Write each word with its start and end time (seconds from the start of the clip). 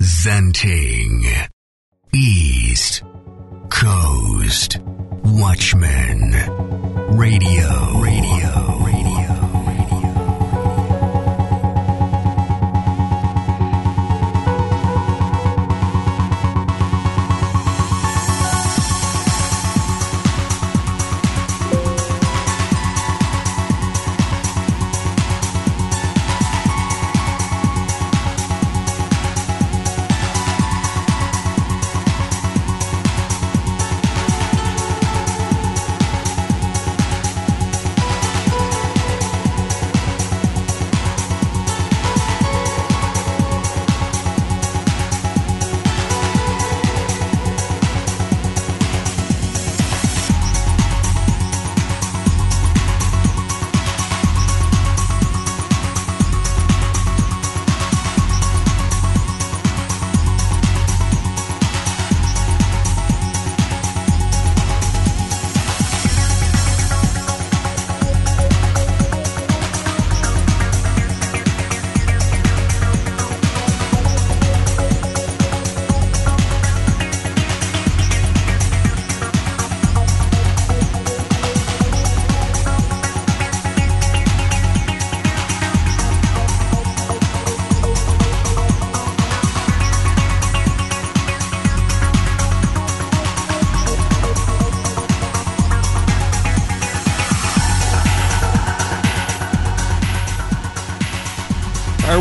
Representing 0.00 1.24
East 2.12 3.04
Coast 3.68 4.78
Watchmen 5.22 6.32
Radio. 7.16 8.00
Radio. 8.00 8.78
Radio. 8.82 8.99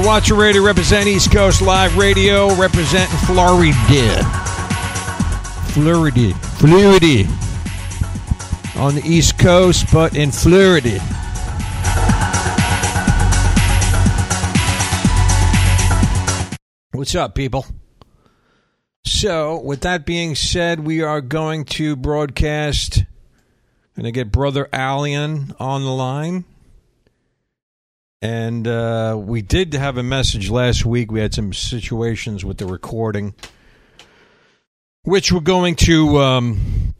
Watchmen 0.09 0.39
Radio 0.39 0.63
represent 0.63 1.07
East 1.07 1.31
Coast 1.31 1.61
Live 1.61 1.95
Radio, 1.95 2.51
representing 2.55 3.15
Florida. 3.27 4.23
Florida. 5.71 6.33
Florida. 6.57 7.27
On 8.75 8.95
the 8.95 9.03
East 9.05 9.37
Coast, 9.37 9.85
but 9.93 10.17
in 10.17 10.31
Florida. 10.31 10.97
What's 16.91 17.13
up, 17.13 17.35
people? 17.35 17.67
So, 19.05 19.59
with 19.59 19.81
that 19.81 20.07
being 20.07 20.33
said, 20.33 20.79
we 20.79 21.03
are 21.03 21.21
going 21.21 21.65
to 21.65 21.95
broadcast. 21.95 23.03
Going 23.95 24.05
to 24.05 24.11
get 24.11 24.31
Brother 24.31 24.67
Alan 24.73 25.53
on 25.59 25.83
the 25.83 25.91
line. 25.91 26.45
And 28.21 28.67
uh, 28.67 29.15
we 29.17 29.41
did 29.41 29.73
have 29.73 29.97
a 29.97 30.03
message 30.03 30.49
last 30.49 30.85
week. 30.85 31.09
We 31.09 31.21
had 31.21 31.33
some 31.33 31.53
situations 31.53 32.43
with 32.43 32.57
the 32.57 32.65
recording, 32.65 33.33
which 35.03 35.31
we're 35.31 35.39
going 35.39 35.75
to 35.75 36.17
um, 36.17 36.95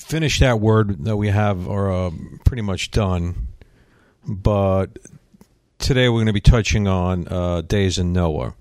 finish 0.00 0.40
that 0.40 0.58
word 0.58 1.04
that 1.04 1.16
we 1.16 1.28
have, 1.28 1.68
are 1.68 1.92
uh, 1.92 2.10
pretty 2.44 2.62
much 2.62 2.90
done. 2.90 3.48
But 4.26 4.98
today 5.78 6.08
we're 6.08 6.16
going 6.16 6.26
to 6.26 6.32
be 6.32 6.40
touching 6.40 6.88
on 6.88 7.28
uh, 7.28 7.60
days 7.60 7.98
in 7.98 8.12
Noah. 8.12 8.54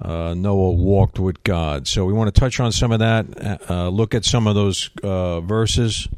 Uh, 0.00 0.32
Noah 0.32 0.70
walked 0.70 1.18
with 1.18 1.42
God. 1.42 1.86
So 1.86 2.06
we 2.06 2.14
want 2.14 2.34
to 2.34 2.40
touch 2.40 2.58
on 2.58 2.72
some 2.72 2.90
of 2.90 3.00
that, 3.00 3.68
uh, 3.68 3.88
look 3.90 4.14
at 4.14 4.24
some 4.24 4.46
of 4.46 4.54
those 4.54 4.88
uh, 5.02 5.40
verses, 5.40 6.08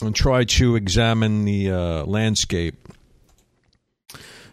and 0.00 0.16
try 0.16 0.44
to 0.44 0.76
examine 0.76 1.44
the 1.44 1.72
uh, 1.72 2.04
landscape 2.04 2.79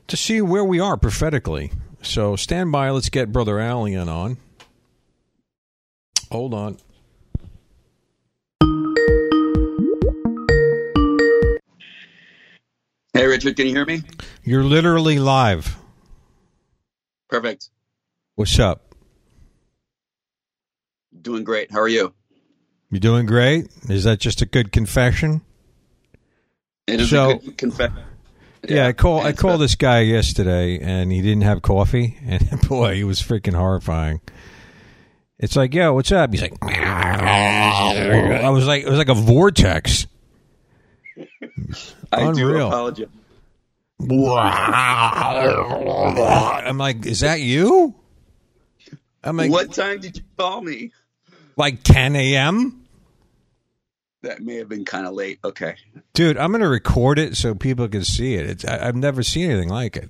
to 0.07 0.18
see 0.18 0.41
where 0.41 0.63
we 0.63 0.79
are 0.79 0.97
prophetically. 0.97 1.72
So 2.01 2.35
stand 2.35 2.72
by. 2.72 2.90
Let's 2.90 3.09
get 3.09 3.31
Brother 3.31 3.59
Alan 3.59 4.09
on. 4.09 4.38
Hold 6.31 6.53
on. 6.53 6.78
Hey, 13.13 13.25
Richard, 13.25 13.56
can 13.56 13.66
you 13.68 13.73
hear 13.73 13.85
me? 13.85 14.01
You're 14.44 14.63
literally 14.63 15.18
live. 15.18 15.75
Perfect. 17.29 17.69
What's 18.35 18.59
up? 18.59 18.94
Doing 21.19 21.44
great. 21.44 21.72
How 21.72 21.79
are 21.79 21.88
you? 21.88 22.13
You 22.91 23.00
doing 23.00 23.25
great? 23.25 23.68
Is 23.89 24.03
that 24.03 24.19
just 24.19 24.41
a 24.41 24.45
good 24.45 24.72
confession? 24.72 25.41
It 26.85 27.01
is 27.01 27.09
So- 27.09 27.31
a 27.31 27.38
good 27.39 27.57
confession. 27.57 27.97
Yeah, 28.68 28.88
I 28.88 28.94
call 28.94 29.22
I 29.22 29.34
called 29.34 29.62
this 29.62 29.76
guy 29.76 30.02
yesterday 30.02 30.80
and 30.80 31.12
he 31.12 31.22
didn't 31.22 31.44
have 31.44 31.62
coffee 31.62 32.18
and 32.26 32.62
boy, 32.68 32.96
he 32.96 33.04
was 33.04 33.22
freaking 33.22 33.54
horrifying. 33.54 34.22
It's 35.40 35.56
like, 35.56 35.74
yo, 35.74 35.94
what's 35.94 36.12
up? 36.12 36.32
He's 36.32 36.42
like, 36.42 36.58
I 36.64 38.50
was 38.50 38.66
like, 38.66 38.84
it 38.84 38.90
was 38.90 38.98
like 38.98 39.10
a 39.10 39.14
vortex. 39.14 40.08
I 42.12 42.32
do 42.32 42.58
apologize. 42.58 43.08
I'm 46.66 46.78
like, 46.78 47.06
is 47.06 47.20
that 47.22 47.40
you? 47.42 47.94
I'm 49.24 49.38
like, 49.38 49.52
what 49.52 49.74
time 49.74 50.00
did 50.00 50.18
you 50.18 50.24
call 50.38 50.62
me? 50.62 50.92
like 51.58 51.84
10 51.84 52.16
a.m. 52.16 52.87
That 54.28 54.42
may 54.42 54.56
have 54.56 54.68
been 54.68 54.84
kind 54.84 55.08
of 55.08 55.14
late. 55.14 55.40
Okay. 55.44 55.76
Dude, 56.14 56.38
I'm 56.38 56.52
gonna 56.52 56.68
record 56.68 57.18
it 57.18 57.38
so 57.38 57.56
people 57.56 57.88
can 57.88 58.04
see 58.04 58.36
it. 58.36 58.50
It's, 58.50 58.66
I, 58.66 58.88
I've 58.88 58.96
never 58.96 59.24
seen 59.24 59.50
anything 59.50 59.70
like 59.70 59.96
it. 59.96 60.10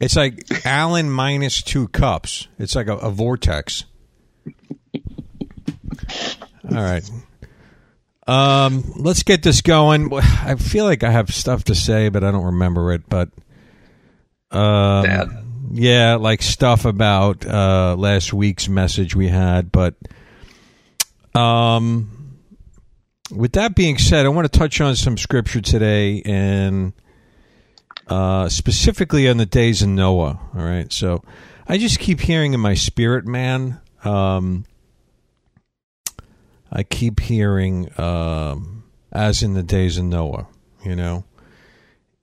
It's 0.00 0.16
like 0.16 0.44
Allen 0.66 1.10
minus 1.10 1.62
two 1.62 1.88
cups. 1.88 2.48
It's 2.58 2.74
like 2.74 2.88
a, 2.88 2.96
a 2.96 3.10
vortex. 3.10 3.84
All 6.70 6.82
right. 6.82 7.10
Um, 8.26 8.92
let's 8.96 9.22
get 9.22 9.42
this 9.42 9.62
going. 9.62 10.12
I 10.12 10.56
feel 10.56 10.84
like 10.84 11.02
I 11.02 11.10
have 11.10 11.30
stuff 11.30 11.64
to 11.64 11.74
say, 11.74 12.10
but 12.10 12.22
I 12.22 12.30
don't 12.30 12.44
remember 12.44 12.92
it. 12.92 13.08
But 13.08 13.30
um, 14.50 15.70
yeah, 15.72 16.16
like 16.16 16.42
stuff 16.42 16.84
about 16.84 17.46
uh, 17.46 17.96
last 17.98 18.34
week's 18.34 18.68
message 18.68 19.16
we 19.16 19.28
had. 19.28 19.72
But 19.72 19.94
um, 21.34 22.23
with 23.34 23.52
that 23.52 23.74
being 23.74 23.98
said, 23.98 24.26
I 24.26 24.28
want 24.28 24.50
to 24.50 24.58
touch 24.58 24.80
on 24.80 24.96
some 24.96 25.16
scripture 25.16 25.60
today, 25.60 26.22
and 26.24 26.92
uh, 28.08 28.48
specifically 28.48 29.28
on 29.28 29.36
the 29.36 29.46
days 29.46 29.82
of 29.82 29.88
Noah. 29.88 30.38
All 30.54 30.62
right, 30.62 30.92
so 30.92 31.22
I 31.66 31.78
just 31.78 31.98
keep 31.98 32.20
hearing 32.20 32.54
in 32.54 32.60
my 32.60 32.74
spirit, 32.74 33.26
man. 33.26 33.80
Um, 34.04 34.64
I 36.70 36.82
keep 36.82 37.20
hearing, 37.20 37.88
um, 37.98 38.84
as 39.12 39.42
in 39.42 39.54
the 39.54 39.62
days 39.62 39.98
of 39.98 40.04
Noah, 40.04 40.46
you 40.84 40.96
know, 40.96 41.24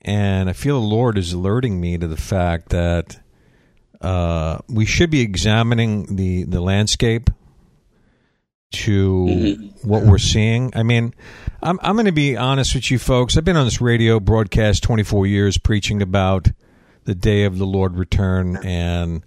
and 0.01 0.49
I 0.49 0.53
feel 0.53 0.79
the 0.79 0.87
Lord 0.87 1.17
is 1.17 1.33
alerting 1.33 1.79
me 1.79 1.97
to 1.97 2.07
the 2.07 2.17
fact 2.17 2.69
that 2.69 3.19
uh, 4.01 4.59
we 4.67 4.85
should 4.85 5.09
be 5.09 5.21
examining 5.21 6.15
the 6.15 6.43
the 6.43 6.59
landscape 6.59 7.29
to 8.71 9.71
what 9.83 10.03
we're 10.03 10.17
seeing. 10.17 10.71
I 10.75 10.83
mean, 10.83 11.13
I'm 11.61 11.79
I'm 11.81 11.95
going 11.95 12.05
to 12.05 12.11
be 12.11 12.37
honest 12.37 12.75
with 12.75 12.89
you 12.91 12.99
folks. 12.99 13.37
I've 13.37 13.45
been 13.45 13.57
on 13.57 13.65
this 13.65 13.81
radio 13.81 14.19
broadcast 14.19 14.83
24 14.83 15.27
years 15.27 15.57
preaching 15.57 16.01
about 16.01 16.47
the 17.03 17.15
day 17.15 17.43
of 17.43 17.57
the 17.57 17.65
Lord 17.65 17.95
return 17.95 18.57
and 18.63 19.23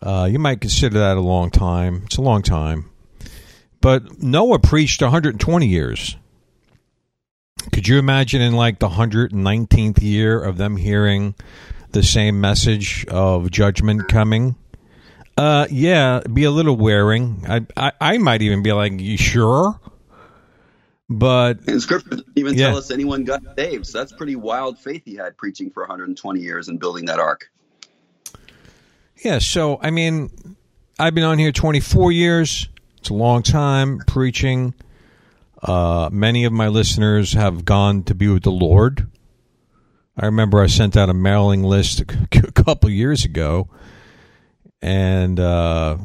uh, 0.00 0.28
you 0.30 0.38
might 0.38 0.60
consider 0.60 0.98
that 0.98 1.16
a 1.16 1.20
long 1.20 1.50
time. 1.50 2.02
It's 2.06 2.16
a 2.16 2.22
long 2.22 2.42
time. 2.42 2.90
But 3.80 4.22
Noah 4.22 4.58
preached 4.58 5.00
120 5.00 5.66
years. 5.66 6.16
Could 7.72 7.86
you 7.86 7.98
imagine 7.98 8.42
in 8.42 8.54
like 8.54 8.80
the 8.80 8.88
119th 8.88 10.02
year 10.02 10.42
of 10.42 10.56
them 10.56 10.76
hearing 10.76 11.34
the 11.92 12.02
same 12.02 12.40
message 12.40 13.04
of 13.06 13.50
judgment 13.50 14.08
coming, 14.08 14.56
uh, 15.36 15.66
yeah, 15.70 16.20
be 16.32 16.44
a 16.44 16.50
little 16.50 16.76
wearing. 16.76 17.44
I, 17.48 17.66
I, 17.76 17.92
I 18.00 18.18
might 18.18 18.42
even 18.42 18.62
be 18.62 18.72
like, 18.72 19.00
you 19.00 19.16
sure? 19.16 19.78
But 21.08 21.66
And 21.66 21.80
scripture 21.82 22.10
doesn't 22.10 22.26
even 22.36 22.54
Yeah. 22.56 22.68
tell 22.68 22.78
us 22.78 22.90
anyone 22.90 23.24
got 23.24 23.42
saved. 23.58 23.86
So 23.86 23.98
that's 23.98 24.12
pretty 24.12 24.36
wild 24.36 24.78
faith 24.78 25.02
he 25.04 25.14
had 25.16 25.36
preaching 25.36 25.70
for 25.70 25.82
120 25.82 26.40
years 26.40 26.68
and 26.68 26.78
building 26.80 27.06
that 27.06 27.18
ark. 27.18 27.50
yeah, 29.22 29.38
so 29.38 29.78
I 29.82 29.90
mean, 29.90 30.30
I've 30.98 31.14
been 31.14 31.24
on 31.24 31.38
here 31.38 31.52
24 31.52 32.12
years. 32.12 32.68
It's 32.98 33.10
a 33.10 33.14
long 33.14 33.42
time 33.42 33.98
preaching. 34.06 34.74
Uh, 35.62 36.08
many 36.12 36.44
of 36.44 36.52
my 36.52 36.68
listeners 36.68 37.34
have 37.34 37.64
gone 37.64 38.02
to 38.04 38.14
be 38.14 38.28
with 38.28 38.42
the 38.42 38.50
Lord. 38.50 39.06
I 40.16 40.26
remember 40.26 40.60
I 40.62 40.66
sent 40.66 40.96
out 40.96 41.08
a 41.08 41.14
mailing 41.14 41.62
list 41.62 42.00
a 42.00 42.04
couple 42.52 42.90
years 42.90 43.24
ago, 43.24 43.68
and 44.82 45.38
uh, 45.38 45.96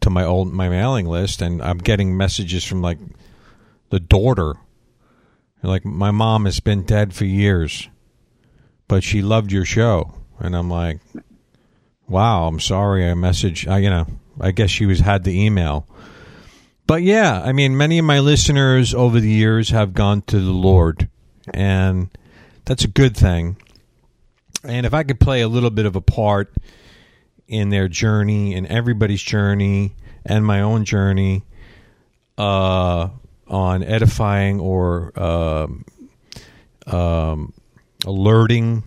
to 0.00 0.10
my 0.10 0.24
old 0.24 0.52
my 0.52 0.68
mailing 0.68 1.06
list, 1.06 1.42
and 1.42 1.60
I'm 1.60 1.78
getting 1.78 2.16
messages 2.16 2.64
from 2.64 2.80
like 2.80 2.98
the 3.90 4.00
daughter, 4.00 4.54
like 5.62 5.84
my 5.84 6.12
mom 6.12 6.44
has 6.44 6.60
been 6.60 6.84
dead 6.84 7.12
for 7.12 7.24
years, 7.24 7.88
but 8.88 9.02
she 9.02 9.20
loved 9.20 9.52
your 9.52 9.64
show, 9.64 10.14
and 10.38 10.56
I'm 10.56 10.70
like, 10.70 11.00
wow, 12.08 12.46
I'm 12.46 12.60
sorry, 12.60 13.08
I 13.08 13.14
messaged, 13.14 13.68
I 13.68 13.78
you 13.78 13.90
know, 13.90 14.06
I 14.40 14.52
guess 14.52 14.70
she 14.70 14.86
was 14.86 15.00
had 15.00 15.24
the 15.24 15.38
email. 15.38 15.86
But 16.86 17.02
yeah, 17.02 17.40
I 17.44 17.52
mean, 17.52 17.76
many 17.76 17.98
of 17.98 18.04
my 18.04 18.18
listeners 18.18 18.94
over 18.94 19.20
the 19.20 19.30
years 19.30 19.70
have 19.70 19.94
gone 19.94 20.22
to 20.22 20.40
the 20.40 20.52
Lord, 20.52 21.08
and 21.52 22.08
that's 22.64 22.84
a 22.84 22.88
good 22.88 23.16
thing. 23.16 23.56
And 24.64 24.84
if 24.84 24.92
I 24.92 25.04
could 25.04 25.20
play 25.20 25.40
a 25.40 25.48
little 25.48 25.70
bit 25.70 25.86
of 25.86 25.96
a 25.96 26.00
part 26.00 26.52
in 27.50 27.68
their 27.68 27.88
journey, 27.88 28.54
in 28.54 28.64
everybody's 28.66 29.20
journey, 29.20 29.92
and 30.24 30.46
my 30.46 30.60
own 30.60 30.84
journey, 30.84 31.42
uh, 32.38 33.08
on 33.48 33.82
edifying 33.82 34.60
or 34.60 35.12
um, 35.20 35.84
um, 36.86 37.52
alerting 38.06 38.84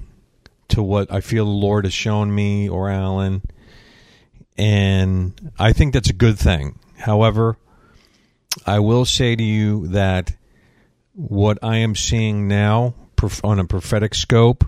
to 0.70 0.82
what 0.82 1.12
I 1.12 1.20
feel 1.20 1.44
the 1.44 1.52
Lord 1.52 1.84
has 1.84 1.94
shown 1.94 2.34
me 2.34 2.70
or 2.70 2.90
Alan, 2.90 3.42
and 4.58 5.52
I 5.60 5.74
think 5.74 5.94
that's 5.94 6.10
a 6.10 6.14
good 6.14 6.40
thing. 6.40 6.80
However, 6.98 7.58
I 8.66 8.80
will 8.80 9.04
say 9.04 9.36
to 9.36 9.44
you 9.44 9.88
that 9.90 10.32
what 11.12 11.60
I 11.62 11.78
am 11.78 11.96
seeing 11.96 12.48
now 12.48 12.96
on 13.44 13.60
a 13.60 13.66
prophetic 13.66 14.16
scope 14.16 14.66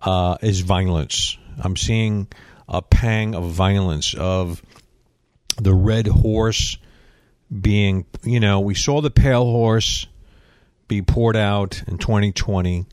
uh, 0.00 0.38
is 0.40 0.60
violence. 0.60 1.36
I'm 1.62 1.76
seeing 1.76 2.28
a 2.72 2.80
pang 2.80 3.34
of 3.34 3.44
violence 3.44 4.14
of 4.14 4.62
the 5.60 5.74
red 5.74 6.06
horse 6.06 6.78
being, 7.60 8.06
you 8.24 8.40
know, 8.40 8.60
we 8.60 8.74
saw 8.74 9.02
the 9.02 9.10
pale 9.10 9.44
horse 9.44 10.06
be 10.88 11.02
poured 11.02 11.36
out 11.36 11.82
in 11.86 11.98
2020. 11.98 12.86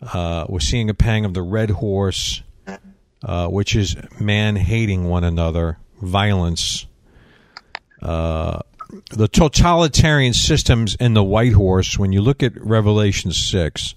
Uh, 0.00 0.46
we're 0.48 0.60
seeing 0.60 0.88
a 0.88 0.94
pang 0.94 1.24
of 1.24 1.34
the 1.34 1.42
red 1.42 1.70
horse, 1.70 2.42
uh, 3.24 3.48
which 3.48 3.74
is 3.74 3.96
man 4.20 4.54
hating 4.54 5.04
one 5.04 5.24
another, 5.24 5.78
violence. 6.00 6.86
Uh, 8.00 8.60
the 9.10 9.26
totalitarian 9.26 10.32
systems 10.32 10.94
in 10.96 11.14
the 11.14 11.24
white 11.24 11.54
horse, 11.54 11.98
when 11.98 12.12
you 12.12 12.20
look 12.20 12.42
at 12.42 12.52
Revelation 12.60 13.32
6, 13.32 13.94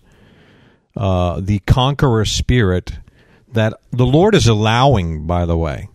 uh, 0.96 1.40
the 1.42 1.60
conqueror 1.60 2.26
spirit 2.26 2.94
that 3.54 3.74
the 3.92 4.06
Lord 4.06 4.36
is 4.36 4.48
allowing, 4.48 5.26
by 5.26 5.46
the 5.46 5.58
way. 5.58 5.90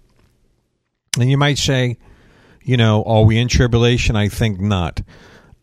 And 1.19 1.31
you 1.31 1.37
might 1.37 1.59
say, 1.59 1.99
you 2.63 2.77
know, 2.77 3.03
are 3.05 3.25
we 3.25 3.39
in 3.39 3.49
tribulation? 3.49 4.17
I 4.17 4.29
think 4.29 4.61
not. 4.61 5.01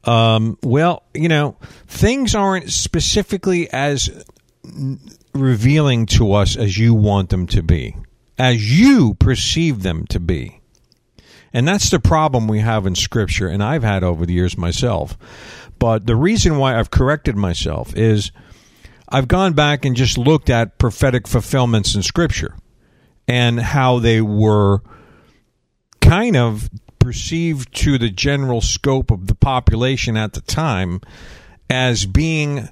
Um, 0.03 0.57
well, 0.63 1.03
you 1.13 1.27
know, 1.27 1.57
things 1.87 2.35
aren't 2.35 2.71
specifically 2.71 3.69
as 3.71 4.25
revealing 5.33 6.05
to 6.07 6.33
us 6.33 6.55
as 6.57 6.77
you 6.77 6.93
want 6.93 7.29
them 7.29 7.47
to 7.47 7.61
be, 7.61 7.95
as 8.37 8.79
you 8.79 9.13
perceive 9.15 9.83
them 9.83 10.05
to 10.07 10.19
be. 10.19 10.61
And 11.53 11.67
that's 11.67 11.89
the 11.89 11.99
problem 11.99 12.47
we 12.47 12.59
have 12.59 12.85
in 12.85 12.95
Scripture, 12.95 13.47
and 13.47 13.63
I've 13.63 13.83
had 13.83 14.03
over 14.03 14.25
the 14.25 14.33
years 14.33 14.57
myself. 14.57 15.17
But 15.79 16.05
the 16.05 16.15
reason 16.15 16.57
why 16.57 16.77
I've 16.77 16.91
corrected 16.91 17.35
myself 17.35 17.95
is 17.95 18.31
I've 19.09 19.27
gone 19.27 19.53
back 19.53 19.85
and 19.85 19.95
just 19.95 20.17
looked 20.17 20.49
at 20.49 20.77
prophetic 20.77 21.27
fulfillments 21.27 21.95
in 21.95 22.03
Scripture 22.03 22.55
and 23.27 23.59
how 23.59 23.99
they 23.99 24.21
were 24.21 24.81
kind 26.01 26.35
of 26.35 26.69
perceived 26.99 27.73
to 27.73 27.97
the 27.97 28.09
general 28.09 28.59
scope 28.59 29.11
of 29.11 29.27
the 29.27 29.35
population 29.35 30.17
at 30.17 30.33
the 30.33 30.41
time 30.41 30.99
as 31.69 32.05
being 32.05 32.69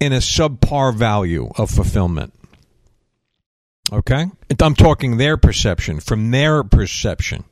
in 0.00 0.12
a 0.12 0.18
subpar 0.18 0.94
value 0.94 1.50
of 1.56 1.70
fulfillment. 1.70 2.32
Okay? 3.92 4.26
I'm 4.60 4.74
talking 4.74 5.16
their 5.16 5.36
perception, 5.36 6.00
from 6.00 6.30
their 6.30 6.62
perception. 6.62 7.44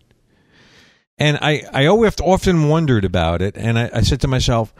And 1.18 1.38
I, 1.40 1.62
I 1.72 1.86
often 1.86 2.68
wondered 2.68 3.04
about 3.04 3.40
it, 3.40 3.56
and 3.56 3.78
I, 3.78 3.90
I 3.92 4.00
said 4.02 4.20
to 4.22 4.28
myself, 4.28 4.74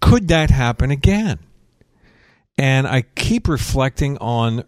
could 0.00 0.28
that 0.28 0.50
happen 0.50 0.90
again? 0.90 1.38
And 2.58 2.86
I 2.86 3.02
keep 3.02 3.48
reflecting 3.48 4.18
on 4.18 4.64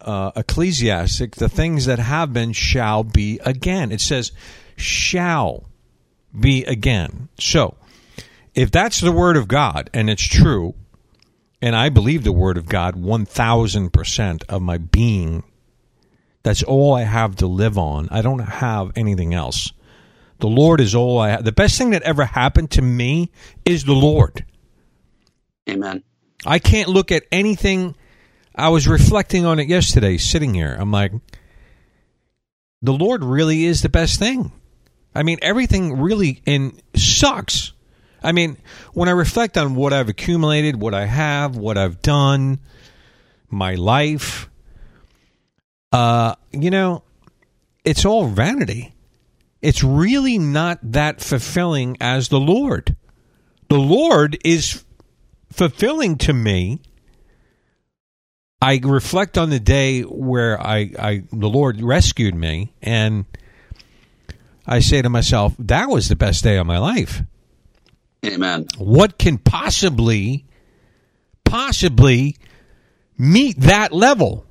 uh, 0.00 0.32
Ecclesiastes, 0.36 1.36
the 1.36 1.48
things 1.48 1.86
that 1.86 1.98
have 1.98 2.32
been 2.32 2.52
shall 2.52 3.02
be 3.02 3.40
again. 3.44 3.90
It 3.90 4.00
says, 4.00 4.32
shall 4.76 5.68
be 6.38 6.64
again. 6.64 7.28
So, 7.38 7.76
if 8.54 8.70
that's 8.70 9.00
the 9.00 9.12
word 9.12 9.36
of 9.36 9.48
God 9.48 9.90
and 9.92 10.08
it's 10.08 10.26
true, 10.26 10.74
and 11.60 11.74
I 11.74 11.88
believe 11.88 12.22
the 12.22 12.32
word 12.32 12.58
of 12.58 12.66
God 12.66 12.94
1000% 12.94 14.44
of 14.48 14.62
my 14.62 14.78
being, 14.78 15.42
that's 16.42 16.62
all 16.62 16.94
I 16.94 17.02
have 17.02 17.36
to 17.36 17.46
live 17.46 17.76
on. 17.76 18.08
I 18.10 18.22
don't 18.22 18.38
have 18.38 18.92
anything 18.94 19.34
else. 19.34 19.72
The 20.38 20.46
Lord 20.46 20.80
is 20.80 20.94
all 20.94 21.18
I 21.18 21.30
have. 21.30 21.44
The 21.44 21.52
best 21.52 21.78
thing 21.78 21.90
that 21.90 22.02
ever 22.02 22.24
happened 22.24 22.70
to 22.72 22.82
me 22.82 23.32
is 23.64 23.84
the 23.84 23.94
Lord. 23.94 24.44
Amen. 25.68 26.04
I 26.44 26.58
can't 26.58 26.88
look 26.88 27.10
at 27.12 27.24
anything. 27.32 27.94
I 28.54 28.68
was 28.68 28.88
reflecting 28.88 29.44
on 29.44 29.58
it 29.58 29.68
yesterday, 29.68 30.16
sitting 30.16 30.54
here. 30.54 30.76
I'm 30.78 30.90
like, 30.90 31.12
the 32.82 32.92
Lord 32.92 33.24
really 33.24 33.64
is 33.64 33.82
the 33.82 33.88
best 33.88 34.18
thing. 34.18 34.52
I 35.14 35.22
mean, 35.22 35.38
everything 35.42 36.00
really 36.00 36.42
in 36.44 36.78
sucks. 36.94 37.72
I 38.22 38.32
mean, 38.32 38.56
when 38.92 39.08
I 39.08 39.12
reflect 39.12 39.56
on 39.56 39.74
what 39.74 39.92
I've 39.92 40.08
accumulated, 40.08 40.80
what 40.80 40.94
I 40.94 41.06
have, 41.06 41.56
what 41.56 41.78
I've 41.78 42.02
done, 42.02 42.58
my 43.48 43.74
life, 43.74 44.50
uh, 45.92 46.34
you 46.52 46.70
know, 46.70 47.02
it's 47.84 48.04
all 48.04 48.26
vanity. 48.26 48.94
It's 49.62 49.82
really 49.82 50.38
not 50.38 50.78
that 50.82 51.20
fulfilling 51.20 51.96
as 52.00 52.28
the 52.28 52.40
Lord. 52.40 52.96
The 53.68 53.78
Lord 53.78 54.38
is 54.44 54.84
fulfilling 55.56 56.18
to 56.18 56.32
me. 56.32 56.80
I 58.60 58.80
reflect 58.82 59.36
on 59.36 59.50
the 59.50 59.60
day 59.60 60.02
where 60.02 60.60
I, 60.60 60.90
I 60.98 61.22
the 61.32 61.48
Lord 61.48 61.82
rescued 61.82 62.34
me, 62.34 62.72
and 62.82 63.26
I 64.66 64.80
say 64.80 65.02
to 65.02 65.08
myself, 65.08 65.54
that 65.58 65.88
was 65.88 66.08
the 66.08 66.16
best 66.16 66.42
day 66.42 66.56
of 66.56 66.66
my 66.66 66.78
life. 66.78 67.22
Amen. 68.24 68.66
What 68.78 69.18
can 69.18 69.38
possibly, 69.38 70.46
possibly 71.44 72.36
meet 73.18 73.60
that 73.60 73.92
level? 73.92 74.46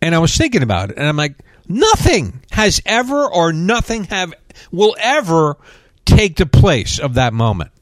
And 0.00 0.14
I 0.14 0.18
was 0.18 0.36
thinking 0.36 0.62
about 0.62 0.90
it, 0.90 0.98
and 0.98 1.06
I'm 1.06 1.16
like, 1.16 1.34
nothing 1.66 2.40
has 2.52 2.80
ever 2.86 3.26
or 3.26 3.52
nothing 3.52 4.04
have 4.04 4.32
will 4.70 4.96
ever 4.98 5.56
take 6.06 6.36
the 6.36 6.46
place 6.46 6.98
of 6.98 7.14
that 7.14 7.32
moment. 7.32 7.72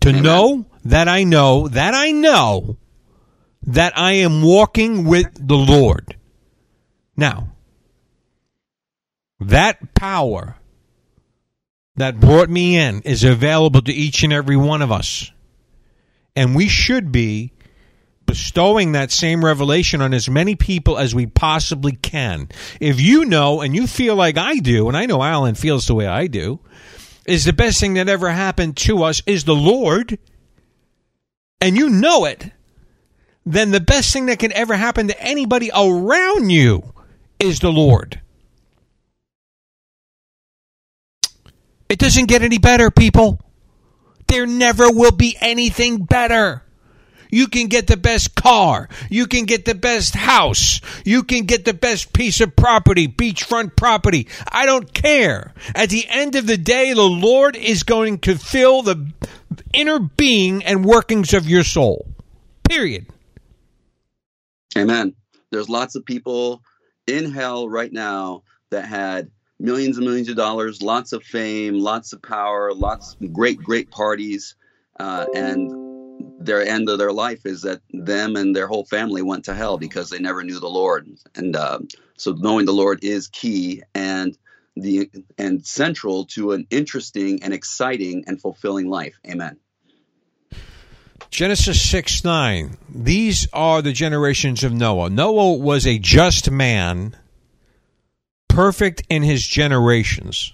To 0.00 0.08
Amen. 0.08 0.22
know 0.22 0.66
that 0.84 1.08
I 1.08 1.24
know 1.24 1.68
that 1.68 1.94
I 1.94 2.10
know 2.10 2.76
that 3.64 3.96
I 3.96 4.12
am 4.12 4.42
walking 4.42 5.04
with 5.04 5.28
the 5.34 5.56
Lord. 5.56 6.16
Now, 7.16 7.48
that 9.38 9.94
power 9.94 10.56
that 11.96 12.20
brought 12.20 12.48
me 12.48 12.76
in 12.76 13.02
is 13.02 13.22
available 13.22 13.82
to 13.82 13.92
each 13.92 14.22
and 14.22 14.32
every 14.32 14.56
one 14.56 14.82
of 14.82 14.90
us. 14.90 15.30
And 16.34 16.54
we 16.54 16.68
should 16.68 17.12
be 17.12 17.52
bestowing 18.24 18.92
that 18.92 19.10
same 19.10 19.44
revelation 19.44 20.00
on 20.00 20.14
as 20.14 20.30
many 20.30 20.56
people 20.56 20.96
as 20.96 21.14
we 21.14 21.26
possibly 21.26 21.92
can. 21.92 22.48
If 22.80 23.00
you 23.00 23.26
know 23.26 23.60
and 23.60 23.74
you 23.74 23.86
feel 23.86 24.16
like 24.16 24.38
I 24.38 24.56
do, 24.56 24.88
and 24.88 24.96
I 24.96 25.06
know 25.06 25.22
Alan 25.22 25.54
feels 25.54 25.86
the 25.86 25.94
way 25.94 26.06
I 26.06 26.28
do, 26.28 26.58
is 27.26 27.44
the 27.44 27.52
best 27.52 27.78
thing 27.78 27.94
that 27.94 28.08
ever 28.08 28.30
happened 28.30 28.76
to 28.78 29.02
us 29.02 29.22
is 29.26 29.44
the 29.44 29.54
Lord, 29.54 30.18
and 31.62 31.76
you 31.76 31.88
know 31.88 32.24
it, 32.24 32.50
then 33.46 33.70
the 33.70 33.80
best 33.80 34.12
thing 34.12 34.26
that 34.26 34.40
can 34.40 34.52
ever 34.52 34.74
happen 34.74 35.06
to 35.06 35.22
anybody 35.22 35.70
around 35.72 36.50
you 36.50 36.92
is 37.38 37.60
the 37.60 37.70
Lord. 37.70 38.20
It 41.88 42.00
doesn't 42.00 42.26
get 42.26 42.42
any 42.42 42.58
better, 42.58 42.90
people. 42.90 43.38
There 44.26 44.46
never 44.46 44.90
will 44.90 45.12
be 45.12 45.36
anything 45.40 46.04
better. 46.04 46.64
You 47.30 47.46
can 47.46 47.68
get 47.68 47.86
the 47.86 47.96
best 47.96 48.34
car. 48.34 48.88
You 49.08 49.26
can 49.26 49.44
get 49.44 49.64
the 49.64 49.74
best 49.74 50.14
house. 50.14 50.80
You 51.04 51.22
can 51.22 51.44
get 51.46 51.64
the 51.64 51.74
best 51.74 52.12
piece 52.12 52.40
of 52.40 52.56
property, 52.56 53.08
beachfront 53.08 53.76
property. 53.76 54.28
I 54.50 54.66
don't 54.66 54.92
care. 54.92 55.54
At 55.74 55.90
the 55.90 56.06
end 56.08 56.34
of 56.34 56.46
the 56.46 56.58
day, 56.58 56.92
the 56.92 57.02
Lord 57.02 57.56
is 57.56 57.84
going 57.84 58.18
to 58.20 58.36
fill 58.36 58.82
the 58.82 59.12
inner 59.72 59.98
being 59.98 60.64
and 60.64 60.84
workings 60.84 61.34
of 61.34 61.48
your 61.48 61.64
soul. 61.64 62.06
Period. 62.68 63.06
Amen. 64.76 65.14
There's 65.50 65.68
lots 65.68 65.94
of 65.94 66.04
people 66.04 66.62
in 67.06 67.30
hell 67.30 67.68
right 67.68 67.92
now 67.92 68.42
that 68.70 68.86
had 68.86 69.30
millions 69.58 69.96
and 69.96 70.06
millions 70.06 70.28
of 70.28 70.36
dollars, 70.36 70.82
lots 70.82 71.12
of 71.12 71.22
fame, 71.22 71.78
lots 71.78 72.12
of 72.12 72.22
power, 72.22 72.72
lots 72.72 73.16
of 73.20 73.32
great, 73.32 73.58
great 73.58 73.90
parties, 73.90 74.56
uh, 74.98 75.26
and 75.34 75.82
their 76.40 76.62
end 76.62 76.88
of 76.88 76.98
their 76.98 77.12
life 77.12 77.46
is 77.46 77.62
that 77.62 77.80
them 77.90 78.36
and 78.36 78.54
their 78.54 78.66
whole 78.66 78.84
family 78.84 79.22
went 79.22 79.44
to 79.44 79.54
hell 79.54 79.78
because 79.78 80.10
they 80.10 80.18
never 80.18 80.42
knew 80.42 80.58
the 80.58 80.68
Lord. 80.68 81.08
And 81.34 81.54
uh, 81.56 81.80
so, 82.16 82.32
knowing 82.32 82.66
the 82.66 82.72
Lord 82.72 83.02
is 83.02 83.28
key 83.28 83.82
and 83.94 84.36
the 84.76 85.10
and 85.38 85.64
central 85.66 86.26
to 86.26 86.52
an 86.52 86.66
interesting 86.70 87.42
and 87.42 87.52
exciting 87.52 88.24
and 88.26 88.40
fulfilling 88.40 88.88
life. 88.88 89.18
Amen. 89.28 89.58
Genesis 91.30 91.80
6 91.90 92.24
9. 92.24 92.76
These 92.90 93.48
are 93.52 93.80
the 93.80 93.92
generations 93.92 94.64
of 94.64 94.72
Noah. 94.72 95.08
Noah 95.08 95.54
was 95.54 95.86
a 95.86 95.98
just 95.98 96.50
man 96.50 97.16
perfect 98.48 99.02
in 99.08 99.22
his 99.22 99.46
generations. 99.46 100.52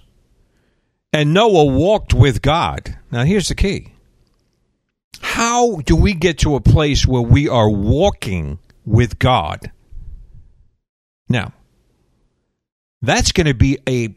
And 1.11 1.33
Noah 1.33 1.65
walked 1.65 2.13
with 2.13 2.41
God. 2.41 2.97
Now, 3.11 3.23
here's 3.23 3.49
the 3.49 3.55
key 3.55 3.93
How 5.21 5.77
do 5.77 5.95
we 5.95 6.13
get 6.13 6.39
to 6.39 6.55
a 6.55 6.61
place 6.61 7.05
where 7.05 7.21
we 7.21 7.49
are 7.49 7.69
walking 7.69 8.59
with 8.85 9.19
God? 9.19 9.71
Now, 11.27 11.53
that's 13.01 13.31
going 13.31 13.47
to 13.47 13.53
be 13.53 13.79
a 13.87 14.13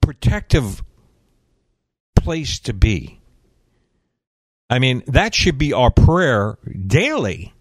protective 0.00 0.82
place 2.14 2.58
to 2.60 2.72
be. 2.72 3.20
I 4.68 4.78
mean, 4.78 5.02
that 5.06 5.34
should 5.34 5.58
be 5.58 5.72
our 5.72 5.90
prayer 5.90 6.58
daily. 6.86 7.54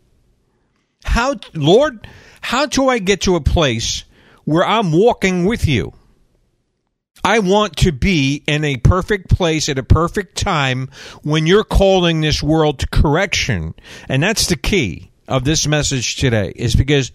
How, 1.04 1.36
Lord, 1.54 2.08
how 2.42 2.66
do 2.66 2.90
I 2.90 3.00
get 3.00 3.22
to 3.22 3.36
a 3.36 3.42
place 3.42 4.06
where 4.46 4.66
I'm 4.66 4.92
walking 4.92 5.46
with 5.46 5.68
you. 5.68 5.92
I 7.24 7.40
want 7.40 7.78
to 7.78 7.92
be 7.92 8.44
in 8.48 8.64
a 8.64 8.78
perfect 8.78 9.30
place 9.30 9.68
at 9.68 9.80
a 9.80 9.84
perfect 9.84 10.38
time 10.38 10.90
when 11.24 11.48
you're 11.48 11.64
calling 11.64 12.22
this 12.22 12.42
world 12.42 12.80
to 12.80 12.88
correction. 12.88 13.74
And 14.08 14.22
that's 14.22 14.46
the 14.48 14.56
key 14.56 15.12
of 15.28 15.44
this 15.44 15.68
message 15.68 16.18
today, 16.18 16.54
is 16.56 16.76
because 16.76 17.12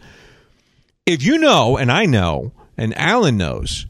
if 1.07 1.23
you 1.23 1.39
know, 1.39 1.77
and 1.77 1.93
I 1.93 2.07
know, 2.07 2.53
and 2.81 2.97
Alan 2.99 3.37
knows, 3.37 3.87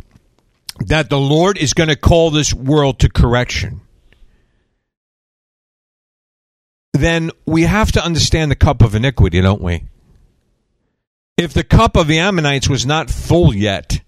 that 0.86 1.08
the 1.08 1.18
Lord 1.18 1.56
is 1.56 1.72
going 1.72 1.88
to 1.88 1.96
call 1.96 2.30
this 2.30 2.52
world 2.52 2.98
to 3.00 3.08
correction, 3.08 3.80
then 6.92 7.30
we 7.46 7.62
have 7.62 7.92
to 7.92 8.04
understand 8.04 8.50
the 8.50 8.56
cup 8.56 8.82
of 8.82 8.94
iniquity, 8.94 9.40
don't 9.40 9.62
we? 9.62 9.84
if 11.40 11.54
the 11.54 11.64
cup 11.64 11.96
of 11.96 12.06
the 12.06 12.18
Ammonites 12.18 12.68
was 12.68 12.84
not 12.84 13.10
full 13.10 13.54
yet, 13.54 14.02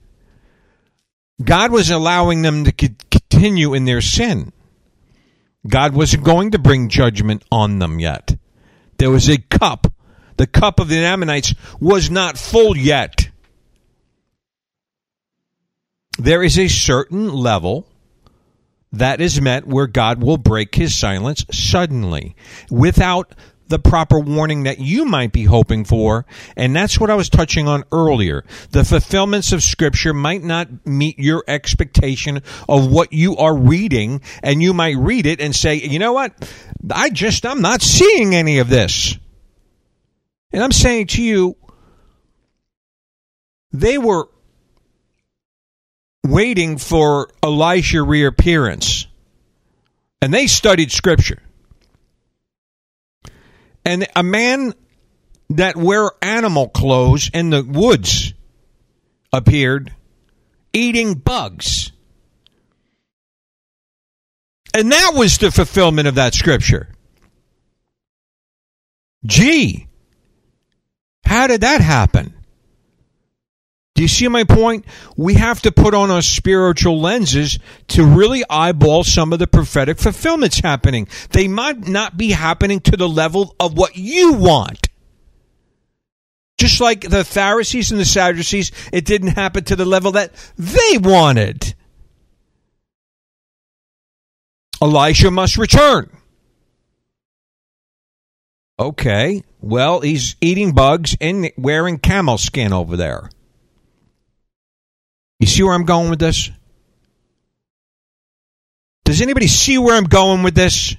God 1.42 1.72
was 1.72 1.90
allowing 1.90 2.42
them 2.42 2.64
to 2.64 2.72
continue 2.72 3.72
in 3.72 3.86
their 3.86 4.02
sin. 4.02 4.52
God 5.66 5.94
wasn't 5.94 6.24
going 6.24 6.50
to 6.50 6.58
bring 6.58 6.90
judgment 6.90 7.42
on 7.50 7.78
them 7.78 7.98
yet. 8.00 8.36
There 8.98 9.10
was 9.10 9.30
a 9.30 9.38
cup. 9.38 9.86
The 10.36 10.46
cup 10.46 10.78
of 10.78 10.88
the 10.88 10.98
Ammonites 10.98 11.54
was 11.80 12.10
not 12.10 12.36
full 12.36 12.76
yet. 12.76 13.21
There 16.22 16.44
is 16.44 16.56
a 16.56 16.68
certain 16.68 17.32
level 17.32 17.84
that 18.92 19.20
is 19.20 19.40
met 19.40 19.66
where 19.66 19.88
God 19.88 20.22
will 20.22 20.36
break 20.36 20.72
his 20.76 20.94
silence 20.94 21.44
suddenly 21.50 22.36
without 22.70 23.34
the 23.66 23.80
proper 23.80 24.20
warning 24.20 24.62
that 24.62 24.78
you 24.78 25.04
might 25.04 25.32
be 25.32 25.42
hoping 25.42 25.84
for. 25.84 26.24
And 26.56 26.76
that's 26.76 27.00
what 27.00 27.10
I 27.10 27.16
was 27.16 27.28
touching 27.28 27.66
on 27.66 27.82
earlier. 27.90 28.44
The 28.70 28.84
fulfillments 28.84 29.50
of 29.50 29.64
Scripture 29.64 30.14
might 30.14 30.44
not 30.44 30.86
meet 30.86 31.18
your 31.18 31.42
expectation 31.48 32.42
of 32.68 32.88
what 32.88 33.12
you 33.12 33.36
are 33.38 33.56
reading, 33.56 34.20
and 34.44 34.62
you 34.62 34.74
might 34.74 34.96
read 34.98 35.26
it 35.26 35.40
and 35.40 35.56
say, 35.56 35.74
you 35.74 35.98
know 35.98 36.12
what? 36.12 36.34
I 36.88 37.10
just, 37.10 37.44
I'm 37.44 37.62
not 37.62 37.82
seeing 37.82 38.36
any 38.36 38.58
of 38.58 38.68
this. 38.68 39.18
And 40.52 40.62
I'm 40.62 40.70
saying 40.70 41.08
to 41.08 41.22
you, 41.22 41.56
they 43.72 43.98
were 43.98 44.28
waiting 46.24 46.78
for 46.78 47.28
Elijah 47.42 48.02
reappearance. 48.02 49.06
And 50.20 50.32
they 50.32 50.46
studied 50.46 50.92
Scripture 50.92 51.42
and 53.84 54.06
a 54.14 54.22
man 54.22 54.74
that 55.50 55.76
wear 55.76 56.10
animal 56.20 56.68
clothes 56.68 57.30
in 57.32 57.50
the 57.50 57.62
woods 57.62 58.34
appeared 59.32 59.92
eating 60.72 61.14
bugs. 61.14 61.92
And 64.74 64.90
that 64.90 65.12
was 65.14 65.38
the 65.38 65.50
fulfillment 65.50 66.08
of 66.08 66.14
that 66.14 66.34
scripture. 66.34 66.88
Gee, 69.26 69.86
how 71.24 71.46
did 71.46 71.60
that 71.60 71.80
happen? 71.80 72.34
Do 73.94 74.02
you 74.02 74.08
see 74.08 74.26
my 74.28 74.44
point? 74.44 74.86
We 75.16 75.34
have 75.34 75.60
to 75.62 75.72
put 75.72 75.94
on 75.94 76.10
our 76.10 76.22
spiritual 76.22 77.00
lenses 77.00 77.58
to 77.88 78.04
really 78.04 78.42
eyeball 78.48 79.04
some 79.04 79.32
of 79.32 79.38
the 79.38 79.46
prophetic 79.46 79.98
fulfillments 79.98 80.60
happening. 80.60 81.08
They 81.30 81.46
might 81.46 81.86
not 81.86 82.16
be 82.16 82.30
happening 82.30 82.80
to 82.80 82.96
the 82.96 83.08
level 83.08 83.54
of 83.60 83.76
what 83.76 83.96
you 83.96 84.32
want. 84.32 84.88
Just 86.58 86.80
like 86.80 87.02
the 87.02 87.24
Pharisees 87.24 87.90
and 87.90 88.00
the 88.00 88.04
Sadducees, 88.04 88.72
it 88.92 89.04
didn't 89.04 89.34
happen 89.34 89.64
to 89.64 89.76
the 89.76 89.84
level 89.84 90.12
that 90.12 90.32
they 90.56 90.96
wanted. 90.96 91.74
Elisha 94.80 95.30
must 95.30 95.58
return. 95.58 96.10
Okay, 98.78 99.42
well, 99.60 100.00
he's 100.00 100.34
eating 100.40 100.72
bugs 100.72 101.16
and 101.20 101.50
wearing 101.58 101.98
camel 101.98 102.38
skin 102.38 102.72
over 102.72 102.96
there. 102.96 103.28
You 105.42 105.48
see 105.48 105.64
where 105.64 105.74
I'm 105.74 105.86
going 105.86 106.08
with 106.08 106.20
this? 106.20 106.52
Does 109.04 109.20
anybody 109.20 109.48
see 109.48 109.76
where 109.76 109.96
I'm 109.96 110.04
going 110.04 110.44
with 110.44 110.54
this? 110.54 110.94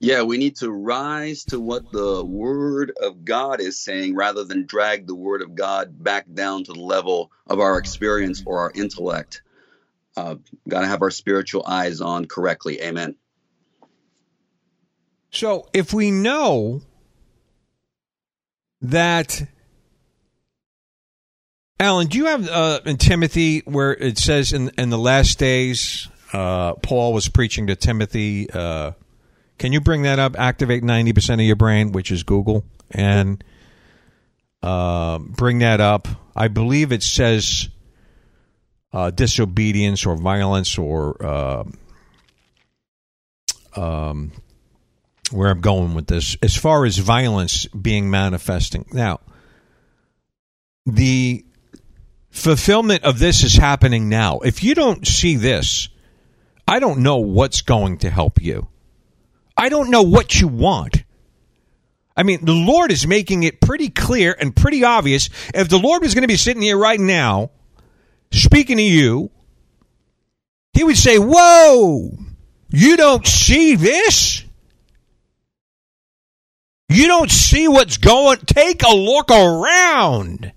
Yeah, 0.00 0.24
we 0.24 0.36
need 0.36 0.56
to 0.56 0.68
rise 0.72 1.44
to 1.44 1.60
what 1.60 1.92
the 1.92 2.24
Word 2.24 2.90
of 3.00 3.24
God 3.24 3.60
is 3.60 3.78
saying 3.78 4.16
rather 4.16 4.42
than 4.42 4.66
drag 4.66 5.06
the 5.06 5.14
Word 5.14 5.42
of 5.42 5.54
God 5.54 6.02
back 6.02 6.26
down 6.34 6.64
to 6.64 6.72
the 6.72 6.80
level 6.80 7.30
of 7.46 7.60
our 7.60 7.78
experience 7.78 8.42
or 8.44 8.58
our 8.58 8.72
intellect. 8.74 9.42
Uh, 10.16 10.34
Got 10.68 10.80
to 10.80 10.88
have 10.88 11.02
our 11.02 11.12
spiritual 11.12 11.62
eyes 11.64 12.00
on 12.00 12.24
correctly. 12.24 12.82
Amen. 12.82 13.14
So 15.30 15.68
if 15.72 15.94
we 15.94 16.10
know 16.10 16.82
that 18.80 19.46
Alan, 21.82 22.06
do 22.06 22.16
you 22.16 22.26
have 22.26 22.48
uh, 22.48 22.80
in 22.86 22.96
Timothy 22.96 23.58
where 23.64 23.92
it 23.92 24.16
says 24.16 24.52
in 24.52 24.70
in 24.78 24.90
the 24.90 24.98
last 24.98 25.40
days 25.40 26.08
uh, 26.32 26.74
Paul 26.74 27.12
was 27.12 27.26
preaching 27.28 27.66
to 27.66 27.74
Timothy? 27.74 28.48
Uh, 28.48 28.92
can 29.58 29.72
you 29.72 29.80
bring 29.80 30.02
that 30.02 30.20
up? 30.20 30.38
Activate 30.38 30.84
ninety 30.84 31.12
percent 31.12 31.40
of 31.40 31.44
your 31.44 31.56
brain, 31.56 31.90
which 31.90 32.12
is 32.12 32.22
Google, 32.22 32.64
and 32.92 33.42
uh, 34.62 35.18
bring 35.18 35.58
that 35.58 35.80
up. 35.80 36.06
I 36.36 36.46
believe 36.46 36.92
it 36.92 37.02
says 37.02 37.68
uh, 38.92 39.10
disobedience 39.10 40.06
or 40.06 40.14
violence 40.14 40.78
or 40.78 41.16
uh, 41.26 41.64
um, 43.74 44.30
where 45.32 45.50
I'm 45.50 45.60
going 45.60 45.94
with 45.94 46.06
this. 46.06 46.36
As 46.42 46.56
far 46.56 46.84
as 46.84 46.98
violence 46.98 47.66
being 47.66 48.08
manifesting 48.08 48.86
now, 48.92 49.18
the 50.86 51.44
fulfillment 52.32 53.04
of 53.04 53.18
this 53.18 53.44
is 53.44 53.54
happening 53.54 54.08
now. 54.08 54.40
If 54.40 54.64
you 54.64 54.74
don't 54.74 55.06
see 55.06 55.36
this, 55.36 55.88
I 56.66 56.80
don't 56.80 57.00
know 57.00 57.18
what's 57.18 57.60
going 57.60 57.98
to 57.98 58.10
help 58.10 58.42
you. 58.42 58.66
I 59.56 59.68
don't 59.68 59.90
know 59.90 60.02
what 60.02 60.40
you 60.40 60.48
want. 60.48 61.04
I 62.16 62.24
mean, 62.24 62.44
the 62.44 62.52
Lord 62.52 62.90
is 62.90 63.06
making 63.06 63.42
it 63.42 63.60
pretty 63.60 63.88
clear 63.88 64.36
and 64.38 64.56
pretty 64.56 64.82
obvious. 64.82 65.30
If 65.54 65.68
the 65.68 65.78
Lord 65.78 66.02
was 66.02 66.14
going 66.14 66.22
to 66.22 66.28
be 66.28 66.36
sitting 66.36 66.62
here 66.62 66.76
right 66.76 67.00
now, 67.00 67.50
speaking 68.32 68.78
to 68.78 68.82
you, 68.82 69.30
he 70.72 70.84
would 70.84 70.96
say, 70.96 71.18
Whoa, 71.18 72.18
you 72.70 72.96
don't 72.96 73.26
see 73.26 73.76
this? 73.76 74.44
You 76.88 77.06
don't 77.06 77.30
see 77.30 77.68
what's 77.68 77.96
going. 77.96 78.38
Take 78.40 78.82
a 78.82 78.94
look 78.94 79.30
around. 79.30 80.52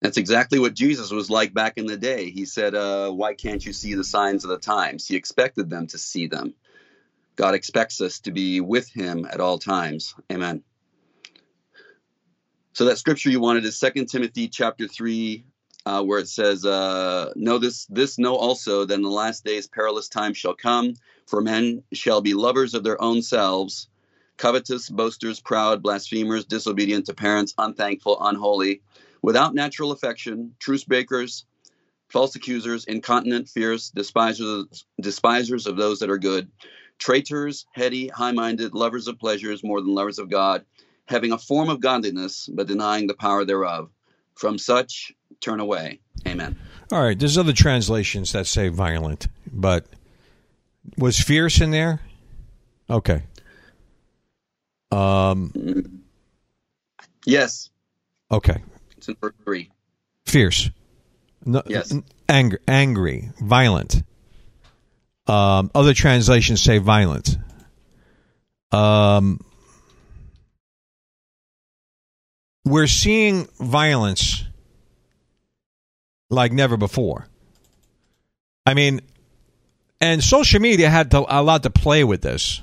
That's 0.00 0.16
exactly 0.16 0.58
what 0.58 0.74
Jesus 0.74 1.10
was 1.10 1.28
like 1.28 1.52
back 1.52 1.76
in 1.76 1.86
the 1.86 1.96
day. 1.96 2.30
He 2.30 2.46
said, 2.46 2.74
uh, 2.74 3.10
Why 3.10 3.34
can't 3.34 3.64
you 3.64 3.72
see 3.72 3.94
the 3.94 4.04
signs 4.04 4.44
of 4.44 4.50
the 4.50 4.58
times? 4.58 5.06
He 5.06 5.16
expected 5.16 5.68
them 5.68 5.86
to 5.88 5.98
see 5.98 6.26
them. 6.26 6.54
God 7.36 7.54
expects 7.54 8.00
us 8.00 8.20
to 8.20 8.30
be 8.30 8.60
with 8.60 8.88
him 8.90 9.26
at 9.30 9.40
all 9.40 9.58
times. 9.58 10.14
Amen. 10.32 10.62
So 12.72 12.86
that 12.86 12.98
scripture 12.98 13.30
you 13.30 13.40
wanted 13.40 13.64
is 13.64 13.78
Second 13.78 14.06
Timothy 14.06 14.48
chapter 14.48 14.88
3, 14.88 15.44
uh, 15.84 16.02
where 16.02 16.18
it 16.18 16.28
says, 16.28 16.64
uh, 16.64 17.32
Know 17.36 17.58
this, 17.58 17.84
this 17.86 18.18
know 18.18 18.36
also 18.36 18.86
that 18.86 18.94
in 18.94 19.02
the 19.02 19.10
last 19.10 19.44
days 19.44 19.66
perilous 19.66 20.08
times 20.08 20.38
shall 20.38 20.54
come, 20.54 20.94
for 21.26 21.42
men 21.42 21.82
shall 21.92 22.22
be 22.22 22.32
lovers 22.32 22.72
of 22.72 22.84
their 22.84 23.00
own 23.02 23.20
selves, 23.22 23.88
covetous, 24.38 24.88
boasters, 24.88 25.40
proud, 25.40 25.82
blasphemers, 25.82 26.46
disobedient 26.46 27.06
to 27.06 27.14
parents, 27.14 27.54
unthankful, 27.58 28.16
unholy, 28.20 28.80
without 29.22 29.54
natural 29.54 29.92
affection, 29.92 30.54
truce 30.58 30.84
breakers, 30.84 31.44
false 32.08 32.34
accusers, 32.34 32.84
incontinent, 32.84 33.48
fierce, 33.48 33.90
despisers, 33.90 34.84
despisers 35.00 35.66
of 35.66 35.76
those 35.76 36.00
that 36.00 36.10
are 36.10 36.18
good, 36.18 36.50
traitors, 36.98 37.66
heady, 37.72 38.08
high 38.08 38.32
minded, 38.32 38.74
lovers 38.74 39.08
of 39.08 39.18
pleasures 39.18 39.62
more 39.62 39.80
than 39.80 39.94
lovers 39.94 40.18
of 40.18 40.30
God, 40.30 40.64
having 41.06 41.32
a 41.32 41.38
form 41.38 41.68
of 41.68 41.80
godliness, 41.80 42.48
but 42.52 42.66
denying 42.66 43.06
the 43.06 43.14
power 43.14 43.44
thereof. 43.44 43.90
From 44.34 44.58
such, 44.58 45.12
turn 45.40 45.60
away. 45.60 46.00
Amen. 46.26 46.56
All 46.90 47.02
right, 47.02 47.18
there's 47.18 47.36
other 47.36 47.52
translations 47.52 48.32
that 48.32 48.46
say 48.46 48.68
violent, 48.68 49.28
but 49.46 49.86
was 50.96 51.18
fierce 51.18 51.60
in 51.60 51.70
there? 51.70 52.00
Okay. 52.88 53.22
Um. 54.90 56.02
Yes, 57.26 57.70
Okay. 58.30 58.62
In 59.08 59.16
verse 59.20 59.34
3. 59.44 59.70
Fierce. 60.26 60.70
No, 61.44 61.62
Yes. 61.66 61.92
Angry, 62.28 62.58
angry, 62.68 63.30
violent. 63.40 64.02
Um, 65.26 65.70
other 65.74 65.94
translations 65.94 66.60
say 66.60 66.78
violent. 66.78 67.36
Um, 68.72 69.40
we're 72.64 72.86
seeing 72.86 73.48
violence 73.58 74.44
like 76.28 76.52
never 76.52 76.76
before. 76.76 77.26
I 78.66 78.74
mean, 78.74 79.00
and 80.00 80.22
social 80.22 80.60
media 80.60 80.88
had 80.88 81.10
to, 81.10 81.24
a 81.28 81.42
lot 81.42 81.64
to 81.64 81.70
play 81.70 82.04
with 82.04 82.22
this. 82.22 82.62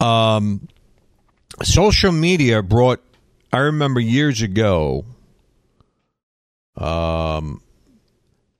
Um, 0.00 0.68
social 1.62 2.12
media 2.12 2.62
brought. 2.62 3.02
I 3.52 3.58
remember 3.58 4.00
years 4.00 4.42
ago. 4.42 5.04
Um, 6.76 7.60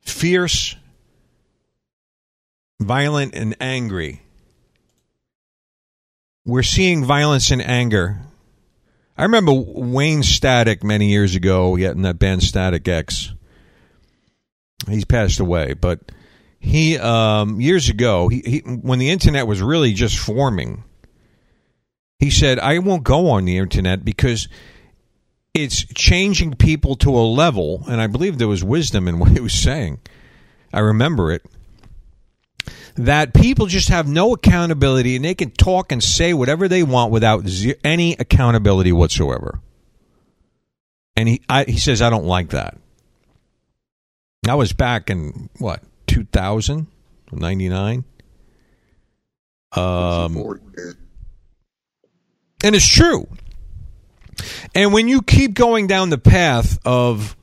fierce, 0.01 0.77
violent, 2.81 3.35
and 3.35 3.57
angry. 3.61 4.23
We're 6.45 6.63
seeing 6.63 7.05
violence 7.05 7.51
and 7.51 7.63
anger. 7.63 8.21
I 9.17 9.23
remember 9.23 9.53
Wayne 9.53 10.23
Static 10.23 10.83
many 10.83 11.11
years 11.11 11.35
ago, 11.35 11.77
yet 11.77 11.95
in 11.95 12.03
that 12.03 12.19
band 12.19 12.43
Static 12.43 12.89
X. 12.89 13.33
He's 14.89 15.05
passed 15.05 15.41
away, 15.41 15.75
but 15.75 16.01
he 16.59 16.99
um, 16.99 17.61
years 17.61 17.89
ago, 17.89 18.29
he, 18.29 18.41
he 18.41 18.59
when 18.61 18.99
the 18.99 19.11
internet 19.11 19.47
was 19.47 19.63
really 19.63 19.93
just 19.93 20.19
forming, 20.19 20.85
he 22.19 22.31
said, 22.31 22.59
"I 22.59 22.79
won't 22.81 23.05
go 23.05 23.31
on 23.31 23.45
the 23.45 23.59
internet 23.59 24.05
because." 24.05 24.49
It's 25.55 25.85
changing 25.95 26.55
people 26.55 26.97
to 26.97 27.11
a 27.11 27.21
level, 27.21 27.85
and 27.89 28.01
I 28.01 28.07
believe 28.07 28.39
there 28.39 28.49
was 28.49 28.65
wisdom 28.65 29.09
in 29.09 29.19
what 29.21 29.31
he 29.33 29.41
was 29.41 29.55
saying. 29.55 30.01
I 30.73 30.81
remember 30.81 31.33
it. 31.33 31.45
That 32.97 33.33
people 33.33 33.67
just 33.67 33.89
have 33.89 34.07
no 34.07 34.35
accountability 34.35 35.17
and 35.17 35.25
they 35.25 35.35
can 35.35 35.51
talk 35.53 35.91
and 35.91 36.03
say 36.03 36.35
whatever 36.35 36.69
they 36.69 36.83
want 36.83 37.13
without 37.13 37.47
ze- 37.47 37.77
any 37.83 38.13
accountability 38.15 38.93
whatsoever. 38.93 39.61
And 41.17 41.29
he, 41.29 41.41
I, 41.49 41.65
he 41.65 41.79
says, 41.79 42.03
I 42.03 42.11
don't 42.11 42.27
like 42.27 42.51
that. 42.51 42.77
I 44.49 44.55
was 44.55 44.73
back 44.73 45.09
in 45.09 45.49
what, 45.59 45.83
2000, 46.09 46.87
99? 47.33 48.05
Um, 49.73 50.61
and 52.63 52.75
it's 52.75 52.87
true. 52.87 53.29
And 54.75 54.93
when 54.93 55.09
you 55.09 55.23
keep 55.23 55.55
going 55.55 55.87
down 55.87 56.11
the 56.11 56.19
path 56.19 56.79
of 56.85 57.37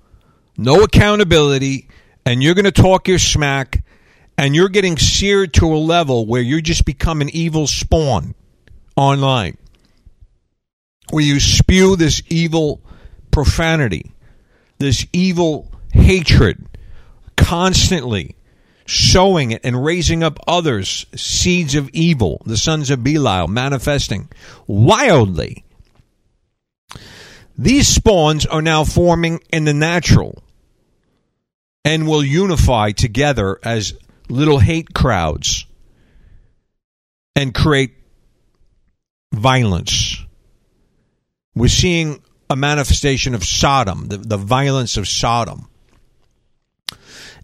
no 0.57 0.83
accountability 0.83 1.87
and 2.25 2.41
you're 2.41 2.55
going 2.55 2.65
to 2.65 2.71
talk 2.71 3.07
your 3.07 3.19
smack 3.19 3.83
and 4.37 4.55
you're 4.55 4.69
getting 4.69 4.97
seared 4.97 5.53
to 5.55 5.65
a 5.67 5.77
level 5.77 6.25
where 6.25 6.41
you 6.41 6.61
just 6.61 6.85
become 6.85 7.21
an 7.21 7.29
evil 7.29 7.67
spawn 7.67 8.35
online, 8.95 9.57
where 11.09 11.23
you 11.23 11.39
spew 11.39 11.95
this 11.95 12.21
evil 12.29 12.81
profanity, 13.31 14.11
this 14.77 15.05
evil 15.13 15.71
hatred 15.91 16.67
constantly 17.35 18.35
sowing 18.87 19.51
it 19.51 19.61
and 19.63 19.83
raising 19.83 20.23
up 20.23 20.39
others, 20.47 21.05
seeds 21.15 21.75
of 21.75 21.89
evil, 21.89 22.41
the 22.45 22.57
sons 22.57 22.89
of 22.89 23.03
Belial, 23.03 23.47
manifesting 23.47 24.29
wildly 24.65 25.63
these 27.57 27.87
spawns 27.87 28.45
are 28.45 28.61
now 28.61 28.83
forming 28.83 29.41
in 29.51 29.65
the 29.65 29.73
natural 29.73 30.43
and 31.83 32.07
will 32.07 32.23
unify 32.23 32.91
together 32.91 33.59
as 33.63 33.93
little 34.29 34.59
hate 34.59 34.93
crowds 34.93 35.65
and 37.35 37.53
create 37.53 37.93
violence. 39.33 40.17
We're 41.55 41.69
seeing 41.69 42.21
a 42.49 42.55
manifestation 42.55 43.33
of 43.33 43.43
Sodom, 43.43 44.07
the, 44.07 44.17
the 44.17 44.37
violence 44.37 44.97
of 44.97 45.07
Sodom. 45.07 45.69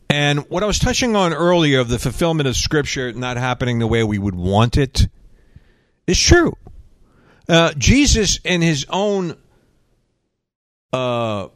And 0.09 0.39
what 0.49 0.61
I 0.61 0.67
was 0.67 0.77
touching 0.77 1.15
on 1.15 1.33
earlier 1.33 1.79
of 1.79 1.89
the 1.89 1.97
fulfillment 1.97 2.47
of 2.47 2.55
Scripture 2.55 3.13
not 3.13 3.37
happening 3.37 3.79
the 3.79 3.87
way 3.87 4.03
we 4.03 4.19
would 4.19 4.35
want 4.35 4.77
it 4.77 5.07
is 6.05 6.19
true. 6.19 6.55
Uh, 7.49 7.73
Jesus, 7.77 8.39
in 8.43 8.61
his 8.61 8.85
own 8.89 9.37
uh, 10.93 11.47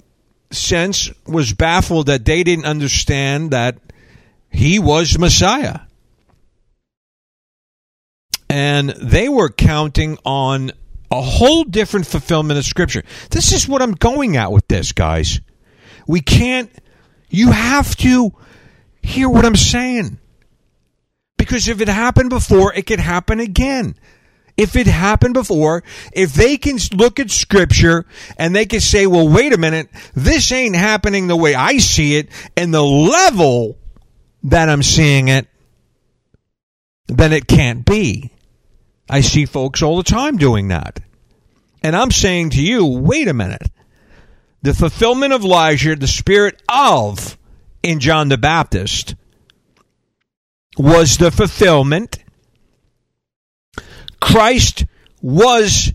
sense 0.52 1.12
was 1.26 1.54
baffled 1.54 2.08
that 2.08 2.26
they 2.26 2.44
didn't 2.44 2.66
understand 2.66 3.52
that 3.52 3.78
he 4.50 4.80
was 4.80 5.18
Messiah. 5.18 5.82
And 8.50 8.90
they 8.90 9.30
were 9.30 9.50
counting 9.50 10.18
on 10.26 10.72
a 11.12 11.22
whole 11.22 11.64
different 11.64 12.08
fulfillment 12.08 12.58
of 12.58 12.66
Scripture. 12.66 13.04
This 13.30 13.54
is 13.54 13.68
what 13.68 13.82
I'm 13.82 13.94
going 13.94 14.36
at 14.38 14.52
with 14.52 14.68
this, 14.68 14.92
guys. 14.92 15.40
We 16.08 16.22
can't, 16.22 16.72
you 17.30 17.52
have 17.52 17.96
to 17.98 18.32
hear 19.02 19.30
what 19.30 19.46
I'm 19.46 19.56
saying. 19.56 20.18
Because 21.38 21.68
if 21.68 21.82
it 21.82 21.88
happened 21.88 22.30
before, 22.30 22.74
it 22.74 22.88
could 22.88 23.00
happen 23.00 23.40
again 23.40 23.96
if 24.58 24.76
it 24.76 24.88
happened 24.88 25.36
before, 25.36 25.84
if 26.12 26.34
they 26.34 26.58
can 26.58 26.80
look 26.94 27.20
at 27.20 27.30
scripture 27.30 28.06
and 28.38 28.56
they 28.56 28.66
can 28.66 28.82
say, 28.82 29.06
well, 29.06 29.30
wait 29.30 29.54
a 29.54 29.58
minute, 29.58 29.90
this 30.16 30.52
ain't 30.52 30.76
happening 30.76 31.28
the 31.28 31.36
way 31.36 31.54
I 31.54 31.78
see 31.78 32.16
it 32.18 32.30
and 32.58 32.74
the 32.74 32.84
level 32.84 33.78
that 34.44 34.68
I'm 34.68 34.84
seeing 34.84 35.28
it, 35.28 35.48
then 37.08 37.34
it 37.34 37.48
can't 37.48 37.86
be. 37.86 38.32
I 39.10 39.22
see 39.22 39.46
folks 39.46 39.82
all 39.82 39.98
the 39.98 40.04
time 40.04 40.38
doing 40.38 40.70
that. 40.70 41.00
And 41.84 41.96
I'm 41.96 42.12
saying 42.12 42.52
to 42.52 42.62
you, 42.62 42.86
wait 42.86 43.28
a 43.28 43.34
minute. 43.34 43.70
The 44.64 44.74
fulfillment 44.74 45.34
of 45.34 45.44
Elijah, 45.44 45.96
the 45.96 46.08
spirit 46.08 46.62
of 46.68 47.38
in 47.84 48.00
John 48.00 48.28
the 48.28 48.38
Baptist, 48.38 49.16
was 50.78 51.18
the 51.18 51.32
fulfillment 51.32 52.18
Christ 54.20 54.86
was 55.22 55.94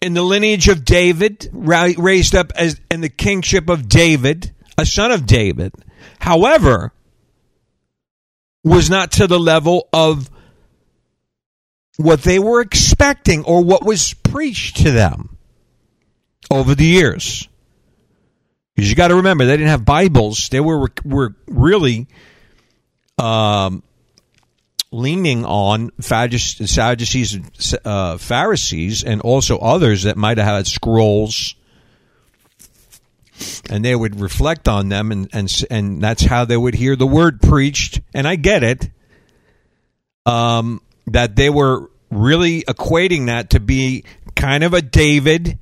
in 0.00 0.14
the 0.14 0.22
lineage 0.22 0.68
of 0.68 0.84
David, 0.84 1.48
raised 1.52 2.34
up 2.34 2.52
as 2.54 2.80
in 2.90 3.00
the 3.00 3.08
kingship 3.08 3.68
of 3.68 3.88
David, 3.88 4.54
a 4.78 4.86
son 4.86 5.10
of 5.10 5.26
David. 5.26 5.72
However, 6.18 6.92
was 8.62 8.90
not 8.90 9.12
to 9.12 9.26
the 9.26 9.38
level 9.38 9.88
of 9.92 10.28
what 11.96 12.22
they 12.22 12.38
were 12.38 12.60
expecting 12.60 13.44
or 13.44 13.62
what 13.62 13.84
was 13.84 14.12
preached 14.12 14.78
to 14.78 14.90
them 14.90 15.36
over 16.50 16.74
the 16.74 16.84
years. 16.84 17.48
Because 18.74 18.90
you 18.90 18.96
got 18.96 19.08
to 19.08 19.16
remember, 19.16 19.46
they 19.46 19.56
didn't 19.56 19.68
have 19.70 19.84
Bibles. 19.84 20.48
They 20.50 20.60
were 20.60 20.88
were 21.04 21.34
really 21.46 22.08
um, 23.18 23.82
leaning 24.92 25.44
on 25.44 25.90
Sadducees, 26.00 27.74
uh, 27.84 28.18
Pharisees, 28.18 29.04
and 29.04 29.20
also 29.20 29.58
others 29.58 30.04
that 30.04 30.16
might 30.16 30.38
have 30.38 30.46
had 30.46 30.66
scrolls, 30.66 31.54
and 33.68 33.84
they 33.84 33.94
would 33.94 34.20
reflect 34.20 34.68
on 34.68 34.88
them, 34.88 35.12
and 35.12 35.28
and 35.32 35.64
and 35.70 36.02
that's 36.02 36.24
how 36.24 36.44
they 36.44 36.56
would 36.56 36.74
hear 36.74 36.96
the 36.96 37.06
word 37.06 37.40
preached. 37.42 38.00
And 38.14 38.26
I 38.26 38.36
get 38.36 38.62
it. 38.62 38.90
Um, 40.24 40.82
that 41.06 41.36
they 41.36 41.50
were 41.50 41.88
really 42.10 42.62
equating 42.62 43.26
that 43.26 43.50
to 43.50 43.60
be 43.60 44.04
kind 44.34 44.64
of 44.64 44.74
a 44.74 44.82
David, 44.82 45.58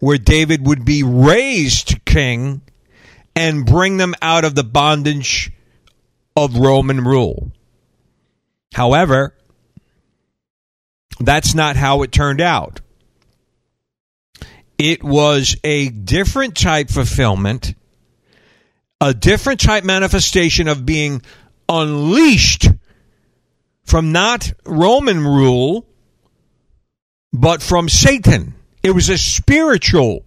where 0.00 0.18
David 0.18 0.66
would 0.66 0.84
be 0.84 1.02
raised 1.02 2.04
king 2.04 2.62
and 3.36 3.66
bring 3.66 3.98
them 3.98 4.14
out 4.22 4.44
of 4.44 4.54
the 4.54 4.64
bondage 4.64 5.52
of 6.34 6.56
Roman 6.56 7.04
rule. 7.04 7.52
However, 8.72 9.34
that's 11.20 11.54
not 11.54 11.76
how 11.76 12.02
it 12.02 12.12
turned 12.12 12.40
out. 12.40 12.80
It 14.78 15.02
was 15.02 15.56
a 15.64 15.88
different 15.88 16.56
type 16.56 16.90
fulfillment, 16.90 17.74
a 19.00 19.14
different 19.14 19.60
type 19.60 19.84
manifestation 19.84 20.68
of 20.68 20.84
being 20.84 21.22
unleashed 21.68 22.68
from 23.84 24.12
not 24.12 24.52
Roman 24.64 25.20
rule, 25.20 25.86
but 27.32 27.62
from 27.62 27.88
Satan. 27.88 28.54
It 28.82 28.90
was 28.90 29.08
a 29.08 29.16
spiritual 29.16 30.24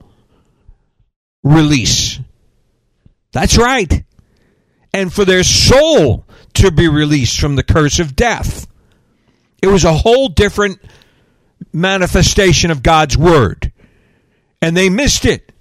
release. 1.44 2.20
That's 3.32 3.58
right. 3.58 4.04
And 4.94 5.14
for 5.14 5.26
their 5.26 5.44
soul 5.44 6.26
to 6.56 6.72
be 6.72 6.88
released 6.88 7.40
from 7.40 7.56
the 7.56 7.64
curse 7.64 8.00
of 8.00 8.16
death. 8.16 8.68
It 9.62 9.68
was 9.68 9.84
a 9.84 9.94
whole 9.94 10.30
different 10.30 10.80
manifestation 11.74 12.72
of 12.72 12.84
God's 12.84 13.18
word. 13.18 13.72
And 14.62 14.76
they 14.76 14.90
missed 14.90 15.26
it. 15.26 15.52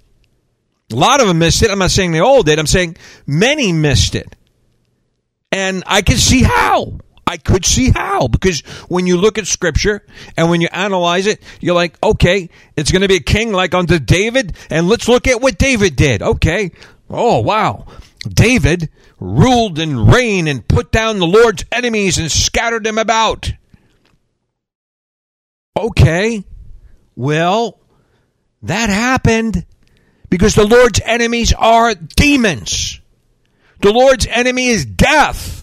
A 0.91 0.95
lot 0.95 1.21
of 1.21 1.27
them 1.27 1.39
missed 1.39 1.61
it. 1.61 1.69
I'm 1.69 1.79
not 1.79 1.91
saying 1.91 2.11
they 2.11 2.19
all 2.19 2.43
did. 2.43 2.59
I'm 2.59 2.67
saying 2.67 2.97
many 3.27 3.71
missed 3.71 4.15
it. 4.15 4.35
And 5.51 5.83
I 5.85 6.01
can 6.01 6.17
see 6.17 6.43
how. 6.43 6.99
I 7.29 7.37
could 7.37 7.63
see 7.63 7.91
how 7.91 8.27
because 8.27 8.61
when 8.87 9.05
you 9.05 9.17
look 9.17 9.37
at 9.37 9.45
scripture 9.45 10.03
and 10.35 10.49
when 10.49 10.61
you 10.61 10.67
analyze 10.71 11.27
it, 11.27 11.43
you're 11.59 11.75
like, 11.75 11.95
okay, 12.01 12.49
it's 12.75 12.91
going 12.91 13.03
to 13.03 13.07
be 13.07 13.17
a 13.17 13.21
king 13.21 13.51
like 13.53 13.75
unto 13.75 13.99
David, 13.99 14.55
and 14.71 14.87
let's 14.87 15.07
look 15.07 15.27
at 15.27 15.39
what 15.39 15.59
David 15.59 15.95
did. 15.95 16.23
Okay. 16.23 16.71
Oh, 17.07 17.41
wow. 17.41 17.85
David 18.27 18.89
ruled 19.19 19.79
and 19.79 20.11
reigned 20.11 20.49
and 20.49 20.67
put 20.67 20.91
down 20.91 21.19
the 21.19 21.27
Lord's 21.27 21.63
enemies 21.71 22.17
and 22.17 22.31
scattered 22.31 22.83
them 22.83 22.97
about. 22.97 23.51
Okay. 25.77 26.43
Well, 27.15 27.79
that 28.63 28.89
happened 28.89 29.65
because 30.29 30.55
the 30.55 30.67
Lord's 30.67 30.99
enemies 31.03 31.53
are 31.53 31.95
demons. 31.95 32.99
The 33.81 33.93
Lord's 33.93 34.27
enemy 34.27 34.67
is 34.67 34.85
death 34.85 35.59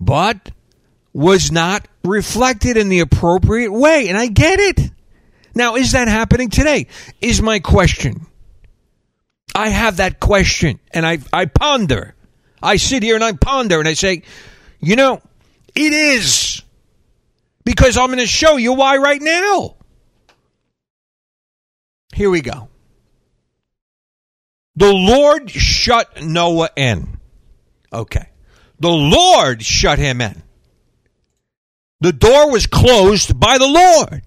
but 0.00 0.50
was 1.12 1.52
not 1.52 1.86
reflected 2.02 2.76
in 2.76 2.88
the 2.88 3.00
appropriate 3.00 3.70
way. 3.70 4.08
And 4.08 4.16
I 4.16 4.26
get 4.26 4.58
it. 4.58 4.90
Now, 5.54 5.76
is 5.76 5.92
that 5.92 6.08
happening 6.08 6.48
today? 6.48 6.86
Is 7.20 7.42
my 7.42 7.58
question. 7.60 8.26
I 9.54 9.68
have 9.68 9.98
that 9.98 10.20
question 10.20 10.80
and 10.92 11.06
I, 11.06 11.18
I 11.32 11.46
ponder. 11.46 12.14
I 12.62 12.76
sit 12.76 13.02
here 13.02 13.14
and 13.14 13.24
I 13.24 13.32
ponder 13.32 13.78
and 13.78 13.88
I 13.88 13.94
say, 13.94 14.22
you 14.80 14.96
know, 14.96 15.20
it 15.74 15.92
is. 15.92 16.62
Because 17.64 17.96
I'm 17.96 18.06
going 18.06 18.18
to 18.18 18.26
show 18.26 18.56
you 18.56 18.72
why 18.72 18.96
right 18.96 19.20
now. 19.20 19.76
Here 22.14 22.30
we 22.30 22.40
go. 22.40 22.68
The 24.76 24.92
Lord 24.92 25.50
shut 25.50 26.22
Noah 26.22 26.70
in. 26.76 27.18
Okay. 27.92 28.28
The 28.78 28.90
Lord 28.90 29.62
shut 29.62 29.98
him 29.98 30.20
in. 30.20 30.42
The 32.00 32.12
door 32.12 32.50
was 32.50 32.66
closed 32.66 33.38
by 33.38 33.58
the 33.58 33.68
Lord. 33.68 34.22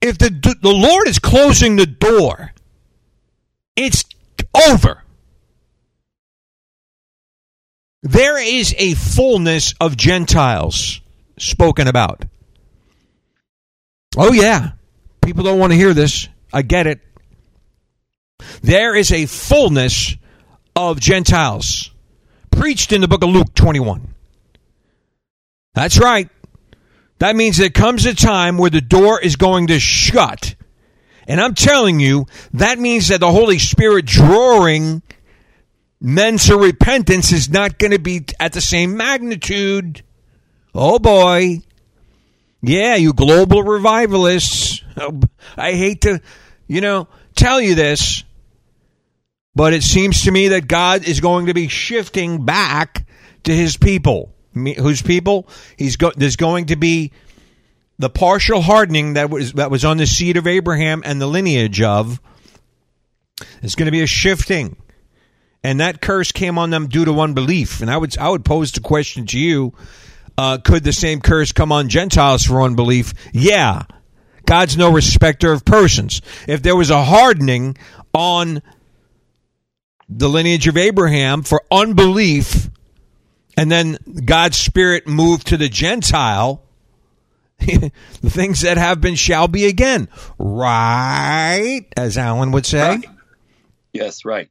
If 0.00 0.18
the, 0.18 0.28
the 0.60 0.72
Lord 0.72 1.08
is 1.08 1.18
closing 1.18 1.76
the 1.76 1.86
door, 1.86 2.52
it's 3.76 4.04
over. 4.68 5.02
There 8.02 8.38
is 8.38 8.74
a 8.76 8.94
fullness 8.94 9.74
of 9.80 9.96
Gentiles 9.96 11.00
spoken 11.38 11.88
about. 11.88 12.24
Oh, 14.16 14.32
yeah. 14.32 14.72
People 15.24 15.44
don't 15.44 15.58
want 15.58 15.72
to 15.72 15.76
hear 15.76 15.94
this. 15.94 16.28
I 16.52 16.62
get 16.62 16.86
it. 16.86 17.00
There 18.62 18.94
is 18.94 19.10
a 19.10 19.26
fullness 19.26 20.16
of 20.76 21.00
Gentiles 21.00 21.90
preached 22.50 22.92
in 22.92 23.00
the 23.00 23.08
book 23.08 23.22
of 23.22 23.30
Luke 23.30 23.54
21. 23.54 24.14
That's 25.74 25.98
right. 25.98 26.28
That 27.18 27.36
means 27.36 27.56
there 27.56 27.70
comes 27.70 28.06
a 28.06 28.14
time 28.14 28.58
where 28.58 28.70
the 28.70 28.80
door 28.80 29.20
is 29.20 29.36
going 29.36 29.68
to 29.68 29.78
shut. 29.78 30.54
And 31.26 31.40
I'm 31.40 31.54
telling 31.54 32.00
you, 32.00 32.26
that 32.54 32.78
means 32.78 33.08
that 33.08 33.20
the 33.20 33.30
Holy 33.30 33.58
Spirit 33.58 34.04
drawing 34.04 35.02
men 36.00 36.36
to 36.36 36.56
repentance 36.56 37.32
is 37.32 37.48
not 37.48 37.78
going 37.78 37.92
to 37.92 37.98
be 37.98 38.26
at 38.38 38.52
the 38.52 38.60
same 38.60 38.96
magnitude. 38.96 40.02
Oh 40.74 40.98
boy. 40.98 41.60
Yeah, 42.60 42.96
you 42.96 43.12
global 43.12 43.62
revivalists. 43.62 44.82
I 45.56 45.72
hate 45.72 46.02
to, 46.02 46.20
you 46.66 46.80
know, 46.80 47.08
tell 47.36 47.60
you 47.60 47.74
this, 47.74 48.24
but 49.54 49.72
it 49.72 49.82
seems 49.82 50.24
to 50.24 50.30
me 50.30 50.48
that 50.48 50.66
God 50.66 51.04
is 51.06 51.20
going 51.20 51.46
to 51.46 51.54
be 51.54 51.68
shifting 51.68 52.44
back 52.44 53.06
to 53.44 53.54
his 53.54 53.76
people. 53.76 54.33
Whose 54.54 55.02
people? 55.02 55.48
He's 55.76 55.96
go, 55.96 56.12
there's 56.16 56.36
going 56.36 56.66
to 56.66 56.76
be 56.76 57.12
the 57.98 58.10
partial 58.10 58.60
hardening 58.60 59.14
that 59.14 59.30
was 59.30 59.52
that 59.54 59.70
was 59.70 59.84
on 59.84 59.96
the 59.96 60.06
seed 60.06 60.36
of 60.36 60.46
Abraham 60.46 61.02
and 61.04 61.20
the 61.20 61.26
lineage 61.26 61.82
of. 61.82 62.20
There's 63.60 63.74
going 63.74 63.86
to 63.86 63.92
be 63.92 64.02
a 64.02 64.06
shifting, 64.06 64.76
and 65.62 65.80
that 65.80 66.00
curse 66.00 66.32
came 66.32 66.58
on 66.58 66.70
them 66.70 66.88
due 66.88 67.04
to 67.04 67.20
unbelief. 67.20 67.80
And 67.80 67.90
I 67.90 67.96
would 67.96 68.16
I 68.18 68.28
would 68.28 68.44
pose 68.44 68.72
the 68.72 68.80
question 68.80 69.26
to 69.26 69.38
you: 69.38 69.74
uh, 70.38 70.58
Could 70.58 70.84
the 70.84 70.92
same 70.92 71.20
curse 71.20 71.52
come 71.52 71.72
on 71.72 71.88
Gentiles 71.88 72.44
for 72.44 72.62
unbelief? 72.62 73.12
Yeah, 73.32 73.84
God's 74.46 74.76
no 74.76 74.92
respecter 74.92 75.52
of 75.52 75.64
persons. 75.64 76.20
If 76.46 76.62
there 76.62 76.76
was 76.76 76.90
a 76.90 77.02
hardening 77.02 77.76
on 78.12 78.62
the 80.08 80.28
lineage 80.28 80.68
of 80.68 80.76
Abraham 80.76 81.42
for 81.42 81.62
unbelief, 81.70 82.70
and 83.56 83.70
then 83.70 83.98
God's 84.24 84.56
Spirit 84.56 85.06
moved 85.06 85.48
to 85.48 85.56
the 85.56 85.68
Gentile, 85.68 86.62
the 87.58 87.90
things 88.22 88.62
that 88.62 88.76
have 88.76 89.00
been 89.00 89.14
shall 89.14 89.48
be 89.48 89.66
again. 89.66 90.08
Right? 90.38 91.86
As 91.96 92.18
Alan 92.18 92.52
would 92.52 92.66
say. 92.66 92.88
Right. 92.88 93.04
Yes, 93.92 94.24
right. 94.24 94.48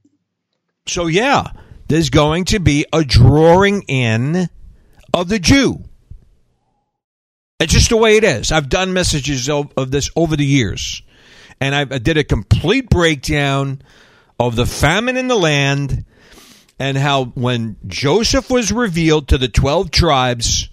So, 0.85 1.07
yeah, 1.07 1.47
there's 1.87 2.09
going 2.09 2.45
to 2.45 2.59
be 2.59 2.85
a 2.93 3.03
drawing 3.03 3.83
in 3.83 4.49
of 5.13 5.29
the 5.29 5.39
Jew. 5.39 5.83
It's 7.59 7.73
just 7.73 7.89
the 7.89 7.97
way 7.97 8.17
it 8.17 8.23
is. 8.23 8.51
I've 8.51 8.69
done 8.69 8.93
messages 8.93 9.49
of, 9.49 9.71
of 9.77 9.91
this 9.91 10.09
over 10.15 10.35
the 10.35 10.45
years, 10.45 11.01
and 11.61 11.73
I've, 11.73 11.91
I 11.91 11.97
did 11.97 12.17
a 12.17 12.23
complete 12.23 12.89
breakdown 12.89 13.81
of 14.39 14.55
the 14.55 14.65
famine 14.65 15.15
in 15.15 15.27
the 15.27 15.37
land 15.37 16.05
and 16.79 16.97
how 16.97 17.25
when 17.25 17.77
Joseph 17.87 18.49
was 18.49 18.71
revealed 18.71 19.27
to 19.29 19.37
the 19.37 19.47
12 19.47 19.91
tribes, 19.91 20.69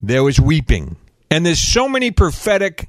there 0.00 0.22
was 0.22 0.40
weeping. 0.40 0.96
And 1.30 1.44
there's 1.44 1.60
so 1.60 1.88
many 1.88 2.10
prophetic 2.10 2.88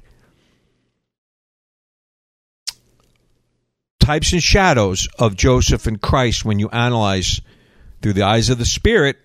types 4.00 4.32
and 4.32 4.42
shadows 4.42 5.08
of 5.18 5.36
Joseph 5.36 5.86
and 5.86 6.00
Christ 6.00 6.44
when 6.44 6.58
you 6.58 6.68
analyze 6.70 7.40
through 8.02 8.12
the 8.12 8.22
eyes 8.22 8.50
of 8.50 8.58
the 8.58 8.66
Spirit. 8.66 9.16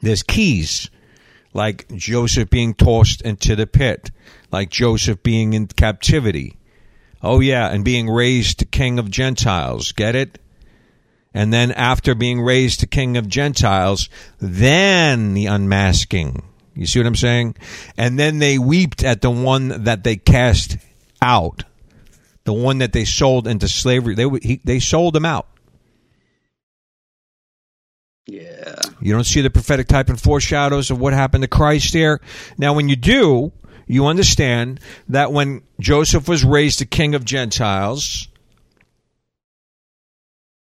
There's 0.00 0.22
keys, 0.22 0.90
like 1.54 1.86
Joseph 1.94 2.50
being 2.50 2.74
tossed 2.74 3.22
into 3.22 3.56
the 3.56 3.66
pit, 3.66 4.10
like 4.50 4.70
Joseph 4.70 5.22
being 5.22 5.52
in 5.52 5.66
captivity 5.66 6.56
Oh, 7.22 7.40
yeah, 7.40 7.68
and 7.68 7.84
being 7.84 8.08
raised 8.08 8.70
king 8.70 8.98
of 8.98 9.10
Gentiles. 9.10 9.92
Get 9.92 10.16
it? 10.16 10.38
And 11.32 11.52
then 11.52 11.70
after 11.72 12.14
being 12.14 12.40
raised 12.40 12.80
to 12.80 12.86
King 12.86 13.16
of 13.16 13.28
Gentiles, 13.28 14.08
then 14.38 15.34
the 15.34 15.46
unmasking. 15.46 16.42
You 16.74 16.86
see 16.86 16.98
what 16.98 17.06
I'm 17.06 17.16
saying? 17.16 17.56
And 17.96 18.18
then 18.18 18.38
they 18.38 18.58
wept 18.58 19.04
at 19.04 19.20
the 19.20 19.30
one 19.30 19.84
that 19.84 20.02
they 20.02 20.16
cast 20.16 20.76
out, 21.22 21.64
the 22.44 22.52
one 22.52 22.78
that 22.78 22.92
they 22.92 23.04
sold 23.04 23.46
into 23.46 23.68
slavery. 23.68 24.14
They 24.14 24.28
he, 24.42 24.60
they 24.64 24.80
sold 24.80 25.14
him 25.14 25.24
out. 25.24 25.46
Yeah. 28.26 28.80
You 29.00 29.12
don't 29.12 29.24
see 29.24 29.40
the 29.40 29.50
prophetic 29.50 29.88
type 29.88 30.08
and 30.08 30.20
foreshadows 30.20 30.90
of 30.90 31.00
what 31.00 31.12
happened 31.12 31.42
to 31.42 31.48
Christ 31.48 31.92
there. 31.92 32.20
Now, 32.58 32.74
when 32.74 32.88
you 32.88 32.96
do, 32.96 33.52
you 33.86 34.06
understand 34.06 34.78
that 35.08 35.32
when 35.32 35.62
Joseph 35.80 36.28
was 36.28 36.44
raised 36.44 36.80
the 36.80 36.86
king 36.86 37.14
of 37.14 37.24
Gentiles, 37.24 38.28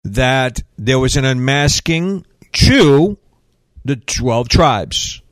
that 0.05 0.63
there 0.79 0.99
was 0.99 1.17
an 1.17 1.25
unmasking 1.25 2.27
to 2.53 3.19
the 3.85 3.97
12 3.97 4.49
tribes. 4.49 5.23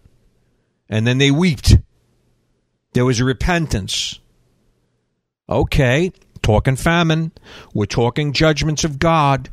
And 0.89 1.07
then 1.07 1.19
they 1.19 1.31
wept. 1.31 1.77
There 2.93 3.05
was 3.05 3.21
a 3.21 3.25
repentance. 3.25 4.19
Okay, 5.49 6.13
talking 6.43 6.77
famine. 6.77 7.33
We're 7.73 7.87
talking 7.87 8.33
judgments 8.33 8.85
of 8.85 8.99
God. 8.99 9.51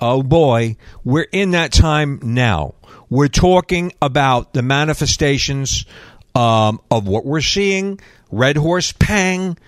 Oh 0.00 0.22
boy, 0.22 0.76
we're 1.04 1.26
in 1.32 1.50
that 1.52 1.72
time 1.72 2.20
now. 2.22 2.74
We're 3.10 3.28
talking 3.28 3.92
about 4.00 4.52
the 4.52 4.62
manifestations 4.62 5.86
um, 6.34 6.80
of 6.90 7.08
what 7.08 7.24
we're 7.24 7.40
seeing 7.40 8.00
red 8.30 8.56
horse 8.56 8.92
pang, 8.92 9.58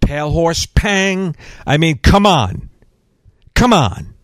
pale 0.00 0.30
horse 0.30 0.66
pang. 0.66 1.36
I 1.66 1.78
mean, 1.78 1.98
come 1.98 2.26
on. 2.26 2.68
Come 3.54 3.72
on. 3.72 4.14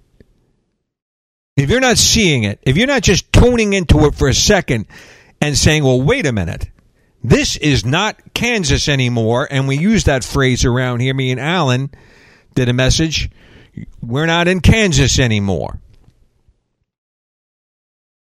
If 1.56 1.70
you're 1.70 1.80
not 1.80 1.98
seeing 1.98 2.42
it, 2.44 2.58
if 2.62 2.76
you're 2.76 2.86
not 2.86 3.02
just 3.02 3.32
tuning 3.32 3.74
into 3.74 4.06
it 4.06 4.14
for 4.14 4.28
a 4.28 4.34
second 4.34 4.86
and 5.40 5.56
saying, 5.56 5.84
well, 5.84 6.02
wait 6.02 6.26
a 6.26 6.32
minute, 6.32 6.68
this 7.22 7.56
is 7.56 7.84
not 7.84 8.16
Kansas 8.34 8.88
anymore, 8.88 9.46
and 9.50 9.68
we 9.68 9.78
use 9.78 10.04
that 10.04 10.24
phrase 10.24 10.64
around 10.64 11.00
here, 11.00 11.14
me 11.14 11.30
and 11.30 11.40
Alan 11.40 11.90
did 12.54 12.68
a 12.68 12.72
message, 12.72 13.30
we're 14.02 14.26
not 14.26 14.48
in 14.48 14.60
Kansas 14.60 15.18
anymore. 15.18 15.78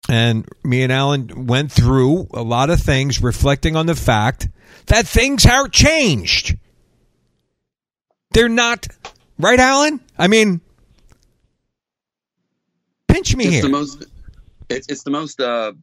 And 0.07 0.47
me 0.63 0.83
and 0.83 0.91
Alan 0.91 1.47
went 1.47 1.71
through 1.71 2.27
a 2.31 2.43
lot 2.43 2.69
of 2.69 2.79
things 2.79 3.23
reflecting 3.23 3.75
on 3.75 3.85
the 3.85 3.95
fact 3.95 4.47
that 4.87 5.07
things 5.07 5.45
are 5.45 5.67
changed. 5.67 6.57
They're 8.31 8.49
not, 8.49 8.87
right, 9.39 9.59
Alan? 9.59 9.99
I 10.17 10.27
mean, 10.27 10.61
pinch 13.15 13.35
me 13.35 13.45
it's 13.45 13.53
here. 13.53 13.61
The 13.63 13.69
most, 13.69 14.05
it's, 14.69 14.87
it's 14.87 15.03
the 15.03 15.11
most 15.11 15.39
uh, 15.39 15.73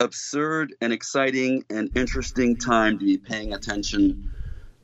absurd 0.00 0.74
and 0.80 0.92
exciting 0.92 1.64
and 1.70 1.90
interesting 1.96 2.56
time 2.56 2.98
to 2.98 3.04
be 3.04 3.16
paying 3.16 3.54
attention 3.54 4.32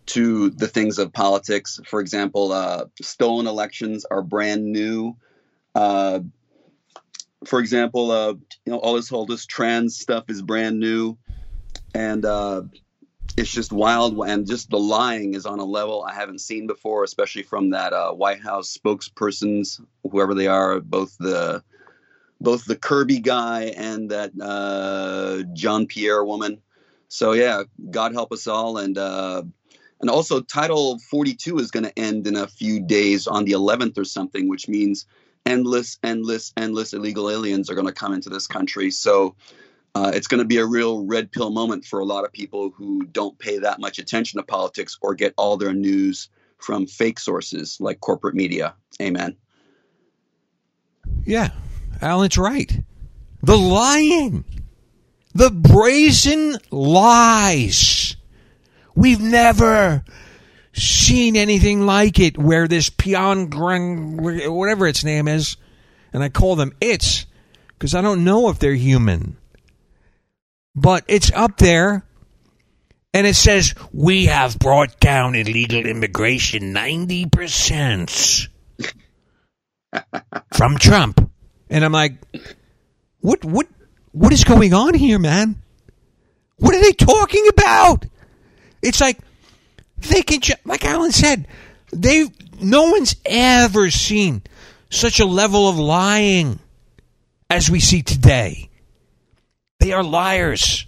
to 0.06 0.50
the 0.50 0.68
things 0.68 0.98
of 0.98 1.12
politics. 1.12 1.80
For 1.86 2.00
example, 2.00 2.52
uh, 2.52 2.86
stolen 3.00 3.46
elections 3.46 4.04
are 4.10 4.22
brand 4.22 4.64
new. 4.64 5.16
Uh, 5.74 6.20
for 7.44 7.60
example, 7.60 8.10
uh, 8.10 8.32
you 8.64 8.72
know, 8.72 8.78
all 8.78 8.94
this 8.94 9.08
whole 9.08 9.26
this 9.26 9.46
trans 9.46 9.98
stuff 9.98 10.24
is 10.28 10.42
brand 10.42 10.78
new, 10.78 11.18
and 11.94 12.24
uh, 12.24 12.62
it's 13.36 13.50
just 13.50 13.72
wild. 13.72 14.18
And 14.26 14.46
just 14.46 14.70
the 14.70 14.78
lying 14.78 15.34
is 15.34 15.44
on 15.44 15.58
a 15.58 15.64
level 15.64 16.04
I 16.08 16.14
haven't 16.14 16.40
seen 16.40 16.66
before, 16.66 17.04
especially 17.04 17.42
from 17.42 17.70
that 17.70 17.92
uh, 17.92 18.12
White 18.12 18.40
House 18.40 18.76
spokespersons, 18.76 19.80
whoever 20.08 20.34
they 20.34 20.46
are, 20.46 20.80
both 20.80 21.16
the 21.18 21.62
both 22.42 22.64
the 22.64 22.76
Kirby 22.76 23.20
guy 23.20 23.72
and 23.76 24.10
that 24.10 24.32
uh, 24.40 25.42
John 25.54 25.86
Pierre 25.86 26.24
woman. 26.24 26.60
So 27.08 27.32
yeah, 27.32 27.64
God 27.90 28.12
help 28.12 28.32
us 28.32 28.46
all, 28.46 28.78
and 28.78 28.96
uh, 28.96 29.42
and 30.00 30.10
also 30.10 30.40
Title 30.40 30.98
42 30.98 31.58
is 31.58 31.70
going 31.70 31.84
to 31.84 31.98
end 31.98 32.26
in 32.26 32.36
a 32.36 32.48
few 32.48 32.80
days 32.80 33.26
on 33.26 33.44
the 33.44 33.52
11th 33.52 33.98
or 33.98 34.04
something, 34.04 34.48
which 34.48 34.68
means 34.68 35.06
endless, 35.46 35.98
endless, 36.02 36.52
endless 36.56 36.92
illegal 36.92 37.30
aliens 37.30 37.70
are 37.70 37.74
going 37.74 37.86
to 37.86 37.92
come 37.92 38.12
into 38.12 38.28
this 38.28 38.46
country. 38.46 38.90
So 38.90 39.36
uh, 39.94 40.10
it's 40.14 40.26
going 40.26 40.40
to 40.40 40.46
be 40.46 40.56
a 40.56 40.66
real 40.66 41.04
red 41.06 41.30
pill 41.30 41.50
moment 41.50 41.84
for 41.84 42.00
a 42.00 42.04
lot 42.04 42.24
of 42.24 42.32
people 42.32 42.70
who 42.70 43.04
don't 43.04 43.38
pay 43.38 43.58
that 43.58 43.78
much 43.78 43.98
attention 43.98 44.40
to 44.40 44.44
politics 44.44 44.98
or 45.02 45.14
get 45.14 45.34
all 45.36 45.56
their 45.56 45.74
news 45.74 46.28
from 46.58 46.86
fake 46.86 47.18
sources 47.18 47.78
like 47.80 48.00
corporate 48.00 48.34
media. 48.34 48.74
Amen. 49.00 49.36
Yeah, 51.24 51.50
Alan's 52.02 52.38
right. 52.38 52.80
The 53.42 53.56
lying, 53.56 54.44
the 55.34 55.50
brazen 55.50 56.56
lies. 56.70 58.16
We've 58.94 59.20
never 59.20 60.04
seen 60.72 61.36
anything 61.36 61.86
like 61.86 62.18
it 62.18 62.38
where 62.38 62.68
this 62.68 62.90
Pion 62.90 63.50
whatever 63.50 64.86
its 64.86 65.04
name 65.04 65.28
is, 65.28 65.56
and 66.12 66.22
I 66.22 66.28
call 66.28 66.56
them 66.56 66.72
its 66.80 67.26
because 67.68 67.94
I 67.94 68.00
don't 68.00 68.24
know 68.24 68.48
if 68.48 68.58
they're 68.58 68.74
human. 68.74 69.36
But 70.74 71.04
it's 71.08 71.30
up 71.32 71.58
there 71.58 72.04
and 73.14 73.26
it 73.26 73.34
says 73.34 73.74
we 73.92 74.26
have 74.26 74.58
brought 74.58 74.98
down 75.00 75.34
illegal 75.34 75.84
immigration 75.84 76.74
90% 76.74 78.48
from 80.54 80.78
Trump. 80.78 81.31
And 81.72 81.86
I'm 81.86 81.92
like, 81.92 82.16
what 83.20 83.42
what 83.46 83.66
what 84.12 84.30
is 84.30 84.44
going 84.44 84.74
on 84.74 84.92
here, 84.92 85.18
man? 85.18 85.56
What 86.58 86.74
are 86.74 86.82
they 86.82 86.92
talking 86.92 87.48
about? 87.48 88.04
It's 88.82 89.00
like 89.00 89.18
they 89.96 90.20
can, 90.20 90.58
like 90.66 90.84
Alan 90.84 91.12
said, 91.12 91.48
they 91.90 92.26
no 92.60 92.90
one's 92.90 93.16
ever 93.24 93.90
seen 93.90 94.42
such 94.90 95.18
a 95.18 95.24
level 95.24 95.66
of 95.66 95.78
lying 95.78 96.58
as 97.48 97.70
we 97.70 97.80
see 97.80 98.02
today. 98.02 98.68
They 99.80 99.92
are 99.92 100.04
liars. 100.04 100.86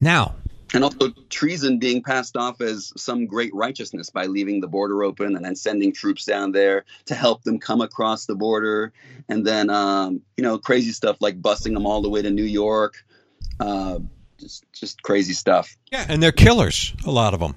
Now, 0.00 0.34
and 0.74 0.82
also 0.82 1.10
treason 1.30 1.78
being 1.78 2.02
passed 2.02 2.36
off 2.36 2.60
as 2.60 2.92
some 2.96 3.26
great 3.26 3.54
righteousness 3.54 4.10
by 4.10 4.26
leaving 4.26 4.60
the 4.60 4.66
border 4.66 5.04
open 5.04 5.36
and 5.36 5.44
then 5.44 5.54
sending 5.54 5.92
troops 5.92 6.24
down 6.24 6.52
there 6.52 6.84
to 7.06 7.14
help 7.14 7.42
them 7.44 7.58
come 7.58 7.80
across 7.80 8.26
the 8.26 8.34
border. 8.34 8.92
And 9.28 9.46
then 9.46 9.70
um, 9.70 10.22
you 10.36 10.42
know 10.42 10.58
crazy 10.58 10.92
stuff 10.92 11.16
like 11.20 11.40
busing 11.40 11.74
them 11.74 11.86
all 11.86 12.02
the 12.02 12.10
way 12.10 12.22
to 12.22 12.30
new 12.30 12.44
york. 12.44 13.04
Uh, 13.60 14.00
just 14.38 14.64
just 14.72 15.02
crazy 15.02 15.32
stuff. 15.32 15.76
Yeah 15.90 16.04
and 16.08 16.22
they're 16.22 16.32
killers 16.32 16.94
a 17.04 17.10
lot 17.10 17.34
of 17.34 17.40
them 17.40 17.54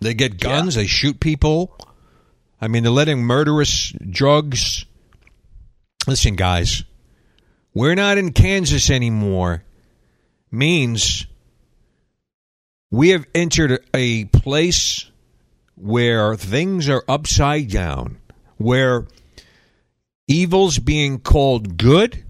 they 0.00 0.14
get 0.14 0.38
guns 0.38 0.76
yeah. 0.76 0.82
they 0.82 0.86
shoot 0.86 1.20
people. 1.20 1.76
I 2.60 2.68
mean 2.68 2.82
they're 2.82 2.92
letting 2.92 3.22
murderous 3.22 3.92
drugs. 4.10 4.86
Listen 6.06 6.36
guys 6.36 6.84
we're 7.74 7.96
not 7.96 8.16
in 8.16 8.32
kansas 8.32 8.88
anymore 8.88 9.64
means 10.50 11.26
we 12.94 13.08
have 13.08 13.26
entered 13.34 13.84
a 13.92 14.24
place 14.26 15.10
where 15.74 16.36
things 16.36 16.88
are 16.88 17.02
upside 17.08 17.68
down, 17.68 18.18
where 18.56 19.08
evil's 20.28 20.78
being 20.78 21.18
called 21.18 21.76
good, 21.76 22.22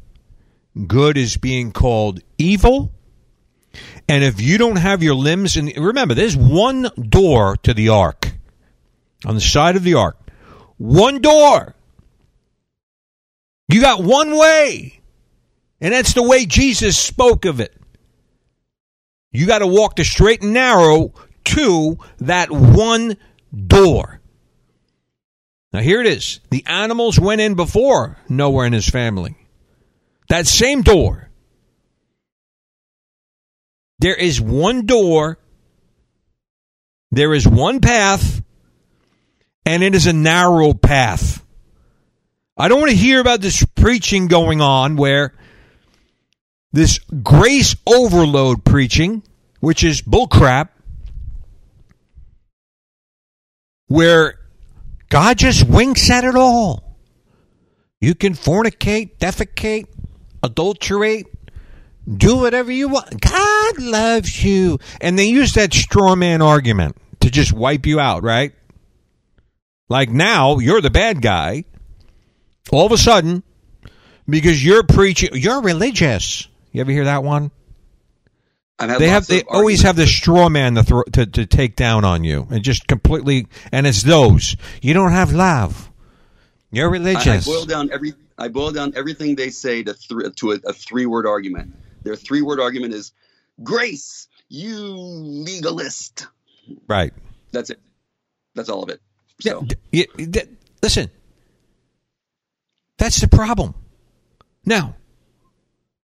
good 0.87 1.18
is 1.18 1.37
being 1.37 1.70
called 1.70 2.20
evil. 2.38 2.90
And 4.09 4.24
if 4.24 4.40
you 4.40 4.57
don't 4.57 4.77
have 4.77 5.03
your 5.03 5.14
limbs, 5.14 5.57
and 5.57 5.70
remember, 5.77 6.14
there's 6.14 6.37
one 6.37 6.88
door 6.96 7.59
to 7.59 7.74
the 7.74 7.90
ark 7.90 8.33
on 9.27 9.35
the 9.35 9.42
side 9.42 9.77
of 9.77 9.83
the 9.83 9.94
ark, 9.94 10.16
one 10.79 11.20
door. 11.20 11.74
You 13.68 13.83
got 13.83 14.03
one 14.03 14.35
way, 14.38 15.00
and 15.83 15.92
that's 15.92 16.14
the 16.14 16.22
way 16.22 16.46
Jesus 16.46 16.98
spoke 16.98 17.44
of 17.44 17.61
it. 17.61 17.74
You 19.35 19.47
got 19.47 19.59
to 19.59 19.66
walk 19.66 19.97
the 19.97 20.05
straight 20.05 20.42
and 20.42 20.55
narrow 20.55 21.12
to 21.47 21.99
that 22.18 22.53
one 22.53 23.16
door. 23.55 24.20
Now, 25.73 25.81
here 25.81 26.01
it 26.01 26.07
is. 26.07 26.38
The 26.51 26.64
animals 26.66 27.18
went 27.18 27.40
in 27.40 27.57
before 27.57 28.16
Noah 28.29 28.66
and 28.66 28.75
his 28.75 28.88
family. 28.88 29.37
That 30.29 30.47
same 30.47 30.83
door. 30.83 31.31
There 33.99 34.14
is 34.14 34.40
one 34.40 34.87
door, 34.87 35.38
there 37.11 37.35
is 37.35 37.47
one 37.47 37.81
path, 37.81 38.40
and 39.66 39.83
it 39.83 39.97
is 39.97 40.07
a 40.07 40.12
narrow 40.12 40.75
path. 40.75 41.44
I 42.57 42.68
don't 42.68 42.79
want 42.79 42.92
to 42.92 42.97
hear 42.97 43.18
about 43.18 43.40
this 43.40 43.66
preaching 43.75 44.29
going 44.29 44.61
on 44.61 44.94
where 44.94 45.35
this 46.74 46.98
grace 47.22 47.76
overload 47.87 48.64
preaching, 48.64 49.22
which 49.60 49.84
is 49.84 50.02
bullcrap, 50.02 50.70
where 53.87 54.40
God 55.08 55.38
just 55.38 55.68
winks 55.68 56.10
at 56.10 56.24
it 56.24 56.34
all. 56.34 56.98
You 58.00 58.16
can 58.16 58.32
fornicate, 58.34 59.18
defecate, 59.18 59.87
adulterate, 60.42 61.26
do 62.12 62.38
whatever 62.38 62.72
you 62.72 62.88
want. 62.88 63.20
God 63.20 63.78
loves 63.78 64.44
you. 64.44 64.80
And 65.00 65.16
they 65.16 65.26
use 65.26 65.54
that 65.54 65.72
straw 65.72 66.16
man 66.16 66.42
argument 66.42 66.96
to 67.20 67.30
just 67.30 67.52
wipe 67.52 67.87
you 67.87 68.00
out, 68.00 68.24
right? 68.24 68.52
Like 69.88 70.10
now, 70.10 70.58
you're 70.58 70.80
the 70.80 70.90
bad 70.90 71.22
guy. 71.22 71.66
All 72.72 72.84
of 72.84 72.90
a 72.92 72.98
sudden, 72.98 73.44
because 74.28 74.62
you're 74.64 74.82
preaching, 74.82 75.30
you're 75.34 75.62
religious. 75.62 76.48
You 76.74 76.80
ever 76.80 76.90
hear 76.90 77.04
that 77.04 77.22
one? 77.22 77.52
I've 78.80 78.90
had 78.90 78.98
They 79.00 79.08
have 79.08 79.26
they 79.28 79.44
always 79.44 79.82
have 79.82 79.94
the 79.94 80.02
arguments 80.02 80.16
straw 80.16 80.48
man 80.48 80.74
to, 80.74 80.82
throw, 80.82 81.02
to 81.12 81.24
to 81.24 81.46
take 81.46 81.76
down 81.76 82.04
on 82.04 82.24
you, 82.24 82.48
and 82.50 82.64
just 82.64 82.88
completely. 82.88 83.46
And 83.70 83.87
it's 83.87 84.02
those 84.02 84.56
you 84.82 84.92
don't 84.92 85.12
have 85.12 85.32
love. 85.32 85.88
You're 86.72 86.90
with- 86.90 87.06
I, 87.06 87.10
I 87.10 87.12
religious. 87.14 87.46
boil 87.46 87.64
down 87.64 87.90
every 87.92 88.14
I 88.37 88.48
boil 88.48 88.72
down 88.72 88.92
everything 88.96 89.37
they 89.37 89.50
say 89.50 89.84
to 89.84 89.94
thr 89.94 90.28
to 90.30 90.50
a, 90.50 90.54
a 90.66 90.72
three 90.72 91.06
word 91.06 91.26
argument. 91.28 91.76
Their 92.02 92.16
three 92.16 92.42
word 92.42 92.58
argument 92.58 92.92
is 92.92 93.12
grace. 93.62 94.26
You 94.48 94.76
legalist. 94.80 96.26
right. 96.88 97.12
That's 97.52 97.70
it. 97.70 97.78
That's 98.56 98.68
all 98.68 98.82
of 98.82 98.88
it. 98.88 99.00
Yeah, 99.44 99.52
So 99.52 99.62
d- 99.62 99.76
y- 99.92 100.24
d- 100.26 100.42
listen, 100.82 101.08
that's 102.98 103.20
the 103.20 103.28
problem. 103.28 103.74
Now, 104.66 104.96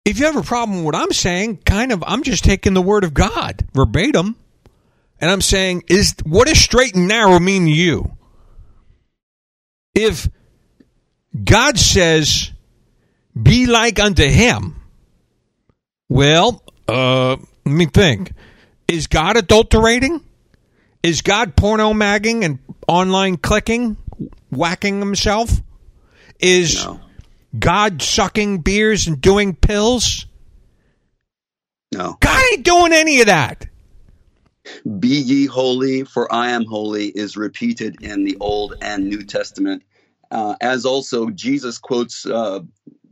if 0.05 0.19
you 0.19 0.27
have 0.27 0.37
a 0.37 0.43
problem 0.43 0.79
with 0.79 0.87
what 0.87 0.97
I'm 0.97 1.13
saying, 1.13 1.59
kind 1.59 1.93
of, 1.93 2.03
I'm 2.07 2.23
just 2.23 2.45
taking 2.45 2.75
the 2.75 2.83
word 2.83 3.05
of 3.05 3.15
God 3.15 3.67
verbatim, 3.75 4.37
and 5.21 5.31
I'm 5.31 5.41
saying, 5.41 5.85
is 5.89 6.15
what 6.25 6.49
does 6.49 6.59
straight 6.59 6.95
and 6.95 7.09
narrow 7.09 7.39
mean 7.39 7.67
to 7.67 7.71
you? 7.71 8.17
If 9.95 10.29
God 11.45 11.79
says, 11.79 12.53
"Be 13.41 13.67
like 13.67 13.99
unto 13.99 14.25
Him," 14.25 14.77
well, 16.09 16.63
uh, 16.89 17.37
let 17.65 17.75
me 17.75 17.87
think. 17.87 18.33
Is 18.89 19.07
God 19.07 19.37
adulterating? 19.37 20.23
Is 21.03 21.23
God 21.23 21.57
porno 21.57 21.93
magging 21.93 22.45
and 22.45 22.59
online 22.89 23.37
clicking, 23.37 23.97
whacking 24.51 24.99
himself? 24.99 25.63
Is 26.39 26.85
no, 26.85 27.01
God 27.59 28.03
sucking 28.03 28.59
beers 28.59 29.07
and 29.07 29.21
doing 29.21 29.55
pills? 29.55 30.27
no. 31.93 32.17
God 32.21 32.43
ain't 32.53 32.65
doing 32.65 32.93
any 32.93 33.21
of 33.21 33.27
that. 33.27 33.67
Be 34.99 35.09
ye 35.09 35.47
holy, 35.47 36.05
for 36.05 36.33
I 36.33 36.51
am 36.51 36.65
holy, 36.65 37.07
is 37.07 37.37
repeated 37.37 38.03
in 38.03 38.25
the 38.25 38.37
Old 38.41 38.75
and 38.81 39.09
New 39.09 39.25
Testament. 39.25 39.83
Uh, 40.31 40.55
as 40.61 40.85
also, 40.85 41.31
Jesus 41.31 41.79
quotes 41.79 42.25
uh, 42.25 42.61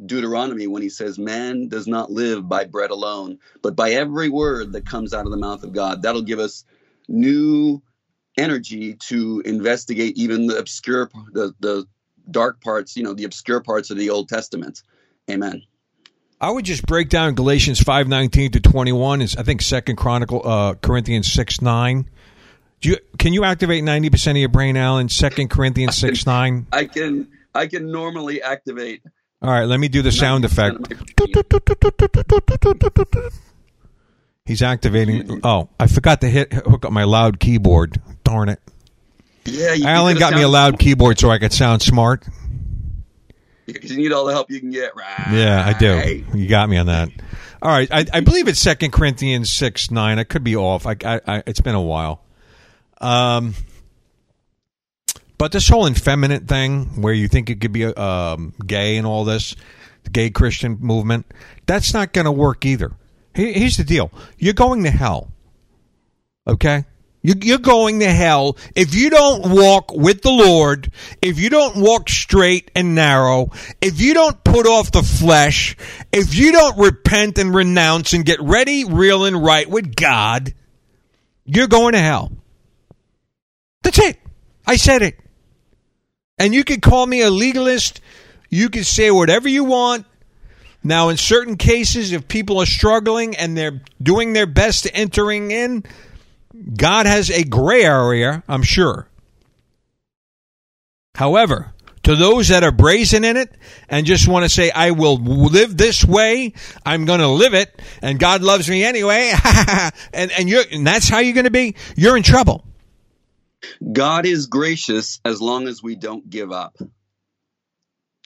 Deuteronomy 0.05 0.67
when 0.67 0.83
he 0.83 0.89
says, 0.89 1.19
Man 1.19 1.69
does 1.69 1.89
not 1.89 2.13
live 2.13 2.49
by 2.49 2.65
bread 2.65 2.91
alone, 2.91 3.39
but 3.63 3.75
by 3.75 3.91
every 3.93 4.29
word 4.29 4.73
that 4.73 4.87
comes 4.87 5.13
out 5.13 5.25
of 5.25 5.33
the 5.33 5.39
mouth 5.39 5.65
of 5.65 5.73
God. 5.73 6.03
That'll 6.03 6.23
give 6.23 6.39
us 6.39 6.65
new 7.09 7.83
energy 8.37 8.95
to 8.95 9.43
investigate 9.45 10.17
even 10.17 10.47
the 10.47 10.59
obscure, 10.59 11.11
the, 11.33 11.55
the 11.59 11.87
dark 12.31 12.61
parts, 12.63 12.97
you 12.97 13.03
know, 13.03 13.15
the 13.15 13.25
obscure 13.25 13.61
parts 13.61 13.91
of 13.91 13.97
the 13.97 14.11
Old 14.11 14.29
Testament. 14.29 14.83
Amen. 15.31 15.63
I 16.41 16.51
would 16.51 16.65
just 16.65 16.87
break 16.87 17.09
down 17.09 17.35
Galatians 17.35 17.81
five 17.81 18.07
nineteen 18.07 18.53
to 18.53 18.61
twenty 18.61 18.93
one. 18.93 19.21
Is 19.23 19.37
I 19.37 19.43
think 19.43 19.61
Second 19.61 19.97
Chronicle 19.97 20.43
uh, 20.45 20.75
Corinthians 20.75 21.33
six 21.33 21.61
nine. 21.61 22.09
Do 22.81 22.91
you, 22.91 22.97
can 23.19 23.33
you 23.33 23.43
activate 23.45 23.83
ninety 23.83 24.09
percent 24.09 24.37
of 24.37 24.41
your 24.41 24.49
brain, 24.49 24.77
Alan? 24.77 25.09
Second 25.09 25.51
Corinthians 25.51 25.97
six 25.97 26.27
nine. 26.27 26.67
I 26.73 26.85
can 26.85 27.29
I 27.55 27.67
can 27.67 27.91
normally 27.91 28.41
activate 28.41 29.03
All 29.43 29.51
right, 29.51 29.65
let 29.65 29.81
me 29.81 29.89
do 29.89 30.01
the 30.01 30.13
sound 30.13 30.45
effect. 30.45 30.77
He's 34.45 34.63
activating. 34.63 35.41
Oh, 35.45 35.69
I 35.79 35.89
forgot 35.89 36.21
to 36.23 36.31
hit 36.31 36.53
hook 36.53 36.85
up 36.85 36.93
my 36.93 37.05
loud 37.05 37.41
keyboard. 37.41 38.01
Darn 38.25 38.49
it! 38.49 38.61
Yeah, 39.51 39.73
you, 39.75 39.87
Alan 39.87 40.17
got 40.19 40.35
me 40.35 40.43
a 40.43 40.49
loud 40.49 40.79
keyboard 40.79 41.19
so 41.19 41.31
I 41.31 41.39
could 41.39 41.53
sound 41.53 41.83
smart. 41.83 42.25
because 43.67 43.91
you 43.91 43.97
need 43.99 44.13
all 44.13 44.25
the 44.25 44.33
help 44.33 44.51
you 44.51 44.61
can 44.61 44.71
get, 44.71 44.97
right? 44.97 45.29
Yeah, 45.33 45.65
I 45.67 45.79
do. 45.79 46.25
You 46.35 46.49
got 46.49 46.69
me 46.69 46.77
on 46.77 46.87
that. 46.87 47.11
All 47.61 47.71
right, 47.71 47.89
I, 47.91 48.07
I 48.13 48.21
believe 48.21 48.49
it's 48.49 48.61
Second 48.61 48.93
Corinthians 48.93 49.51
six 49.51 49.91
nine. 49.91 50.19
I 50.19 50.25
could 50.25 50.45
be 50.45 50.57
off. 50.57 50.87
I, 50.87 50.97
I, 51.05 51.21
I, 51.27 51.43
it's 51.47 51.61
been 51.61 51.75
a 51.75 51.83
while. 51.83 52.23
Um, 53.01 53.55
but 55.39 55.53
this 55.53 55.69
whole 55.69 55.89
effeminate 55.89 56.47
thing, 56.49 57.03
where 57.03 57.13
you 57.13 57.29
think 57.29 57.51
it 57.51 57.61
could 57.61 57.73
be 57.73 57.85
um, 57.85 58.55
gay 58.65 58.97
and 58.97 59.07
all 59.07 59.25
this, 59.25 59.55
the 60.05 60.11
gay 60.11 60.31
Christian 60.31 60.79
movement, 60.81 61.27
that's 61.67 61.93
not 61.93 62.13
going 62.13 62.25
to 62.25 62.33
work 62.33 62.65
either. 62.65 62.93
Here's 63.35 63.77
the 63.77 63.85
deal: 63.85 64.11
you're 64.39 64.55
going 64.55 64.85
to 64.85 64.91
hell. 64.91 65.33
Okay. 66.47 66.85
You- 67.23 67.35
You're 67.43 67.59
going 67.59 68.01
to 68.01 68.11
hell 68.13 68.57
if 68.77 68.95
you 68.95 69.11
don't 69.11 69.51
walk 69.51 69.93
with 69.93 70.23
the 70.23 70.31
Lord, 70.31 70.93
if 71.21 71.39
you 71.39 71.51
don't 71.51 71.77
walk 71.77 72.09
straight 72.09 72.71
and 72.77 72.95
narrow, 72.95 73.51
if 73.81 74.01
you 74.01 74.15
don't 74.15 74.43
put 74.45 74.67
off 74.67 74.93
the 74.93 75.03
flesh, 75.03 75.77
if 76.13 76.35
you 76.35 76.53
don't 76.53 76.79
repent 76.79 77.39
and 77.39 77.55
renounce 77.55 78.13
and 78.13 78.25
get 78.25 78.41
ready, 78.41 78.85
real, 78.85 79.25
and 79.25 79.43
right 79.43 79.69
with 79.69 79.97
God, 79.97 80.55
you're 81.45 81.67
going 81.67 81.93
to 81.93 81.99
hell. 82.01 82.31
That's 83.83 83.99
it. 83.99 84.19
I 84.67 84.77
said 84.77 85.03
it. 85.03 85.19
And 86.39 86.55
you 86.55 86.63
can 86.63 86.81
call 86.81 87.07
me 87.07 87.23
a 87.23 87.31
legalist. 87.31 88.01
You 88.49 88.69
can 88.69 88.85
say 88.85 89.11
whatever 89.11 89.49
you 89.49 89.65
want. 89.65 90.07
Now, 90.85 91.09
in 91.09 91.17
certain 91.17 91.57
cases, 91.57 92.13
if 92.13 92.29
people 92.29 92.61
are 92.61 92.67
struggling 92.67 93.37
and 93.37 93.57
they're 93.57 93.81
doing 94.01 94.33
their 94.33 94.47
best 94.47 94.85
to 94.85 94.95
entering 94.95 95.51
in, 95.51 95.85
God 96.77 97.07
has 97.07 97.31
a 97.31 97.45
gray 97.45 97.83
area, 97.85 98.43
I'm 98.49 98.63
sure. 98.63 99.09
However, 101.15 101.73
to 102.05 102.15
those 102.17 102.49
that 102.49 102.63
are 102.65 102.71
brazen 102.73 103.25
in 103.25 103.37
it 103.37 103.53
and 103.89 104.07
just 104.07 104.29
want 104.29 104.45
to 104.45 104.49
say, 104.49 104.71
I 104.71 104.93
will 104.93 105.17
live 105.17 105.77
this 105.77 106.05
way, 106.05 106.53
I'm 106.87 107.05
going 107.05 107.21
to 107.21 107.29
live 107.29 107.55
it, 107.55 107.81
and 108.03 108.19
God 108.19 108.43
loves 108.43 108.69
me 108.69 108.85
anyway, 108.85 109.33
and, 110.13 110.31
and, 110.33 110.49
you're, 110.49 110.65
and 110.71 110.87
that's 110.87 111.09
how 111.09 111.19
you're 111.19 111.35
going 111.35 111.45
to 111.45 111.51
be, 111.51 111.75
you're 111.97 112.17
in 112.17 112.23
trouble. 112.23 112.65
God 113.93 114.25
is 114.27 114.47
gracious 114.47 115.21
as 115.25 115.41
long 115.43 115.67
as 115.67 115.83
we 115.83 115.97
don't 115.97 116.29
give 116.31 116.53
up. 116.53 116.77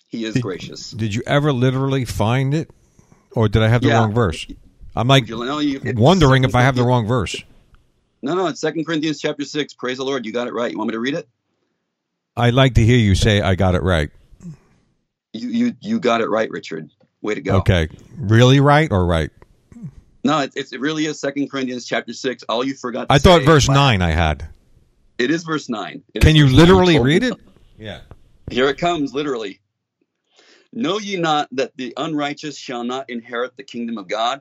He 0.09 0.27
is 0.27 0.35
Did- 0.35 0.43
gracious. 0.43 0.91
Did 0.91 1.15
you 1.15 1.23
ever 1.27 1.53
literally 1.53 2.05
find 2.05 2.53
it? 2.53 2.71
Or 3.35 3.49
did 3.49 3.63
I 3.63 3.69
have 3.69 3.81
the 3.81 3.89
Yeah. 3.89 4.01
wrong 4.01 4.13
verse? 4.13 4.47
I'm 4.95 5.09
like 5.09 5.27
know, 5.27 5.59
you- 5.59 5.81
wondering 5.97 6.45
if 6.45 6.55
I 6.55 6.61
have 6.63 6.77
the 6.77 6.83
wrong 6.85 7.07
verse. 7.07 7.35
No, 8.23 8.35
no, 8.35 8.47
it's 8.47 8.61
Second 8.61 8.87
Corinthians 8.87 9.21
chapter 9.21 9.45
six. 9.45 9.75
Praise 9.75 9.99
the 9.99 10.05
Lord, 10.05 10.25
you 10.25 10.33
got 10.33 10.47
it 10.47 10.55
right. 10.55 10.71
You 10.71 10.79
want 10.79 10.89
me 10.89 10.93
to 10.93 11.01
read 11.01 11.15
it? 11.15 11.29
I'd 12.37 12.55
like 12.55 12.75
to 12.75 12.85
hear 12.85 12.97
you 12.97 13.15
say 13.15 13.41
I 13.41 13.55
got 13.55 13.75
it 13.75 13.83
right. 13.83 14.11
You 15.33 15.49
you 15.49 15.77
you 15.81 16.01
got 16.01 16.21
it 16.21 16.29
right, 16.29 16.51
Richard. 16.51 16.91
Way 17.21 17.35
to 17.35 17.41
go. 17.41 17.57
Okay. 17.59 17.89
Really 18.17 18.61
right 18.61 18.91
or 18.91 19.07
right? 19.07 19.31
No, 20.25 20.39
it, 20.41 20.53
it's, 20.55 20.73
it 20.73 20.81
really 20.81 21.07
is 21.07 21.19
Second 21.19 21.51
Corinthians 21.51 21.85
chapter 21.85 22.13
six. 22.13 22.43
All 22.45 22.65
you 22.65 22.75
forgot. 22.75 23.09
To 23.09 23.15
I 23.15 23.19
thought 23.19 23.43
verse 23.43 23.69
9 23.69 24.03
I 24.03 24.11
had. 24.11 24.49
It 25.19 25.31
is 25.31 25.45
verse 25.45 25.69
nine. 25.69 26.03
It 26.15 26.23
Can 26.23 26.37
you 26.37 26.49
literally 26.49 26.99
read 26.99 27.23
it? 27.23 27.35
Yeah. 27.79 28.01
Here 28.51 28.69
it 28.69 28.79
comes, 28.79 29.15
literally. 29.15 29.61
Know 30.73 30.99
ye 30.99 31.17
not 31.17 31.49
that 31.53 31.77
the 31.77 31.93
unrighteous 31.97 32.57
shall 32.57 32.83
not 32.83 33.11
inherit 33.11 33.57
the 33.57 33.63
kingdom 33.63 33.99
of 33.99 34.09
God? 34.09 34.41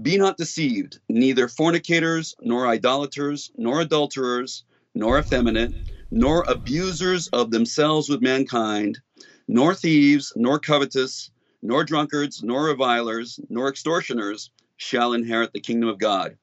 Be 0.00 0.16
not 0.16 0.38
deceived, 0.38 1.00
neither 1.08 1.48
fornicators, 1.48 2.34
nor 2.40 2.66
idolaters, 2.66 3.50
nor 3.56 3.82
adulterers, 3.82 4.64
nor 4.94 5.18
effeminate, 5.18 5.74
nor 6.10 6.44
abusers 6.48 7.28
of 7.28 7.50
themselves 7.50 8.08
with 8.08 8.22
mankind, 8.22 9.00
nor 9.48 9.74
thieves, 9.74 10.32
nor 10.34 10.58
covetous, 10.58 11.30
nor 11.62 11.84
drunkards, 11.84 12.42
nor 12.42 12.64
revilers, 12.64 13.38
nor 13.50 13.68
extortioners 13.68 14.50
shall 14.76 15.12
inherit 15.12 15.52
the 15.52 15.60
kingdom 15.60 15.88
of 15.88 15.98
God. 15.98 16.36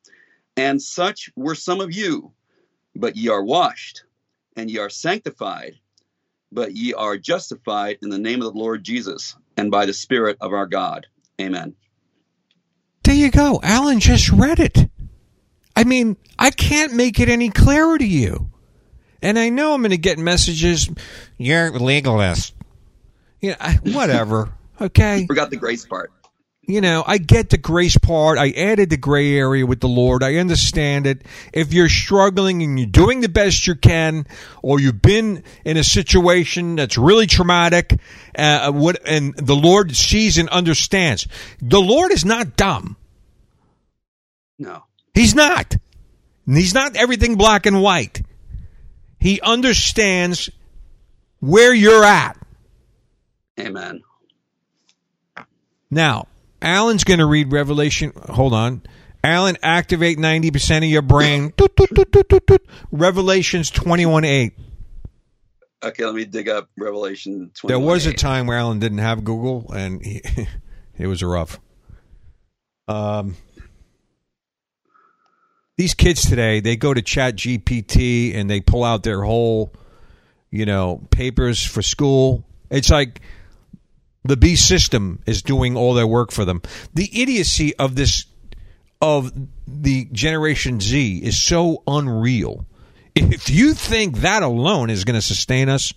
And 0.56 0.82
such 0.82 1.32
were 1.36 1.56
some 1.56 1.82
of 1.82 1.94
you, 1.94 2.32
but 2.96 3.16
ye 3.16 3.30
are 3.30 3.44
washed, 3.44 4.04
and 4.56 4.70
ye 4.70 4.78
are 4.78 4.90
sanctified, 4.90 5.80
but 6.52 6.76
ye 6.76 6.94
are 6.94 7.18
justified 7.18 7.98
in 8.02 8.10
the 8.10 8.20
name 8.20 8.42
of 8.42 8.54
the 8.54 8.60
Lord 8.60 8.84
Jesus 8.84 9.36
and 9.58 9.72
by 9.72 9.86
the 9.86 9.94
Spirit 9.94 10.38
of 10.40 10.54
our 10.54 10.68
God. 10.68 11.08
Amen. 11.42 11.76
There 13.04 13.16
you 13.16 13.32
go. 13.32 13.60
Alan 13.64 14.00
just 14.00 14.30
read 14.30 14.60
it. 14.60 14.90
I 15.76 15.84
mean, 15.84 16.18
I 16.38 16.52
can't 16.52 16.94
make 16.94 17.20
it 17.20 17.30
any 17.30 17.50
clearer 17.50 17.98
to 17.98 18.06
you. 18.06 18.50
And 19.22 19.38
I 19.38 19.50
know 19.50 19.74
I'm 19.74 19.82
going 19.82 19.92
to 19.92 19.98
get 19.98 20.18
messages. 20.18 20.90
You're 21.38 21.72
legalist. 21.72 22.54
You 23.42 23.52
know, 23.52 23.56
I- 23.60 23.80
whatever. 23.84 24.54
Okay. 24.82 25.26
Forgot 25.28 25.50
the 25.50 25.58
grace 25.58 25.86
part. 25.86 26.10
You 26.70 26.82
know, 26.82 27.04
I 27.06 27.18
get 27.18 27.50
the 27.50 27.58
grace 27.58 27.98
part. 27.98 28.38
I 28.38 28.52
added 28.52 28.92
the 28.92 28.98
gray 28.98 29.36
area 29.36 29.66
with 29.66 29.80
the 29.80 29.88
Lord. 29.88 30.22
I 30.22 30.36
understand 30.36 31.08
it. 31.08 31.24
If 31.52 31.74
you're 31.74 31.90
struggling 31.90 32.62
and 32.62 32.78
you're 32.78 32.88
doing 32.88 33.22
the 33.22 33.28
best 33.28 33.66
you 33.66 33.74
can, 33.74 34.28
or 34.62 34.80
you've 34.80 35.02
been 35.02 35.44
in 35.66 35.78
a 35.78 35.84
situation 35.84 36.76
that's 36.76 36.96
really 36.96 37.26
traumatic, 37.26 38.00
uh, 38.38 38.72
what, 38.72 39.02
and 39.08 39.36
the 39.36 39.56
Lord 39.56 39.96
sees 39.96 40.38
and 40.38 40.48
understands. 40.50 41.28
The 41.60 41.82
Lord 41.82 42.12
is 42.12 42.24
not 42.24 42.56
dumb. 42.56 42.98
No. 44.60 44.84
He's 45.16 45.34
not. 45.34 45.76
He's 46.46 46.76
not 46.76 46.96
everything 46.96 47.36
black 47.36 47.66
and 47.66 47.82
white. 47.82 48.22
He 49.20 49.42
understands 49.42 50.52
where 51.40 51.74
you're 51.74 52.06
at. 52.06 52.38
Amen. 53.60 54.04
Now, 55.90 56.28
Alan's 56.62 57.04
going 57.04 57.20
to 57.20 57.26
read 57.26 57.52
Revelation. 57.52 58.14
Hold 58.30 58.54
on. 58.54 58.84
Alan, 59.24 59.58
activate 59.62 60.18
90% 60.18 60.78
of 60.78 60.84
your 60.86 61.02
brain. 61.02 61.52
Toot, 61.58 61.76
toot, 61.76 61.90
toot, 61.94 62.12
toot, 62.12 62.30
toot, 62.30 62.48
toot. 62.48 62.66
Revelations 62.92 63.70
21 63.70 64.24
8. 64.24 64.54
Okay, 65.82 66.06
let 66.06 66.14
me 66.14 66.26
dig 66.26 66.50
up 66.50 66.70
Revelation 66.78 67.52
21. 67.56 67.68
There 67.68 67.80
was 67.80 68.06
a 68.06 68.14
time 68.14 68.48
where 68.48 68.58
Alan 68.58 68.80
didn't 68.80 68.98
have 68.98 69.24
Google, 69.24 69.72
and 69.72 70.06
he, 70.06 70.22
it 70.98 71.08
was 71.08 71.24
rough. 71.24 71.60
Um, 72.88 73.36
these 75.78 75.94
kids 75.94 76.28
today, 76.28 76.60
they 76.60 76.76
go 76.76 76.94
to 76.94 77.02
Chat 77.02 77.38
GPT 77.38 78.36
and 78.36 78.50
they 78.50 78.60
pull 78.60 78.84
out 78.84 79.04
their 79.04 79.22
whole, 79.22 79.72
you 80.52 80.66
know, 80.66 81.08
papers 81.12 81.66
for 81.66 81.82
school. 81.82 82.44
It's 82.70 82.90
like 82.90 83.22
the 84.24 84.38
B 84.38 84.56
system 84.56 85.22
is 85.26 85.42
doing 85.42 85.76
all 85.78 85.94
their 85.94 86.08
work 86.08 86.32
for 86.32 86.46
them. 86.46 86.62
The 86.94 87.10
idiocy 87.22 87.76
of 87.78 87.96
this 87.96 88.26
of 89.02 89.32
the 89.66 90.06
Generation 90.12 90.82
Z 90.82 91.20
is 91.24 91.42
so 91.42 91.84
unreal. 91.88 92.66
If 93.16 93.50
you 93.50 93.74
think 93.74 94.18
that 94.18 94.44
alone 94.44 94.90
is 94.90 95.04
going 95.06 95.16
to 95.16 95.22
sustain 95.22 95.70
us, 95.70 95.94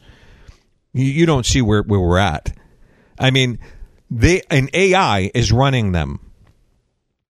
you, 0.93 1.05
you 1.05 1.27
don't 1.27 1.45
see 1.47 1.63
where, 1.63 1.83
where 1.83 2.01
we're 2.01 2.19
at. 2.19 2.57
I 3.19 3.31
mean, 3.31 3.59
they 4.11 4.43
an 4.51 4.69
AI 4.73 5.31
is 5.35 5.53
running 5.53 5.93
them. 5.93 6.21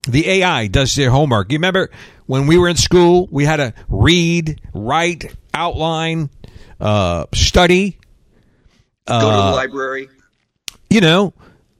The 0.09 0.29
AI 0.29 0.67
does 0.67 0.95
their 0.95 1.11
homework. 1.11 1.53
You 1.53 1.59
remember 1.59 1.91
when 2.27 2.47
we 2.47 2.57
were 2.57 2.69
in 2.69 2.77
school, 2.77 3.29
we 3.31 3.45
had 3.45 3.57
to 3.57 3.75
read, 3.89 4.61
write, 4.73 5.35
outline, 5.53 6.31
uh, 6.81 7.27
study. 7.35 7.99
Go 9.07 9.19
to 9.21 9.25
the 9.27 9.33
Uh, 9.33 9.53
library. 9.55 10.09
You 10.91 11.01
know, 11.01 11.33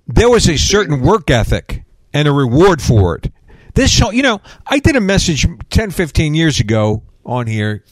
there 0.07 0.31
was 0.31 0.49
a 0.49 0.57
certain 0.57 1.01
work 1.01 1.31
ethic 1.31 1.85
and 2.13 2.27
a 2.27 2.33
reward 2.33 2.81
for 2.81 3.17
it. 3.17 3.33
This 3.75 3.91
show, 3.91 4.11
you 4.11 4.23
know, 4.23 4.41
I 4.67 4.79
did 4.79 4.97
a 4.97 5.01
message 5.01 5.47
10, 5.71 5.91
15 5.91 6.35
years 6.35 6.61
ago 6.61 7.03
on 7.25 7.47
here 7.47 7.85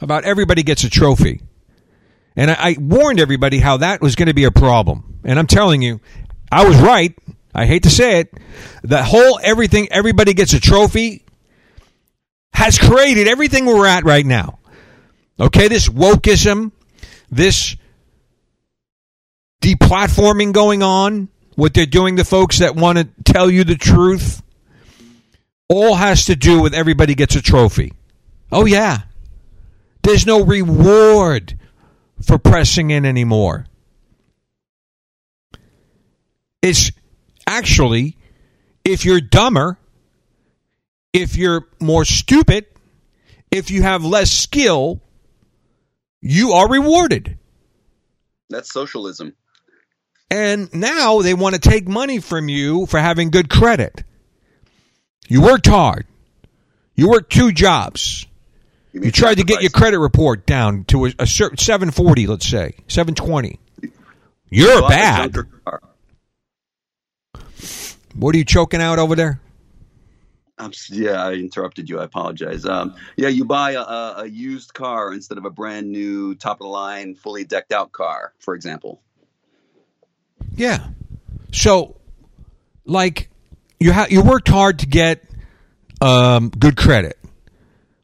about 0.00 0.24
everybody 0.24 0.62
gets 0.62 0.84
a 0.84 0.90
trophy. 0.90 1.42
And 2.36 2.50
I, 2.50 2.56
I 2.58 2.76
warned 2.78 3.20
everybody 3.20 3.58
how 3.58 3.78
that 3.78 4.00
was 4.00 4.14
going 4.16 4.28
to 4.28 4.34
be 4.34 4.44
a 4.44 4.50
problem. 4.50 5.20
And 5.24 5.38
I'm 5.38 5.46
telling 5.46 5.82
you, 5.82 6.00
I 6.50 6.66
was 6.66 6.76
right. 6.78 7.16
I 7.54 7.66
hate 7.66 7.84
to 7.84 7.90
say 7.90 8.20
it. 8.20 8.34
The 8.82 9.02
whole 9.02 9.38
everything, 9.42 9.88
everybody 9.90 10.34
gets 10.34 10.52
a 10.52 10.60
trophy 10.60 11.24
has 12.52 12.78
created 12.78 13.26
everything 13.26 13.66
we're 13.66 13.86
at 13.86 14.04
right 14.04 14.24
now. 14.24 14.58
Okay, 15.38 15.68
this 15.68 15.88
wokeism, 15.88 16.70
this 17.30 17.76
deplatforming 19.64 20.52
going 20.52 20.82
on, 20.82 21.28
what 21.54 21.72
they're 21.72 21.86
doing 21.86 22.16
to 22.16 22.24
folks 22.24 22.58
that 22.58 22.76
want 22.76 22.98
to 22.98 23.08
tell 23.24 23.50
you 23.50 23.64
the 23.64 23.76
truth, 23.76 24.42
all 25.70 25.94
has 25.94 26.26
to 26.26 26.36
do 26.36 26.60
with 26.60 26.74
everybody 26.74 27.14
gets 27.14 27.34
a 27.34 27.42
trophy. 27.42 27.94
Oh, 28.52 28.66
yeah. 28.66 28.98
There's 30.02 30.26
no 30.26 30.44
reward 30.44 31.58
for 32.22 32.38
pressing 32.38 32.90
in 32.90 33.06
anymore. 33.06 33.66
It's 36.60 36.92
actually, 37.46 38.18
if 38.84 39.06
you're 39.06 39.22
dumber, 39.22 39.78
if 41.14 41.36
you're 41.36 41.66
more 41.80 42.04
stupid, 42.04 42.66
if 43.50 43.70
you 43.70 43.82
have 43.82 44.04
less 44.04 44.30
skill, 44.30 45.00
you 46.20 46.52
are 46.52 46.68
rewarded. 46.68 47.38
That's 48.50 48.70
socialism. 48.70 49.34
And 50.30 50.72
now 50.74 51.22
they 51.22 51.34
want 51.34 51.54
to 51.54 51.60
take 51.60 51.86
money 51.86 52.18
from 52.18 52.48
you 52.48 52.86
for 52.86 52.98
having 52.98 53.30
good 53.30 53.48
credit. 53.48 54.04
You 55.28 55.42
worked 55.42 55.66
hard. 55.66 56.06
You 56.94 57.08
worked 57.08 57.32
two 57.32 57.52
jobs. 57.52 58.26
You 58.92 59.00
made 59.00 59.14
tried 59.14 59.38
to 59.38 59.44
get 59.44 59.60
your 59.60 59.70
credit 59.70 59.98
report 59.98 60.46
down 60.46 60.84
to 60.84 61.06
a, 61.06 61.12
a 61.18 61.26
certain 61.26 61.58
740, 61.58 62.26
let's 62.26 62.46
say, 62.46 62.74
720. 62.88 63.58
You're 64.50 64.88
bad. 64.88 65.36
What 68.14 68.34
are 68.34 68.38
you 68.38 68.44
choking 68.44 68.80
out 68.80 69.00
over 69.00 69.16
there? 69.16 69.40
I'm, 70.56 70.70
yeah, 70.88 71.26
I 71.26 71.32
interrupted 71.32 71.88
you. 71.88 71.98
I 71.98 72.04
apologize. 72.04 72.64
Um, 72.64 72.94
yeah, 73.16 73.28
you 73.28 73.44
buy 73.44 73.72
a, 73.72 73.80
a 74.22 74.26
used 74.26 74.72
car 74.72 75.12
instead 75.12 75.38
of 75.38 75.44
a 75.44 75.50
brand 75.50 75.90
new, 75.90 76.36
top 76.36 76.60
of 76.60 76.64
the 76.64 76.68
line, 76.68 77.16
fully 77.16 77.42
decked 77.42 77.72
out 77.72 77.90
car, 77.90 78.32
for 78.38 78.54
example. 78.54 79.02
Yeah. 80.56 80.86
So, 81.52 81.96
like, 82.84 83.30
you 83.80 83.92
ha- 83.92 84.06
you 84.08 84.22
worked 84.22 84.48
hard 84.48 84.80
to 84.80 84.86
get 84.86 85.24
um, 86.00 86.50
good 86.50 86.76
credit. 86.76 87.18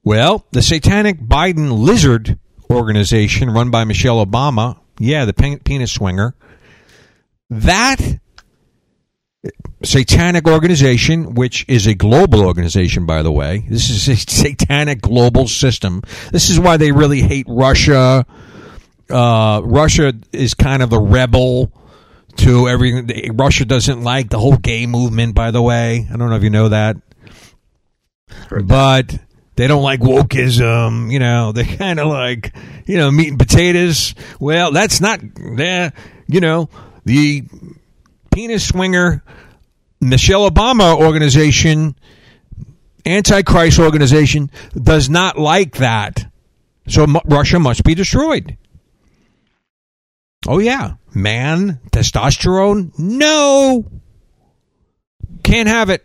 Well, 0.03 0.47
the 0.53 0.63
Satanic 0.63 1.21
Biden 1.21 1.79
Lizard 1.79 2.39
organization, 2.71 3.51
run 3.51 3.71
by 3.71 3.85
Michelle 3.85 4.25
Obama, 4.25 4.79
yeah, 4.99 5.25
the 5.25 5.35
pe- 5.35 5.59
penis 5.59 5.93
swinger, 5.93 6.35
that 7.51 7.99
satanic 9.83 10.47
organization, 10.47 11.35
which 11.35 11.65
is 11.69 11.87
a 11.87 11.95
global 11.95 12.45
organization, 12.45 13.07
by 13.07 13.23
the 13.23 13.33
way, 13.33 13.65
this 13.69 13.91
is 13.91 14.09
a 14.09 14.17
satanic 14.31 15.01
global 15.01 15.49
system. 15.49 16.03
This 16.31 16.51
is 16.51 16.61
why 16.61 16.77
they 16.77 16.93
really 16.93 17.23
hate 17.23 17.47
Russia. 17.49 18.27
Uh, 19.09 19.61
Russia 19.65 20.13
is 20.33 20.55
kind 20.55 20.83
of 20.83 20.91
the 20.91 21.01
rebel 21.01 21.73
to 22.37 22.69
everything. 22.69 23.37
Russia 23.37 23.65
doesn't 23.65 24.03
like 24.03 24.31
the 24.31 24.39
whole 24.39 24.57
gay 24.57 24.87
movement, 24.87 25.35
by 25.35 25.51
the 25.51 25.63
way. 25.63 26.07
I 26.13 26.17
don't 26.17 26.31
know 26.31 26.37
if 26.37 26.43
you 26.43 26.51
know 26.51 26.69
that. 26.69 26.97
But 28.65 29.19
they 29.57 29.67
don't 29.67 29.83
like 29.83 30.01
wokeism. 30.01 31.13
You 31.13 31.19
know, 31.19 31.53
they 31.55 31.65
kind 31.65 32.01
of 32.01 32.09
like, 32.09 32.55
you 32.87 32.97
know, 32.97 33.11
meat 33.11 33.29
and 33.29 33.39
potatoes. 33.39 34.15
Well, 34.39 34.73
that's 34.73 35.01
not, 35.01 35.21
eh, 35.59 35.91
you 36.27 36.41
know, 36.41 36.69
the 37.05 37.45
penis 38.31 38.69
swinger 38.69 39.23
Michelle 40.01 40.51
Obama 40.51 40.99
organization, 40.99 41.95
Antichrist 43.05 43.79
organization, 43.79 44.51
does 44.75 45.11
not 45.11 45.39
like 45.39 45.77
that. 45.77 46.31
So 46.89 47.07
Russia 47.27 47.59
must 47.59 47.85
be 47.85 47.95
destroyed. 47.95 48.57
Oh, 50.49 50.59
yeah. 50.59 50.95
Man, 51.15 51.81
testosterone? 51.91 52.99
No. 52.99 53.85
Can't 55.43 55.69
have 55.69 55.91
it. 55.91 56.05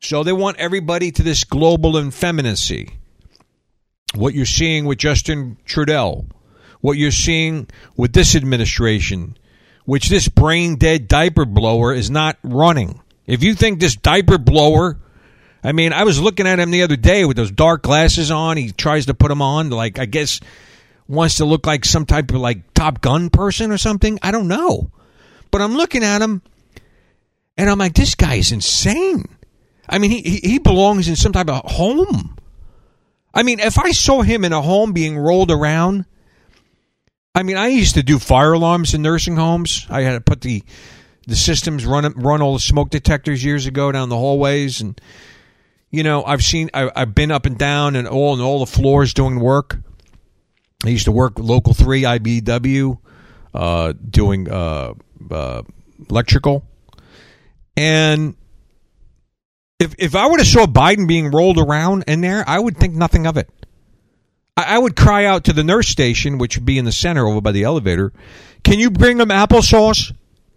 So 0.00 0.22
they 0.22 0.32
want 0.32 0.58
everybody 0.58 1.10
to 1.12 1.22
this 1.22 1.44
global 1.44 1.98
effeminacy. 1.98 2.90
What 4.14 4.34
you're 4.34 4.46
seeing 4.46 4.84
with 4.84 4.98
Justin 4.98 5.58
Trudeau, 5.64 6.24
what 6.80 6.96
you're 6.96 7.10
seeing 7.10 7.66
with 7.96 8.12
this 8.12 8.34
administration, 8.36 9.36
which 9.84 10.08
this 10.08 10.28
brain 10.28 10.76
dead 10.76 11.08
diaper 11.08 11.44
blower 11.44 11.92
is 11.92 12.10
not 12.10 12.38
running. 12.42 13.00
If 13.26 13.42
you 13.42 13.54
think 13.54 13.80
this 13.80 13.96
diaper 13.96 14.38
blower, 14.38 14.98
I 15.62 15.72
mean, 15.72 15.92
I 15.92 16.04
was 16.04 16.20
looking 16.20 16.46
at 16.46 16.60
him 16.60 16.70
the 16.70 16.82
other 16.82 16.96
day 16.96 17.24
with 17.24 17.36
those 17.36 17.50
dark 17.50 17.82
glasses 17.82 18.30
on. 18.30 18.56
He 18.56 18.70
tries 18.70 19.06
to 19.06 19.14
put 19.14 19.28
them 19.28 19.42
on, 19.42 19.70
like, 19.70 19.98
I 19.98 20.06
guess 20.06 20.40
wants 21.08 21.36
to 21.38 21.44
look 21.44 21.66
like 21.66 21.84
some 21.84 22.06
type 22.06 22.30
of 22.30 22.36
like 22.36 22.74
Top 22.74 23.00
Gun 23.00 23.30
person 23.30 23.72
or 23.72 23.78
something. 23.78 24.18
I 24.22 24.30
don't 24.30 24.48
know. 24.48 24.90
But 25.50 25.62
I'm 25.62 25.74
looking 25.74 26.04
at 26.04 26.22
him 26.22 26.42
and 27.56 27.68
I'm 27.68 27.78
like, 27.78 27.94
this 27.94 28.14
guy 28.14 28.34
is 28.34 28.52
insane. 28.52 29.24
I 29.88 29.98
mean, 29.98 30.10
he, 30.10 30.20
he, 30.20 30.58
belongs 30.58 31.08
in 31.08 31.16
some 31.16 31.32
type 31.32 31.48
of 31.48 31.62
home. 31.64 32.36
I 33.32 33.42
mean, 33.42 33.58
if 33.58 33.78
I 33.78 33.92
saw 33.92 34.20
him 34.20 34.44
in 34.44 34.52
a 34.52 34.60
home 34.60 34.92
being 34.92 35.16
rolled 35.16 35.50
around, 35.50 36.04
I 37.34 37.42
mean, 37.42 37.56
I 37.56 37.68
used 37.68 37.94
to 37.94 38.02
do 38.02 38.18
fire 38.18 38.52
alarms 38.52 38.94
in 38.94 39.00
nursing 39.00 39.36
homes. 39.36 39.86
I 39.88 40.02
had 40.02 40.12
to 40.12 40.20
put 40.20 40.42
the 40.42 40.62
the 41.26 41.36
systems 41.36 41.84
run 41.84 42.10
run 42.14 42.42
all 42.42 42.54
the 42.54 42.60
smoke 42.60 42.90
detectors 42.90 43.44
years 43.44 43.66
ago 43.66 43.92
down 43.92 44.08
the 44.08 44.16
hallways, 44.16 44.80
and 44.80 45.00
you 45.90 46.02
know, 46.02 46.24
I've 46.24 46.42
seen 46.42 46.70
I, 46.74 46.90
I've 46.94 47.14
been 47.14 47.30
up 47.30 47.46
and 47.46 47.56
down 47.56 47.96
and 47.96 48.08
all 48.08 48.34
and 48.34 48.42
all 48.42 48.60
the 48.60 48.66
floors 48.66 49.14
doing 49.14 49.40
work. 49.40 49.78
I 50.84 50.90
used 50.90 51.06
to 51.06 51.12
work 51.12 51.38
local 51.38 51.74
three 51.74 52.02
IBEW, 52.02 52.98
uh, 53.52 53.94
doing 54.08 54.48
uh, 54.48 54.94
uh, 55.28 55.62
electrical. 56.08 56.64
And 57.76 58.36
if 59.80 59.94
if 59.98 60.14
I 60.14 60.26
would 60.26 60.38
have 60.38 60.46
saw 60.46 60.66
Biden 60.66 61.08
being 61.08 61.32
rolled 61.32 61.58
around 61.58 62.04
in 62.06 62.20
there, 62.20 62.44
I 62.46 62.60
would 62.60 62.76
think 62.76 62.94
nothing 62.94 63.26
of 63.26 63.36
it. 63.36 63.50
I, 64.56 64.76
I 64.76 64.78
would 64.78 64.94
cry 64.94 65.24
out 65.24 65.44
to 65.44 65.52
the 65.52 65.64
nurse 65.64 65.88
station, 65.88 66.38
which 66.38 66.56
would 66.56 66.64
be 66.64 66.78
in 66.78 66.84
the 66.84 66.92
center 66.92 67.26
over 67.26 67.40
by 67.40 67.50
the 67.50 67.64
elevator. 67.64 68.12
Can 68.62 68.78
you 68.78 68.90
bring 68.90 69.16
them 69.16 69.30
applesauce? 69.30 70.14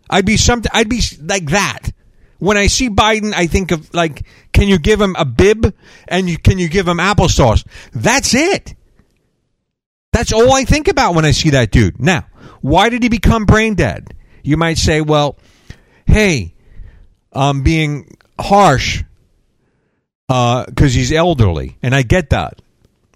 I'd 0.07 0.25
be 0.25 0.37
something. 0.37 0.71
I'd 0.71 0.89
be 0.89 1.01
like 1.19 1.47
that. 1.47 1.89
When 2.37 2.57
I 2.57 2.67
see 2.67 2.89
Biden, 2.89 3.33
I 3.33 3.47
think 3.47 3.71
of 3.71 3.91
like, 3.93 4.25
can 4.53 4.67
you 4.67 4.77
give 4.77 5.01
him 5.01 5.15
a 5.17 5.25
bib 5.25 5.75
and 6.07 6.29
you, 6.29 6.37
can 6.37 6.59
you 6.59 6.69
give 6.69 6.87
him 6.87 6.97
applesauce? 6.97 7.65
That's 7.93 8.33
it. 8.33 8.75
That's 10.21 10.33
all 10.33 10.53
I 10.53 10.65
think 10.65 10.87
about 10.87 11.15
when 11.15 11.25
I 11.25 11.31
see 11.31 11.49
that 11.49 11.71
dude. 11.71 11.99
Now, 11.99 12.27
why 12.61 12.89
did 12.89 13.01
he 13.01 13.09
become 13.09 13.45
brain 13.45 13.73
dead? 13.73 14.13
You 14.43 14.55
might 14.55 14.77
say, 14.77 15.01
well, 15.01 15.35
hey, 16.05 16.53
I'm 17.33 17.63
being 17.63 18.15
harsh 18.39 19.03
because 20.27 20.67
uh, 20.77 20.87
he's 20.87 21.11
elderly, 21.11 21.79
and 21.81 21.95
I 21.95 22.03
get 22.03 22.29
that. 22.29 22.61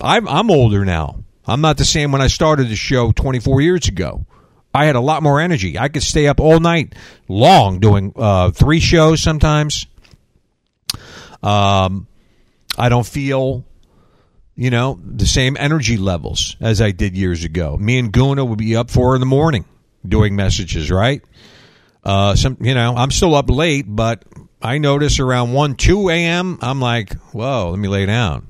I'm, 0.01 0.27
I'm 0.27 0.49
older 0.49 0.83
now. 0.83 1.23
I'm 1.45 1.61
not 1.61 1.77
the 1.77 1.85
same 1.85 2.11
when 2.11 2.23
I 2.23 2.27
started 2.27 2.69
the 2.69 2.75
show 2.75 3.11
24 3.11 3.61
years 3.61 3.87
ago. 3.87 4.25
I 4.73 4.85
had 4.85 4.95
a 4.95 4.99
lot 4.99 5.21
more 5.21 5.39
energy. 5.39 5.77
I 5.77 5.89
could 5.89 6.01
stay 6.01 6.25
up 6.25 6.39
all 6.39 6.59
night 6.59 6.95
long 7.27 7.79
doing 7.79 8.13
uh, 8.15 8.49
three 8.49 8.79
shows 8.79 9.21
sometimes. 9.21 9.85
Um, 11.43 12.07
I 12.75 12.89
don't 12.89 13.05
feel, 13.05 13.63
you 14.55 14.69
know, 14.69 14.99
the 15.03 15.25
same 15.25 15.57
energy 15.59 15.97
levels 15.97 16.55
as 16.61 16.81
I 16.81 16.91
did 16.91 17.17
years 17.17 17.43
ago. 17.43 17.77
Me 17.77 17.99
and 17.99 18.11
Guna 18.11 18.45
would 18.45 18.59
be 18.59 18.75
up 18.75 18.89
four 18.89 19.15
in 19.15 19.19
the 19.19 19.25
morning 19.25 19.65
doing 20.07 20.35
messages, 20.35 20.89
right? 20.89 21.21
Uh, 22.03 22.35
some, 22.35 22.57
you 22.61 22.73
know, 22.73 22.95
I'm 22.95 23.11
still 23.11 23.35
up 23.35 23.49
late, 23.49 23.85
but 23.87 24.23
I 24.61 24.77
notice 24.77 25.19
around 25.19 25.53
one, 25.53 25.75
two 25.75 26.09
a.m. 26.09 26.59
I'm 26.61 26.79
like, 26.79 27.13
whoa, 27.33 27.71
let 27.71 27.79
me 27.79 27.87
lay 27.87 28.05
down. 28.05 28.47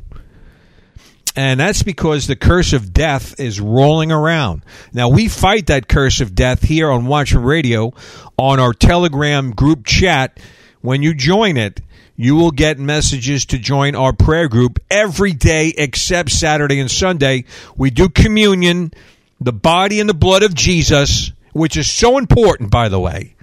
And 1.37 1.59
that's 1.59 1.83
because 1.83 2.27
the 2.27 2.37
curse 2.37 2.71
of 2.71 2.93
death 2.93 3.39
is 3.39 3.59
rolling 3.59 4.11
around. 4.11 4.63
Now, 4.93 5.09
we 5.09 5.27
fight 5.27 5.67
that 5.67 5.89
curse 5.89 6.21
of 6.21 6.33
death 6.33 6.61
here 6.61 6.89
on 6.89 7.07
Watchmen 7.07 7.43
Radio 7.43 7.93
on 8.37 8.59
our 8.59 8.71
Telegram 8.71 9.51
group 9.51 9.85
chat. 9.85 10.39
When 10.79 11.01
you 11.01 11.13
join 11.13 11.57
it, 11.57 11.81
you 12.15 12.35
will 12.35 12.51
get 12.51 12.79
messages 12.79 13.45
to 13.47 13.57
join 13.57 13.95
our 13.95 14.13
prayer 14.13 14.47
group 14.47 14.79
every 14.89 15.33
day 15.33 15.73
except 15.77 16.31
Saturday 16.31 16.79
and 16.79 16.89
Sunday. 16.89 17.45
We 17.75 17.89
do 17.89 18.09
communion, 18.09 18.93
the 19.41 19.53
body 19.53 19.99
and 19.99 20.09
the 20.09 20.13
blood 20.13 20.43
of 20.43 20.55
Jesus, 20.55 21.31
which 21.53 21.75
is 21.77 21.91
so 21.91 22.17
important, 22.17 22.71
by 22.71 22.89
the 22.89 22.99
way. 22.99 23.35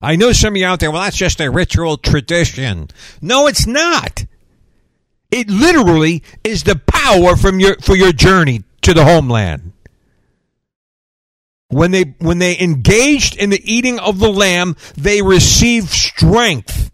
I 0.00 0.16
know 0.16 0.32
some 0.32 0.52
of 0.52 0.56
you 0.56 0.66
out 0.66 0.78
there, 0.78 0.90
well, 0.90 1.02
that's 1.02 1.16
just 1.16 1.40
a 1.40 1.50
ritual 1.50 1.96
tradition. 1.96 2.88
No, 3.20 3.46
it's 3.46 3.66
not. 3.66 4.24
It 5.30 5.50
literally 5.50 6.22
is 6.44 6.62
the 6.62 6.76
power 6.76 7.36
from 7.36 7.58
your 7.58 7.76
for 7.80 7.96
your 7.96 8.12
journey 8.12 8.62
to 8.82 8.94
the 8.94 9.04
homeland. 9.04 9.72
When 11.68 11.90
they 11.90 12.14
when 12.18 12.38
they 12.38 12.58
engaged 12.60 13.36
in 13.36 13.50
the 13.50 13.60
eating 13.64 13.98
of 13.98 14.20
the 14.20 14.30
lamb, 14.30 14.76
they 14.96 15.22
received 15.22 15.88
strength. 15.88 16.92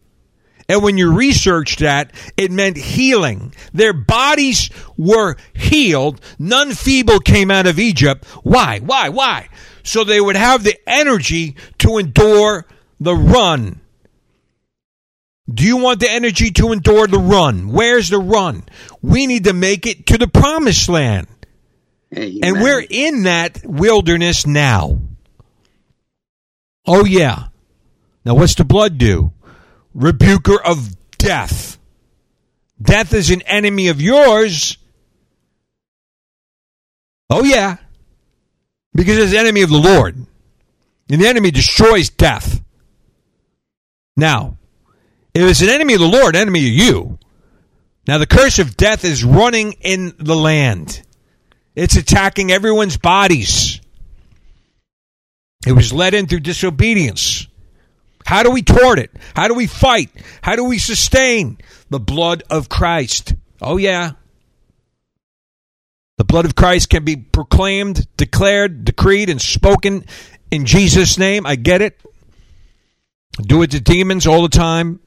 And 0.73 0.83
when 0.83 0.97
you 0.97 1.12
researched 1.12 1.81
that, 1.81 2.14
it 2.39 2.51
meant 2.51 2.79
healing. 2.79 3.55
Their 3.75 3.93
bodies 3.93 4.70
were 4.97 5.37
healed. 5.53 6.18
None 6.39 6.73
feeble 6.73 7.20
came 7.20 7.51
out 7.51 7.66
of 7.66 7.79
Egypt. 7.79 8.25
Why? 8.43 8.79
Why? 8.79 9.11
Why? 9.11 9.51
So 9.83 10.03
they 10.03 10.18
would 10.18 10.35
have 10.35 10.64
the 10.64 10.79
energy 10.89 11.57
to 11.81 11.99
endure 11.99 12.64
the 12.99 13.14
run. 13.14 13.83
Do 15.53 15.62
you 15.62 15.77
want 15.77 16.01
the 16.01 16.11
energy 16.11 16.51
to 16.53 16.73
endure 16.73 17.07
the 17.07 17.18
run? 17.18 17.68
Where's 17.68 18.09
the 18.09 18.18
run? 18.18 18.64
We 19.03 19.27
need 19.27 19.45
to 19.45 19.53
make 19.53 19.87
it 19.87 20.07
to 20.07 20.16
the 20.16 20.27
promised 20.27 20.89
land. 20.89 21.27
Amen. 22.16 22.39
And 22.43 22.62
we're 22.62 22.87
in 22.89 23.25
that 23.25 23.61
wilderness 23.62 24.47
now. 24.47 25.01
Oh, 26.87 27.05
yeah. 27.05 27.49
Now, 28.25 28.37
what's 28.37 28.55
the 28.55 28.64
blood 28.64 28.97
do? 28.97 29.33
Rebuker 29.95 30.61
of 30.61 30.97
death. 31.18 31.78
Death 32.80 33.12
is 33.14 33.30
an 33.30 33.43
enemy 33.43 33.88
of 33.88 34.01
yours. 34.01 34.76
Oh, 37.30 37.45
yeah. 37.45 37.76
Because 38.95 39.18
it's 39.18 39.32
an 39.32 39.38
enemy 39.38 39.62
of 39.62 39.70
the 39.70 39.78
Lord. 39.78 40.16
And 41.09 41.20
the 41.20 41.26
enemy 41.26 41.51
destroys 41.51 42.11
death. 42.11 42.62
Now, 44.16 44.57
if 45.34 45.43
it's 45.43 45.62
an 45.62 45.68
enemy 45.68 45.95
of 45.95 46.01
the 46.01 46.09
Lord, 46.09 46.36
enemy 46.36 46.61
of 46.61 46.72
you. 46.72 47.18
Now, 48.07 48.18
the 48.18 48.26
curse 48.26 48.59
of 48.59 48.76
death 48.76 49.05
is 49.05 49.24
running 49.24 49.72
in 49.80 50.14
the 50.18 50.36
land, 50.36 51.03
it's 51.74 51.97
attacking 51.97 52.51
everyone's 52.51 52.97
bodies. 52.97 53.80
It 55.64 55.72
was 55.72 55.93
led 55.93 56.12
in 56.12 56.26
through 56.26 56.40
disobedience. 56.40 57.47
How 58.27 58.43
do 58.43 58.51
we 58.51 58.62
toward 58.62 58.99
it? 58.99 59.11
How 59.35 59.49
do 59.49 59.55
we 59.55 59.66
fight? 59.66 60.11
How 60.43 60.57
do 60.57 60.64
we 60.64 60.79
sustain 60.79 61.59
the 61.91 62.01
blood 62.01 62.43
of 62.51 62.68
Christ? 62.68 63.35
Oh, 63.61 63.77
yeah. 63.77 64.12
The 66.18 66.25
blood 66.25 66.45
of 66.45 66.55
Christ 66.55 66.91
can 66.91 67.05
be 67.05 67.16
proclaimed, 67.16 68.07
declared, 68.16 68.85
decreed, 68.85 69.29
and 69.29 69.41
spoken 69.41 70.05
in 70.51 70.66
Jesus' 70.66 71.18
name. 71.18 71.47
I 71.47 71.57
get 71.57 71.83
it. 71.83 71.99
Do 73.41 73.62
it 73.62 73.70
to 73.73 73.81
demons 73.81 74.27
all 74.27 74.43
the 74.43 74.49
time. 74.49 75.01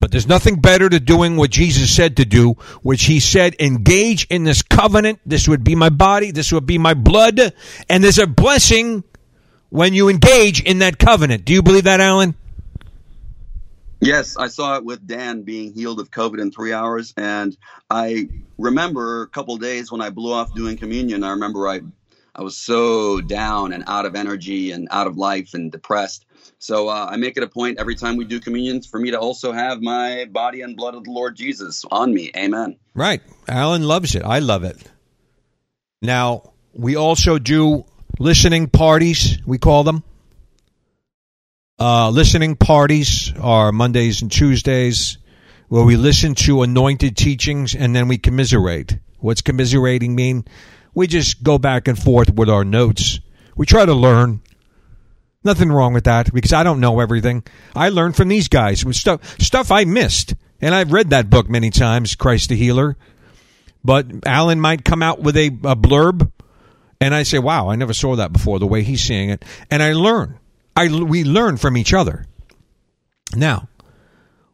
But 0.00 0.10
there's 0.10 0.26
nothing 0.26 0.60
better 0.60 0.88
to 0.88 0.98
doing 0.98 1.36
what 1.36 1.50
Jesus 1.50 1.94
said 1.94 2.16
to 2.16 2.24
do, 2.24 2.54
which 2.82 3.04
he 3.04 3.20
said, 3.20 3.54
engage 3.60 4.26
in 4.26 4.42
this 4.42 4.60
covenant. 4.62 5.20
This 5.24 5.46
would 5.46 5.62
be 5.62 5.76
my 5.76 5.90
body. 5.90 6.32
This 6.32 6.52
would 6.52 6.66
be 6.66 6.78
my 6.78 6.94
blood. 6.94 7.38
And 7.88 8.02
there's 8.02 8.18
a 8.18 8.26
blessing 8.26 9.04
when 9.72 9.94
you 9.94 10.10
engage 10.10 10.62
in 10.62 10.80
that 10.80 10.98
covenant. 10.98 11.46
Do 11.46 11.54
you 11.54 11.62
believe 11.62 11.84
that, 11.84 11.98
Alan? 11.98 12.34
Yes, 14.00 14.36
I 14.36 14.48
saw 14.48 14.76
it 14.76 14.84
with 14.84 15.06
Dan 15.06 15.44
being 15.44 15.72
healed 15.72 15.98
of 15.98 16.10
COVID 16.10 16.42
in 16.42 16.52
three 16.52 16.74
hours. 16.74 17.14
And 17.16 17.56
I 17.88 18.28
remember 18.58 19.22
a 19.22 19.28
couple 19.28 19.56
days 19.56 19.90
when 19.90 20.02
I 20.02 20.10
blew 20.10 20.34
off 20.34 20.54
doing 20.54 20.76
communion, 20.76 21.24
I 21.24 21.30
remember 21.30 21.66
I, 21.68 21.80
I 22.34 22.42
was 22.42 22.58
so 22.58 23.22
down 23.22 23.72
and 23.72 23.84
out 23.86 24.04
of 24.04 24.14
energy 24.14 24.72
and 24.72 24.88
out 24.90 25.06
of 25.06 25.16
life 25.16 25.54
and 25.54 25.72
depressed. 25.72 26.26
So 26.58 26.88
uh, 26.88 27.08
I 27.10 27.16
make 27.16 27.38
it 27.38 27.42
a 27.42 27.48
point 27.48 27.78
every 27.78 27.94
time 27.94 28.18
we 28.18 28.26
do 28.26 28.40
communions 28.40 28.86
for 28.86 29.00
me 29.00 29.12
to 29.12 29.18
also 29.18 29.52
have 29.52 29.80
my 29.80 30.26
body 30.30 30.60
and 30.60 30.76
blood 30.76 30.96
of 30.96 31.04
the 31.04 31.12
Lord 31.12 31.34
Jesus 31.34 31.82
on 31.90 32.12
me. 32.12 32.30
Amen. 32.36 32.76
Right. 32.92 33.22
Alan 33.48 33.84
loves 33.84 34.14
it. 34.14 34.22
I 34.22 34.40
love 34.40 34.64
it. 34.64 34.76
Now, 36.02 36.52
we 36.74 36.96
also 36.96 37.38
do 37.38 37.86
listening 38.22 38.68
parties, 38.68 39.38
we 39.44 39.58
call 39.58 39.82
them. 39.82 40.04
Uh, 41.78 42.08
listening 42.10 42.54
parties 42.54 43.32
are 43.40 43.72
Mondays 43.72 44.22
and 44.22 44.30
Tuesdays 44.30 45.18
where 45.68 45.84
we 45.84 45.96
listen 45.96 46.34
to 46.34 46.62
anointed 46.62 47.16
teachings 47.16 47.74
and 47.74 47.96
then 47.96 48.06
we 48.06 48.18
commiserate. 48.18 48.96
What's 49.18 49.40
commiserating 49.40 50.14
mean? 50.14 50.44
We 50.94 51.08
just 51.08 51.42
go 51.42 51.58
back 51.58 51.88
and 51.88 51.98
forth 51.98 52.32
with 52.32 52.48
our 52.48 52.64
notes. 52.64 53.18
We 53.56 53.66
try 53.66 53.84
to 53.84 53.94
learn 53.94 54.40
Nothing 55.44 55.72
wrong 55.72 55.92
with 55.92 56.04
that 56.04 56.32
because 56.32 56.52
I 56.52 56.62
don't 56.62 56.78
know 56.78 57.00
everything. 57.00 57.42
I 57.74 57.88
learned 57.88 58.14
from 58.14 58.28
these 58.28 58.46
guys 58.46 58.84
with 58.84 58.94
stuff 58.94 59.40
stuff 59.40 59.72
I 59.72 59.84
missed, 59.84 60.34
and 60.60 60.72
I've 60.72 60.92
read 60.92 61.10
that 61.10 61.30
book 61.30 61.48
many 61.48 61.70
times, 61.70 62.14
Christ 62.14 62.50
the 62.50 62.56
Healer. 62.56 62.96
But 63.82 64.06
Alan 64.24 64.60
might 64.60 64.84
come 64.84 65.02
out 65.02 65.18
with 65.18 65.36
a, 65.36 65.48
a 65.48 65.74
blurb, 65.74 66.30
and 67.02 67.12
I 67.14 67.24
say, 67.24 67.40
"Wow, 67.40 67.68
I 67.68 67.74
never 67.74 67.92
saw 67.92 68.14
that 68.16 68.32
before." 68.32 68.60
The 68.60 68.66
way 68.66 68.84
he's 68.84 69.02
seeing 69.02 69.28
it, 69.28 69.44
and 69.70 69.82
I 69.82 69.92
learn. 69.92 70.38
I 70.76 70.88
we 70.88 71.24
learn 71.24 71.56
from 71.56 71.76
each 71.76 71.92
other. 71.92 72.26
Now, 73.34 73.68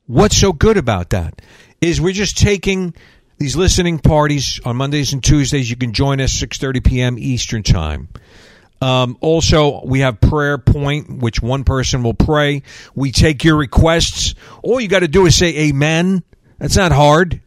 what's 0.07 0.37
so 0.37 0.55
good 0.55 0.79
about 0.79 1.11
that 1.11 1.43
is 1.83 2.01
we're 2.01 2.15
just 2.15 2.39
taking 2.39 2.95
these 3.37 3.55
listening 3.55 3.99
parties 3.99 4.61
on 4.65 4.77
Mondays 4.77 5.13
and 5.13 5.23
Tuesdays. 5.23 5.69
You 5.69 5.77
can 5.77 5.93
join 5.93 6.23
us 6.23 6.33
6:30 6.33 6.83
p.m. 6.83 7.19
Eastern 7.19 7.63
Time. 7.63 8.09
Um, 8.81 9.19
also, 9.21 9.85
we 9.85 10.01
have 10.01 10.19
prayer 10.19 10.57
point, 10.57 11.19
which 11.19 11.43
one 11.43 11.65
person 11.65 12.03
will 12.03 12.15
pray. 12.15 12.63
We 12.95 13.13
take 13.13 13.45
your 13.45 13.57
requests. 13.57 14.35
All 14.63 14.81
you 14.81 14.89
got 14.89 15.01
to 15.01 15.09
do 15.09 15.27
is 15.27 15.37
say 15.37 15.69
amen. 15.69 16.23
That's 16.59 16.77
not 16.77 16.93
hard. 16.93 17.43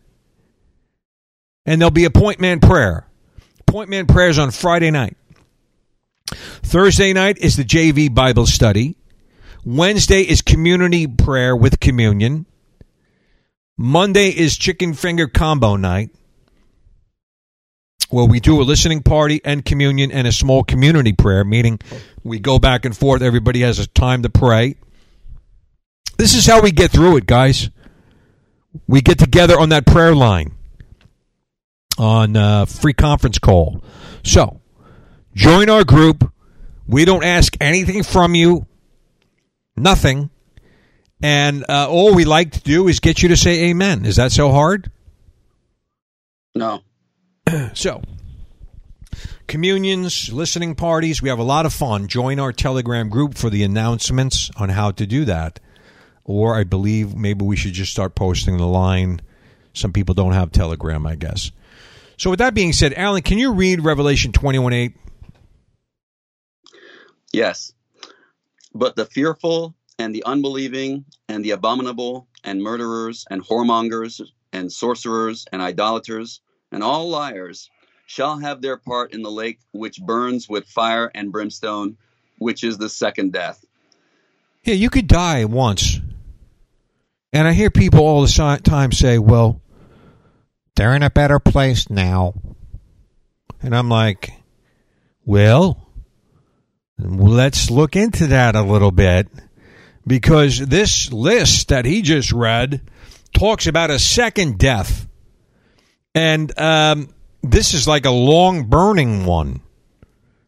And 1.66 1.82
there'll 1.82 1.90
be 1.90 2.06
a 2.06 2.12
point 2.12 2.40
man 2.40 2.60
prayer. 2.60 3.08
Point 3.72 3.90
man 3.90 4.06
prayers 4.06 4.38
on 4.38 4.52
Friday 4.52 4.92
night. 4.92 5.16
Thursday 6.28 7.14
night 7.14 7.38
is 7.38 7.56
the 7.56 7.64
JV 7.64 8.14
Bible 8.14 8.46
study. 8.46 8.98
Wednesday 9.64 10.24
is 10.24 10.42
community 10.42 11.08
prayer 11.08 11.56
with 11.56 11.80
communion. 11.80 12.46
Monday 13.78 14.28
is 14.28 14.58
chicken 14.58 14.94
finger 14.94 15.26
combo 15.26 15.78
night. 15.78 16.10
Well, 18.12 18.28
we 18.28 18.42
do 18.42 18.62
a 18.62 18.64
listening 18.64 19.04
party 19.04 19.40
and 19.46 19.64
communion 19.64 20.12
and 20.12 20.28
a 20.28 20.34
small 20.34 20.66
community 20.66 21.14
prayer, 21.14 21.46
meaning 21.46 21.80
we 22.26 22.40
go 22.40 22.60
back 22.60 22.84
and 22.84 22.96
forth. 22.96 23.22
Everybody 23.22 23.62
has 23.62 23.80
a 23.80 23.88
time 23.88 24.24
to 24.24 24.30
pray. 24.30 24.76
This 26.18 26.36
is 26.36 26.46
how 26.46 26.60
we 26.60 26.74
get 26.74 26.92
through 26.92 27.16
it, 27.16 27.26
guys. 27.26 27.70
We 28.86 29.00
get 29.00 29.18
together 29.18 29.58
on 29.58 29.70
that 29.70 29.86
prayer 29.86 30.14
line 30.14 30.58
on 31.98 32.36
uh, 32.36 32.66
free 32.66 32.94
conference 32.94 33.40
call. 33.40 33.84
So, 34.24 34.62
join 35.36 35.70
our 35.70 35.84
group. 35.84 36.32
We 36.88 37.06
don't 37.06 37.24
ask 37.24 37.56
anything 37.62 38.04
from 38.04 38.36
you, 38.36 38.66
nothing. 39.76 40.30
And 41.24 41.64
uh, 41.70 41.88
all 41.90 42.16
we 42.16 42.26
like 42.26 42.52
to 42.52 42.60
do 42.62 42.88
is 42.88 43.00
get 43.00 43.22
you 43.22 43.30
to 43.30 43.38
say 43.38 43.70
amen. 43.70 44.06
Is 44.06 44.16
that 44.16 44.32
so 44.32 44.52
hard? 44.52 44.92
No. 46.56 46.82
So, 47.74 48.02
communions, 49.48 50.32
listening 50.32 50.76
parties, 50.76 51.22
we 51.22 51.30
have 51.30 51.40
a 51.40 51.44
lot 51.44 51.66
of 51.66 51.74
fun. 51.74 52.08
Join 52.08 52.40
our 52.40 52.54
Telegram 52.54 53.10
group 53.10 53.36
for 53.36 53.50
the 53.50 53.64
announcements 53.64 54.50
on 54.56 54.70
how 54.70 54.92
to 54.92 55.06
do 55.06 55.26
that. 55.26 55.60
Or 56.24 56.56
I 56.56 56.64
believe 56.64 57.16
maybe 57.16 57.44
we 57.44 57.56
should 57.56 57.74
just 57.74 57.92
start 57.92 58.16
posting 58.16 58.58
the 58.58 58.68
line. 58.68 59.22
Some 59.74 59.92
people 59.92 60.16
don't 60.16 60.34
have 60.34 60.52
Telegram, 60.52 61.06
I 61.06 61.16
guess. 61.16 61.52
So, 62.22 62.30
with 62.30 62.38
that 62.38 62.54
being 62.54 62.72
said, 62.72 62.94
Alan, 62.94 63.24
can 63.24 63.40
you 63.40 63.52
read 63.52 63.84
Revelation 63.84 64.32
21 64.32 64.74
8? 64.74 64.94
Yes. 67.34 67.74
But 68.76 68.96
the 68.96 69.08
fearful 69.08 69.74
and 69.98 70.14
the 70.14 70.24
unbelieving 70.24 71.06
and 71.28 71.44
the 71.44 71.50
abominable 71.50 72.28
and 72.44 72.62
murderers 72.62 73.26
and 73.32 73.44
whoremongers 73.44 74.22
and 74.54 74.72
sorcerers 74.72 75.48
and 75.52 75.64
idolaters 75.64 76.42
and 76.72 76.84
all 76.84 77.10
liars 77.10 77.72
shall 78.06 78.38
have 78.38 78.62
their 78.62 78.78
part 78.78 79.16
in 79.16 79.24
the 79.24 79.32
lake 79.32 79.58
which 79.72 80.00
burns 80.00 80.48
with 80.48 80.68
fire 80.68 81.10
and 81.16 81.32
brimstone, 81.32 81.98
which 82.38 82.64
is 82.64 82.78
the 82.78 82.90
second 82.90 83.34
death. 83.34 83.66
Yeah, 84.64 84.76
you 84.76 84.92
could 84.92 85.08
die 85.08 85.46
once. 85.46 86.00
And 87.34 87.48
I 87.48 87.54
hear 87.54 87.72
people 87.72 88.02
all 88.02 88.22
the 88.22 88.60
time 88.64 88.92
say, 88.92 89.18
well, 89.18 89.61
they're 90.76 90.96
in 90.96 91.04
a 91.04 91.10
better 91.10 91.40
place 91.40 91.90
now. 91.90 92.34
And 93.62 93.76
I'm 93.76 93.90
like, 93.90 94.34
well, 95.26 95.88
let's 96.98 97.70
look 97.70 97.96
into 97.96 98.28
that 98.28 98.56
a 98.56 98.62
little 98.62 98.92
bit 98.92 99.28
because 100.06 100.60
this 100.60 101.12
list 101.12 101.70
that 101.70 101.86
he 101.86 102.02
just 102.02 102.32
read 102.32 102.82
talks 103.34 103.68
about 103.68 103.92
a 103.92 104.00
second 104.00 104.58
death. 104.58 105.08
And 106.14 106.58
um, 106.60 107.14
this 107.42 107.74
is 107.74 107.88
like 107.88 108.06
a 108.06 108.12
long 108.12 108.66
burning 108.66 109.26
one. 109.26 109.62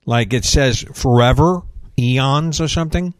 Like 0.05 0.34
it 0.34 0.43
says 0.43 0.84
forever, 0.93 1.61
eons 1.97 2.59
or 2.59 2.67
something. 2.67 3.13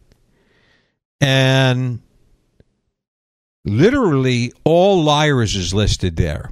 And 1.22 2.01
literally 3.64 4.51
all 4.66 5.04
liars 5.04 5.56
is 5.56 5.74
listed 5.74 6.18
there. 6.18 6.49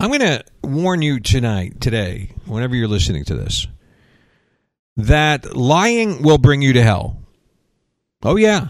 I'm 0.00 0.08
going 0.08 0.20
to 0.20 0.42
warn 0.62 1.02
you 1.02 1.20
tonight, 1.20 1.78
today, 1.78 2.30
whenever 2.46 2.74
you're 2.74 2.88
listening 2.88 3.26
to 3.26 3.34
this, 3.34 3.66
that 4.96 5.54
lying 5.54 6.22
will 6.22 6.38
bring 6.38 6.62
you 6.62 6.72
to 6.72 6.82
hell. 6.82 7.18
Oh, 8.22 8.36
yeah. 8.36 8.68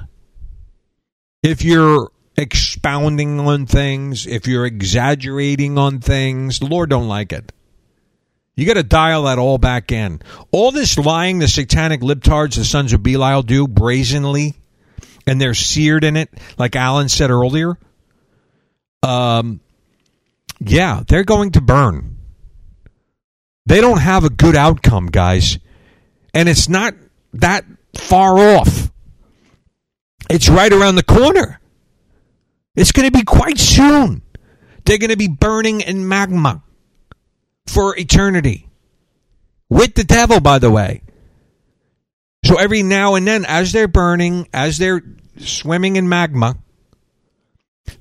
If 1.45 1.63
you're 1.63 2.11
expounding 2.37 3.39
on 3.39 3.67
things, 3.67 4.27
if 4.27 4.49
you're 4.49 4.67
exaggerating 4.67 5.79
on 5.79 6.01
things, 6.01 6.59
the 6.59 6.67
Lord 6.67 6.91
don't 6.91 7.07
like 7.07 7.33
it. 7.33 7.53
You 8.57 8.67
got 8.67 8.75
to 8.75 8.83
dial 8.83 9.23
that 9.23 9.39
all 9.39 9.57
back 9.57 9.93
in. 9.93 10.21
All 10.51 10.73
this 10.73 10.99
lying 10.99 11.39
the 11.39 11.47
satanic 11.47 12.01
libtards, 12.01 12.57
the 12.57 12.65
sons 12.65 12.93
of 12.93 13.05
Belial, 13.05 13.45
do 13.45 13.69
brazenly, 13.69 14.57
and 15.29 15.41
they're 15.41 15.55
seared 15.55 16.03
in 16.03 16.17
it, 16.17 16.29
like 16.59 16.75
Alan 16.75 17.09
said 17.09 17.31
earlier. 17.31 17.79
Um, 19.05 19.61
yeah, 20.61 21.03
they're 21.07 21.25
going 21.25 21.53
to 21.53 21.61
burn. 21.61 22.19
They 23.67 23.81
don't 23.81 24.01
have 24.01 24.25
a 24.25 24.31
good 24.31 24.57
outcome, 24.57 25.07
guys. 25.07 25.59
And 26.35 26.49
it's 26.49 26.69
not 26.69 26.95
that 27.35 27.65
far 27.97 28.39
off. 28.39 28.91
It's 30.29 30.49
right 30.49 30.73
around 30.73 30.95
the 30.95 31.03
corner. 31.03 31.61
It's 32.77 32.93
going 32.93 33.11
to 33.11 33.17
be 33.17 33.25
quite 33.25 33.59
soon. 33.59 34.23
They're 34.85 34.99
going 34.99 35.11
to 35.11 35.17
be 35.17 35.29
burning 35.29 35.81
in 35.81 36.07
magma 36.09 36.63
for 37.67 37.97
eternity. 37.97 38.69
With 39.69 39.95
the 39.95 40.05
devil, 40.05 40.41
by 40.41 40.59
the 40.59 40.71
way. 40.71 41.03
So 42.45 42.59
every 42.59 42.83
now 42.83 43.15
and 43.15 43.27
then, 43.27 43.45
as 43.45 43.73
they're 43.73 43.89
burning, 43.89 44.49
as 44.53 44.79
they're 44.79 45.03
swimming 45.39 45.97
in 45.97 46.09
magma, 46.09 46.57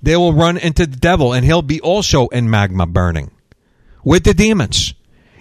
they 0.01 0.15
will 0.15 0.33
run 0.33 0.57
into 0.57 0.85
the 0.85 0.97
devil 0.97 1.33
and 1.33 1.45
he'll 1.45 1.61
be 1.61 1.81
also 1.81 2.27
in 2.27 2.49
magma 2.49 2.85
burning 2.85 3.31
with 4.03 4.23
the 4.23 4.33
demons. 4.33 4.93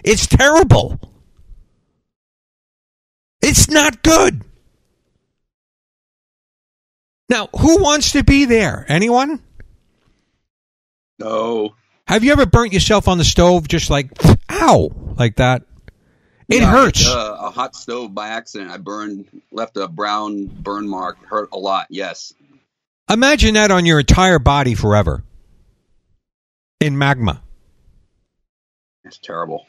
It's 0.03 0.27
terrible. 0.27 0.99
It's 3.41 3.69
not 3.69 4.03
good. 4.03 4.43
Now, 7.29 7.47
who 7.57 7.81
wants 7.81 8.13
to 8.13 8.23
be 8.23 8.45
there? 8.45 8.85
Anyone? 8.87 9.41
No. 11.19 11.75
Have 12.07 12.23
you 12.23 12.31
ever 12.31 12.45
burnt 12.45 12.73
yourself 12.73 13.07
on 13.07 13.17
the 13.19 13.23
stove 13.23 13.67
just 13.67 13.89
like, 13.89 14.11
ow, 14.49 14.89
like 15.17 15.35
that? 15.35 15.61
It 16.47 16.61
Yeah, 16.61 16.71
hurts. 16.71 17.07
Uh, 17.07 17.37
a 17.39 17.49
hot 17.51 17.75
stove 17.75 18.15
by 18.15 18.29
accident. 18.29 18.71
I 18.71 18.77
burned, 18.77 19.27
left 19.51 19.77
a 19.77 19.87
brown 19.87 20.45
burn 20.47 20.87
mark. 20.87 21.23
Hurt 21.25 21.49
a 21.53 21.59
lot. 21.59 21.85
Yes. 21.91 22.33
Imagine 23.09 23.55
that 23.55 23.71
on 23.71 23.85
your 23.85 23.99
entire 23.99 24.39
body 24.39 24.75
forever 24.75 25.23
in 26.79 26.97
magma, 26.97 27.41
It's 29.03 29.17
terrible. 29.17 29.65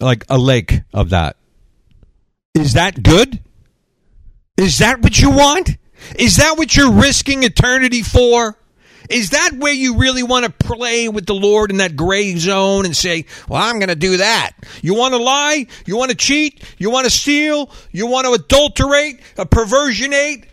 like 0.00 0.24
a 0.28 0.38
lake 0.38 0.80
of 0.92 1.10
that. 1.10 1.36
Is 2.54 2.72
that 2.74 3.02
good? 3.02 3.40
Is 4.56 4.78
that 4.78 5.00
what 5.00 5.20
you 5.20 5.30
want? 5.30 5.70
Is 6.18 6.36
that 6.36 6.58
what 6.58 6.76
you're 6.76 6.92
risking 6.92 7.44
eternity 7.44 8.02
for? 8.02 8.56
Is 9.08 9.30
that 9.30 9.52
where 9.56 9.72
you 9.72 9.96
really 9.96 10.22
want 10.22 10.44
to 10.44 10.50
play 10.50 11.08
with 11.08 11.24
the 11.26 11.34
Lord 11.34 11.70
in 11.70 11.78
that 11.78 11.96
gray 11.96 12.36
zone 12.36 12.84
and 12.84 12.94
say, 12.94 13.24
Well, 13.48 13.62
I'm 13.62 13.78
going 13.78 13.88
to 13.88 13.94
do 13.94 14.18
that? 14.18 14.52
You 14.82 14.94
want 14.94 15.14
to 15.14 15.18
lie? 15.18 15.66
You 15.86 15.96
want 15.96 16.10
to 16.10 16.16
cheat? 16.16 16.62
You 16.78 16.90
want 16.90 17.04
to 17.06 17.10
steal? 17.10 17.70
You 17.90 18.06
want 18.06 18.26
to 18.26 18.32
adulterate? 18.32 19.20
A 19.38 19.46
perversionate? 19.46 20.44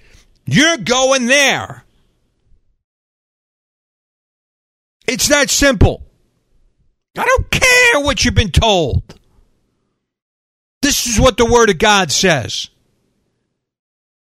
You're 0.46 0.78
going 0.78 1.26
there. 1.26 1.84
It's 5.08 5.28
that 5.30 5.50
simple. 5.50 6.04
I 7.18 7.26
don't 7.26 7.50
care 7.50 8.02
what 8.02 8.26
you've 8.26 8.36
been 8.36 8.52
told. 8.52 9.04
This 10.82 11.08
is 11.08 11.20
what 11.20 11.38
the 11.38 11.46
Word 11.46 11.70
of 11.70 11.78
God 11.78 12.12
says. 12.12 12.70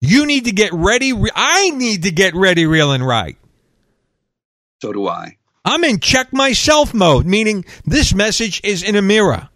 You 0.02 0.26
need 0.26 0.46
to 0.46 0.52
get 0.52 0.74
ready. 0.74 1.14
I 1.36 1.70
need 1.70 2.04
to 2.04 2.12
get 2.12 2.34
ready, 2.36 2.66
real 2.66 2.92
and 2.92 3.06
right. 3.06 3.38
So 4.82 4.92
do 4.92 5.08
I. 5.08 5.38
I'm 5.64 5.84
in 5.84 6.00
check 6.00 6.34
myself 6.34 6.94
mode, 6.94 7.26
meaning 7.26 7.66
this 7.86 8.14
message 8.16 8.62
is 8.64 8.82
in 8.82 8.96
a 8.96 9.02
mirror. 9.02 9.50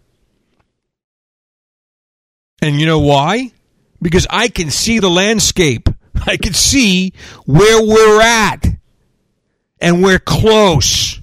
And 2.62 2.80
you 2.80 2.86
know 2.86 3.00
why? 3.00 3.52
Because 4.00 4.26
I 4.30 4.48
can 4.48 4.70
see 4.70 5.00
the 5.00 5.10
landscape. 5.10 5.88
I 6.26 6.36
can 6.36 6.54
see 6.54 7.12
where 7.44 7.84
we're 7.84 8.22
at. 8.22 8.64
And 9.80 10.02
we're 10.02 10.18
close. 10.18 11.20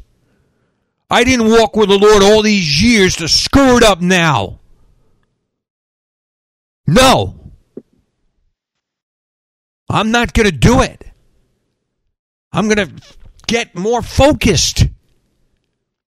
I 1.10 1.24
didn't 1.24 1.50
walk 1.50 1.76
with 1.76 1.90
the 1.90 1.98
Lord 1.98 2.24
all 2.24 2.42
these 2.42 2.82
years 2.82 3.18
to 3.18 3.28
screw 3.28 3.78
it 3.78 3.84
up 3.84 4.02
now. 4.02 4.60
No. 6.88 7.52
I'm 9.90 10.12
not 10.12 10.34
going 10.34 10.50
to 10.50 10.56
do 10.56 10.82
it. 10.82 11.04
I'm 12.52 12.68
going 12.68 12.88
to 12.88 13.04
get 13.48 13.76
more 13.76 14.02
focused. 14.02 14.86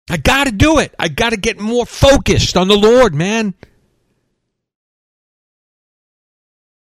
I 0.09 0.17
got 0.17 0.45
to 0.45 0.51
do 0.51 0.79
it. 0.79 0.95
I 0.97 1.09
got 1.09 1.31
to 1.31 1.37
get 1.37 1.59
more 1.59 1.85
focused 1.85 2.57
on 2.57 2.67
the 2.67 2.77
Lord, 2.77 3.13
man. 3.13 3.53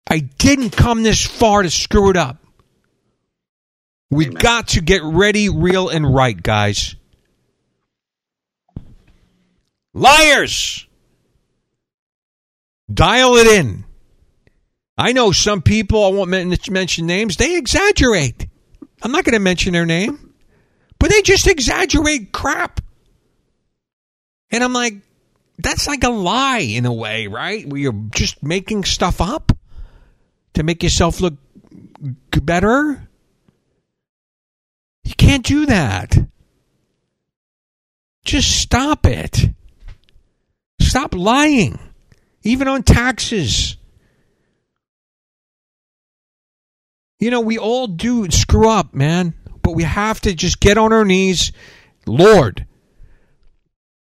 I 0.08 0.20
didn't 0.20 0.70
come 0.70 1.02
this 1.02 1.26
far 1.26 1.62
to 1.62 1.70
screw 1.70 2.10
it 2.10 2.16
up. 2.16 2.45
We 4.10 4.26
Amen. 4.26 4.38
got 4.38 4.68
to 4.68 4.80
get 4.80 5.02
ready, 5.02 5.48
real, 5.48 5.88
and 5.88 6.14
right, 6.14 6.40
guys. 6.40 6.94
Liars! 9.94 10.86
Dial 12.92 13.36
it 13.36 13.46
in. 13.46 13.84
I 14.98 15.12
know 15.12 15.32
some 15.32 15.60
people, 15.60 16.04
I 16.04 16.08
won't 16.10 16.30
mention 16.70 17.06
names, 17.06 17.36
they 17.36 17.56
exaggerate. 17.56 18.46
I'm 19.02 19.12
not 19.12 19.24
going 19.24 19.34
to 19.34 19.40
mention 19.40 19.72
their 19.72 19.86
name, 19.86 20.34
but 20.98 21.10
they 21.10 21.22
just 21.22 21.46
exaggerate 21.46 22.32
crap. 22.32 22.80
And 24.50 24.62
I'm 24.62 24.72
like, 24.72 24.94
that's 25.58 25.86
like 25.86 26.04
a 26.04 26.10
lie 26.10 26.58
in 26.60 26.86
a 26.86 26.92
way, 26.92 27.26
right? 27.26 27.66
Where 27.66 27.80
you're 27.80 28.04
just 28.10 28.42
making 28.42 28.84
stuff 28.84 29.20
up 29.20 29.52
to 30.54 30.62
make 30.62 30.82
yourself 30.82 31.20
look 31.20 31.34
better. 32.30 33.05
You 35.06 35.14
can't 35.16 35.44
do 35.44 35.66
that. 35.66 36.18
Just 38.24 38.60
stop 38.60 39.06
it. 39.06 39.50
Stop 40.80 41.14
lying, 41.14 41.78
even 42.42 42.66
on 42.66 42.82
taxes. 42.82 43.76
You 47.20 47.30
know, 47.30 47.40
we 47.40 47.56
all 47.56 47.86
do 47.86 48.28
screw 48.32 48.68
up, 48.68 48.94
man, 48.94 49.34
but 49.62 49.76
we 49.76 49.84
have 49.84 50.20
to 50.22 50.34
just 50.34 50.58
get 50.58 50.76
on 50.76 50.92
our 50.92 51.04
knees. 51.04 51.52
Lord, 52.04 52.66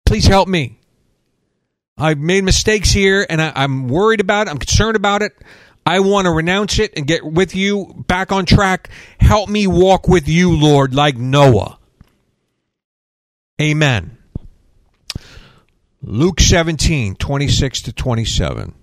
please 0.08 0.26
help 0.26 0.48
me. 0.48 0.80
I've 2.00 2.18
made 2.18 2.44
mistakes 2.44 2.90
here 2.90 3.28
and 3.30 3.40
I, 3.40 3.64
am 3.64 3.90
worried 3.90 4.22
about 4.22 4.48
it. 4.48 4.50
I'm 4.50 4.58
concerned 4.58 4.96
about 4.96 5.22
it. 5.22 5.34
I 5.86 6.00
want 6.00 6.26
to 6.26 6.32
renounce 6.32 6.80
it 6.80 6.94
and 6.98 7.06
get 7.06 7.24
with 7.24 7.56
you 7.56 8.04
back 8.08 8.32
on 8.32 8.46
track. 8.46 8.90
Help 9.20 9.50
me 9.50 9.68
walk 9.68 10.08
with 10.08 10.28
you, 10.28 10.58
Lord, 10.58 10.96
like 10.96 11.16
Noah. 11.16 11.78
Amen. 13.62 14.18
Luke 16.02 16.40
17, 16.40 17.16
26 17.16 17.82
to 17.84 17.94
27. 17.94 18.74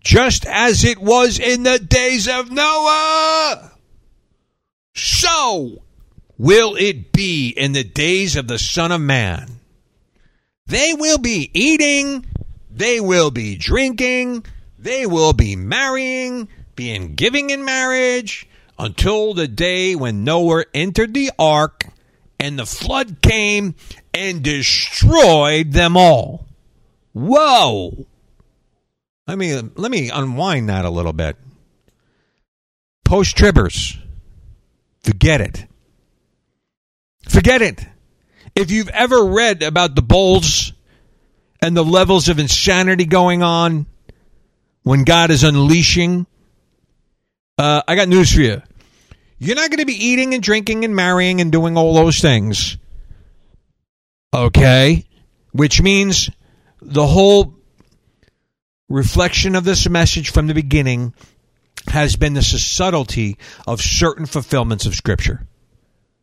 Just 0.00 0.46
as 0.46 0.84
it 0.84 0.98
was 0.98 1.38
in 1.38 1.64
the 1.64 1.78
days 1.78 2.28
of 2.28 2.50
Noah, 2.50 3.72
so 4.94 5.82
will 6.38 6.74
it 6.76 7.12
be 7.12 7.50
in 7.50 7.72
the 7.72 7.84
days 7.84 8.34
of 8.34 8.48
the 8.48 8.58
Son 8.58 8.92
of 8.92 9.00
Man. 9.00 9.46
They 10.66 10.94
will 10.94 11.18
be 11.18 11.50
eating, 11.52 12.24
they 12.70 12.98
will 12.98 13.30
be 13.30 13.56
drinking, 13.56 14.46
they 14.80 15.06
will 15.06 15.32
be 15.32 15.56
marrying, 15.56 16.48
being 16.74 17.14
giving 17.14 17.50
in 17.50 17.64
marriage, 17.64 18.48
until 18.78 19.34
the 19.34 19.46
day 19.46 19.94
when 19.94 20.24
Noah 20.24 20.64
entered 20.72 21.12
the 21.12 21.30
ark 21.38 21.86
and 22.38 22.58
the 22.58 22.64
flood 22.64 23.20
came 23.20 23.74
and 24.14 24.42
destroyed 24.42 25.72
them 25.72 25.96
all. 25.96 26.46
Whoa! 27.12 28.06
Let 29.26 29.36
me 29.36 29.54
let 29.54 29.90
me 29.90 30.10
unwind 30.10 30.70
that 30.70 30.86
a 30.86 30.90
little 30.90 31.12
bit. 31.12 31.36
Post 33.04 33.36
tribbers, 33.36 33.98
forget 35.02 35.40
it. 35.40 35.66
Forget 37.28 37.60
it. 37.60 37.86
If 38.54 38.70
you've 38.70 38.88
ever 38.88 39.24
read 39.26 39.62
about 39.62 39.94
the 39.94 40.02
bulls 40.02 40.72
and 41.60 41.76
the 41.76 41.84
levels 41.84 42.28
of 42.28 42.38
insanity 42.38 43.04
going 43.04 43.42
on 43.42 43.86
when 44.82 45.04
God 45.04 45.30
is 45.30 45.44
unleashing, 45.44 46.26
uh, 47.58 47.82
I 47.86 47.96
got 47.96 48.08
news 48.08 48.32
for 48.34 48.40
you. 48.40 48.62
You're 49.38 49.56
not 49.56 49.70
going 49.70 49.80
to 49.80 49.86
be 49.86 50.04
eating 50.04 50.34
and 50.34 50.42
drinking 50.42 50.84
and 50.84 50.94
marrying 50.94 51.40
and 51.40 51.50
doing 51.50 51.76
all 51.76 51.94
those 51.94 52.20
things. 52.20 52.76
Okay? 54.34 55.06
Which 55.52 55.80
means 55.80 56.30
the 56.80 57.06
whole 57.06 57.54
reflection 58.88 59.56
of 59.56 59.64
this 59.64 59.88
message 59.88 60.30
from 60.30 60.46
the 60.46 60.54
beginning 60.54 61.14
has 61.86 62.16
been 62.16 62.34
the 62.34 62.42
subtlety 62.42 63.38
of 63.66 63.80
certain 63.80 64.26
fulfillments 64.26 64.86
of 64.86 64.94
Scripture. 64.94 65.46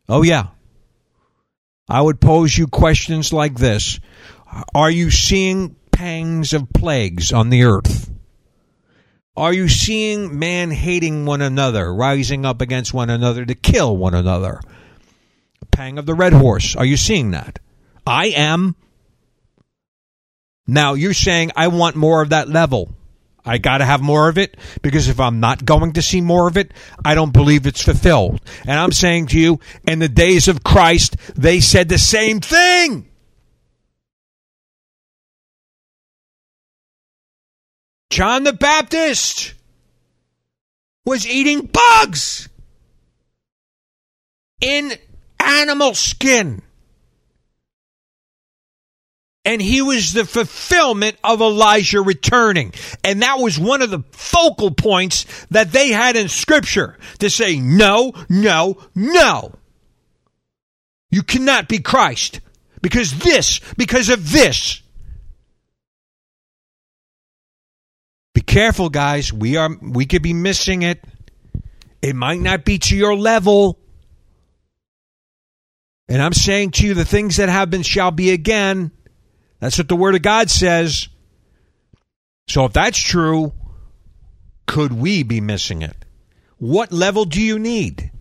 Oh, 0.08 0.22
yeah. 0.22 0.48
I 1.88 2.00
would 2.00 2.20
pose 2.20 2.56
you 2.56 2.66
questions 2.66 3.32
like 3.32 3.56
this 3.56 3.98
Are 4.74 4.90
you 4.90 5.10
seeing 5.10 5.74
pangs 5.90 6.52
of 6.52 6.72
plagues 6.72 7.32
on 7.32 7.50
the 7.50 7.64
earth? 7.64 8.10
Are 9.38 9.52
you 9.52 9.68
seeing 9.68 10.36
man 10.40 10.72
hating 10.72 11.24
one 11.24 11.42
another, 11.42 11.94
rising 11.94 12.44
up 12.44 12.60
against 12.60 12.92
one 12.92 13.08
another 13.08 13.44
to 13.44 13.54
kill 13.54 13.96
one 13.96 14.14
another? 14.14 14.60
Pang 15.70 15.96
of 15.96 16.06
the 16.06 16.14
red 16.14 16.32
horse. 16.32 16.74
Are 16.74 16.84
you 16.84 16.96
seeing 16.96 17.30
that? 17.30 17.60
I 18.04 18.26
am. 18.30 18.74
Now 20.66 20.94
you're 20.94 21.14
saying 21.14 21.52
I 21.54 21.68
want 21.68 21.94
more 21.94 22.20
of 22.20 22.30
that 22.30 22.48
level. 22.48 22.92
I 23.44 23.58
got 23.58 23.78
to 23.78 23.84
have 23.84 24.02
more 24.02 24.28
of 24.28 24.38
it 24.38 24.56
because 24.82 25.06
if 25.06 25.20
I'm 25.20 25.38
not 25.38 25.64
going 25.64 25.92
to 25.92 26.02
see 26.02 26.20
more 26.20 26.48
of 26.48 26.56
it, 26.56 26.74
I 27.04 27.14
don't 27.14 27.32
believe 27.32 27.64
it's 27.64 27.82
fulfilled. 27.82 28.40
And 28.62 28.72
I'm 28.72 28.90
saying 28.90 29.28
to 29.28 29.38
you, 29.38 29.60
in 29.86 30.00
the 30.00 30.08
days 30.08 30.48
of 30.48 30.64
Christ, 30.64 31.16
they 31.36 31.60
said 31.60 31.88
the 31.88 31.96
same 31.96 32.40
thing. 32.40 33.08
John 38.10 38.44
the 38.44 38.52
Baptist 38.52 39.54
was 41.04 41.26
eating 41.26 41.66
bugs 41.66 42.48
in 44.60 44.92
animal 45.40 45.94
skin 45.94 46.62
and 49.48 49.62
he 49.62 49.80
was 49.80 50.12
the 50.12 50.26
fulfillment 50.26 51.16
of 51.24 51.40
Elijah 51.40 52.02
returning. 52.02 52.74
And 53.02 53.22
that 53.22 53.38
was 53.38 53.58
one 53.58 53.80
of 53.80 53.88
the 53.88 54.02
focal 54.10 54.70
points 54.70 55.24
that 55.46 55.72
they 55.72 55.88
had 55.88 56.16
in 56.16 56.28
Scripture 56.28 56.98
to 57.20 57.30
say, 57.30 57.58
no, 57.58 58.12
no, 58.28 58.76
no. 58.94 59.54
You 61.10 61.22
cannot 61.22 61.66
be 61.66 61.78
Christ 61.78 62.40
because 62.82 63.18
this, 63.20 63.60
because 63.78 64.10
of 64.10 64.32
this. 64.32 64.82
Be 68.38 68.42
careful, 68.42 68.88
guys. 68.88 69.32
We 69.32 69.56
are 69.56 69.68
we 69.82 70.06
could 70.06 70.22
be 70.22 70.32
missing 70.32 70.82
it. 70.82 71.02
It 72.00 72.14
might 72.14 72.38
not 72.38 72.64
be 72.64 72.78
to 72.78 72.96
your 72.96 73.16
level. 73.16 73.80
And 76.08 76.22
I'm 76.22 76.32
saying 76.32 76.70
to 76.70 76.86
you, 76.86 76.94
the 76.94 77.04
things 77.04 77.38
that 77.38 77.48
have 77.48 77.68
been 77.68 77.82
shall 77.82 78.12
be 78.12 78.30
again. 78.30 78.92
That's 79.58 79.76
what 79.76 79.88
the 79.88 79.96
Word 79.96 80.14
of 80.14 80.22
God 80.22 80.50
says. 80.50 81.08
So 82.46 82.64
if 82.66 82.72
that's 82.72 82.96
true, 82.96 83.54
could 84.66 84.92
we 84.92 85.24
be 85.24 85.40
missing 85.40 85.82
it? 85.82 85.96
What 86.58 86.92
level 86.92 87.24
do 87.24 87.42
you 87.42 87.58
need? 87.58 88.12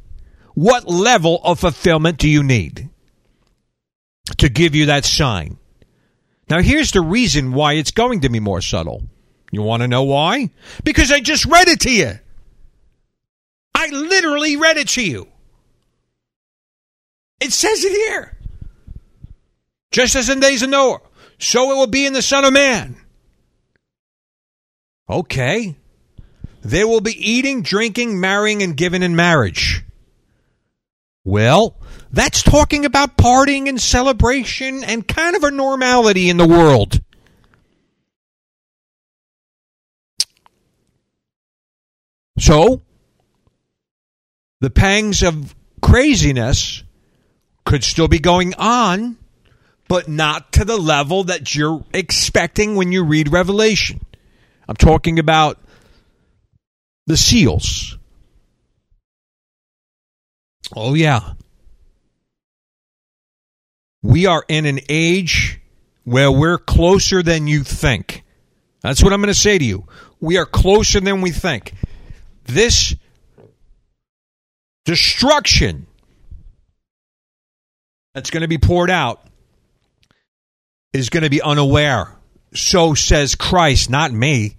What 0.56 0.90
level 0.90 1.40
of 1.44 1.60
fulfillment 1.60 2.18
do 2.18 2.28
you 2.28 2.42
need 2.42 2.90
to 4.38 4.50
give 4.50 4.74
you 4.74 4.88
that 4.88 5.06
sign? 5.06 5.60
Now, 6.50 6.60
here's 6.60 6.90
the 6.90 7.02
reason 7.02 7.54
why 7.54 7.74
it's 7.74 7.92
going 7.92 8.22
to 8.22 8.30
be 8.30 8.40
more 8.40 8.62
subtle. 8.62 9.04
You 9.52 9.62
want 9.62 9.82
to 9.82 9.88
know 9.88 10.04
why? 10.04 10.50
Because 10.84 11.12
I 11.12 11.20
just 11.20 11.46
read 11.46 11.68
it 11.68 11.82
to 11.82 11.92
you. 11.92 12.20
I 13.74 13.88
literally 13.88 14.58
read 14.58 14.78
it 14.78 14.90
to 14.90 15.06
you. 15.06 15.28
It 17.40 17.54
says 17.54 17.84
it 17.84 17.92
here. 17.92 18.36
Just 19.92 20.16
as 20.16 20.30
in 20.30 20.40
days 20.40 20.64
of 20.64 20.70
Noah, 20.70 21.00
so 21.40 21.72
it 21.72 21.76
will 21.76 21.88
be 21.88 22.06
in 22.06 22.14
the 22.14 22.22
Son 22.22 22.44
of 22.44 22.54
Man. 22.54 22.98
Okay. 25.10 25.76
They 26.62 26.84
will 26.84 27.02
be 27.02 27.14
eating, 27.14 27.62
drinking, 27.62 28.20
marrying, 28.20 28.62
and 28.62 28.76
giving 28.76 29.04
in 29.04 29.16
marriage. 29.16 29.84
Well, 31.24 31.78
that's 32.12 32.44
talking 32.44 32.86
about 32.86 33.18
partying 33.18 33.70
and 33.70 33.80
celebration 33.80 34.84
and 34.84 35.08
kind 35.08 35.36
of 35.36 35.44
a 35.44 35.52
normality 35.52 36.30
in 36.30 36.38
the 36.38 36.48
world. 36.48 37.00
So, 42.40 42.82
the 44.62 44.70
pangs 44.70 45.24
of 45.24 45.56
craziness 45.82 46.84
could 47.66 47.84
still 47.84 48.08
be 48.08 48.20
going 48.20 48.54
on 48.56 49.18
but 49.88 50.08
not 50.08 50.52
to 50.54 50.66
the 50.66 50.78
level 50.78 51.26
that 51.26 51.56
you're 51.56 51.84
expecting 51.94 52.76
when 52.76 52.92
you 52.92 53.04
read 53.04 53.32
Revelation. 53.32 54.02
I'm 54.68 54.76
talking 54.76 55.18
about 55.20 55.60
the 57.06 57.18
seals. 57.18 57.98
Oh, 60.76 60.94
yeah. 60.94 61.34
We 64.04 64.26
are 64.26 64.44
in 64.48 64.66
an 64.66 64.80
age 64.90 65.62
where 66.04 66.32
we're 66.32 66.58
closer 66.58 67.24
than 67.24 67.48
you 67.48 67.64
think. 67.64 68.24
That's 68.82 69.02
what 69.02 69.14
I'm 69.14 69.22
going 69.22 69.34
to 69.34 69.40
say 69.40 69.58
to 69.58 69.64
you. 69.64 69.86
We 70.20 70.38
are 70.38 70.46
closer 70.46 71.00
than 71.00 71.22
we 71.22 71.32
think. 71.32 71.74
This 72.48 72.96
destruction 74.86 75.86
that's 78.14 78.32
going 78.32 78.42
to 78.42 78.48
be 78.48 78.58
poured 78.58 78.90
out 78.90 79.22
is 80.94 81.10
going 81.10 81.24
to 81.24 81.30
be 81.30 81.42
unaware. 81.42 82.16
So 82.54 82.94
says 82.94 83.36
Christ, 83.36 83.90
not 83.90 84.12
me. 84.12 84.56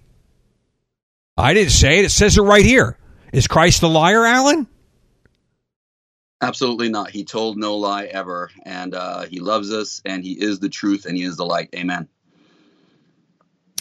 I 1.35 1.53
didn't 1.53 1.71
say 1.71 1.99
it. 1.99 2.05
It 2.05 2.11
says 2.11 2.37
it 2.37 2.41
right 2.41 2.63
here. 2.63 2.97
Is 3.33 3.47
Christ 3.47 3.81
the 3.81 3.89
liar, 3.89 4.25
Alan? 4.25 4.67
Absolutely 6.41 6.89
not. 6.89 7.09
He 7.09 7.25
told 7.25 7.57
no 7.57 7.75
lie 7.77 8.05
ever, 8.05 8.49
and 8.63 8.93
uh, 8.93 9.23
he 9.23 9.39
loves 9.39 9.73
us, 9.73 10.01
and 10.05 10.23
he 10.23 10.33
is 10.33 10.59
the 10.59 10.69
truth, 10.69 11.05
and 11.05 11.17
he 11.17 11.23
is 11.23 11.35
the 11.37 11.45
light. 11.45 11.69
Amen. 11.75 12.07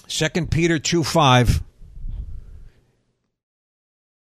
Second 0.09 0.51
Peter 0.51 0.79
two 0.79 1.05
five. 1.05 1.63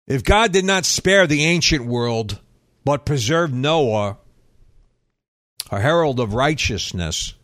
If 0.07 0.23
God 0.23 0.51
did 0.51 0.65
not 0.65 0.85
spare 0.85 1.27
the 1.27 1.45
ancient 1.45 1.85
world, 1.85 2.39
but 2.83 3.05
preserved 3.05 3.53
Noah, 3.53 4.17
a 5.71 5.79
herald 5.79 6.19
of 6.19 6.33
righteousness, 6.33 7.35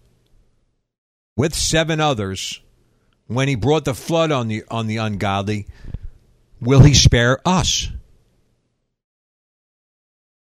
with 1.38 1.56
seven 1.56 2.02
others, 2.02 2.62
when 3.28 3.48
he 3.48 3.56
brought 3.56 3.86
the 3.86 3.94
flood 3.94 4.32
on 4.32 4.50
the 4.50 4.64
on 4.70 4.88
the 4.88 4.98
ungodly, 4.98 5.68
will 6.60 6.82
he 6.82 6.94
spare 6.94 7.40
us? 7.46 7.88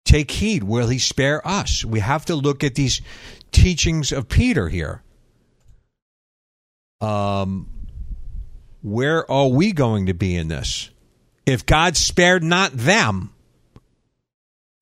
Take 0.04 0.30
heed, 0.30 0.62
will 0.62 0.88
he 0.88 0.98
spare 0.98 1.44
us? 1.46 1.84
We 1.84 1.98
have 1.98 2.26
to 2.26 2.36
look 2.36 2.62
at 2.62 2.76
these 2.76 3.00
teachings 3.50 4.12
of 4.12 4.28
Peter 4.28 4.68
here. 4.68 5.02
Um, 7.00 7.70
where 8.82 9.28
are 9.30 9.48
we 9.48 9.72
going 9.72 10.06
to 10.06 10.14
be 10.14 10.36
in 10.36 10.48
this? 10.48 10.90
If 11.46 11.66
God 11.66 11.96
spared 11.96 12.42
not 12.42 12.72
them, 12.72 13.34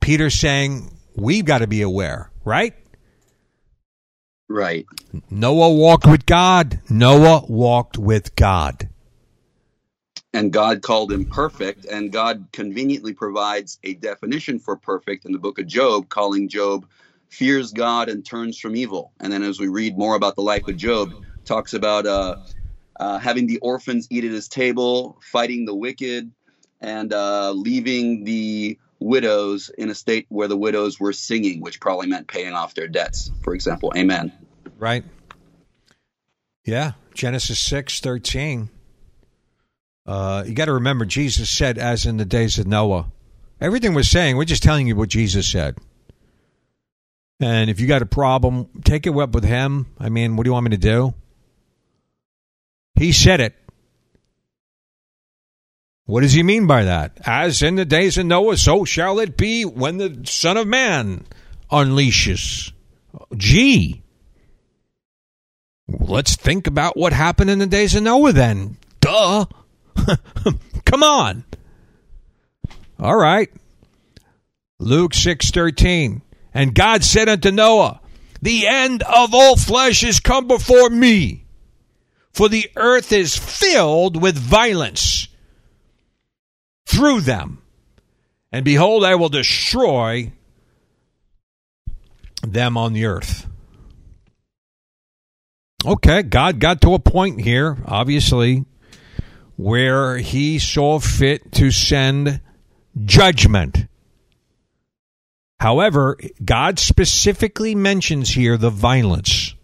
Peter's 0.00 0.34
saying 0.34 0.90
we've 1.16 1.44
got 1.44 1.58
to 1.58 1.66
be 1.66 1.82
aware, 1.82 2.30
right? 2.44 2.74
Right. 4.48 4.86
Noah 5.30 5.72
walked 5.72 6.06
with 6.06 6.26
God. 6.26 6.80
Noah 6.90 7.44
walked 7.48 7.98
with 7.98 8.36
God. 8.36 8.88
And 10.34 10.52
God 10.52 10.82
called 10.82 11.12
him 11.12 11.26
perfect, 11.26 11.84
and 11.84 12.10
God 12.10 12.48
conveniently 12.52 13.12
provides 13.12 13.78
a 13.84 13.94
definition 13.94 14.58
for 14.58 14.76
perfect 14.76 15.26
in 15.26 15.32
the 15.32 15.38
book 15.38 15.58
of 15.58 15.66
Job, 15.66 16.08
calling 16.08 16.48
Job 16.48 16.86
fears 17.28 17.72
God 17.72 18.08
and 18.08 18.24
turns 18.24 18.58
from 18.58 18.76
evil. 18.76 19.12
And 19.20 19.32
then 19.32 19.42
as 19.42 19.60
we 19.60 19.68
read 19.68 19.96
more 19.96 20.14
about 20.14 20.36
the 20.36 20.42
life 20.42 20.68
of 20.68 20.76
Job, 20.76 21.12
talks 21.44 21.74
about 21.74 22.06
uh, 22.06 22.36
uh, 22.98 23.18
having 23.18 23.46
the 23.46 23.58
orphans 23.58 24.06
eat 24.10 24.24
at 24.24 24.30
his 24.30 24.48
table, 24.48 25.18
fighting 25.22 25.64
the 25.64 25.74
wicked, 25.74 26.30
and 26.82 27.12
uh, 27.12 27.52
leaving 27.52 28.24
the 28.24 28.78
widows 28.98 29.70
in 29.78 29.88
a 29.88 29.94
state 29.94 30.26
where 30.28 30.48
the 30.48 30.56
widows 30.56 31.00
were 31.00 31.12
singing, 31.14 31.60
which 31.60 31.80
probably 31.80 32.06
meant 32.06 32.26
paying 32.26 32.52
off 32.52 32.74
their 32.74 32.88
debts, 32.88 33.30
for 33.42 33.54
example. 33.54 33.92
Amen. 33.96 34.32
Right. 34.78 35.04
Yeah. 36.64 36.92
Genesis 37.14 37.58
six 37.58 38.00
thirteen. 38.00 38.68
Uh, 40.04 40.44
you 40.46 40.54
got 40.54 40.64
to 40.64 40.72
remember, 40.72 41.04
Jesus 41.04 41.48
said, 41.48 41.78
as 41.78 42.06
in 42.06 42.16
the 42.16 42.24
days 42.24 42.58
of 42.58 42.66
Noah. 42.66 43.10
Everything 43.60 43.94
we're 43.94 44.02
saying, 44.02 44.36
we're 44.36 44.44
just 44.44 44.62
telling 44.62 44.88
you 44.88 44.96
what 44.96 45.08
Jesus 45.08 45.48
said. 45.48 45.78
And 47.38 47.70
if 47.70 47.78
you 47.78 47.86
got 47.86 48.02
a 48.02 48.06
problem, 48.06 48.68
take 48.84 49.06
it 49.06 49.16
up 49.16 49.32
with 49.32 49.44
him. 49.44 49.86
I 50.00 50.08
mean, 50.08 50.36
what 50.36 50.44
do 50.44 50.48
you 50.48 50.52
want 50.52 50.64
me 50.64 50.70
to 50.70 50.76
do? 50.76 51.14
He 52.96 53.12
said 53.12 53.40
it. 53.40 53.54
What 56.04 56.22
does 56.22 56.32
he 56.32 56.42
mean 56.42 56.66
by 56.66 56.84
that? 56.84 57.18
As 57.24 57.62
in 57.62 57.76
the 57.76 57.84
days 57.84 58.18
of 58.18 58.26
Noah, 58.26 58.56
so 58.56 58.84
shall 58.84 59.20
it 59.20 59.36
be 59.36 59.64
when 59.64 59.98
the 59.98 60.22
Son 60.24 60.56
of 60.56 60.66
Man 60.66 61.24
unleashes. 61.70 62.72
Gee. 63.36 64.02
Let's 65.88 66.36
think 66.36 66.66
about 66.66 66.96
what 66.96 67.12
happened 67.12 67.50
in 67.50 67.58
the 67.58 67.66
days 67.66 67.94
of 67.94 68.02
Noah 68.02 68.32
then. 68.32 68.78
Duh. 69.00 69.46
Come 70.84 71.02
on. 71.02 71.44
All 72.98 73.16
right. 73.16 73.50
Luke 74.78 75.12
6:13. 75.12 76.22
And 76.54 76.74
God 76.74 77.04
said 77.04 77.28
unto 77.28 77.50
Noah, 77.50 78.00
The 78.42 78.66
end 78.66 79.02
of 79.02 79.34
all 79.34 79.56
flesh 79.56 80.02
is 80.02 80.20
come 80.20 80.46
before 80.46 80.90
me, 80.90 81.46
for 82.32 82.48
the 82.48 82.70
earth 82.76 83.12
is 83.12 83.36
filled 83.36 84.20
with 84.20 84.36
violence 84.36 85.28
through 86.86 87.20
them. 87.22 87.62
And 88.50 88.64
behold, 88.64 89.04
I 89.04 89.14
will 89.14 89.28
destroy 89.28 90.32
them 92.42 92.76
on 92.76 92.92
the 92.92 93.06
earth. 93.06 93.46
Okay, 95.84 96.22
God 96.22 96.60
got 96.60 96.80
to 96.82 96.94
a 96.94 96.98
point 96.98 97.40
here, 97.40 97.78
obviously, 97.86 98.64
where 99.56 100.18
he 100.18 100.58
saw 100.58 100.98
fit 101.00 101.52
to 101.52 101.70
send 101.70 102.40
judgment. 103.04 103.86
However, 105.58 106.18
God 106.44 106.78
specifically 106.78 107.74
mentions 107.74 108.30
here 108.30 108.56
the 108.56 108.70
violence. 108.70 109.54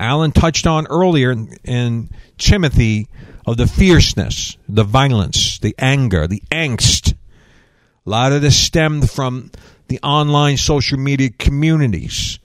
Alan 0.00 0.32
touched 0.32 0.66
on 0.66 0.86
earlier 0.86 1.30
in, 1.62 2.10
Timothy 2.38 3.06
of 3.46 3.58
the 3.58 3.66
fierceness, 3.66 4.56
the 4.66 4.82
violence, 4.82 5.58
the 5.58 5.74
anger, 5.78 6.26
the 6.26 6.42
angst. 6.50 7.12
A 7.12 8.10
lot 8.10 8.32
of 8.32 8.40
this 8.40 8.58
stemmed 8.58 9.10
from 9.10 9.50
the 9.88 10.00
online 10.02 10.56
social 10.56 10.98
media 10.98 11.28
communities 11.28 12.38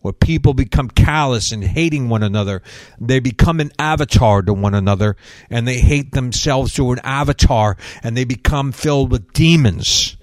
where 0.00 0.14
people 0.14 0.54
become 0.54 0.88
callous 0.88 1.52
and 1.52 1.62
hating 1.62 2.08
one 2.08 2.22
another. 2.22 2.62
They 2.98 3.20
become 3.20 3.60
an 3.60 3.72
avatar 3.78 4.40
to 4.40 4.54
one 4.54 4.74
another 4.74 5.16
and 5.50 5.68
they 5.68 5.80
hate 5.80 6.12
themselves 6.12 6.72
to 6.74 6.92
an 6.92 7.00
avatar 7.04 7.76
and 8.02 8.16
they 8.16 8.24
become 8.24 8.72
filled 8.72 9.10
with 9.10 9.34
demons. 9.34 10.16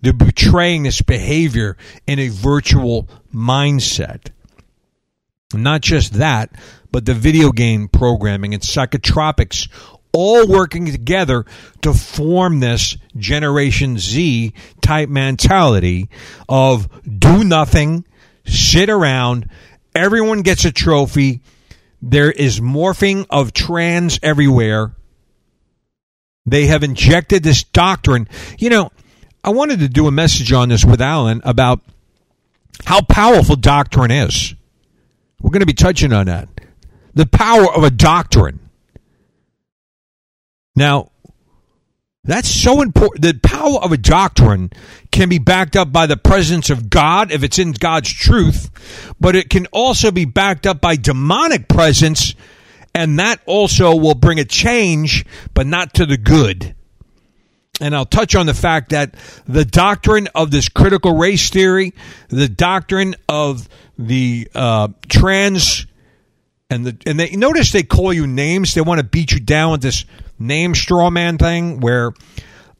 They're 0.00 0.14
betraying 0.14 0.84
this 0.84 1.02
behavior 1.02 1.76
in 2.06 2.18
a 2.18 2.28
virtual 2.28 3.08
mindset. 3.32 4.30
Not 5.62 5.80
just 5.80 6.14
that, 6.14 6.50
but 6.90 7.04
the 7.04 7.14
video 7.14 7.50
game 7.50 7.88
programming 7.88 8.54
and 8.54 8.62
psychotropics 8.62 9.68
all 10.12 10.46
working 10.46 10.86
together 10.86 11.44
to 11.82 11.92
form 11.92 12.60
this 12.60 12.96
Generation 13.16 13.98
Z 13.98 14.54
type 14.80 15.08
mentality 15.08 16.08
of 16.48 16.88
do 17.04 17.42
nothing, 17.42 18.04
sit 18.46 18.88
around, 18.88 19.50
everyone 19.94 20.42
gets 20.42 20.64
a 20.64 20.72
trophy. 20.72 21.40
There 22.00 22.30
is 22.30 22.60
morphing 22.60 23.26
of 23.28 23.52
trans 23.52 24.20
everywhere. 24.22 24.94
They 26.46 26.66
have 26.66 26.84
injected 26.84 27.42
this 27.42 27.64
doctrine. 27.64 28.28
You 28.58 28.70
know, 28.70 28.90
I 29.42 29.50
wanted 29.50 29.80
to 29.80 29.88
do 29.88 30.06
a 30.06 30.12
message 30.12 30.52
on 30.52 30.68
this 30.68 30.84
with 30.84 31.00
Alan 31.00 31.40
about 31.44 31.80
how 32.84 33.00
powerful 33.02 33.56
doctrine 33.56 34.10
is. 34.10 34.54
We're 35.44 35.50
going 35.50 35.60
to 35.60 35.66
be 35.66 35.74
touching 35.74 36.14
on 36.14 36.24
that. 36.24 36.48
The 37.12 37.26
power 37.26 37.70
of 37.70 37.84
a 37.84 37.90
doctrine. 37.90 38.60
Now, 40.74 41.10
that's 42.24 42.48
so 42.48 42.80
important. 42.80 43.20
The 43.20 43.38
power 43.46 43.78
of 43.82 43.92
a 43.92 43.98
doctrine 43.98 44.70
can 45.12 45.28
be 45.28 45.38
backed 45.38 45.76
up 45.76 45.92
by 45.92 46.06
the 46.06 46.16
presence 46.16 46.70
of 46.70 46.88
God 46.88 47.30
if 47.30 47.42
it's 47.42 47.58
in 47.58 47.72
God's 47.72 48.10
truth, 48.10 48.70
but 49.20 49.36
it 49.36 49.50
can 49.50 49.66
also 49.66 50.10
be 50.10 50.24
backed 50.24 50.66
up 50.66 50.80
by 50.80 50.96
demonic 50.96 51.68
presence, 51.68 52.34
and 52.94 53.18
that 53.18 53.42
also 53.44 53.94
will 53.94 54.14
bring 54.14 54.40
a 54.40 54.46
change, 54.46 55.26
but 55.52 55.66
not 55.66 55.92
to 55.92 56.06
the 56.06 56.16
good. 56.16 56.74
And 57.82 57.94
I'll 57.94 58.06
touch 58.06 58.34
on 58.34 58.46
the 58.46 58.54
fact 58.54 58.90
that 58.90 59.14
the 59.46 59.66
doctrine 59.66 60.28
of 60.34 60.50
this 60.50 60.70
critical 60.70 61.18
race 61.18 61.50
theory, 61.50 61.92
the 62.28 62.48
doctrine 62.48 63.14
of 63.28 63.68
the 63.98 64.48
uh, 64.54 64.88
trans, 65.08 65.86
and 66.70 66.86
the 66.86 66.96
and 67.06 67.18
they 67.18 67.30
notice 67.30 67.72
they 67.72 67.82
call 67.82 68.12
you 68.12 68.26
names. 68.26 68.74
They 68.74 68.80
want 68.80 68.98
to 68.98 69.06
beat 69.06 69.32
you 69.32 69.40
down 69.40 69.72
with 69.72 69.82
this 69.82 70.04
name 70.38 70.74
straw 70.74 71.10
man 71.10 71.38
thing 71.38 71.80
where 71.80 72.12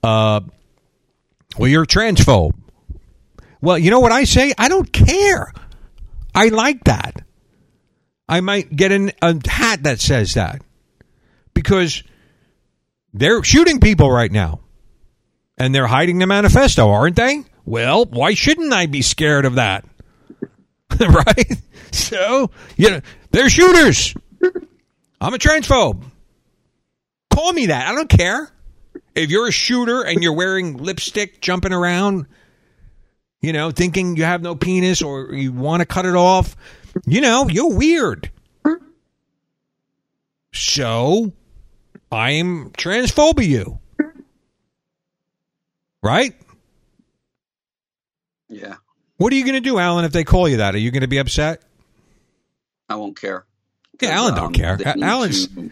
uh 0.02 0.40
well 1.58 1.68
you're 1.68 1.84
a 1.84 1.86
transphobe. 1.86 2.54
Well 3.60 3.78
you 3.78 3.90
know 3.90 4.00
what 4.00 4.12
i 4.12 4.24
say? 4.24 4.52
I 4.58 4.68
don't 4.68 4.92
care. 4.92 5.52
I 6.34 6.48
like 6.48 6.84
that. 6.84 7.24
I 8.28 8.40
might 8.40 8.74
get 8.74 8.90
an, 8.90 9.12
a 9.22 9.38
hat 9.48 9.84
that 9.84 10.00
says 10.00 10.34
that 10.34 10.62
because 11.52 12.02
they're 13.12 13.44
shooting 13.44 13.78
people 13.80 14.10
right 14.10 14.32
now 14.32 14.60
and 15.56 15.74
they're 15.74 15.86
hiding 15.86 16.18
the 16.18 16.26
manifesto 16.26 16.88
aren't 16.90 17.16
they? 17.16 17.44
Well 17.64 18.04
why 18.06 18.34
shouldn't 18.34 18.72
i 18.72 18.86
be 18.86 19.02
scared 19.02 19.44
of 19.44 19.54
that 19.54 19.84
right 21.08 21.52
so 21.92 22.50
you 22.76 22.90
know 22.90 23.00
they're 23.30 23.50
shooters 23.50 24.14
i'm 25.20 25.34
a 25.34 25.38
transphobe 25.38 26.02
Call 27.34 27.52
me 27.52 27.66
that. 27.66 27.88
I 27.88 27.94
don't 27.96 28.08
care. 28.08 28.48
If 29.16 29.28
you're 29.28 29.48
a 29.48 29.52
shooter 29.52 30.02
and 30.02 30.22
you're 30.22 30.34
wearing 30.36 30.76
lipstick, 30.76 31.40
jumping 31.40 31.72
around, 31.72 32.26
you 33.40 33.52
know, 33.52 33.72
thinking 33.72 34.16
you 34.16 34.22
have 34.22 34.40
no 34.40 34.54
penis 34.54 35.02
or 35.02 35.34
you 35.34 35.52
want 35.52 35.80
to 35.80 35.86
cut 35.86 36.06
it 36.06 36.14
off, 36.14 36.54
you 37.06 37.20
know, 37.20 37.48
you're 37.48 37.74
weird. 37.74 38.30
So, 40.52 41.32
I'm 42.12 42.70
transphobia 42.70 43.48
you. 43.48 43.80
Right? 46.04 46.34
Yeah, 48.48 48.76
What 49.16 49.32
are 49.32 49.36
you 49.36 49.44
going 49.44 49.54
to 49.54 49.60
do, 49.60 49.78
Alan, 49.78 50.04
if 50.04 50.12
they 50.12 50.24
call 50.24 50.48
you 50.48 50.56
that? 50.58 50.74
Are 50.74 50.78
you 50.78 50.90
going 50.90 51.02
to 51.02 51.08
be 51.08 51.18
upset? 51.18 51.62
I 52.88 52.96
won't 52.96 53.18
care. 53.20 53.44
Yeah, 54.00 54.10
Alan 54.10 54.34
don't 54.34 54.44
Um, 54.46 54.52
care. 54.52 54.76
they 54.76 54.84
Alan's 55.02 55.46
to- 55.48 55.70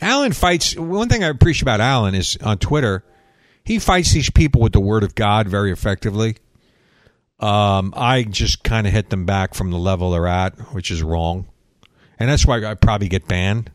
Alan 0.00 0.32
fights. 0.32 0.76
One 0.76 1.08
thing 1.08 1.22
I 1.22 1.28
appreciate 1.28 1.62
about 1.62 1.80
Alan 1.80 2.14
is 2.14 2.36
on 2.42 2.58
Twitter, 2.58 3.04
he 3.64 3.78
fights 3.78 4.12
these 4.12 4.28
people 4.30 4.60
with 4.60 4.72
the 4.72 4.80
word 4.80 5.04
of 5.04 5.14
God 5.14 5.46
very 5.46 5.70
effectively. 5.70 6.36
Um, 7.38 7.94
I 7.96 8.24
just 8.24 8.64
kind 8.64 8.86
of 8.86 8.92
hit 8.92 9.08
them 9.10 9.24
back 9.24 9.54
from 9.54 9.70
the 9.70 9.78
level 9.78 10.10
they're 10.10 10.26
at, 10.26 10.58
which 10.74 10.90
is 10.90 11.02
wrong, 11.02 11.46
and 12.18 12.28
that's 12.28 12.44
why 12.44 12.62
I 12.64 12.74
probably 12.74 13.08
get 13.08 13.26
banned 13.28 13.70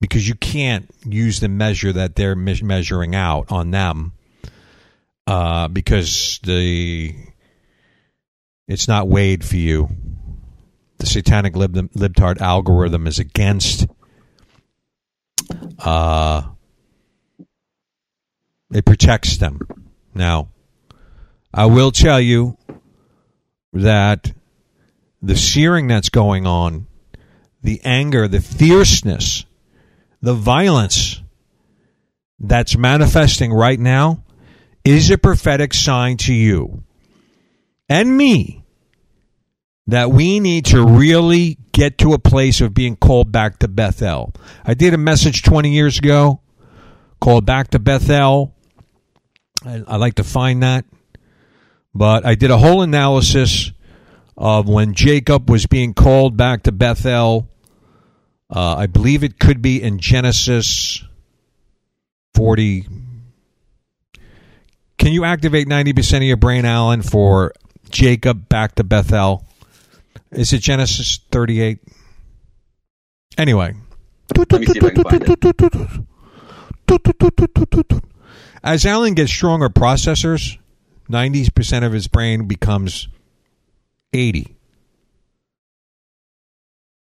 because 0.00 0.28
you 0.28 0.34
can't 0.34 0.90
use 1.06 1.40
the 1.40 1.48
measure 1.48 1.92
that 1.94 2.14
they're 2.16 2.36
me- 2.36 2.60
measuring 2.62 3.14
out 3.14 3.50
on 3.50 3.70
them, 3.70 4.12
uh, 5.26 5.68
because 5.68 6.38
the 6.42 7.14
it's 8.68 8.88
not 8.88 9.08
weighed 9.08 9.44
for 9.44 9.56
you. 9.56 9.88
The 10.98 11.06
satanic 11.06 11.54
lib- 11.56 11.92
libtard 11.92 12.40
algorithm 12.40 13.06
is 13.06 13.18
against 13.18 13.86
uh, 15.78 16.42
it 18.72 18.84
protects 18.84 19.36
them. 19.36 19.60
Now, 20.14 20.48
I 21.52 21.66
will 21.66 21.92
tell 21.92 22.20
you 22.20 22.56
that 23.72 24.32
the 25.22 25.36
searing 25.36 25.86
that's 25.86 26.08
going 26.08 26.46
on, 26.46 26.86
the 27.62 27.80
anger, 27.84 28.26
the 28.26 28.40
fierceness, 28.40 29.44
the 30.20 30.34
violence 30.34 31.22
that's 32.38 32.76
manifesting 32.76 33.52
right 33.52 33.78
now 33.78 34.24
is 34.84 35.10
a 35.10 35.18
prophetic 35.18 35.74
sign 35.74 36.16
to 36.16 36.32
you 36.32 36.84
and 37.88 38.16
me 38.16 38.64
that 39.86 40.10
we 40.10 40.40
need 40.40 40.66
to 40.66 40.84
really 40.84 41.58
get 41.72 41.98
to 41.98 42.12
a 42.12 42.18
place 42.18 42.60
of 42.60 42.74
being 42.74 42.96
called 42.96 43.30
back 43.30 43.58
to 43.60 43.68
Bethel. 43.68 44.32
I 44.64 44.74
did 44.74 44.94
a 44.94 44.98
message 44.98 45.42
20 45.42 45.70
years 45.70 45.98
ago 45.98 46.40
called 47.20 47.46
Back 47.46 47.68
to 47.68 47.78
Bethel. 47.78 48.54
I, 49.64 49.82
I 49.86 49.96
like 49.96 50.14
to 50.14 50.24
find 50.24 50.62
that. 50.62 50.84
But 51.94 52.26
I 52.26 52.34
did 52.34 52.50
a 52.50 52.58
whole 52.58 52.82
analysis 52.82 53.72
of 54.36 54.68
when 54.68 54.94
Jacob 54.94 55.48
was 55.48 55.66
being 55.66 55.94
called 55.94 56.36
back 56.36 56.64
to 56.64 56.72
Bethel. 56.72 57.48
Uh, 58.54 58.76
I 58.76 58.86
believe 58.86 59.24
it 59.24 59.38
could 59.38 59.62
be 59.62 59.82
in 59.82 59.98
Genesis 59.98 61.02
40. 62.34 62.86
Can 64.98 65.12
you 65.12 65.24
activate 65.24 65.68
90% 65.68 66.18
of 66.18 66.22
your 66.24 66.36
brain, 66.36 66.64
Alan, 66.64 67.02
for 67.02 67.52
Jacob 67.90 68.48
back 68.48 68.74
to 68.76 68.84
Bethel? 68.84 69.44
Is 70.30 70.52
it 70.52 70.58
Genesis 70.58 71.20
38? 71.30 71.78
Anyway. 73.38 73.74
Let 74.36 74.52
me 74.52 74.66
see 74.66 74.78
if 74.78 74.84
I 74.84 74.90
can 74.90 75.04
find 75.04 75.22
it. 77.88 78.02
As 78.62 78.84
Alan 78.84 79.14
gets 79.14 79.30
stronger 79.32 79.68
processors, 79.68 80.58
90% 81.08 81.84
of 81.84 81.92
his 81.92 82.08
brain 82.08 82.48
becomes 82.48 83.08
80. 84.12 84.56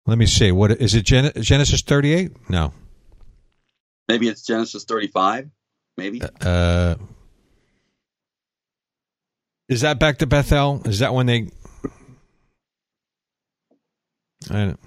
Let 0.06 0.18
me 0.18 0.26
see. 0.26 0.50
What 0.50 0.72
is 0.72 0.94
it 0.94 1.04
Gen- 1.04 1.32
Genesis 1.40 1.82
38? 1.82 2.50
No. 2.50 2.72
Maybe 4.08 4.28
it's 4.28 4.42
Genesis 4.42 4.84
35. 4.84 5.48
Maybe. 5.96 6.20
Uh 6.40 6.96
Is 9.72 9.80
that 9.80 9.98
back 9.98 10.18
to 10.18 10.26
Bethel? 10.26 10.82
Is 10.84 10.98
that 10.98 11.14
when 11.14 11.24
they 11.24 11.48
I 14.50 14.66
don't, 14.66 14.80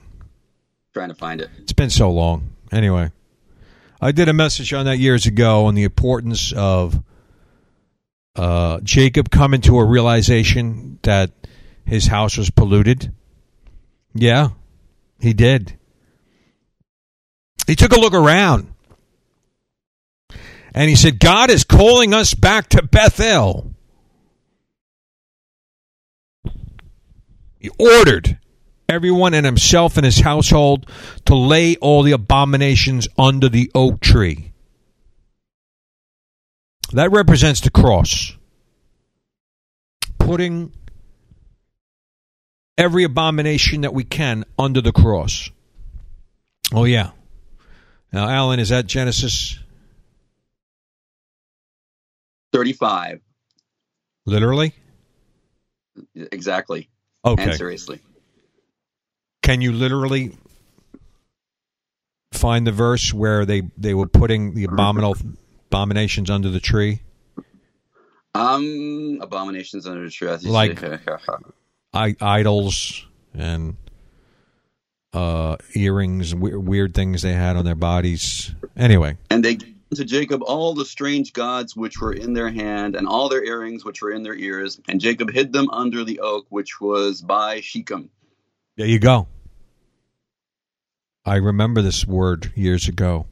trying 0.93 1.09
to 1.09 1.15
find 1.15 1.41
it. 1.41 1.49
It's 1.57 1.73
been 1.73 1.89
so 1.89 2.11
long. 2.11 2.51
Anyway, 2.71 3.11
I 3.99 4.11
did 4.11 4.29
a 4.29 4.33
message 4.33 4.73
on 4.73 4.85
that 4.85 4.99
years 4.99 5.25
ago 5.25 5.65
on 5.65 5.73
the 5.73 5.81
importance 5.81 6.53
of 6.55 7.03
uh, 8.35 8.79
Jacob 8.83 9.31
coming 9.31 9.61
to 9.61 9.79
a 9.79 9.83
realization 9.83 10.99
that 11.01 11.31
his 11.83 12.05
house 12.05 12.37
was 12.37 12.51
polluted. 12.51 13.11
Yeah, 14.13 14.49
he 15.19 15.33
did. 15.33 15.79
He 17.65 17.75
took 17.75 17.91
a 17.91 17.99
look 17.99 18.13
around 18.13 18.71
and 20.75 20.91
he 20.91 20.95
said, 20.95 21.19
God 21.19 21.49
is 21.49 21.63
calling 21.63 22.13
us 22.13 22.35
back 22.35 22.69
to 22.69 22.83
Bethel. 22.83 23.74
Ordered 27.77 28.37
everyone 28.87 29.33
and 29.33 29.45
himself 29.45 29.97
and 29.97 30.05
his 30.05 30.19
household 30.19 30.89
to 31.25 31.35
lay 31.35 31.75
all 31.77 32.03
the 32.03 32.11
abominations 32.11 33.07
under 33.17 33.49
the 33.49 33.71
oak 33.73 33.99
tree. 33.99 34.51
That 36.93 37.11
represents 37.11 37.61
the 37.61 37.71
cross. 37.71 38.33
Putting 40.17 40.71
every 42.77 43.03
abomination 43.03 43.81
that 43.81 43.93
we 43.93 44.03
can 44.03 44.45
under 44.57 44.81
the 44.81 44.91
cross. 44.91 45.49
Oh, 46.73 46.83
yeah. 46.85 47.11
Now, 48.11 48.29
Alan, 48.29 48.59
is 48.59 48.69
that 48.69 48.85
Genesis 48.85 49.59
35. 52.53 53.21
literally? 54.25 54.73
Exactly. 56.15 56.89
Okay. 57.25 57.43
And 57.43 57.55
seriously. 57.55 57.99
Can 59.41 59.61
you 59.61 59.71
literally 59.71 60.37
find 62.33 62.65
the 62.67 62.71
verse 62.71 63.13
where 63.13 63.45
they, 63.45 63.63
they 63.77 63.93
were 63.93 64.07
putting 64.07 64.53
the 64.53 64.65
abominable 64.65 65.15
abominations 65.67 66.29
under 66.29 66.49
the 66.49 66.59
tree? 66.59 67.01
Um, 68.33 69.19
abominations 69.21 69.87
under 69.87 70.03
the 70.03 70.09
tree. 70.09 70.29
I 70.29 70.35
Like- 70.43 70.83
I, 71.93 72.13
idols 72.19 73.07
and 73.33 73.77
uh, 75.13 75.55
earrings, 75.73 76.35
we- 76.35 76.55
weird 76.55 76.93
things 76.93 77.21
they 77.21 77.31
had 77.33 77.55
on 77.55 77.63
their 77.63 77.75
bodies. 77.75 78.53
Anyway, 78.75 79.17
and 79.29 79.45
they 79.45 79.57
to 79.93 80.03
Jacob 80.03 80.41
all 80.43 80.73
the 80.73 80.83
strange 80.85 81.31
gods 81.33 81.75
which 81.75 81.99
were 82.01 82.11
in 82.13 82.33
their 82.33 82.49
hand, 82.49 82.95
and 82.95 83.07
all 83.07 83.29
their 83.29 83.43
earrings 83.43 83.85
which 83.85 84.01
were 84.01 84.11
in 84.11 84.23
their 84.23 84.35
ears. 84.35 84.79
And 84.89 84.99
Jacob 84.99 85.31
hid 85.31 85.53
them 85.53 85.69
under 85.69 86.03
the 86.03 86.19
oak 86.19 86.47
which 86.49 86.81
was 86.81 87.21
by 87.21 87.61
Shechem. 87.61 88.09
there 88.77 88.87
you 88.87 88.99
go. 88.99 89.27
I 91.25 91.35
remember 91.37 91.81
this 91.81 92.05
word 92.05 92.51
years 92.55 92.87
ago. 92.87 93.25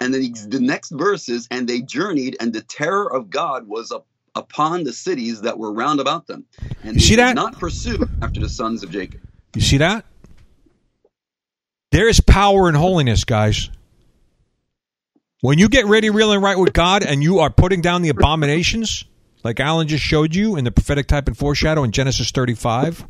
And 0.00 0.14
then 0.14 0.22
he, 0.22 0.30
the 0.30 0.60
next 0.60 0.90
verse 0.90 1.28
is, 1.28 1.46
and 1.50 1.68
they 1.68 1.82
journeyed, 1.82 2.36
and 2.40 2.52
the 2.52 2.62
terror 2.62 3.12
of 3.12 3.28
God 3.28 3.66
was 3.68 3.90
up, 3.92 4.06
upon 4.34 4.84
the 4.84 4.92
cities 4.92 5.42
that 5.42 5.58
were 5.58 5.72
round 5.72 6.00
about 6.00 6.26
them. 6.26 6.46
And 6.82 6.94
You 6.94 7.00
they 7.00 7.00
see 7.00 7.16
did 7.16 7.18
that? 7.18 7.34
not 7.34 7.58
pursue 7.58 8.08
after 8.22 8.40
the 8.40 8.48
sons 8.48 8.82
of 8.82 8.90
Jacob. 8.90 9.20
You 9.54 9.60
see 9.60 9.78
that? 9.78 10.04
There 11.90 12.08
is 12.08 12.20
power 12.20 12.68
in 12.68 12.74
holiness, 12.76 13.24
guys. 13.24 13.68
When 15.40 15.58
you 15.58 15.68
get 15.70 15.86
ready, 15.86 16.10
real 16.10 16.32
and 16.32 16.42
right 16.42 16.58
with 16.58 16.74
God, 16.74 17.02
and 17.02 17.22
you 17.22 17.38
are 17.38 17.48
putting 17.48 17.80
down 17.80 18.02
the 18.02 18.10
abominations, 18.10 19.04
like 19.42 19.58
Alan 19.58 19.88
just 19.88 20.04
showed 20.04 20.34
you 20.34 20.56
in 20.56 20.64
the 20.64 20.70
prophetic 20.70 21.06
type 21.06 21.28
and 21.28 21.36
foreshadow 21.36 21.82
in 21.82 21.92
Genesis 21.92 22.30
35, 22.30 23.06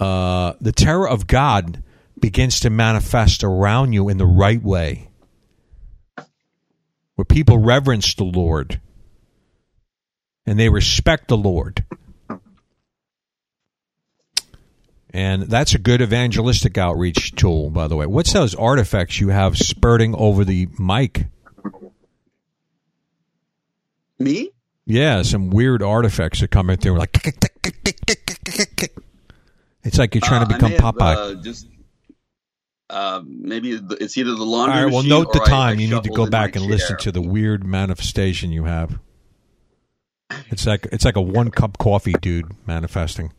uh, 0.00 0.54
the 0.60 0.72
terror 0.72 1.06
of 1.06 1.26
God 1.26 1.82
begins 2.18 2.60
to 2.60 2.70
manifest 2.70 3.44
around 3.44 3.92
you 3.92 4.08
in 4.08 4.16
the 4.16 4.26
right 4.26 4.62
way, 4.62 5.10
where 7.16 7.26
people 7.26 7.58
reverence 7.58 8.14
the 8.14 8.24
Lord 8.24 8.80
and 10.46 10.58
they 10.58 10.70
respect 10.70 11.28
the 11.28 11.36
Lord. 11.36 11.84
And 15.10 15.44
that's 15.44 15.74
a 15.74 15.78
good 15.78 16.02
evangelistic 16.02 16.76
outreach 16.76 17.34
tool, 17.34 17.70
by 17.70 17.88
the 17.88 17.96
way. 17.96 18.04
What's 18.06 18.32
those 18.34 18.54
artifacts 18.54 19.18
you 19.20 19.28
have 19.30 19.56
spurting 19.56 20.14
over 20.14 20.44
the 20.44 20.68
mic? 20.78 21.26
Me? 24.18 24.50
Yeah, 24.84 25.22
some 25.22 25.50
weird 25.50 25.82
artifacts 25.82 26.42
are 26.42 26.48
coming 26.48 26.76
through, 26.76 26.98
like 26.98 27.16
it's 29.84 29.98
like 29.98 30.14
you're 30.14 30.20
trying 30.22 30.46
to 30.46 30.54
Uh, 30.54 30.58
become 30.58 30.72
Popeye. 30.72 31.14
uh, 31.16 31.34
just 31.42 31.68
uh, 32.90 33.22
maybe 33.26 33.78
it's 34.00 34.16
either 34.16 34.34
the 34.34 34.44
laundry 34.44 34.84
right, 34.84 34.92
well, 34.92 35.02
note 35.02 35.32
the 35.32 35.40
time. 35.40 35.78
You 35.78 35.94
need 35.94 36.04
to 36.04 36.10
go 36.10 36.26
back 36.28 36.56
and 36.56 36.64
listen 36.64 36.96
to 36.98 37.12
the 37.12 37.20
weird 37.22 37.64
manifestation 37.64 38.50
you 38.50 38.64
have. 38.64 38.98
It's 40.50 40.66
like 40.66 40.86
it's 40.90 41.04
like 41.04 41.16
a 41.16 41.20
one 41.22 41.50
cup 41.50 41.78
coffee 41.78 42.14
dude 42.20 42.46
manifesting. 42.66 43.32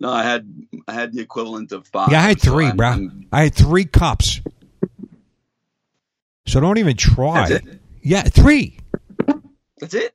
No, 0.00 0.10
I 0.10 0.22
had 0.22 0.50
I 0.88 0.94
had 0.94 1.12
the 1.12 1.20
equivalent 1.20 1.72
of 1.72 1.86
five. 1.86 2.10
Yeah, 2.10 2.20
I 2.20 2.22
had 2.22 2.40
so 2.40 2.52
3 2.52 2.66
I'm- 2.66 2.76
bro. 2.76 2.88
I'm- 2.88 3.28
I 3.32 3.42
had 3.44 3.54
three 3.54 3.84
cups. 3.84 4.40
So 6.46 6.58
don't 6.58 6.78
even 6.78 6.96
try. 6.96 7.48
That's 7.48 7.64
it? 7.66 7.80
Yeah, 8.02 8.22
three. 8.22 8.78
That's 9.78 9.94
it. 9.94 10.14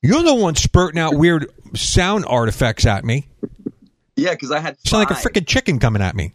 You're 0.00 0.22
the 0.22 0.34
one 0.34 0.54
spurting 0.54 0.98
out 1.00 1.14
weird 1.16 1.50
sound 1.74 2.24
artifacts 2.26 2.86
at 2.86 3.04
me. 3.04 3.28
Yeah, 4.14 4.30
because 4.30 4.50
I 4.52 4.60
had 4.60 4.76
You 4.84 4.90
sound 4.90 5.10
like 5.10 5.10
a 5.10 5.20
freaking 5.20 5.46
chicken 5.46 5.78
coming 5.78 6.00
at 6.00 6.14
me. 6.14 6.32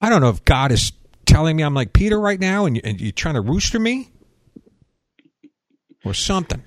I 0.00 0.08
don't 0.10 0.20
know 0.20 0.30
if 0.30 0.44
God 0.44 0.72
is 0.72 0.92
telling 1.26 1.56
me 1.56 1.62
I'm 1.62 1.74
like 1.74 1.92
Peter 1.92 2.18
right 2.18 2.40
now 2.40 2.66
and, 2.66 2.80
and 2.84 3.00
you're 3.00 3.12
trying 3.12 3.34
to 3.34 3.40
rooster 3.40 3.78
me 3.78 4.10
or 6.04 6.12
something. 6.12 6.62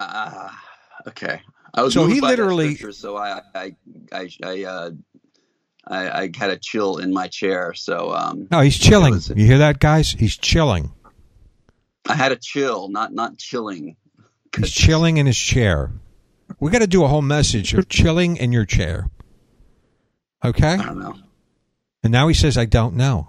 Ah, 0.00 0.64
okay. 1.06 1.42
I 1.78 1.82
was 1.82 1.94
So 1.94 2.06
he 2.06 2.20
literally- 2.20 2.76
so 2.76 3.16
I 3.16 3.40
I 3.54 3.76
I 4.12 4.28
I, 4.42 4.64
uh, 4.64 4.90
I 5.86 6.22
I 6.22 6.30
had 6.36 6.50
a 6.50 6.58
chill 6.58 6.98
in 6.98 7.12
my 7.12 7.28
chair. 7.28 7.72
So 7.74 8.12
um, 8.12 8.48
No, 8.50 8.60
he's 8.60 8.76
chilling. 8.76 9.14
Was- 9.14 9.28
You 9.30 9.46
hear 9.46 9.58
that, 9.58 9.78
guys? 9.78 10.10
He's 10.10 10.36
chilling. 10.36 10.92
I 12.08 12.14
had 12.14 12.32
a 12.32 12.36
chill, 12.36 12.88
not 12.88 13.12
not 13.12 13.38
chilling. 13.38 13.96
He's 14.56 14.70
chilling 14.72 15.18
in 15.18 15.26
his 15.26 15.38
chair. 15.38 15.92
We 16.58 16.70
got 16.70 16.80
to 16.80 16.86
do 16.86 17.04
a 17.04 17.08
whole 17.08 17.22
message 17.22 17.74
of 17.74 17.88
chilling 17.88 18.38
in 18.38 18.50
your 18.52 18.64
chair. 18.64 19.08
Okay? 20.44 20.72
I 20.74 20.76
don't 20.84 20.98
know. 20.98 21.14
And 22.02 22.10
now 22.12 22.26
he 22.28 22.34
says, 22.34 22.56
I 22.56 22.64
don't 22.64 22.94
know. 22.96 23.28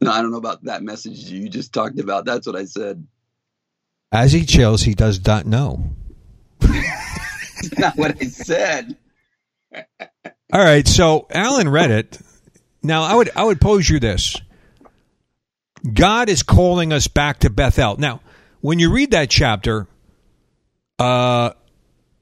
No, 0.00 0.10
I 0.10 0.20
don't 0.20 0.32
know 0.32 0.38
about 0.38 0.64
that 0.64 0.82
message 0.82 1.30
you 1.30 1.48
just 1.48 1.72
talked 1.72 1.98
about. 2.00 2.24
That's 2.24 2.46
what 2.46 2.56
I 2.56 2.64
said. 2.64 3.06
As 4.10 4.32
he 4.32 4.44
chills, 4.44 4.82
he 4.82 4.94
does 4.94 5.24
not 5.24 5.46
know. 5.46 5.94
Not 7.78 7.96
what 7.96 8.16
I 8.20 8.26
said. 8.26 8.96
All 10.52 10.60
right, 10.60 10.86
so 10.86 11.26
Alan 11.30 11.68
read 11.68 11.90
it. 11.90 12.18
Now 12.82 13.02
I 13.02 13.14
would 13.14 13.30
I 13.34 13.44
would 13.44 13.60
pose 13.60 13.88
you 13.88 13.98
this. 13.98 14.36
God 15.92 16.28
is 16.28 16.42
calling 16.42 16.92
us 16.92 17.08
back 17.08 17.40
to 17.40 17.50
Bethel. 17.50 17.96
Now, 17.98 18.20
when 18.60 18.78
you 18.78 18.92
read 18.92 19.10
that 19.10 19.30
chapter, 19.30 19.86
uh 20.98 21.50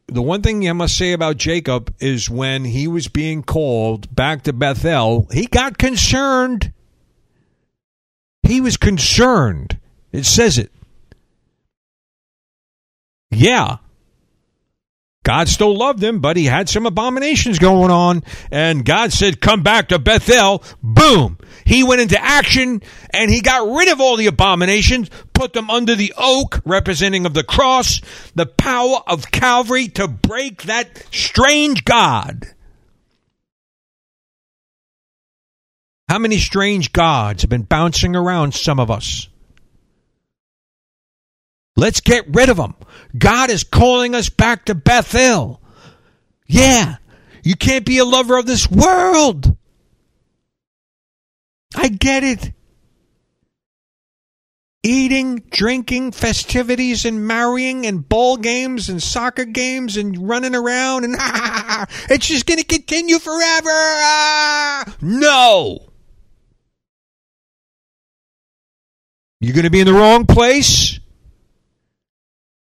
the 0.06 0.22
one 0.22 0.42
thing 0.42 0.68
I 0.68 0.72
must 0.72 0.96
say 0.96 1.12
about 1.12 1.36
Jacob 1.36 1.94
is 2.00 2.28
when 2.28 2.64
he 2.64 2.86
was 2.86 3.08
being 3.08 3.42
called 3.42 4.14
back 4.14 4.42
to 4.42 4.52
Bethel, 4.52 5.28
he 5.32 5.46
got 5.46 5.78
concerned. 5.78 6.72
He 8.42 8.60
was 8.60 8.76
concerned. 8.76 9.78
It 10.10 10.26
says 10.26 10.58
it. 10.58 10.70
Yeah, 13.30 13.78
God 15.24 15.48
still 15.48 15.76
loved 15.76 16.02
him, 16.02 16.18
but 16.18 16.36
he 16.36 16.46
had 16.46 16.68
some 16.68 16.84
abominations 16.84 17.58
going 17.58 17.90
on. 17.92 18.24
And 18.50 18.84
God 18.84 19.12
said, 19.12 19.40
Come 19.40 19.62
back 19.62 19.88
to 19.88 19.98
Bethel. 19.98 20.64
Boom. 20.82 21.38
He 21.64 21.84
went 21.84 22.00
into 22.00 22.20
action 22.20 22.82
and 23.10 23.30
he 23.30 23.40
got 23.40 23.70
rid 23.76 23.88
of 23.88 24.00
all 24.00 24.16
the 24.16 24.26
abominations, 24.26 25.10
put 25.32 25.52
them 25.52 25.70
under 25.70 25.94
the 25.94 26.12
oak, 26.16 26.60
representing 26.64 27.24
of 27.24 27.34
the 27.34 27.44
cross, 27.44 28.00
the 28.34 28.46
power 28.46 28.98
of 29.06 29.30
Calvary 29.30 29.88
to 29.88 30.08
break 30.08 30.62
that 30.64 31.04
strange 31.12 31.84
God. 31.84 32.46
How 36.08 36.18
many 36.18 36.38
strange 36.38 36.92
gods 36.92 37.42
have 37.42 37.50
been 37.50 37.62
bouncing 37.62 38.16
around 38.16 38.54
some 38.54 38.80
of 38.80 38.90
us? 38.90 39.28
Let's 41.76 42.00
get 42.00 42.26
rid 42.28 42.48
of 42.48 42.56
them. 42.58 42.74
God 43.16 43.50
is 43.50 43.64
calling 43.64 44.14
us 44.14 44.28
back 44.28 44.66
to 44.66 44.74
Bethel. 44.74 45.60
Yeah, 46.46 46.96
you 47.42 47.56
can't 47.56 47.86
be 47.86 47.98
a 47.98 48.04
lover 48.04 48.38
of 48.38 48.46
this 48.46 48.70
world. 48.70 49.56
I 51.74 51.88
get 51.88 52.24
it. 52.24 52.52
Eating, 54.84 55.44
drinking, 55.50 56.10
festivities, 56.10 57.04
and 57.04 57.26
marrying, 57.26 57.86
and 57.86 58.06
ball 58.06 58.36
games, 58.36 58.88
and 58.88 59.00
soccer 59.00 59.44
games, 59.44 59.96
and 59.96 60.28
running 60.28 60.56
around, 60.56 61.04
and 61.04 61.14
it's 62.10 62.26
just 62.26 62.46
going 62.46 62.58
to 62.58 62.64
continue 62.64 63.20
forever. 63.20 64.96
No. 65.00 65.92
You're 69.40 69.54
going 69.54 69.64
to 69.64 69.70
be 69.70 69.80
in 69.80 69.86
the 69.86 69.92
wrong 69.92 70.26
place 70.26 70.98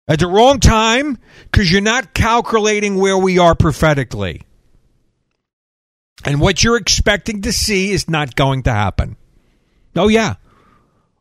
at 0.09 0.19
the 0.19 0.27
wrong 0.27 0.61
time 0.61 1.19
because 1.45 1.71
you're 1.71 1.81
not 1.81 2.15
calculating 2.15 2.97
where 2.97 3.19
we 3.19 3.39
are 3.39 3.55
prophetically. 3.55 4.43
And 6.25 6.41
what 6.41 6.63
you're 6.63 6.77
expecting 6.77 7.43
to 7.43 7.53
see 7.53 7.91
is 7.91 8.09
not 8.09 8.37
going 8.37 8.65
to 8.65 8.73
happen. 8.73 9.17
Oh, 9.97 10.09
yeah. 10.09 10.35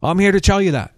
I'm 0.04 0.20
here 0.20 0.32
to 0.32 0.42
tell 0.42 0.62
you 0.62 0.72
that. 0.72 0.94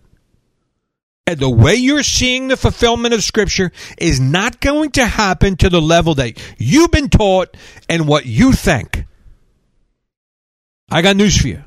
And 1.25 1.39
the 1.39 1.49
way 1.49 1.75
you're 1.75 2.03
seeing 2.03 2.49
the 2.49 2.57
fulfillment 2.57 3.13
of 3.13 3.23
Scripture 3.23 3.71
is 3.97 4.19
not 4.19 4.59
going 4.59 4.91
to 4.91 5.05
happen 5.05 5.55
to 5.57 5.69
the 5.69 5.81
level 5.81 6.15
that 6.15 6.37
you've 6.57 6.91
been 6.91 7.09
taught 7.09 7.55
and 7.87 8.07
what 8.07 8.25
you 8.25 8.51
think. 8.51 9.05
I 10.89 11.01
got 11.01 11.15
news 11.15 11.39
for 11.39 11.47
you. 11.47 11.63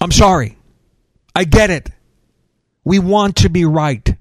I'm 0.00 0.12
sorry. 0.12 0.58
I 1.34 1.44
get 1.44 1.70
it. 1.70 1.88
We 2.88 2.98
want 2.98 3.36
to 3.36 3.50
be 3.50 3.66
right. 3.66 4.16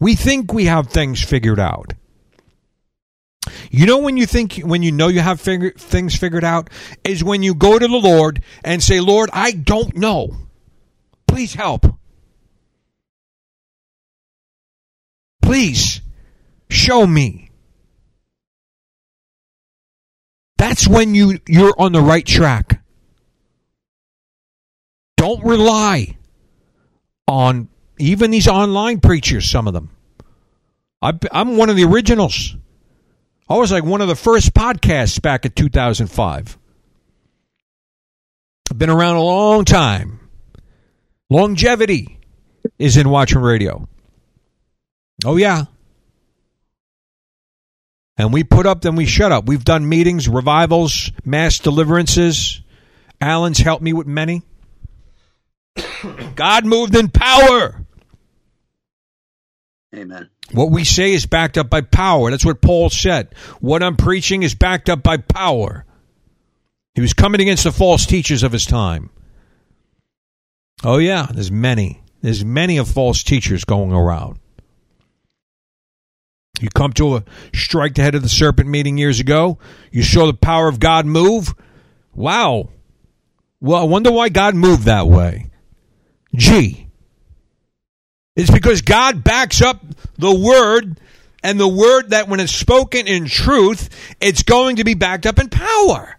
We 0.00 0.14
think 0.14 0.54
we 0.54 0.64
have 0.64 0.88
things 0.88 1.22
figured 1.22 1.60
out. 1.60 1.92
You 3.70 3.84
know 3.84 3.98
when 3.98 4.16
you 4.16 4.24
think 4.24 4.54
when 4.60 4.82
you 4.82 4.90
know 4.90 5.08
you 5.08 5.20
have 5.20 5.38
figure, 5.38 5.72
things 5.72 6.16
figured 6.16 6.44
out 6.44 6.70
is 7.04 7.22
when 7.22 7.42
you 7.42 7.54
go 7.54 7.78
to 7.78 7.86
the 7.86 7.98
Lord 7.98 8.42
and 8.64 8.82
say, 8.82 9.00
"Lord, 9.00 9.28
I 9.34 9.50
don't 9.50 9.94
know. 9.94 10.34
Please 11.26 11.52
help. 11.52 11.84
Please 15.42 16.00
show 16.70 17.06
me." 17.06 17.50
That's 20.56 20.88
when 20.88 21.14
you 21.14 21.38
you're 21.46 21.78
on 21.78 21.92
the 21.92 22.00
right 22.00 22.24
track. 22.24 22.82
Don't 25.18 25.44
rely 25.44 26.16
on 27.26 27.68
even 27.98 28.30
these 28.30 28.48
online 28.48 29.00
preachers, 29.00 29.48
some 29.48 29.66
of 29.66 29.74
them. 29.74 29.90
I, 31.00 31.12
I'm 31.32 31.56
one 31.56 31.70
of 31.70 31.76
the 31.76 31.84
originals. 31.84 32.56
I 33.48 33.56
was 33.56 33.70
like 33.70 33.84
one 33.84 34.00
of 34.00 34.08
the 34.08 34.16
first 34.16 34.54
podcasts 34.54 35.20
back 35.20 35.44
in 35.44 35.52
2005. 35.52 36.58
I've 38.70 38.78
been 38.78 38.90
around 38.90 39.16
a 39.16 39.22
long 39.22 39.64
time. 39.64 40.20
Longevity 41.28 42.18
is 42.78 42.96
in 42.96 43.08
Watchmen 43.08 43.44
Radio. 43.44 43.86
Oh, 45.24 45.36
yeah. 45.36 45.64
And 48.16 48.32
we 48.32 48.44
put 48.44 48.66
up, 48.66 48.80
then 48.80 48.96
we 48.96 49.06
shut 49.06 49.32
up. 49.32 49.46
We've 49.46 49.64
done 49.64 49.88
meetings, 49.88 50.28
revivals, 50.28 51.10
mass 51.24 51.58
deliverances. 51.58 52.60
Alan's 53.20 53.58
helped 53.58 53.82
me 53.82 53.92
with 53.92 54.06
many. 54.06 54.42
God 56.34 56.66
moved 56.66 56.94
in 56.96 57.08
power. 57.08 57.84
Amen. 59.94 60.30
What 60.52 60.70
we 60.70 60.84
say 60.84 61.12
is 61.12 61.26
backed 61.26 61.56
up 61.56 61.70
by 61.70 61.80
power. 61.80 62.30
That's 62.30 62.44
what 62.44 62.60
Paul 62.60 62.90
said. 62.90 63.34
What 63.60 63.82
I'm 63.82 63.96
preaching 63.96 64.42
is 64.42 64.54
backed 64.54 64.90
up 64.90 65.02
by 65.02 65.16
power. 65.16 65.84
He 66.94 67.00
was 67.00 67.12
coming 67.12 67.40
against 67.40 67.64
the 67.64 67.72
false 67.72 68.06
teachers 68.06 68.42
of 68.42 68.52
his 68.52 68.66
time. 68.66 69.10
Oh 70.82 70.98
yeah, 70.98 71.26
there's 71.32 71.50
many. 71.50 72.02
There's 72.20 72.44
many 72.44 72.76
of 72.78 72.88
false 72.88 73.22
teachers 73.22 73.64
going 73.64 73.92
around. 73.92 74.38
You 76.60 76.68
come 76.68 76.92
to 76.94 77.16
a 77.16 77.24
strike 77.52 77.94
the 77.94 78.02
head 78.02 78.14
of 78.14 78.22
the 78.22 78.28
serpent 78.28 78.68
meeting 78.68 78.96
years 78.96 79.18
ago. 79.18 79.58
You 79.90 80.02
saw 80.02 80.26
the 80.26 80.34
power 80.34 80.68
of 80.68 80.78
God 80.78 81.04
move. 81.04 81.52
Wow. 82.14 82.70
Well, 83.60 83.80
I 83.80 83.84
wonder 83.84 84.12
why 84.12 84.28
God 84.28 84.54
moved 84.54 84.84
that 84.84 85.06
way. 85.06 85.50
Gee. 86.34 86.88
It's 88.36 88.50
because 88.50 88.82
God 88.82 89.22
backs 89.22 89.62
up 89.62 89.84
the 90.18 90.34
word, 90.34 90.98
and 91.42 91.60
the 91.60 91.68
word 91.68 92.10
that 92.10 92.28
when 92.28 92.40
it's 92.40 92.54
spoken 92.54 93.06
in 93.06 93.26
truth, 93.26 93.90
it's 94.20 94.42
going 94.42 94.76
to 94.76 94.84
be 94.84 94.94
backed 94.94 95.26
up 95.26 95.38
in 95.38 95.48
power. 95.48 96.18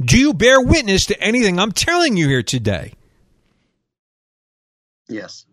Do 0.00 0.18
you 0.18 0.32
bear 0.32 0.60
witness 0.60 1.06
to 1.06 1.20
anything 1.20 1.58
I'm 1.58 1.72
telling 1.72 2.16
you 2.16 2.28
here 2.28 2.42
today? 2.42 2.92
Yes. 5.08 5.46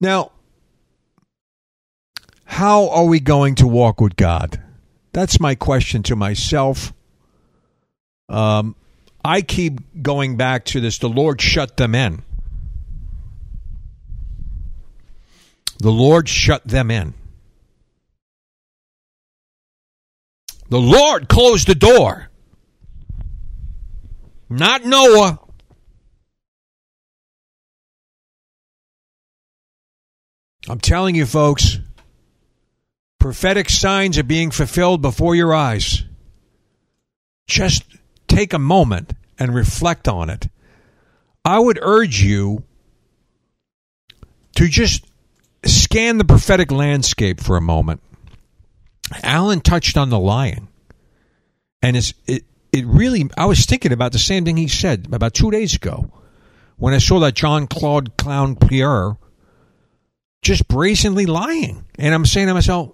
Now, 0.00 0.30
how 2.44 2.88
are 2.88 3.04
we 3.04 3.20
going 3.20 3.56
to 3.56 3.66
walk 3.66 4.00
with 4.00 4.16
God? 4.16 4.62
That's 5.12 5.40
my 5.40 5.54
question 5.54 6.02
to 6.04 6.16
myself. 6.16 6.92
Um, 8.28 8.76
I 9.24 9.40
keep 9.40 10.02
going 10.02 10.36
back 10.36 10.66
to 10.66 10.80
this 10.80 10.98
the 10.98 11.08
Lord 11.08 11.40
shut 11.40 11.78
them 11.78 11.94
in. 11.94 12.22
The 15.78 15.90
Lord 15.90 16.28
shut 16.28 16.66
them 16.66 16.90
in. 16.90 17.14
The 20.68 20.80
Lord 20.80 21.28
closed 21.28 21.66
the 21.66 21.74
door. 21.74 22.28
Not 24.50 24.84
Noah. 24.84 25.40
I'm 30.68 30.80
telling 30.80 31.14
you, 31.14 31.26
folks, 31.26 31.78
prophetic 33.18 33.68
signs 33.68 34.18
are 34.18 34.22
being 34.22 34.50
fulfilled 34.50 35.02
before 35.02 35.34
your 35.34 35.54
eyes. 35.54 36.04
Just 37.46 37.84
take 38.28 38.52
a 38.52 38.58
moment 38.58 39.12
and 39.38 39.54
reflect 39.54 40.08
on 40.08 40.30
it. 40.30 40.48
I 41.44 41.58
would 41.58 41.78
urge 41.82 42.22
you 42.22 42.64
to 44.56 44.68
just 44.68 45.04
scan 45.64 46.18
the 46.18 46.24
prophetic 46.24 46.70
landscape 46.70 47.40
for 47.40 47.56
a 47.56 47.60
moment. 47.60 48.00
Alan 49.22 49.60
touched 49.60 49.96
on 49.96 50.10
the 50.10 50.18
lying. 50.18 50.68
And 51.82 51.96
it's, 51.96 52.14
it, 52.26 52.44
it 52.72 52.86
really, 52.86 53.28
I 53.36 53.46
was 53.46 53.66
thinking 53.66 53.92
about 53.92 54.12
the 54.12 54.18
same 54.18 54.44
thing 54.44 54.56
he 54.56 54.68
said 54.68 55.08
about 55.12 55.34
two 55.34 55.50
days 55.50 55.74
ago 55.74 56.10
when 56.76 56.94
I 56.94 56.98
saw 56.98 57.20
that 57.20 57.34
John 57.34 57.66
Claude 57.66 58.16
Clown 58.16 58.56
Pierre 58.56 59.16
just 60.42 60.66
brazenly 60.68 61.26
lying. 61.26 61.84
And 61.98 62.14
I'm 62.14 62.26
saying 62.26 62.48
to 62.48 62.54
myself, 62.54 62.92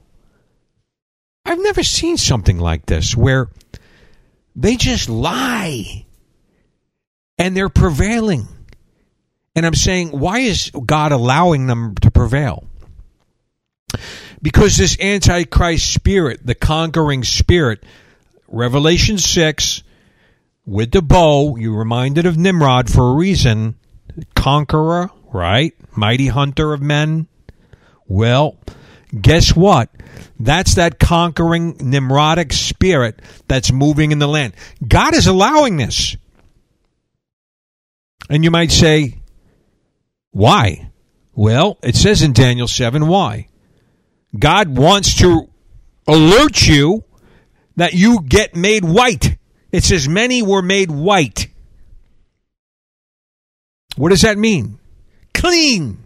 I've 1.45 1.61
never 1.61 1.83
seen 1.83 2.17
something 2.17 2.59
like 2.59 2.87
this 2.87 3.17
where 3.17 3.49
they 4.55 4.77
just 4.77 5.09
lie 5.09 6.07
and 7.39 7.57
they're 7.57 7.69
prevailing. 7.69 8.49
And 9.57 9.67
I'm 9.67 9.75
saying, 9.75 10.11
why 10.11 10.41
is 10.41 10.71
God 10.71 11.13
allowing 11.13 11.67
them 11.67 11.95
to 11.97 12.11
prevail? 12.11 12.67
Because 14.43 14.77
this 14.77 14.99
Antichrist 15.01 15.93
spirit, 15.93 16.47
the 16.47 16.55
conquering 16.55 17.25
spirit, 17.25 17.83
Revelation 18.49 19.19
6, 19.19 19.83
with 20.67 20.93
the 20.93 21.03
bow, 21.03 21.57
you 21.57 21.77
reminded 21.77 22.27
of 22.27 22.37
Nimrod 22.37 22.91
for 22.91 23.11
a 23.11 23.15
reason. 23.15 23.77
Conqueror, 24.35 25.11
right? 25.33 25.75
Mighty 25.97 26.29
hunter 26.29 26.73
of 26.73 26.81
men. 26.81 27.27
Well, 28.07 28.57
guess 29.19 29.55
what? 29.55 29.91
That's 30.39 30.75
that 30.77 30.99
conquering 30.99 31.75
Nimrodic 31.79 32.53
spirit 32.53 33.21
that's 33.49 33.73
moving 33.73 34.13
in 34.13 34.19
the 34.19 34.29
land. 34.29 34.55
God 34.87 35.15
is 35.15 35.27
allowing 35.27 35.77
this. 35.77 36.17
And 38.29 38.45
you 38.45 38.51
might 38.51 38.71
say, 38.71 39.21
why? 40.31 40.91
Well, 41.35 41.79
it 41.83 41.97
says 41.97 42.23
in 42.23 42.33
Daniel 42.33 42.69
7 42.69 43.07
why. 43.07 43.49
God 44.39 44.77
wants 44.77 45.17
to 45.19 45.49
alert 46.07 46.67
you 46.67 47.05
that 47.77 47.95
you 47.95 48.21
get 48.23 48.55
made 48.55 48.85
white. 48.85 49.37
It 49.73 49.85
says 49.85 50.09
many 50.09 50.43
were 50.43 50.63
made 50.63 50.91
white. 50.91 51.49
What 53.97 54.11
does 54.11 54.23
that 54.23 54.39
mean? 54.39 54.79
Clean. 55.35 56.00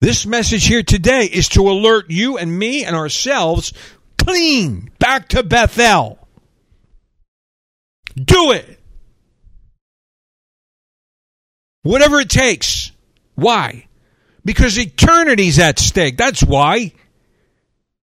This 0.00 0.26
message 0.26 0.64
here 0.64 0.84
today 0.84 1.24
is 1.24 1.48
to 1.50 1.68
alert 1.68 2.06
you 2.08 2.38
and 2.38 2.56
me 2.56 2.84
and 2.84 2.94
ourselves 2.94 3.72
clean 4.16 4.90
back 5.00 5.28
to 5.30 5.42
Bethel. 5.42 6.18
Do 8.14 8.52
it. 8.52 8.78
Whatever 11.82 12.20
it 12.20 12.30
takes. 12.30 12.92
Why? 13.34 13.86
Because 14.44 14.78
eternity's 14.78 15.58
at 15.58 15.80
stake. 15.80 16.16
That's 16.16 16.42
why. 16.42 16.92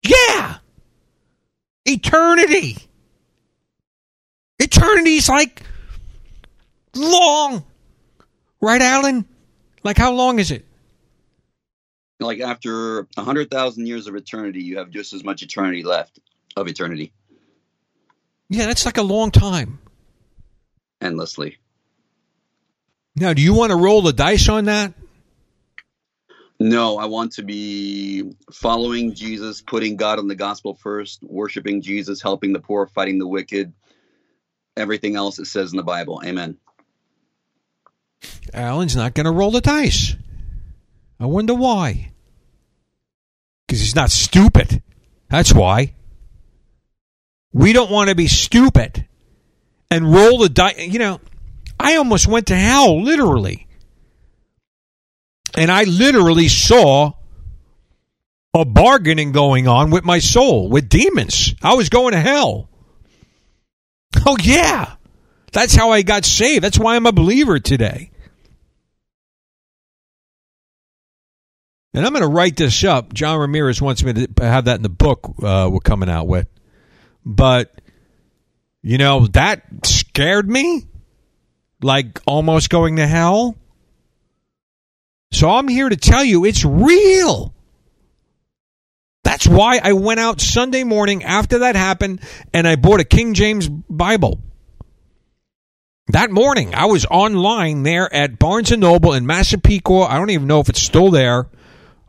Yeah. 0.03 0.59
Eternity. 1.85 2.77
Eternity's 4.61 5.29
like 5.29 5.63
long. 6.95 7.65
Right, 8.61 8.81
Alan? 8.81 9.25
Like 9.83 9.97
how 9.97 10.13
long 10.13 10.39
is 10.39 10.53
it? 10.53 10.67
Like 12.21 12.41
after 12.41 13.01
a 13.01 13.07
100,000 13.15 13.87
years 13.87 14.07
of 14.07 14.15
eternity, 14.15 14.63
you 14.63 14.79
have 14.79 14.91
just 14.91 15.13
as 15.13 15.25
much 15.25 15.43
eternity 15.43 15.83
left 15.83 16.19
of 16.57 16.69
eternity 16.69 17.13
Yeah, 18.49 18.67
that's 18.67 18.85
like 18.85 18.99
a 18.99 19.03
long 19.03 19.31
time. 19.31 19.79
endlessly. 21.01 21.57
Now, 23.17 23.33
do 23.33 23.41
you 23.43 23.55
want 23.55 23.71
to 23.71 23.77
roll 23.77 24.03
the 24.03 24.13
dice 24.13 24.49
on 24.49 24.67
that? 24.67 24.93
No, 26.59 26.99
I 26.99 27.07
want 27.07 27.33
to 27.33 27.43
be 27.43 28.33
following 28.53 29.15
Jesus, 29.15 29.63
putting 29.63 29.97
God 29.97 30.19
and 30.19 30.29
the 30.29 30.35
gospel 30.35 30.75
first, 30.75 31.23
worshiping 31.23 31.81
Jesus, 31.81 32.21
helping 32.21 32.53
the 32.53 32.61
poor, 32.61 32.87
fighting 32.87 33.19
the 33.19 33.27
wicked, 33.27 33.73
everything 34.77 35.17
else 35.17 35.39
it 35.39 35.47
says 35.47 35.73
in 35.73 35.79
the 35.79 35.83
Bible. 35.83 36.21
Amen. 36.23 36.59
Alan's 38.53 38.95
not 38.95 39.15
going 39.15 39.25
to 39.25 39.31
roll 39.31 39.51
the 39.51 39.63
dice. 39.63 40.15
I 41.21 41.27
wonder 41.27 41.55
why. 41.55 42.13
Because 43.67 43.81
he's 43.81 43.95
not 43.95 44.11
stupid. 44.11 44.83
That's 45.29 45.53
why. 45.53 45.95
We 47.53 47.73
don't 47.73 47.91
want 47.91 48.09
to 48.09 48.17
be 48.17 48.27
stupid 48.27 49.07
and 49.91 50.13
roll 50.13 50.39
the 50.39 50.49
dice. 50.49 50.79
You 50.79 50.99
know, 50.99 51.21
I 51.79 51.97
almost 51.97 52.27
went 52.27 52.47
to 52.49 52.57
hell, 52.57 53.03
literally. 53.03 53.67
And 55.57 55.71
I 55.71 55.85
literally 55.85 56.49
saw 56.49 57.13
a 58.55 58.65
bargaining 58.65 59.33
going 59.33 59.69
on 59.69 59.91
with 59.91 60.05
my 60.05 60.21
soul, 60.21 60.69
with 60.69 60.89
demons. 60.89 61.55
I 61.63 61.75
was 61.75 61.89
going 61.89 62.13
to 62.13 62.21
hell. 62.21 62.69
Oh, 64.27 64.37
yeah. 64.41 64.95
That's 65.53 65.75
how 65.75 65.91
I 65.91 66.03
got 66.03 66.25
saved. 66.25 66.65
That's 66.65 66.79
why 66.79 66.97
I'm 66.97 67.07
a 67.07 67.13
believer 67.13 67.59
today. 67.59 68.11
And 71.93 72.07
I'm 72.07 72.13
going 72.13 72.23
to 72.23 72.29
write 72.29 72.57
this 72.57 72.85
up. 72.85 73.13
John 73.13 73.39
Ramirez 73.39 73.83
wants 73.83 74.05
me 74.05 74.13
to 74.13 74.29
have 74.39 74.67
that 74.67 74.77
in 74.77 74.83
the 74.83 74.89
book 74.89 75.35
uh, 75.43 75.69
we're 75.71 75.81
coming 75.81 76.09
out 76.09 76.29
with. 76.29 76.47
But, 77.27 77.81
you 78.83 78.97
know, 78.97 79.27
that 79.29 79.65
scared 79.85 80.49
me. 80.49 80.87
Like 81.83 82.21
almost 82.27 82.69
going 82.69 82.97
to 82.97 83.07
hell. 83.07 83.57
So 85.33 85.49
I'm 85.49 85.67
here 85.67 85.89
to 85.89 85.97
tell 85.97 86.23
you 86.23 86.45
it's 86.45 86.65
real. 86.65 87.55
That's 89.25 89.47
why 89.47 89.81
I 89.83 89.95
went 89.95 90.21
out 90.21 90.41
Sunday 90.41 90.85
morning 90.85 91.25
after 91.25 91.61
that 91.61 91.77
happened 91.77 92.21
and 92.53 92.69
I 92.69 92.77
bought 92.77 93.01
a 93.01 93.05
King 93.05 93.35
James 93.35 93.69
Bible. 93.69 94.41
That 96.09 96.31
morning, 96.31 96.75
I 96.75 96.87
was 96.87 97.07
online 97.07 97.85
there 97.85 98.13
at 98.13 98.39
Barnes 98.39 98.73
and 98.73 98.81
Noble 98.81 99.13
in 99.13 99.27
Massapequa. 99.27 100.03
I 100.03 100.19
don't 100.19 100.31
even 100.31 100.49
know 100.49 100.61
if 100.61 100.69
it's 100.69 100.83
still 100.83 101.11
there 101.11 101.47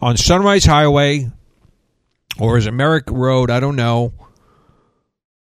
on 0.02 0.18
Sunrise 0.18 0.66
Highway 0.66 1.30
or 2.40 2.58
is 2.58 2.66
it 2.66 2.72
Merrick 2.72 3.06
Road? 3.10 3.52
I 3.52 3.60
don't 3.60 3.76
know. 3.76 4.14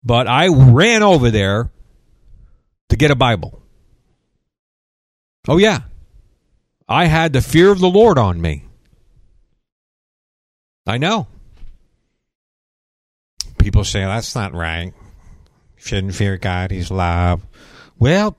But 0.02 0.26
I 0.26 0.48
ran 0.48 1.02
over 1.02 1.30
there 1.30 1.70
to 2.88 2.96
get 2.96 3.10
a 3.10 3.16
Bible. 3.16 3.60
Oh, 5.46 5.58
yeah. 5.58 5.80
I 6.88 7.06
had 7.06 7.32
the 7.32 7.40
fear 7.40 7.70
of 7.70 7.80
the 7.80 7.88
Lord 7.88 8.18
on 8.18 8.40
me. 8.40 8.64
I 10.86 10.98
know. 10.98 11.26
People 13.58 13.84
say 13.84 14.00
that's 14.00 14.34
not 14.34 14.54
right. 14.54 14.94
Shouldn't 15.76 16.14
fear 16.14 16.38
God, 16.38 16.70
He's 16.70 16.90
love. 16.90 17.42
Well, 17.98 18.36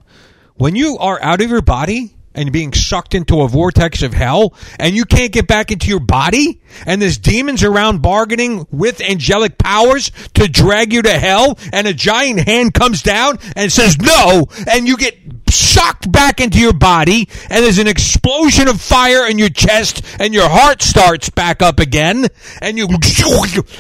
when 0.56 0.76
you 0.76 0.98
are 0.98 1.22
out 1.22 1.42
of 1.42 1.50
your 1.50 1.62
body 1.62 2.16
and 2.36 2.52
being 2.52 2.74
sucked 2.74 3.16
into 3.16 3.42
a 3.42 3.48
vortex 3.48 4.02
of 4.02 4.14
hell 4.14 4.54
and 4.80 4.96
you 4.96 5.06
can't 5.06 5.32
get 5.32 5.48
back 5.48 5.72
into 5.72 5.88
your 5.88 6.00
body 6.00 6.62
and 6.86 7.02
there's 7.02 7.18
demons 7.18 7.64
around 7.64 8.02
bargaining 8.02 8.68
with 8.72 9.02
angelic 9.02 9.58
powers 9.58 10.12
to 10.34 10.48
drag 10.48 10.94
you 10.94 11.02
to 11.02 11.12
hell 11.12 11.58
and 11.74 11.88
a 11.88 11.94
giant 11.94 12.48
hand 12.48 12.74
comes 12.74 13.02
down 13.02 13.38
and 13.56 13.72
says 13.72 13.98
no 14.00 14.48
and 14.68 14.88
you 14.88 14.96
get 14.96 15.18
sucked 15.50 16.12
back 16.12 16.40
into 16.40 16.60
your 16.60 16.74
body 16.74 17.28
and 17.50 17.64
there's 17.64 17.80
an 17.80 17.88
explosion 17.88 18.68
of 18.68 18.80
fire 18.80 19.28
in 19.28 19.40
your 19.40 19.50
chest 19.50 20.06
and 20.20 20.34
your 20.34 20.48
heart 20.48 20.82
starts 20.82 21.30
back 21.30 21.62
up 21.62 21.80
again 21.80 22.28
and 22.62 22.78
you 22.78 22.88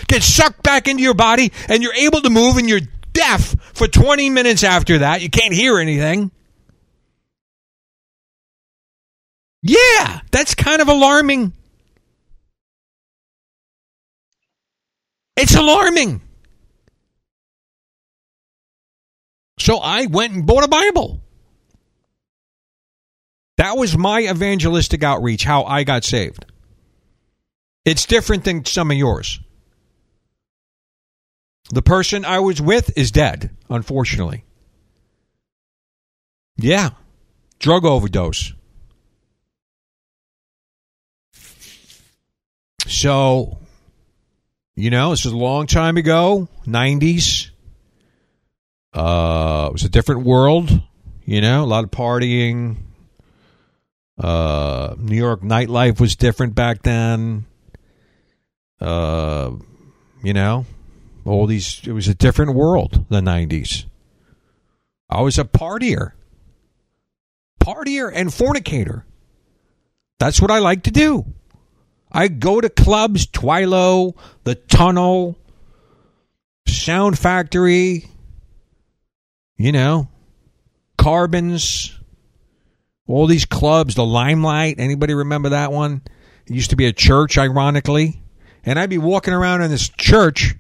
get 0.07 0.23
sucked 0.23 0.63
back 0.63 0.87
into 0.87 1.03
your 1.03 1.13
body 1.13 1.51
and 1.67 1.83
you're 1.83 1.93
able 1.93 2.21
to 2.21 2.29
move 2.29 2.57
and 2.57 2.67
you're 2.67 2.79
deaf 3.13 3.55
for 3.73 3.87
20 3.87 4.29
minutes 4.29 4.63
after 4.63 4.99
that. 4.99 5.21
You 5.21 5.29
can't 5.29 5.53
hear 5.53 5.77
anything 5.77 6.31
Yeah, 9.61 10.21
that's 10.31 10.55
kind 10.55 10.81
of 10.81 10.87
alarming. 10.87 11.53
It's 15.35 15.55
alarming. 15.55 16.21
So 19.59 19.77
I 19.77 20.05
went 20.05 20.33
and 20.33 20.45
bought 20.45 20.63
a 20.63 20.69
Bible. 20.69 21.21
That 23.57 23.75
was 23.77 23.97
my 23.97 24.21
evangelistic 24.21 25.03
outreach, 25.03 25.43
how 25.43 25.63
I 25.65 25.83
got 25.83 26.05
saved. 26.05 26.45
It's 27.83 28.05
different 28.05 28.45
than 28.45 28.63
some 28.65 28.91
of 28.91 28.97
yours. 28.97 29.39
The 31.69 31.81
person 31.81 32.23
I 32.23 32.39
was 32.39 32.61
with 32.61 32.97
is 32.97 33.11
dead, 33.11 33.55
unfortunately. 33.69 34.45
Yeah. 36.57 36.91
Drug 37.59 37.85
overdose. 37.85 38.53
So, 42.89 43.59
you 44.75 44.89
know, 44.89 45.11
this 45.11 45.23
is 45.27 45.31
a 45.31 45.37
long 45.37 45.67
time 45.67 45.95
ago, 45.97 46.47
90s. 46.65 47.51
Uh, 48.91 49.67
it 49.69 49.73
was 49.73 49.83
a 49.83 49.89
different 49.89 50.25
world, 50.25 50.81
you 51.23 51.39
know, 51.39 51.63
a 51.63 51.67
lot 51.67 51.83
of 51.83 51.91
partying. 51.91 52.77
Uh, 54.17 54.95
New 54.97 55.15
York 55.15 55.41
nightlife 55.41 55.99
was 55.99 56.15
different 56.15 56.55
back 56.55 56.81
then. 56.81 57.45
Uh, 58.81 59.51
you 60.23 60.33
know, 60.33 60.65
all 61.25 61.45
these, 61.45 61.81
it 61.85 61.91
was 61.91 62.07
a 62.07 62.15
different 62.15 62.55
world, 62.55 63.05
the 63.09 63.21
90s. 63.21 63.85
I 65.07 65.21
was 65.21 65.37
a 65.37 65.43
partier, 65.43 66.13
partier 67.61 68.11
and 68.11 68.33
fornicator. 68.33 69.05
That's 70.17 70.41
what 70.41 70.49
I 70.49 70.57
like 70.57 70.83
to 70.83 70.91
do. 70.91 71.33
I 72.11 72.27
go 72.27 72.59
to 72.59 72.69
clubs, 72.69 73.27
Twilo, 73.27 74.15
the 74.43 74.55
Tunnel, 74.55 75.37
Sound 76.67 77.17
Factory, 77.17 78.05
you 79.57 79.71
know, 79.71 80.07
Carbons, 80.97 81.97
all 83.07 83.27
these 83.27 83.45
clubs, 83.45 83.95
the 83.95 84.05
Limelight. 84.05 84.79
Anybody 84.79 85.13
remember 85.13 85.49
that 85.49 85.71
one? 85.71 86.01
It 86.45 86.53
used 86.53 86.71
to 86.71 86.75
be 86.75 86.85
a 86.87 86.93
church, 86.93 87.37
ironically. 87.37 88.21
And 88.63 88.79
I'd 88.79 88.89
be 88.89 88.97
walking 88.97 89.33
around 89.33 89.61
in 89.61 89.71
this 89.71 89.89
church, 89.89 90.55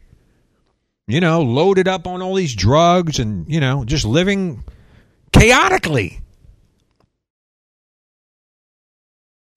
you 1.07 1.19
know, 1.19 1.41
loaded 1.41 1.87
up 1.87 2.07
on 2.07 2.21
all 2.21 2.35
these 2.35 2.55
drugs 2.55 3.19
and, 3.19 3.51
you 3.51 3.59
know, 3.59 3.83
just 3.85 4.05
living 4.05 4.63
chaotically. 5.31 6.21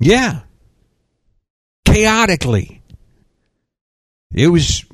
Yeah. 0.00 0.40
Chaotically. 1.92 2.82
It 4.32 4.48
was, 4.48 4.84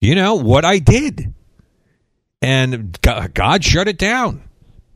you 0.00 0.14
know, 0.14 0.34
what 0.34 0.64
I 0.64 0.78
did. 0.78 1.32
And 2.40 3.00
God 3.00 3.62
shut 3.62 3.86
it 3.86 3.98
down. 3.98 4.42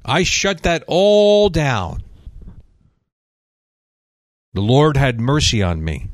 I 0.05 0.25
shut 0.25 0.63
that 0.63 0.83
all 0.89 1.49
down. 1.49 2.03
The 4.55 4.61
Lord 4.61 4.97
had 4.97 5.21
mercy 5.21 5.63
on 5.63 5.85
me. 5.85 6.09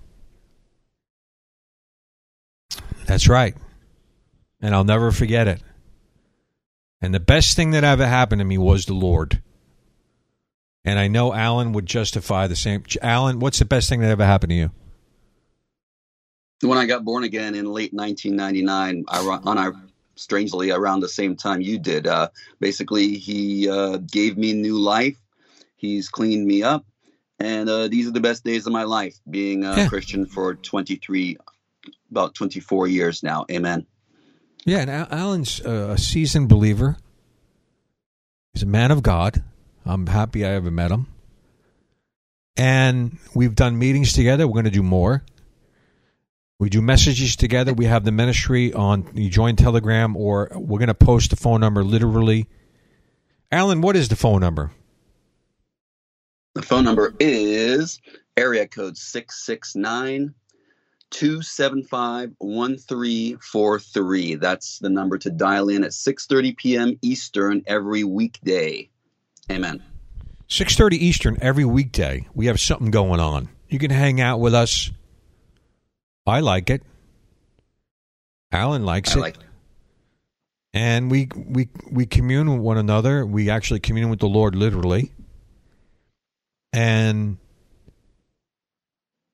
That's 3.07 3.29
right. 3.29 3.57
And 4.61 4.74
I'll 4.74 4.85
never 4.85 5.12
forget 5.12 5.49
it. 5.49 5.62
And 7.01 7.15
the 7.15 7.20
best 7.20 7.57
thing 7.57 7.70
that 7.70 7.85
ever 7.85 8.07
happened 8.07 8.41
to 8.41 8.45
me 8.45 8.59
was 8.59 8.85
the 8.85 8.95
Lord. 8.95 9.43
And 10.85 10.99
I 10.99 11.09
know 11.09 11.33
Alan 11.33 11.73
would 11.73 11.87
justify 11.87 12.47
the 12.47 12.57
same. 12.57 12.85
Alan, 13.01 13.39
what's 13.39 13.59
the 13.59 13.65
best 13.65 13.89
thing 13.89 14.01
that 14.01 14.11
ever 14.11 14.25
happened 14.25 14.51
to 14.51 14.57
you? 14.57 14.71
When 16.61 16.79
I 16.79 16.87
got 16.87 17.05
born 17.05 17.25
again 17.25 17.55
in 17.55 17.67
late 17.67 17.93
1999, 17.93 19.05
on 19.09 19.59
our 19.59 19.75
strangely 20.17 20.71
around 20.71 21.01
the 21.01 21.09
same 21.09 21.37
time 21.37 21.61
you 21.61 21.79
did. 21.79 22.07
Uh, 22.07 22.29
basically, 22.61 23.15
he 23.15 23.69
uh, 23.69 23.99
gave 23.99 24.37
me 24.37 24.53
new 24.53 24.79
life. 24.79 25.17
He's 25.77 26.09
cleaned 26.09 26.47
me 26.47 26.63
up, 26.63 26.85
and 27.39 27.69
uh, 27.69 27.89
these 27.89 28.07
are 28.07 28.13
the 28.13 28.21
best 28.21 28.45
days 28.45 28.67
of 28.67 28.73
my 28.73 28.85
life. 28.85 29.17
Being 29.29 29.65
a 29.65 29.77
yeah. 29.77 29.89
Christian 29.89 30.27
for 30.27 30.55
23, 30.55 31.39
about 32.11 32.35
24 32.35 32.87
years 32.87 33.23
now. 33.23 33.47
Amen. 33.51 33.87
Yeah, 34.65 34.79
and 34.79 34.91
Alan's 34.91 35.61
a 35.61 35.99
seasoned 35.99 36.49
believer. 36.49 36.97
He's 38.55 38.63
a 38.63 38.67
man 38.67 38.93
of 38.93 39.03
God. 39.03 39.43
I'm 39.85 40.07
happy 40.07 40.45
I 40.45 40.51
ever 40.51 40.71
met 40.71 40.91
him. 40.91 41.07
And 42.57 43.19
we've 43.35 43.55
done 43.55 43.79
meetings 43.79 44.13
together. 44.13 44.47
We're 44.47 44.55
going 44.55 44.65
to 44.67 44.71
do 44.71 44.83
more. 44.83 45.25
We 46.59 46.71
do 46.71 46.81
messages 46.81 47.35
together. 47.35 47.75
We 47.75 47.87
have 47.87 48.05
the 48.05 48.13
ministry 48.13 48.73
on. 48.73 49.11
You 49.15 49.29
join 49.29 49.57
Telegram, 49.57 50.17
or 50.17 50.49
we're 50.55 50.79
going 50.79 50.87
to 50.89 50.95
post 50.95 51.31
the 51.31 51.37
phone 51.37 51.61
number 51.61 51.83
literally. 51.83 52.47
Alan, 53.51 53.81
what 53.81 53.97
is 53.97 54.09
the 54.09 54.17
phone 54.17 54.41
number? 54.41 54.71
The 56.55 56.63
phone 56.63 56.85
number 56.85 57.15
is 57.19 58.01
area 58.37 58.69
code 58.69 58.97
669 58.97 60.35
275 61.11 62.31
1343. 62.39 64.35
That's 64.37 64.79
the 64.79 64.89
number 64.89 65.19
to 65.19 65.31
dial 65.31 65.69
in 65.69 65.83
at 65.83 65.91
6:30 65.91 66.57
p.m. 66.57 66.99
Eastern 67.03 67.63
every 67.67 68.05
weekday. 68.05 68.89
Amen. 69.51 69.82
6:30 70.48 70.94
Eastern 70.94 71.39
every 71.40 71.64
weekday. 71.64 72.27
We 72.35 72.47
have 72.47 72.60
something 72.60 72.90
going 72.90 73.20
on. 73.20 73.48
You 73.69 73.78
can 73.78 73.90
hang 73.90 74.20
out 74.20 74.39
with 74.39 74.55
us 74.55 74.90
I 76.27 76.40
like 76.40 76.70
it. 76.70 76.82
Alan 78.52 78.85
likes 78.85 79.16
I 79.16 79.19
it. 79.19 79.23
Like 79.23 79.36
it. 79.36 79.43
And 80.74 81.10
we 81.10 81.28
we 81.35 81.69
we 81.90 82.06
commune 82.06 82.51
with 82.51 82.60
one 82.60 82.78
another. 82.78 83.27
We 83.27 83.51
actually 83.51 83.81
commune 83.81 84.09
with 84.09 84.20
the 84.20 84.28
Lord 84.28 84.55
literally. 84.55 85.12
And 86.73 87.39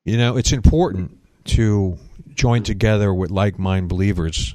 you 0.04 0.16
know, 0.16 0.36
it's 0.36 0.52
important 0.52 1.18
to 1.44 1.98
join 2.34 2.62
together 2.62 3.12
with 3.12 3.30
like-minded 3.30 3.88
believers 3.88 4.54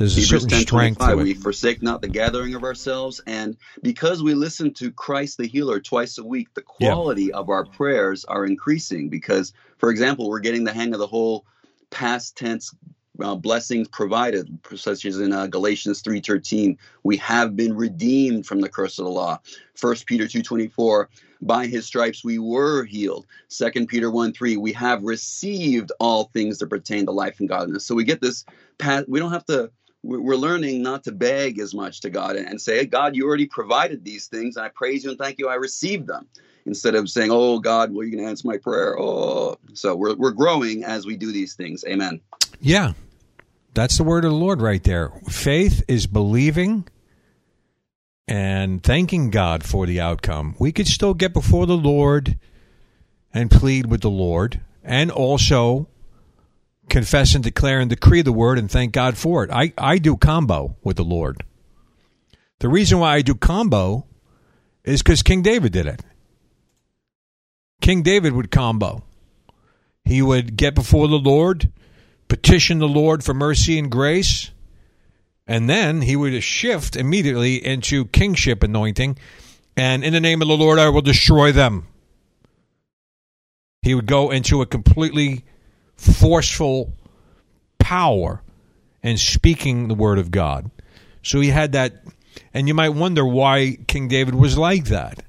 there's 0.00 0.16
a 0.16 0.20
Hebrews 0.22 0.42
certain 0.44 0.60
strength 0.60 0.98
to 0.98 1.10
it. 1.10 1.22
We 1.22 1.34
forsake 1.34 1.82
not 1.82 2.00
the 2.00 2.08
gathering 2.08 2.54
of 2.54 2.64
ourselves, 2.64 3.20
and 3.26 3.54
because 3.82 4.22
we 4.22 4.32
listen 4.32 4.72
to 4.74 4.90
Christ 4.90 5.36
the 5.36 5.46
Healer 5.46 5.78
twice 5.78 6.16
a 6.16 6.24
week, 6.24 6.54
the 6.54 6.62
quality 6.62 7.24
yeah. 7.24 7.36
of 7.36 7.50
our 7.50 7.66
prayers 7.66 8.24
are 8.24 8.46
increasing. 8.46 9.10
Because, 9.10 9.52
for 9.76 9.90
example, 9.90 10.30
we're 10.30 10.40
getting 10.40 10.64
the 10.64 10.72
hang 10.72 10.94
of 10.94 11.00
the 11.00 11.06
whole 11.06 11.44
past 11.90 12.34
tense 12.34 12.74
uh, 13.22 13.34
blessings 13.34 13.88
provided, 13.88 14.58
such 14.74 15.04
as 15.04 15.20
in 15.20 15.34
uh, 15.34 15.46
Galatians 15.48 16.00
three 16.00 16.20
thirteen, 16.20 16.78
we 17.02 17.18
have 17.18 17.54
been 17.54 17.76
redeemed 17.76 18.46
from 18.46 18.62
the 18.62 18.70
curse 18.70 18.98
of 18.98 19.04
the 19.04 19.10
law. 19.10 19.38
First 19.74 20.06
Peter 20.06 20.26
two 20.26 20.42
twenty 20.42 20.68
four, 20.68 21.10
by 21.42 21.66
His 21.66 21.84
stripes 21.84 22.24
we 22.24 22.38
were 22.38 22.84
healed. 22.84 23.26
Second 23.48 23.88
Peter 23.88 24.10
one 24.10 24.32
three, 24.32 24.56
we 24.56 24.72
have 24.72 25.02
received 25.02 25.92
all 26.00 26.30
things 26.32 26.56
that 26.58 26.70
pertain 26.70 27.04
to 27.04 27.12
life 27.12 27.38
and 27.38 27.50
godliness. 27.50 27.84
So 27.84 27.94
we 27.94 28.04
get 28.04 28.22
this. 28.22 28.46
Past, 28.78 29.10
we 29.10 29.18
don't 29.18 29.32
have 29.32 29.44
to 29.44 29.70
we're 30.02 30.36
learning 30.36 30.82
not 30.82 31.04
to 31.04 31.12
beg 31.12 31.58
as 31.58 31.74
much 31.74 32.00
to 32.00 32.10
God 32.10 32.36
and 32.36 32.60
say, 32.60 32.86
God, 32.86 33.14
you 33.14 33.26
already 33.26 33.46
provided 33.46 34.04
these 34.04 34.26
things, 34.26 34.56
and 34.56 34.64
I 34.64 34.70
praise 34.70 35.04
you 35.04 35.10
and 35.10 35.18
thank 35.18 35.38
you. 35.38 35.48
I 35.48 35.54
received 35.54 36.06
them. 36.06 36.26
Instead 36.66 36.94
of 36.94 37.08
saying, 37.08 37.30
Oh 37.30 37.58
God, 37.58 37.92
well, 37.92 38.06
you 38.06 38.18
to 38.18 38.24
answer 38.24 38.46
my 38.46 38.58
prayer. 38.58 38.98
Oh, 38.98 39.56
so 39.72 39.96
we're 39.96 40.14
we're 40.14 40.30
growing 40.30 40.84
as 40.84 41.06
we 41.06 41.16
do 41.16 41.32
these 41.32 41.54
things. 41.54 41.84
Amen. 41.88 42.20
Yeah, 42.60 42.92
that's 43.72 43.96
the 43.96 44.04
word 44.04 44.26
of 44.26 44.30
the 44.30 44.36
Lord 44.36 44.60
right 44.60 44.82
there. 44.84 45.10
Faith 45.28 45.82
is 45.88 46.06
believing 46.06 46.86
and 48.28 48.82
thanking 48.82 49.30
God 49.30 49.64
for 49.64 49.86
the 49.86 50.00
outcome. 50.00 50.54
We 50.58 50.70
could 50.70 50.86
still 50.86 51.14
get 51.14 51.32
before 51.32 51.66
the 51.66 51.76
Lord 51.76 52.38
and 53.32 53.50
plead 53.50 53.86
with 53.86 54.02
the 54.02 54.10
Lord, 54.10 54.60
and 54.84 55.10
also 55.10 55.88
confess 56.90 57.34
and 57.34 57.42
declare 57.42 57.80
and 57.80 57.88
decree 57.88 58.22
the 58.22 58.32
word 58.32 58.58
and 58.58 58.70
thank 58.70 58.92
God 58.92 59.16
for 59.16 59.44
it. 59.44 59.50
I, 59.50 59.72
I 59.78 59.98
do 59.98 60.16
combo 60.16 60.76
with 60.82 60.96
the 60.96 61.04
Lord. 61.04 61.44
The 62.58 62.68
reason 62.68 62.98
why 62.98 63.14
I 63.14 63.22
do 63.22 63.34
combo 63.34 64.06
is 64.84 65.02
because 65.02 65.22
King 65.22 65.42
David 65.42 65.72
did 65.72 65.86
it. 65.86 66.02
King 67.80 68.02
David 68.02 68.34
would 68.34 68.50
combo. 68.50 69.02
He 70.04 70.20
would 70.20 70.56
get 70.56 70.74
before 70.74 71.08
the 71.08 71.18
Lord, 71.18 71.70
petition 72.28 72.78
the 72.78 72.88
Lord 72.88 73.24
for 73.24 73.32
mercy 73.32 73.78
and 73.78 73.90
grace, 73.90 74.50
and 75.46 75.68
then 75.68 76.02
he 76.02 76.16
would 76.16 76.42
shift 76.42 76.96
immediately 76.96 77.64
into 77.64 78.06
kingship 78.06 78.62
anointing. 78.62 79.18
And 79.76 80.04
in 80.04 80.12
the 80.12 80.20
name 80.20 80.42
of 80.42 80.48
the 80.48 80.56
Lord, 80.56 80.78
I 80.78 80.88
will 80.90 81.00
destroy 81.00 81.52
them. 81.52 81.86
He 83.82 83.94
would 83.94 84.06
go 84.06 84.30
into 84.30 84.60
a 84.60 84.66
completely 84.66 85.44
forceful 86.00 86.92
power 87.78 88.42
and 89.02 89.18
speaking 89.18 89.88
the 89.88 89.94
word 89.94 90.18
of 90.18 90.30
God. 90.30 90.70
So 91.22 91.40
he 91.40 91.48
had 91.48 91.72
that, 91.72 92.04
and 92.54 92.66
you 92.68 92.74
might 92.74 92.90
wonder 92.90 93.24
why 93.24 93.78
King 93.86 94.08
David 94.08 94.34
was 94.34 94.56
like 94.56 94.86
that. 94.86 95.22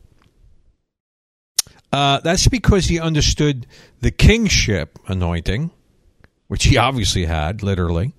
Uh, 1.91 2.22
that's 2.22 2.48
because 2.48 2.85
he 2.85 2.99
understood 2.99 3.68
the 3.99 4.11
kingship 4.11 4.98
anointing, 5.07 5.72
which 6.48 6.64
he 6.64 6.77
obviously 6.77 7.26
had, 7.26 7.64
literally. 7.64 8.14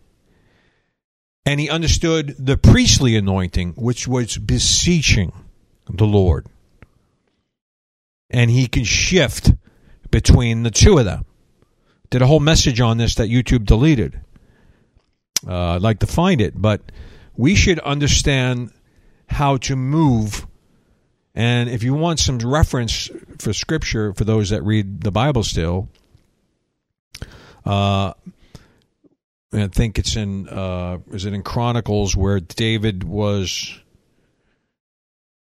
And 1.46 1.58
he 1.58 1.70
understood 1.70 2.36
the 2.38 2.58
priestly 2.58 3.16
anointing, 3.16 3.72
which 3.72 4.06
was 4.06 4.36
beseeching 4.36 5.32
the 5.88 6.04
Lord. 6.04 6.46
And 8.28 8.50
he 8.50 8.66
can 8.66 8.84
shift 8.84 9.52
between 10.10 10.62
the 10.62 10.70
two 10.70 10.98
of 10.98 11.06
them 11.06 11.24
did 12.12 12.20
a 12.20 12.26
whole 12.26 12.40
message 12.40 12.78
on 12.78 12.98
this 12.98 13.14
that 13.14 13.30
YouTube 13.30 13.64
deleted. 13.64 14.20
Uh, 15.48 15.76
I'd 15.76 15.82
like 15.82 16.00
to 16.00 16.06
find 16.06 16.42
it, 16.42 16.52
but 16.54 16.82
we 17.34 17.54
should 17.54 17.78
understand 17.80 18.70
how 19.26 19.56
to 19.56 19.74
move. 19.74 20.46
And 21.34 21.70
if 21.70 21.82
you 21.82 21.94
want 21.94 22.20
some 22.20 22.38
reference 22.38 23.08
for 23.38 23.54
scripture 23.54 24.12
for 24.12 24.24
those 24.24 24.50
that 24.50 24.62
read 24.62 25.00
the 25.00 25.10
Bible 25.10 25.42
still, 25.42 25.88
uh, 27.64 28.12
I 29.54 29.68
think 29.68 29.98
it's 29.98 30.14
in 30.14 30.48
uh, 30.50 30.98
is 31.12 31.24
it 31.24 31.32
in 31.32 31.42
Chronicles 31.42 32.14
where 32.14 32.40
David 32.40 33.04
was 33.04 33.80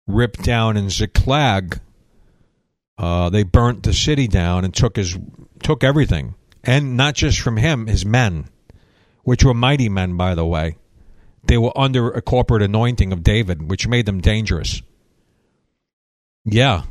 ripped 0.08 0.44
down 0.44 0.78
in 0.78 0.90
Ziklag. 0.90 1.82
Uh, 2.98 3.30
they 3.30 3.44
burnt 3.44 3.84
the 3.84 3.94
city 3.94 4.30
down 4.30 4.64
and 4.64 4.74
took 4.74 4.96
his 4.96 5.18
took 5.62 5.84
everything, 5.84 6.36
and 6.64 6.96
not 6.96 7.16
just 7.16 7.40
from 7.40 7.58
him, 7.58 7.88
his 7.88 8.06
men, 8.06 8.50
which 9.24 9.44
were 9.44 9.54
mighty 9.54 9.90
men, 9.90 10.18
by 10.18 10.36
the 10.36 10.46
way. 10.46 10.78
They 11.44 11.58
were 11.58 11.78
under 11.78 12.12
a 12.12 12.22
corporate 12.22 12.62
anointing 12.62 13.12
of 13.12 13.24
David, 13.24 13.70
which 13.70 13.88
made 13.88 14.06
them 14.06 14.22
dangerous. 14.22 14.82
Yeah, 16.46 16.84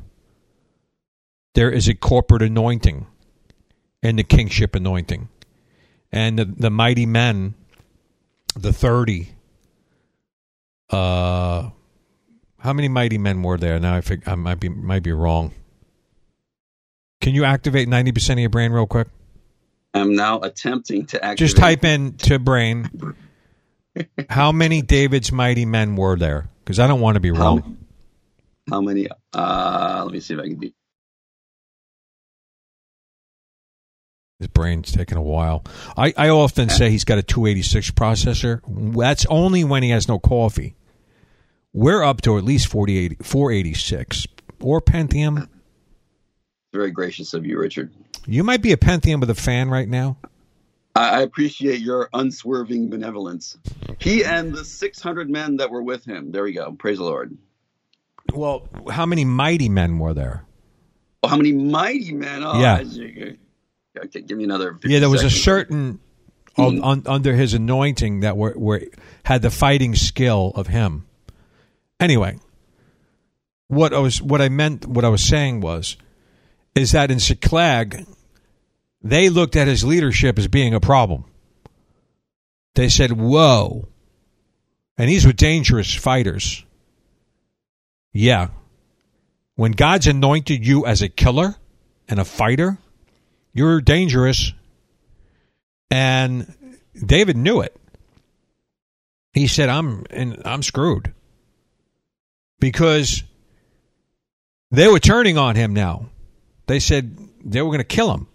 there 1.55 1.71
is 1.71 1.89
a 1.89 1.95
corporate 1.95 2.43
anointing 2.43 3.07
and 4.03 4.19
the 4.19 4.25
kingship 4.25 4.75
anointing 4.75 5.29
and 6.13 6.39
the, 6.39 6.45
the 6.45 6.71
mighty 6.71 7.07
men, 7.07 7.55
the 8.55 8.73
thirty. 8.73 9.35
Uh, 10.89 11.71
how 12.59 12.73
many 12.73 12.89
mighty 12.89 13.19
men 13.19 13.43
were 13.43 13.59
there? 13.59 13.79
Now 13.79 13.97
I 13.97 14.01
think 14.01 14.27
I 14.27 14.35
might 14.35 14.61
be 14.61 14.69
might 14.69 15.03
be 15.03 15.13
wrong. 15.13 15.53
Can 17.21 17.35
you 17.35 17.45
activate 17.45 17.89
ninety 17.89 18.13
percent 18.13 18.39
of 18.39 18.43
your 18.43 18.51
brain 18.51 18.73
real 18.73 18.87
quick? 18.87 19.09
I'm 19.93 20.15
now 20.15 20.41
attempting 20.41 21.07
to 21.07 21.25
activate. 21.25 21.39
Just 21.39 21.57
type 21.57 21.85
in 21.85 22.15
to 22.19 22.39
brain. 22.39 22.89
how 24.29 24.53
many 24.53 24.83
David's 24.83 25.33
mighty 25.33 25.65
men 25.65 25.97
were 25.97 26.17
there? 26.17 26.49
Because 26.65 26.79
I 26.79 26.87
don't 26.87 27.01
want 27.01 27.17
to 27.17 27.21
be 27.21 27.31
How, 27.35 27.41
wrong. 27.57 27.79
how 28.69 28.81
many? 28.81 29.09
Uh, 29.33 30.03
let 30.05 30.13
me 30.13 30.21
see 30.21 30.35
if 30.35 30.41
I 30.41 30.45
can 30.45 30.57
be. 30.57 30.75
His 34.39 34.49
brain's 34.49 34.91
taking 34.91 35.19
a 35.19 35.23
while. 35.23 35.65
I, 35.99 36.15
I 36.17 36.29
often 36.31 36.71
say 36.71 36.91
he's 36.91 37.05
got 37.05 37.19
a 37.19 37.23
286 37.23 37.91
processor. 37.91 38.61
That's 38.97 39.27
only 39.27 39.65
when 39.65 39.83
he 39.83 39.91
has 39.91 40.09
no 40.09 40.19
coffee. 40.19 40.77
We're 41.75 42.03
up 42.03 42.23
to 42.23 42.39
at 42.39 42.45
least 42.45 42.69
48, 42.69 43.25
486 43.25 44.27
or 44.61 44.81
Pentium. 44.81 45.47
Very 46.73 46.91
gracious 46.91 47.35
of 47.35 47.45
you, 47.45 47.59
Richard. 47.59 47.91
You 48.27 48.45
might 48.45 48.63
be 48.63 48.73
a 48.73 48.77
Pentium 48.77 49.21
with 49.21 49.31
a 49.31 49.35
fan 49.35 49.71
right 49.71 49.89
now. 49.89 50.17
I, 50.95 51.23
appreciate 51.23 51.81
your 51.81 52.09
unswerving 52.13 52.91
benevolence. 52.91 53.57
He 53.99 54.25
and 54.25 54.53
the 54.53 54.65
600 54.65 55.31
men 55.31 55.57
that 55.59 55.71
were 55.71 55.83
with 55.83 56.05
him. 56.05 56.33
There 56.33 56.43
we 56.43 56.53
go. 56.53 56.73
Praise 56.73 56.99
the 56.99 57.05
Lord. 57.05 57.37
Well, 58.35 58.69
how 58.91 59.07
many 59.07 59.25
mighty 59.25 59.69
men 59.69 59.99
were 59.99 60.15
there? 60.15 60.45
Oh, 61.23 61.29
how 61.29 61.37
many 61.37 61.53
mighty 61.53 62.13
men? 62.13 62.43
Oh, 62.45 62.61
Yeah. 62.61 62.83
Okay, 63.99 64.21
give 64.21 64.39
me 64.39 64.45
another. 64.45 64.79
Yeah, 64.85 65.01
there 65.01 65.11
was 65.11 65.23
a 65.23 65.31
seconds. 65.31 65.43
certain 65.43 66.01
un, 66.57 66.77
hmm. 66.77 66.85
un- 66.85 67.03
under 67.07 67.35
his 67.35 67.55
anointing 67.55 68.21
that 68.21 68.37
were, 68.37 68.55
were 68.57 68.83
had 69.25 69.43
the 69.43 69.51
fighting 69.51 69.95
skill 69.95 70.53
of 70.55 70.69
him. 70.69 71.07
Anyway, 71.99 72.39
what 73.69 73.93
I 73.93 73.99
was 73.99 74.23
what 74.23 74.41
I 74.41 74.49
meant 74.49 74.87
what 74.87 75.05
I 75.05 75.09
was 75.09 75.25
saying 75.25 75.61
was 75.61 75.97
is 76.75 76.93
that 76.93 77.11
in 77.11 77.19
Ziklag 77.19 78.07
they 79.03 79.29
looked 79.29 79.57
at 79.57 79.69
his 79.69 79.85
leadership 79.85 80.39
as 80.39 80.49
being 80.49 80.75
a 80.75 80.81
problem. 80.81 81.25
They 82.75 82.89
said, 82.89 83.13
"Whoa," 83.13 83.89
and 84.97 85.09
these 85.09 85.27
were 85.27 85.33
dangerous 85.33 85.93
fighters. 85.93 86.65
Yeah, 88.13 88.49
when 89.55 89.73
God's 89.73 90.07
anointed 90.07 90.67
you 90.67 90.87
as 90.87 91.03
a 91.03 91.09
killer 91.09 91.57
and 92.09 92.21
a 92.21 92.25
fighter, 92.25 92.79
you're 93.53 93.81
dangerous. 93.81 94.53
And 95.91 96.55
David 96.95 97.37
knew 97.37 97.61
it. 97.61 97.77
He 99.33 99.47
said, 99.47 99.69
"I'm 99.69 100.05
and 100.11 100.43
I'm 100.45 100.63
screwed." 100.63 101.13
Because 102.61 103.25
they 104.71 104.87
were 104.87 105.01
turning 105.01 105.39
on 105.39 105.57
him 105.57 105.73
now. 105.73 106.11
They 106.71 106.79
said 106.79 107.17
they 107.45 107.61
were 107.63 107.71
going 107.71 107.79
to 107.79 107.85
kill 107.85 108.15
him. 108.15 108.29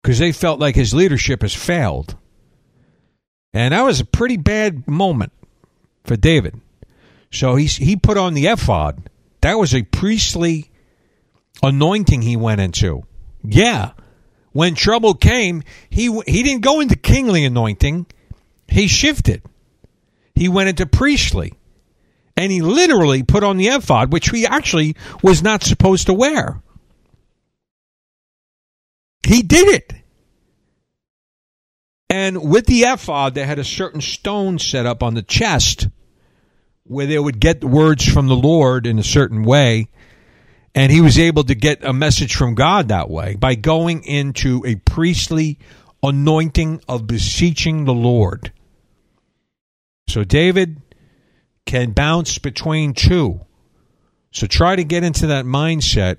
Because 0.00 0.20
they 0.20 0.30
felt 0.30 0.60
like 0.60 0.76
his 0.76 0.94
leadership 0.94 1.42
has 1.42 1.52
failed. 1.52 2.14
And 3.52 3.74
that 3.74 3.82
was 3.82 3.98
a 3.98 4.04
pretty 4.04 4.36
bad 4.36 4.86
moment 4.86 5.32
for 6.04 6.14
David. 6.14 6.60
So 7.32 7.56
he 7.56 7.66
he 7.66 7.96
put 7.96 8.16
on 8.16 8.34
the 8.34 8.46
ephod. 8.46 9.10
That 9.40 9.54
was 9.54 9.74
a 9.74 9.82
priestly 9.82 10.70
anointing 11.60 12.22
he 12.22 12.36
went 12.36 12.60
into. 12.60 13.02
Yeah. 13.42 13.94
When 14.52 14.76
trouble 14.76 15.14
came, 15.14 15.64
he 15.90 16.04
he 16.24 16.44
didn't 16.44 16.62
go 16.62 16.78
into 16.78 16.94
kingly 16.94 17.44
anointing. 17.44 18.06
He 18.68 18.86
shifted. 18.86 19.42
He 20.36 20.48
went 20.48 20.68
into 20.68 20.86
priestly. 20.86 21.54
And 22.38 22.52
he 22.52 22.62
literally 22.62 23.24
put 23.24 23.42
on 23.42 23.56
the 23.56 23.66
ephod, 23.66 24.12
which 24.12 24.30
he 24.30 24.46
actually 24.46 24.94
was 25.24 25.42
not 25.42 25.64
supposed 25.64 26.06
to 26.06 26.14
wear. 26.14 26.62
He 29.26 29.42
did 29.42 29.66
it. 29.66 29.92
And 32.08 32.48
with 32.48 32.66
the 32.66 32.82
ephod, 32.82 33.34
they 33.34 33.44
had 33.44 33.58
a 33.58 33.64
certain 33.64 34.00
stone 34.00 34.60
set 34.60 34.86
up 34.86 35.02
on 35.02 35.14
the 35.14 35.22
chest 35.22 35.88
where 36.84 37.06
they 37.06 37.18
would 37.18 37.40
get 37.40 37.64
words 37.64 38.06
from 38.06 38.28
the 38.28 38.36
Lord 38.36 38.86
in 38.86 39.00
a 39.00 39.04
certain 39.04 39.42
way. 39.42 39.88
And 40.76 40.92
he 40.92 41.00
was 41.00 41.18
able 41.18 41.42
to 41.42 41.56
get 41.56 41.82
a 41.82 41.92
message 41.92 42.36
from 42.36 42.54
God 42.54 42.86
that 42.86 43.10
way 43.10 43.34
by 43.34 43.56
going 43.56 44.04
into 44.04 44.62
a 44.64 44.76
priestly 44.76 45.58
anointing 46.04 46.82
of 46.88 47.08
beseeching 47.08 47.84
the 47.84 47.92
Lord. 47.92 48.52
So 50.08 50.22
David 50.22 50.82
can 51.68 51.90
bounce 51.90 52.38
between 52.38 52.94
two. 52.94 53.40
So 54.30 54.46
try 54.46 54.74
to 54.74 54.84
get 54.84 55.04
into 55.04 55.26
that 55.26 55.44
mindset 55.44 56.16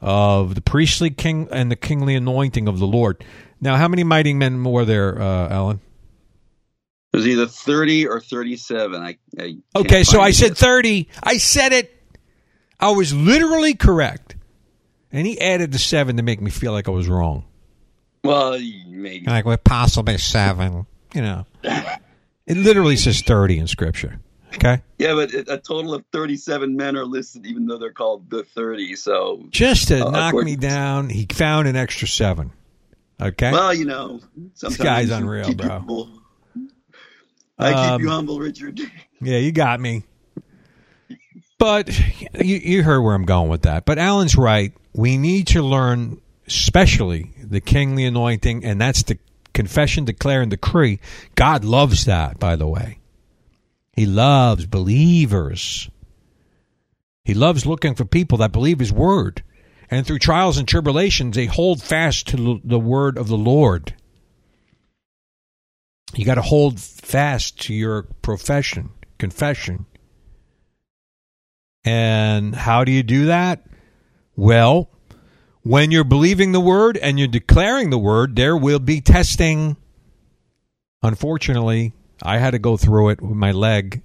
of 0.00 0.56
the 0.56 0.60
priestly 0.60 1.10
king 1.10 1.46
and 1.52 1.70
the 1.70 1.76
kingly 1.76 2.16
anointing 2.16 2.66
of 2.66 2.80
the 2.80 2.86
Lord. 2.86 3.24
Now, 3.60 3.76
how 3.76 3.86
many 3.86 4.02
mighty 4.02 4.34
men 4.34 4.64
were 4.64 4.84
there, 4.84 5.22
uh, 5.22 5.48
Alan? 5.48 5.80
It 7.12 7.16
was 7.16 7.28
either 7.28 7.46
30 7.46 8.08
or 8.08 8.20
37. 8.20 9.00
I, 9.00 9.18
I 9.38 9.56
Okay, 9.76 10.02
so 10.02 10.20
I 10.20 10.32
said 10.32 10.50
yet. 10.50 10.58
30. 10.58 11.08
I 11.22 11.36
said 11.38 11.72
it. 11.72 11.94
I 12.80 12.90
was 12.90 13.14
literally 13.14 13.74
correct. 13.74 14.34
And 15.12 15.28
he 15.28 15.40
added 15.40 15.70
the 15.70 15.78
seven 15.78 16.16
to 16.16 16.24
make 16.24 16.40
me 16.40 16.50
feel 16.50 16.72
like 16.72 16.88
I 16.88 16.90
was 16.90 17.08
wrong. 17.08 17.44
Well, 18.24 18.58
maybe. 18.88 19.26
Like, 19.26 19.62
possibly 19.62 20.18
seven. 20.18 20.86
You 21.14 21.22
know, 21.22 21.46
it 21.62 22.56
literally 22.56 22.96
says 22.96 23.22
30 23.22 23.60
in 23.60 23.68
Scripture. 23.68 24.18
Okay? 24.54 24.80
Yeah, 24.98 25.14
but 25.14 25.32
a 25.34 25.58
total 25.58 25.94
of 25.94 26.04
37 26.12 26.74
men 26.76 26.96
are 26.96 27.04
listed, 27.04 27.46
even 27.46 27.66
though 27.66 27.78
they're 27.78 27.92
called 27.92 28.30
the 28.30 28.42
30. 28.44 28.96
So, 28.96 29.44
Just 29.50 29.88
to 29.88 30.06
Uh, 30.06 30.10
knock 30.10 30.34
me 30.34 30.56
down, 30.56 31.10
he 31.10 31.26
found 31.30 31.68
an 31.68 31.76
extra 31.76 32.08
seven. 32.08 32.50
Okay? 33.20 33.50
well, 33.52 33.74
you 33.74 33.84
know, 33.84 34.20
sometimes 34.54 34.82
guy's 34.82 35.10
unreal, 35.10 35.52
bro. 35.54 35.68
humble. 35.68 36.08
I 37.58 37.70
keep 37.70 37.78
Um, 37.78 38.00
you 38.02 38.08
humble, 38.10 38.38
Richard. 38.38 38.80
Yeah, 39.20 39.38
you 39.38 39.50
got 39.50 39.80
me. 39.80 40.04
But 41.58 41.88
you, 42.40 42.54
you 42.56 42.82
heard 42.84 43.00
where 43.00 43.16
I'm 43.16 43.24
going 43.24 43.48
with 43.48 43.62
that. 43.62 43.84
But 43.84 43.98
Alan's 43.98 44.36
right. 44.36 44.72
We 44.94 45.18
need 45.18 45.48
to 45.48 45.62
learn, 45.62 46.20
especially 46.46 47.32
the 47.42 47.60
kingly 47.60 48.04
anointing, 48.04 48.64
and 48.64 48.80
that's 48.80 49.02
the 49.02 49.18
confession, 49.54 50.04
declare, 50.04 50.40
and 50.40 50.52
decree. 50.52 51.00
God 51.34 51.64
loves 51.64 52.04
that, 52.04 52.38
by 52.38 52.54
the 52.54 52.68
way. 52.68 52.97
He 53.98 54.06
loves 54.06 54.64
believers. 54.64 55.90
He 57.24 57.34
loves 57.34 57.66
looking 57.66 57.96
for 57.96 58.04
people 58.04 58.38
that 58.38 58.52
believe 58.52 58.78
His 58.78 58.92
word. 58.92 59.42
And 59.90 60.06
through 60.06 60.20
trials 60.20 60.56
and 60.56 60.68
tribulations, 60.68 61.34
they 61.34 61.46
hold 61.46 61.82
fast 61.82 62.28
to 62.28 62.60
the 62.62 62.78
word 62.78 63.18
of 63.18 63.26
the 63.26 63.36
Lord. 63.36 63.94
You 66.14 66.24
got 66.24 66.36
to 66.36 66.42
hold 66.42 66.78
fast 66.78 67.60
to 67.62 67.74
your 67.74 68.04
profession, 68.22 68.90
confession. 69.18 69.86
And 71.82 72.54
how 72.54 72.84
do 72.84 72.92
you 72.92 73.02
do 73.02 73.26
that? 73.26 73.66
Well, 74.36 74.90
when 75.62 75.90
you're 75.90 76.04
believing 76.04 76.52
the 76.52 76.60
word 76.60 76.96
and 76.98 77.18
you're 77.18 77.26
declaring 77.26 77.90
the 77.90 77.98
word, 77.98 78.36
there 78.36 78.56
will 78.56 78.78
be 78.78 79.00
testing. 79.00 79.76
Unfortunately, 81.02 81.94
I 82.22 82.38
had 82.38 82.50
to 82.50 82.58
go 82.58 82.76
through 82.76 83.10
it 83.10 83.20
with 83.20 83.36
my 83.36 83.52
leg. 83.52 84.02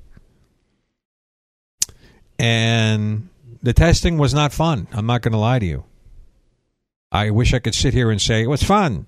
And 2.40 3.30
the 3.61 3.73
testing 3.73 4.18
was 4.18 4.34
not 4.34 4.53
fun. 4.53 4.88
I'm 4.91 5.06
not 5.06 5.22
going 5.22 5.31
to 5.31 5.38
lie 5.38 5.60
to 5.60 5.65
you. 5.65 5.85
I 7.11 7.30
wish 7.30 7.53
I 7.53 7.60
could 7.60 7.76
sit 7.76 7.94
here 7.94 8.11
and 8.11 8.22
say 8.22 8.41
it 8.41 8.48
was 8.48 8.64
fun. 8.64 9.06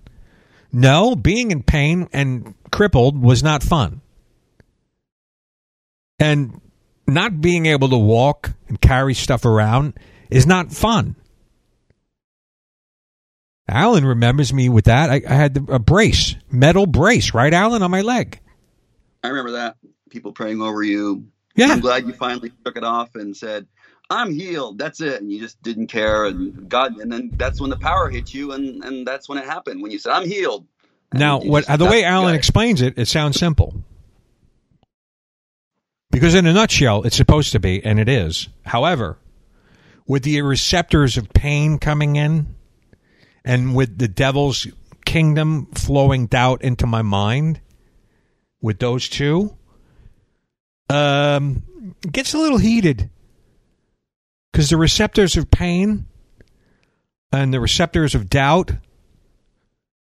No, 0.72 1.15
being 1.15 1.52
in 1.52 1.64
pain 1.64 2.07
and 2.14 2.53
crippled 2.72 3.22
was 3.22 3.41
not 3.41 3.64
fun. 3.64 4.02
And 6.19 6.61
not 7.07 7.41
being 7.41 7.65
able 7.65 7.90
to 7.90 7.98
walk 7.98 8.53
and 8.68 8.80
carry 8.80 9.14
stuff 9.14 9.45
around 9.45 9.94
is 10.30 10.45
not 10.45 10.72
fun. 10.72 11.15
Alan 13.68 14.06
remembers 14.06 14.53
me 14.53 14.69
with 14.69 14.86
that. 14.86 15.10
I, 15.10 15.22
I 15.27 15.34
had 15.34 15.57
a 15.69 15.80
brace, 15.80 16.36
metal 16.52 16.86
brace, 16.86 17.34
right, 17.34 17.53
Alan, 17.53 17.82
on 17.82 17.91
my 17.91 18.02
leg. 18.02 18.40
I 19.26 19.30
remember 19.30 19.52
that. 19.53 19.77
People 20.10 20.31
praying 20.31 20.61
over 20.61 20.84
you. 20.84 21.27
Yeah. 21.56 21.68
I'm 21.68 21.80
glad 21.80 22.06
you 22.06 22.14
finally 22.14 22.52
took 22.64 22.77
it 22.77 22.84
off 22.84 23.15
and 23.15 23.35
said, 23.35 23.68
I'm 24.10 24.31
healed. 24.34 24.77
That's 24.77 25.02
it. 25.02 25.22
And 25.22 25.31
you 25.31 25.39
just 25.39 25.61
didn't 25.64 25.88
care. 25.88 26.26
And 26.26 26.69
God, 26.69 26.97
and 26.97 27.11
then 27.11 27.31
that's 27.34 27.60
when 27.60 27.69
the 27.69 27.77
power 27.77 28.10
hit 28.10 28.34
you. 28.34 28.52
And, 28.52 28.84
and 28.84 29.07
that's 29.07 29.27
when 29.27 29.38
it 29.38 29.45
happened. 29.45 29.81
When 29.81 29.91
you 29.91 29.99
said, 29.99 30.11
I'm 30.11 30.27
healed. 30.27 30.68
And 31.11 31.19
Now, 31.19 31.39
what 31.39 31.65
the 31.65 31.85
way 31.85 32.03
Alan 32.03 32.35
explains 32.35 32.81
it, 32.81 32.97
it 32.97 33.07
sounds 33.07 33.39
simple. 33.39 33.73
Because 36.11 36.35
in 36.35 36.45
a 36.45 36.53
nutshell, 36.53 37.03
it's 37.03 37.18
supposed 37.18 37.52
to 37.53 37.60
be, 37.60 37.84
and 37.84 37.99
it 37.99 38.07
is. 38.07 38.47
However, 38.65 39.18
with 40.07 40.23
the 40.23 40.41
receptors 40.43 41.18
of 41.18 41.34
pain 41.34 41.77
coming 41.80 42.15
in, 42.15 42.56
and 43.43 43.76
with 43.76 43.97
the 43.97 44.07
devil's 44.07 44.68
kingdom 45.06 45.68
flowing 45.73 46.27
doubt 46.27 46.61
into 46.61 46.88
my 46.88 47.02
mind, 47.02 47.60
with 48.65 48.79
those 48.79 49.07
two, 49.07 49.55
um, 50.89 51.63
gets 52.11 52.33
a 52.33 52.37
little 52.37 52.57
heated. 52.57 53.09
Because 54.51 54.69
the 54.69 54.77
receptors 54.77 55.37
of 55.37 55.51
pain 55.51 56.05
and 57.31 57.53
the 57.53 57.59
receptors 57.59 58.15
of 58.15 58.29
doubt 58.29 58.71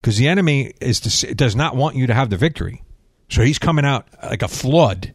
because 0.01 0.17
the 0.17 0.27
enemy 0.27 0.73
is 0.81 0.99
to, 0.99 1.33
does 1.33 1.55
not 1.55 1.75
want 1.75 1.95
you 1.95 2.07
to 2.07 2.13
have 2.13 2.29
the 2.29 2.37
victory. 2.37 2.83
So 3.29 3.41
he's 3.41 3.57
coming 3.57 3.85
out 3.85 4.07
like 4.21 4.41
a 4.41 4.47
flood. 4.47 5.13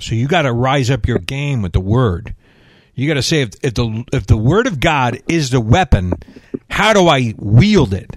So 0.00 0.14
you 0.14 0.26
got 0.26 0.42
to 0.42 0.52
rise 0.52 0.90
up 0.90 1.06
your 1.06 1.18
game 1.18 1.62
with 1.62 1.72
the 1.72 1.80
word. 1.80 2.34
You 2.94 3.08
got 3.08 3.14
to 3.14 3.22
say 3.22 3.42
if, 3.42 3.50
if 3.62 3.74
the 3.74 4.04
if 4.12 4.26
the 4.26 4.36
word 4.36 4.66
of 4.66 4.80
God 4.80 5.22
is 5.28 5.50
the 5.50 5.60
weapon, 5.60 6.12
how 6.68 6.92
do 6.92 7.08
I 7.08 7.34
wield 7.38 7.94
it? 7.94 8.16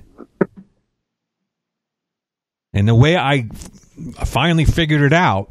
And 2.73 2.87
the 2.87 2.95
way 2.95 3.17
I 3.17 3.47
finally 4.25 4.65
figured 4.65 5.01
it 5.01 5.13
out 5.13 5.49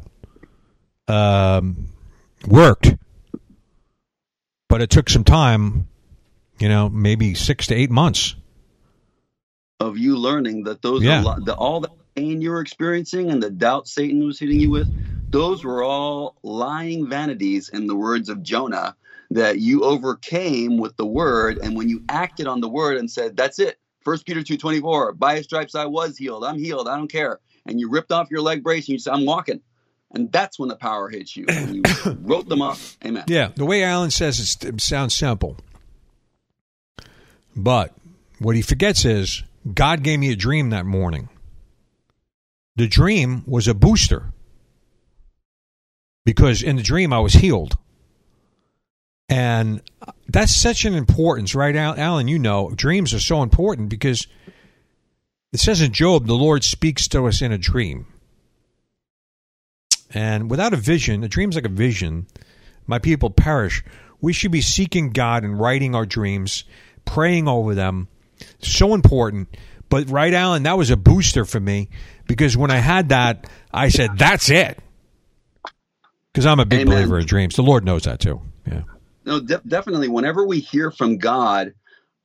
um, 1.07 1.87
worked, 2.47 2.95
but 4.67 4.81
it 4.81 4.89
took 4.89 5.09
some 5.09 5.23
time. 5.23 5.87
You 6.59 6.67
know, 6.67 6.89
maybe 6.89 7.35
six 7.35 7.67
to 7.67 7.75
eight 7.75 7.89
months. 7.89 8.35
of 9.79 9.97
you 9.97 10.17
learning 10.17 10.63
that 10.65 10.81
those 10.81 11.01
Yeah. 11.01 11.21
are 11.23 11.37
li- 11.37 11.43
the, 11.45 11.53
all 11.55 11.79
the 11.79 11.89
pain 12.15 12.41
you 12.41 12.49
were 12.51 12.59
experiencing 12.59 13.31
and 13.31 13.41
the 13.41 13.49
doubt 13.49 13.87
Satan 13.87 14.25
was 14.25 14.37
hitting 14.37 14.59
you 14.59 14.69
with, 14.69 14.93
those 15.31 15.63
were 15.63 15.81
all 15.83 16.35
lying 16.43 17.07
vanities 17.07 17.69
in 17.69 17.87
the 17.87 17.95
words 17.95 18.27
of 18.27 18.43
Jonah 18.43 18.97
that 19.31 19.59
you 19.59 19.83
overcame 19.83 20.77
with 20.77 20.97
the 20.97 21.05
word. 21.05 21.59
And 21.59 21.77
when 21.77 21.87
you 21.87 22.03
acted 22.09 22.45
on 22.45 22.59
the 22.59 22.67
word 22.67 22.97
and 22.97 23.09
said, 23.09 23.37
"That's 23.37 23.57
it," 23.57 23.79
First 24.09 24.25
Peter 24.25 24.41
two 24.41 24.57
twenty 24.57 24.79
four, 24.79 25.13
by 25.13 25.35
His 25.35 25.45
stripes 25.45 25.75
I 25.75 25.85
was 25.85 26.17
healed. 26.17 26.43
I'm 26.43 26.57
healed. 26.57 26.87
I 26.87 26.97
don't 26.97 27.11
care. 27.11 27.39
And 27.67 27.79
you 27.79 27.91
ripped 27.91 28.11
off 28.11 28.31
your 28.31 28.41
leg 28.41 28.63
brace 28.63 28.87
and 28.87 28.93
you 28.93 28.97
said, 28.97 29.13
"I'm 29.13 29.23
walking." 29.23 29.61
And 30.11 30.31
that's 30.31 30.57
when 30.57 30.67
the 30.67 30.75
power 30.75 31.09
hits 31.09 31.37
you. 31.37 31.45
You 31.47 31.83
wrote 32.21 32.49
them 32.49 32.63
up. 32.63 32.79
Amen. 33.05 33.25
Yeah, 33.27 33.49
the 33.55 33.67
way 33.67 33.83
Alan 33.83 34.09
says 34.09 34.57
it 34.63 34.81
sounds 34.81 35.13
simple. 35.13 35.57
But 37.55 37.93
what 38.39 38.55
he 38.55 38.63
forgets 38.63 39.05
is 39.05 39.43
God 39.75 40.01
gave 40.01 40.17
me 40.17 40.31
a 40.31 40.35
dream 40.35 40.71
that 40.71 40.87
morning. 40.87 41.29
The 42.77 42.87
dream 42.87 43.43
was 43.45 43.67
a 43.67 43.75
booster 43.75 44.33
because 46.25 46.63
in 46.63 46.77
the 46.77 46.81
dream 46.81 47.13
I 47.13 47.19
was 47.19 47.33
healed. 47.33 47.77
And 49.31 49.83
that's 50.31 50.55
such 50.55 50.85
an 50.85 50.93
importance, 50.93 51.55
right, 51.55 51.75
Alan? 51.75 52.27
You 52.27 52.39
know, 52.39 52.71
dreams 52.71 53.13
are 53.13 53.19
so 53.19 53.41
important 53.43 53.89
because 53.89 54.27
it 55.51 55.59
says 55.59 55.81
in 55.81 55.91
Job, 55.91 56.27
the 56.27 56.33
Lord 56.33 56.63
speaks 56.63 57.07
to 57.09 57.25
us 57.27 57.41
in 57.41 57.51
a 57.51 57.57
dream. 57.57 58.05
And 60.11 60.49
without 60.49 60.73
a 60.73 60.77
vision, 60.77 61.23
a 61.23 61.27
dream's 61.27 61.55
like 61.55 61.65
a 61.65 61.69
vision 61.69 62.27
my 62.89 62.97
people 62.97 63.29
perish. 63.29 63.83
We 64.19 64.33
should 64.33 64.51
be 64.51 64.61
seeking 64.61 65.11
God 65.11 65.43
and 65.43 65.59
writing 65.59 65.93
our 65.93 66.07
dreams, 66.07 66.63
praying 67.05 67.47
over 67.47 67.75
them. 67.75 68.07
So 68.61 68.95
important. 68.95 69.55
But 69.89 70.09
right, 70.09 70.33
Alan, 70.33 70.63
that 70.63 70.77
was 70.77 70.89
a 70.89 70.97
booster 70.97 71.45
for 71.45 71.59
me 71.59 71.89
because 72.27 72.57
when 72.57 72.71
I 72.71 72.77
had 72.77 73.09
that, 73.09 73.47
I 73.71 73.89
said, 73.89 74.17
"That's 74.17 74.49
it." 74.49 74.79
Because 76.33 76.47
I'm 76.47 76.59
a 76.59 76.65
big 76.65 76.81
Amen. 76.81 76.95
believer 76.95 77.19
in 77.19 77.25
dreams. 77.27 77.55
The 77.55 77.61
Lord 77.61 77.85
knows 77.85 78.03
that 78.03 78.19
too. 78.19 78.41
Yeah. 78.65 78.81
No, 79.29 79.41
de- 79.41 79.63
definitely. 79.67 80.09
Whenever 80.09 80.47
we 80.47 80.61
hear 80.61 80.91
from 80.91 81.19
God, 81.19 81.75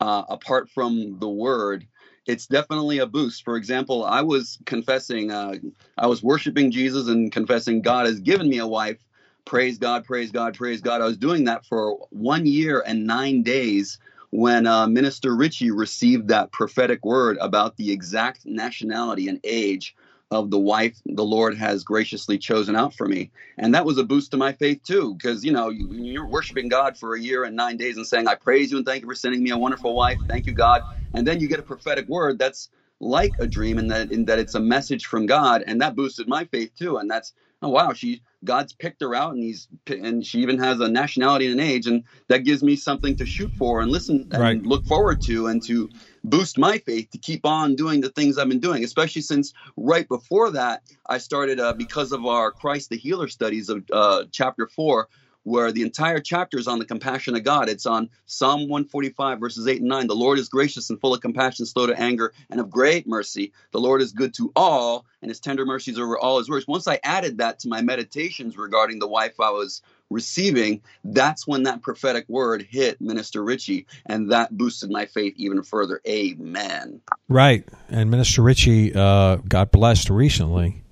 uh, 0.01 0.25
apart 0.31 0.71
from 0.71 1.21
the 1.21 1.31
Word, 1.31 1.89
it's 2.27 2.49
definitely 2.49 3.01
a 3.01 3.07
boost. 3.09 3.45
For 3.45 3.57
example, 3.57 4.05
I 4.07 4.23
was 4.23 4.59
confessing, 4.67 5.33
uh, 5.33 5.57
I 5.99 6.09
was 6.09 6.25
worshiping 6.25 6.73
Jesus 6.73 7.09
and 7.09 7.33
confessing 7.33 7.83
God 7.83 8.07
has 8.07 8.21
given 8.21 8.51
me 8.51 8.59
a 8.59 8.69
wife. 8.69 8.99
Praise 9.47 9.79
God, 9.79 10.05
praise 10.05 10.33
God, 10.33 10.57
praise 10.57 10.83
God. 10.83 11.03
I 11.03 11.07
was 11.07 11.19
doing 11.19 11.45
that 11.47 11.67
for 11.67 11.99
one 12.11 12.47
year 12.47 12.85
and 12.87 13.07
nine 13.09 13.45
days 13.45 13.99
when 14.33 14.69
uh, 14.69 14.89
Minister 14.89 15.37
Ritchie 15.37 15.73
received 15.73 16.29
that 16.29 16.53
prophetic 16.53 17.05
word 17.07 17.39
about 17.41 17.79
the 17.79 17.93
exact 17.93 18.47
nationality 18.47 19.29
and 19.29 19.41
age 19.45 19.97
of 20.31 20.51
the 20.51 20.59
wife 20.59 20.97
the 21.07 21.25
Lord 21.25 21.57
has 21.57 21.85
graciously 21.85 22.39
chosen 22.39 22.77
out 22.77 22.95
for 22.95 23.07
me. 23.09 23.31
And 23.59 23.75
that 23.75 23.87
was 23.87 23.99
a 23.99 24.05
boost 24.05 24.33
to 24.33 24.39
my 24.39 24.53
faith 24.53 24.83
too, 24.85 25.15
because 25.15 25.45
you 25.45 25.53
know 25.53 25.71
you, 25.71 25.89
you're 25.93 26.29
worshiping 26.29 26.69
God 26.69 26.99
for 26.99 27.15
a 27.15 27.21
year 27.21 27.45
and 27.45 27.57
nine 27.57 27.79
days 27.79 27.97
and 27.97 28.07
saying, 28.07 28.29
"I 28.29 28.37
praise 28.37 28.71
you 28.73 28.79
and 28.79 28.87
thank 28.87 29.03
you 29.03 29.09
for 29.09 29.15
sending 29.17 29.43
me 29.43 29.51
a 29.51 29.59
wonderful 29.59 29.95
wife. 29.95 30.21
Thank 30.29 30.47
you, 30.47 30.55
God." 30.55 30.85
And 31.15 31.27
then 31.27 31.41
you 31.41 31.49
get 31.49 31.61
a 31.61 31.65
prophetic 31.65 32.09
word 32.09 32.39
that's 32.39 32.69
like 33.01 33.37
a 33.41 33.47
dream 33.47 33.79
and 33.79 33.91
that 33.91 34.13
in 34.13 34.27
that 34.27 34.39
it's 34.41 34.55
a 34.55 34.61
message 34.61 35.07
from 35.07 35.27
God, 35.27 35.65
and 35.67 35.81
that 35.83 35.97
boosted 35.97 36.29
my 36.29 36.45
faith 36.45 36.73
too. 36.77 36.99
And 36.99 37.11
that's 37.11 37.33
oh 37.63 37.71
wow, 37.71 37.93
she 37.95 38.23
God's 38.45 38.73
picked 38.75 39.03
her 39.03 39.15
out, 39.15 39.35
and 39.35 39.43
he's 39.43 39.69
and 39.89 40.27
she 40.27 40.41
even 40.41 40.59
has 40.59 40.81
a 40.81 40.89
nationality 40.89 41.47
and 41.47 41.61
an 41.61 41.67
age, 41.67 41.87
and 41.87 42.05
that 42.29 42.45
gives 42.45 42.63
me 42.63 42.77
something 42.77 43.17
to 43.17 43.27
shoot 43.27 43.53
for 43.57 43.81
and 43.83 43.91
listen 43.91 44.29
and 44.33 44.41
Right. 44.41 44.63
look 44.67 44.87
forward 44.87 45.21
to, 45.23 45.47
and 45.49 45.63
to 45.65 45.91
boost 46.25 46.59
my 46.59 46.79
faith 46.79 47.11
to 47.11 47.19
keep 47.19 47.45
on 47.45 47.77
doing 47.77 48.01
the 48.01 48.09
things 48.09 48.39
I've 48.39 48.49
been 48.49 48.61
doing, 48.61 48.83
especially 48.83 49.23
since 49.23 49.53
right 49.77 50.09
before 50.09 50.51
that, 50.53 50.83
I 51.07 51.19
started 51.19 51.61
uh, 51.61 51.75
because 51.75 52.13
of 52.13 52.25
our 52.25 52.51
Christ 52.51 52.91
the 52.91 52.97
Healer 52.97 53.29
studies 53.29 53.69
of 53.69 53.85
uh, 53.93 54.25
chapter 54.33 54.67
four, 54.67 55.09
where 55.45 55.71
the 55.71 55.83
entire 55.83 56.21
chapter 56.21 56.59
is 56.59 56.67
on 56.67 56.79
the 56.79 56.87
compassion 56.87 57.37
of 57.37 57.45
God. 57.45 57.69
It's 57.69 57.85
on 57.85 58.09
Psalm 58.25 58.61
145, 58.63 59.39
verses 59.39 59.67
8 59.67 59.81
and 59.81 59.89
9. 59.91 60.07
The 60.07 60.15
Lord 60.15 60.39
is 60.39 60.49
gracious 60.49 60.89
and 60.89 60.99
full 60.99 61.15
of 61.15 61.21
compassion, 61.21 61.67
slow 61.67 61.87
to 61.87 62.01
anger, 62.01 62.33
and 62.51 62.61
of 62.61 62.71
great 62.71 63.07
mercy. 63.07 63.53
The 63.71 63.81
Lord 63.81 64.01
is 64.01 64.13
good 64.13 64.33
to 64.35 64.51
all, 64.57 65.05
and 65.21 65.31
his 65.31 65.41
tender 65.41 65.67
mercies 65.67 65.99
over 65.99 66.19
all 66.19 66.39
his 66.39 66.49
works. 66.49 66.67
Once 66.67 66.89
I 66.89 66.99
added 67.05 67.39
that 67.39 67.59
to 67.61 67.69
my 67.69 67.83
meditations 67.83 68.57
regarding 68.57 68.99
the 68.99 69.07
wife 69.07 69.39
I 69.39 69.51
was 69.51 69.83
receiving, 70.11 70.83
that's 71.05 71.47
when 71.47 71.65
that 71.65 71.83
prophetic 71.83 72.25
word 72.29 72.67
hit 72.69 73.01
Minister 73.01 73.43
Ritchie, 73.43 73.87
and 74.07 74.31
that 74.33 74.57
boosted 74.57 74.91
my 74.91 75.07
faith 75.07 75.35
even 75.37 75.63
further. 75.63 76.01
Amen. 76.07 77.01
Right. 77.29 77.67
And 77.89 78.11
Minister 78.11 78.43
Ritchie 78.43 78.95
uh, 78.95 79.37
got 79.37 79.73
blessed 79.73 80.11
recently. 80.11 80.83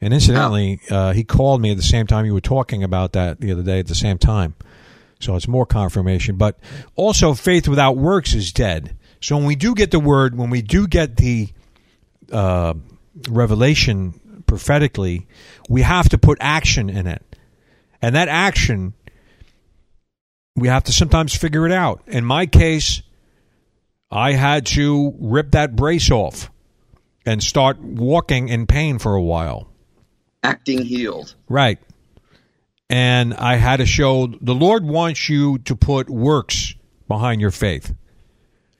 And 0.00 0.12
incidentally, 0.12 0.80
uh, 0.90 1.12
he 1.14 1.24
called 1.24 1.62
me 1.62 1.70
at 1.70 1.78
the 1.78 1.82
same 1.82 2.06
time 2.06 2.26
you 2.26 2.34
were 2.34 2.40
talking 2.40 2.82
about 2.82 3.12
that 3.12 3.40
the 3.40 3.52
other 3.52 3.62
day 3.62 3.78
at 3.78 3.86
the 3.86 3.94
same 3.94 4.18
time. 4.18 4.54
So 5.20 5.34
it's 5.36 5.48
more 5.48 5.64
confirmation. 5.64 6.36
But 6.36 6.58
also, 6.94 7.32
faith 7.32 7.66
without 7.66 7.96
works 7.96 8.34
is 8.34 8.52
dead. 8.52 8.96
So 9.20 9.36
when 9.36 9.46
we 9.46 9.56
do 9.56 9.74
get 9.74 9.90
the 9.90 9.98
word, 9.98 10.36
when 10.36 10.50
we 10.50 10.60
do 10.60 10.86
get 10.86 11.16
the 11.16 11.48
uh, 12.30 12.74
revelation 13.28 14.42
prophetically, 14.46 15.26
we 15.68 15.82
have 15.82 16.10
to 16.10 16.18
put 16.18 16.38
action 16.40 16.90
in 16.90 17.06
it. 17.06 17.22
And 18.02 18.14
that 18.14 18.28
action, 18.28 18.94
we 20.54 20.68
have 20.68 20.84
to 20.84 20.92
sometimes 20.92 21.34
figure 21.34 21.66
it 21.66 21.72
out. 21.72 22.02
In 22.06 22.24
my 22.24 22.46
case, 22.46 23.02
I 24.10 24.32
had 24.32 24.66
to 24.66 25.14
rip 25.18 25.52
that 25.52 25.76
brace 25.76 26.10
off 26.10 26.50
and 27.24 27.42
start 27.42 27.80
walking 27.80 28.48
in 28.48 28.66
pain 28.66 28.98
for 28.98 29.14
a 29.14 29.22
while. 29.22 29.68
Acting 30.42 30.84
healed. 30.84 31.34
Right. 31.48 31.78
And 32.88 33.34
I 33.34 33.56
had 33.56 33.78
to 33.78 33.86
show 33.86 34.28
the 34.28 34.54
Lord 34.54 34.84
wants 34.84 35.28
you 35.28 35.58
to 35.58 35.74
put 35.74 36.08
works 36.08 36.74
behind 37.08 37.40
your 37.40 37.50
faith. 37.50 37.92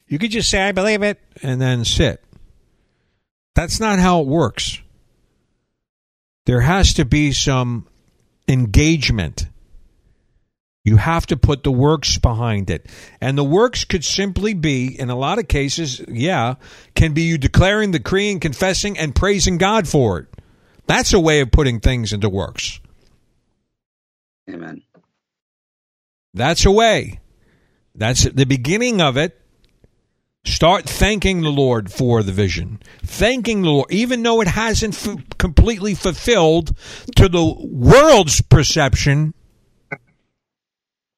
You 0.07 0.21
could 0.21 0.31
just 0.31 0.49
say, 0.49 0.63
I 0.63 0.71
believe 0.71 1.03
it, 1.03 1.21
and 1.43 1.61
then 1.61 1.85
sit. 1.85 2.23
That's 3.57 3.81
not 3.81 3.99
how 3.99 4.21
it 4.21 4.29
works. 4.29 4.81
There 6.45 6.61
has 6.61 6.95
to 6.95 7.05
be 7.05 7.33
some 7.33 7.89
engagement. 8.49 9.49
You 10.85 10.99
have 10.99 11.27
to 11.27 11.37
put 11.37 11.65
the 11.65 11.73
works 11.73 12.17
behind 12.17 12.71
it. 12.71 12.87
And 13.21 13.37
the 13.37 13.45
works 13.45 13.85
could 13.85 14.05
simply 14.05 14.55
be, 14.55 14.99
in 14.99 15.11
a 15.11 15.17
lot 15.17 15.41
of 15.41 15.49
cases, 15.49 16.01
yeah, 16.07 16.55
can 16.95 17.13
be 17.13 17.23
you 17.23 17.39
declaring, 17.39 17.91
decreeing, 17.91 18.39
confessing, 18.39 18.97
and 18.97 19.15
praising 19.15 19.59
God 19.59 19.89
for 19.89 20.21
it. 20.21 20.29
That's 20.87 21.13
a 21.13 21.19
way 21.19 21.41
of 21.41 21.51
putting 21.51 21.81
things 21.81 22.13
into 22.13 22.29
works. 22.29 22.81
Amen. 24.49 24.83
That's 26.35 26.65
a 26.65 26.71
way. 26.71 27.19
That's 27.97 28.23
the 28.23 28.45
beginning 28.45 29.01
of 29.01 29.17
it. 29.17 29.41
Start 30.47 30.89
thanking 30.89 31.41
the 31.43 31.51
Lord 31.51 31.91
for 31.93 32.23
the 32.23 32.31
vision. 32.31 32.79
Thanking 33.05 33.63
the 33.63 33.69
Lord, 33.71 33.93
even 33.93 34.23
though 34.23 34.41
it 34.41 34.47
hasn't 34.49 34.95
f- 34.95 35.39
completely 35.39 35.95
fulfilled 35.95 36.77
to 37.17 37.29
the 37.29 37.45
world's 37.45 38.41
perception, 38.43 39.35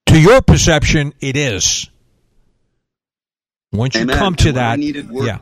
to 0.07 0.19
your 0.19 0.41
perception, 0.41 1.13
it 1.21 1.37
is. 1.37 1.91
Once 3.71 3.95
you 3.95 4.07
come 4.07 4.35
to 4.37 4.53
that, 4.53 4.79
needed 4.79 5.11
work- 5.11 5.27
yeah, 5.27 5.39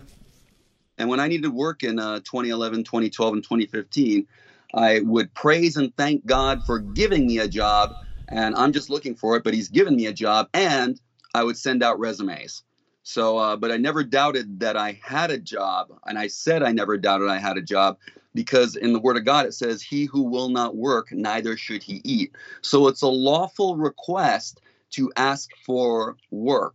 And 0.98 1.08
when 1.08 1.20
I 1.20 1.28
needed 1.28 1.52
work 1.52 1.84
in 1.84 2.00
uh, 2.00 2.16
2011, 2.18 2.82
2012, 2.82 3.34
and 3.34 3.42
2015, 3.44 4.26
I 4.74 4.98
would 4.98 5.32
praise 5.32 5.76
and 5.76 5.96
thank 5.96 6.26
God 6.26 6.66
for 6.66 6.80
giving 6.80 7.24
me 7.24 7.38
a 7.38 7.46
job. 7.46 7.94
And 8.28 8.56
I'm 8.56 8.72
just 8.72 8.90
looking 8.90 9.14
for 9.14 9.36
it, 9.36 9.44
but 9.44 9.54
He's 9.54 9.68
given 9.68 9.94
me 9.94 10.06
a 10.06 10.12
job. 10.12 10.48
And 10.52 11.00
I 11.32 11.44
would 11.44 11.56
send 11.56 11.84
out 11.84 12.00
resumes. 12.00 12.64
So, 13.08 13.38
uh, 13.38 13.54
but 13.54 13.70
I 13.70 13.76
never 13.76 14.02
doubted 14.02 14.58
that 14.58 14.76
I 14.76 14.98
had 15.00 15.30
a 15.30 15.38
job. 15.38 15.92
And 16.06 16.18
I 16.18 16.26
said 16.26 16.64
I 16.64 16.72
never 16.72 16.98
doubted 16.98 17.28
I 17.28 17.38
had 17.38 17.56
a 17.56 17.62
job 17.62 17.98
because 18.34 18.74
in 18.74 18.92
the 18.92 18.98
Word 18.98 19.16
of 19.16 19.24
God 19.24 19.46
it 19.46 19.54
says, 19.54 19.80
He 19.80 20.06
who 20.06 20.24
will 20.24 20.48
not 20.48 20.74
work, 20.74 21.12
neither 21.12 21.56
should 21.56 21.84
he 21.84 22.00
eat. 22.02 22.34
So 22.62 22.88
it's 22.88 23.02
a 23.02 23.06
lawful 23.06 23.76
request 23.76 24.60
to 24.90 25.12
ask 25.14 25.50
for 25.64 26.16
work. 26.32 26.74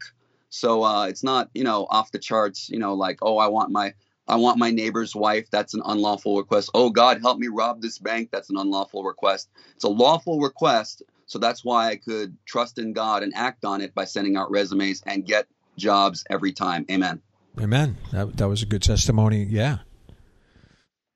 So 0.50 0.84
uh, 0.84 1.08
it's 1.08 1.22
not, 1.22 1.50
you 1.54 1.66
know, 1.66 1.86
off 1.90 2.14
the 2.14 2.18
charts, 2.18 2.70
you 2.70 2.80
know, 2.80 2.94
like, 2.94 3.20
oh, 3.22 3.38
I 3.38 3.48
want 3.48 3.72
my 3.72 3.94
I 4.26 4.38
want 4.38 4.58
my 4.58 4.72
neighbor's 4.72 5.14
wife. 5.14 5.50
That's 5.52 5.74
an 5.74 5.82
unlawful 5.84 6.38
request. 6.38 6.70
Oh, 6.74 6.92
God, 6.92 7.20
help 7.20 7.40
me 7.40 7.50
rob 7.50 7.82
this 7.82 8.00
bank. 8.00 8.30
That's 8.32 8.50
an 8.50 8.56
unlawful 8.56 9.04
request. 9.04 9.50
It's 9.76 9.84
a 9.84 9.90
lawful 9.90 10.40
request. 10.40 11.04
So 11.26 11.40
that's 11.40 11.66
why 11.66 11.90
I 11.90 11.98
could 11.98 12.38
trust 12.46 12.78
in 12.78 12.94
God 12.94 13.22
and 13.22 13.34
act 13.36 13.66
on 13.66 13.82
it 13.82 13.94
by 13.94 14.06
sending 14.06 14.38
out 14.38 14.50
resumes 14.50 15.02
and 15.06 15.26
get 15.26 15.48
jobs 15.82 16.24
every 16.30 16.54
time. 16.54 16.86
Amen. 16.90 17.22
amen. 17.60 17.98
That, 18.12 18.38
that 18.38 18.48
was 18.48 18.62
a 18.62 18.66
good 18.66 18.82
testimony. 18.84 19.44
Yeah. 19.44 19.80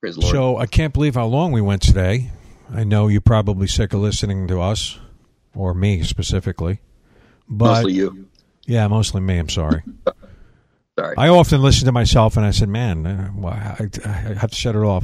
Praise 0.01 0.17
Lord. 0.17 0.31
So 0.31 0.57
I 0.57 0.65
can't 0.65 0.93
believe 0.93 1.15
how 1.15 1.25
long 1.27 1.51
we 1.51 1.61
went 1.61 1.81
today. 1.81 2.31
I 2.73 2.83
know 2.83 3.07
you're 3.07 3.21
probably 3.21 3.67
sick 3.67 3.93
of 3.93 3.99
listening 4.01 4.47
to 4.47 4.59
us, 4.59 4.97
or 5.55 5.73
me 5.73 6.03
specifically. 6.03 6.79
But 7.47 7.65
Mostly 7.75 7.93
you. 7.93 8.27
yeah, 8.65 8.87
mostly 8.87 9.21
me. 9.21 9.37
I'm 9.37 9.49
sorry. 9.49 9.83
Sorry. 10.97 11.17
I 11.17 11.27
often 11.27 11.61
listen 11.61 11.87
to 11.87 11.91
myself, 11.91 12.37
and 12.37 12.45
I 12.45 12.51
said, 12.51 12.69
"Man, 12.69 13.05
uh, 13.05 13.29
well, 13.35 13.51
I, 13.51 13.89
I 14.05 14.09
have 14.09 14.51
to 14.51 14.55
shut 14.55 14.75
it 14.75 14.81
off." 14.81 15.03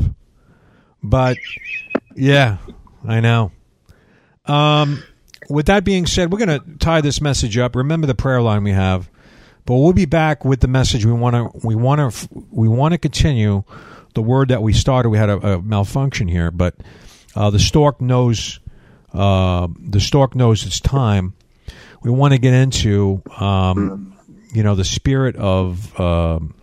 But 1.03 1.37
yeah, 2.15 2.59
I 3.05 3.19
know. 3.19 3.51
Um, 4.45 5.03
with 5.49 5.65
that 5.65 5.83
being 5.83 6.05
said, 6.05 6.31
we're 6.31 6.45
going 6.45 6.61
to 6.61 6.77
tie 6.77 7.01
this 7.01 7.19
message 7.19 7.57
up. 7.57 7.75
Remember 7.75 8.07
the 8.07 8.15
prayer 8.15 8.41
line 8.41 8.63
we 8.63 8.71
have, 8.71 9.09
but 9.65 9.75
we'll 9.75 9.93
be 9.93 10.05
back 10.05 10.43
with 10.43 10.59
the 10.61 10.67
message 10.67 11.05
we 11.05 11.13
want 11.13 11.35
to. 11.35 11.67
We 11.67 11.75
want 11.75 12.13
to. 12.13 12.29
We 12.51 12.67
want 12.67 12.93
to 12.93 12.97
continue 12.97 13.63
the 14.13 14.21
word 14.21 14.49
that 14.49 14.61
we 14.61 14.73
started. 14.73 15.09
We 15.09 15.17
had 15.17 15.29
a, 15.29 15.55
a 15.55 15.61
malfunction 15.61 16.27
here, 16.27 16.51
but 16.51 16.75
uh, 17.35 17.49
the 17.49 17.59
stork 17.59 18.01
knows. 18.01 18.59
Uh, 19.13 19.67
the 19.79 19.99
stork 19.99 20.35
knows 20.35 20.65
it's 20.65 20.79
time. 20.79 21.33
We 22.01 22.11
want 22.11 22.33
to 22.33 22.39
get 22.39 22.53
into, 22.53 23.21
um, 23.37 24.17
you 24.53 24.63
know, 24.63 24.75
the 24.75 24.85
spirit 24.85 25.35
of 25.35 25.99
um 25.99 26.55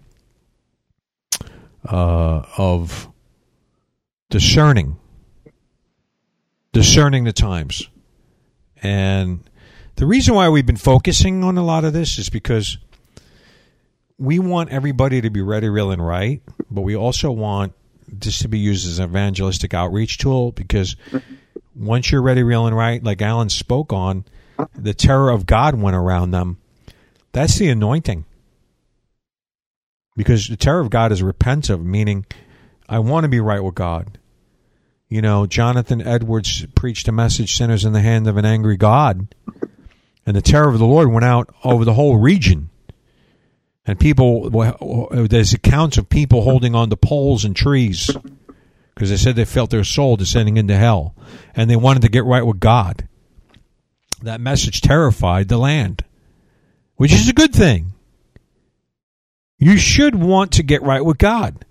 uh, 1.85 2.43
of 2.57 3.09
discerning, 4.31 4.99
discerning 6.73 7.25
the 7.25 7.33
times, 7.33 7.89
and 8.83 9.49
the 9.97 10.07
reason 10.07 10.35
why 10.35 10.49
we've 10.49 10.67
been 10.67 10.77
focusing 10.77 11.43
on 11.45 11.57
a 11.59 11.65
lot 11.65 11.85
of 11.85 11.93
this 11.93 12.19
is 12.19 12.29
because 12.29 12.79
we 14.19 14.39
want 14.39 14.71
everybody 14.71 15.21
to 15.21 15.31
be 15.31 15.43
ready, 15.43 15.69
real, 15.69 15.91
and 15.91 16.05
right, 16.05 16.43
but 16.71 16.83
we 16.83 16.97
also 16.97 17.31
want 17.31 17.73
this 18.09 18.41
to 18.41 18.49
be 18.49 18.59
used 18.59 18.87
as 18.87 18.99
an 18.99 19.09
evangelistic 19.09 19.75
outreach 19.75 20.19
tool 20.19 20.51
because 20.53 20.97
once 21.77 22.11
you're 22.11 22.23
ready, 22.23 22.43
real, 22.43 22.67
and 22.67 22.77
right, 22.77 23.03
like 23.03 23.23
Alan 23.23 23.49
spoke 23.49 23.93
on, 23.93 24.25
the 24.75 24.95
terror 24.95 25.31
of 25.31 25.47
God 25.47 25.77
went 25.77 25.97
around 25.97 26.33
them. 26.33 26.59
That's 27.33 27.57
the 27.59 27.69
anointing. 27.69 28.25
Because 30.17 30.49
the 30.49 30.57
terror 30.57 30.81
of 30.81 30.91
God 30.91 31.13
is 31.13 31.23
repentive, 31.23 31.85
meaning 31.85 32.27
I 32.89 32.99
want 32.99 33.23
to 33.25 33.29
be 33.29 33.39
right 33.39 33.63
with 33.63 33.77
God. 33.77 34.19
You 35.09 35.23
know, 35.23 35.47
Jonathan 35.47 36.03
Edwards 36.03 36.67
preached 36.75 37.07
a 37.07 37.13
message, 37.13 37.57
Sinners 37.57 37.85
in 37.85 37.93
the 37.93 38.01
Hand 38.01 38.27
of 38.27 38.37
an 38.37 38.45
Angry 38.45 38.77
God. 38.77 39.33
And 40.27 40.37
the 40.37 40.43
terror 40.43 40.69
of 40.69 40.79
the 40.79 40.87
Lord 40.87 41.11
went 41.11 41.25
out 41.25 41.55
over 41.63 41.85
the 41.85 41.95
whole 41.95 42.19
region. 42.19 42.69
And 43.89 43.99
people, 43.99 44.51
uh, 44.61 45.27
there's 45.29 45.55
accounts 45.55 45.97
of 45.97 46.11
people 46.11 46.43
holding 46.43 46.75
on 46.75 46.91
to 46.91 46.97
poles 46.97 47.47
and 47.47 47.57
trees 47.57 48.15
because 48.95 49.09
they 49.09 49.17
said 49.17 49.35
they 49.35 49.47
felt 49.47 49.71
their 49.71 49.83
soul 49.83 50.19
descending 50.19 50.59
into 50.59 50.77
hell 50.77 51.15
and 51.57 51.71
they 51.71 51.77
wanted 51.77 52.03
to 52.03 52.11
get 52.11 52.27
right 52.27 52.45
with 52.45 52.61
God. 52.61 53.09
That 54.21 54.43
message 54.43 54.83
terrified 54.83 55.49
the 55.49 55.57
land, 55.57 56.05
which 56.97 57.15
is 57.15 57.31
a 57.31 57.33
good 57.33 57.55
thing. 57.55 57.93
You 59.59 59.79
should 59.79 60.15
want 60.15 60.53
to 60.53 60.63
get 60.63 60.83
right 60.83 61.03
with 61.03 61.17
God. 61.17 61.65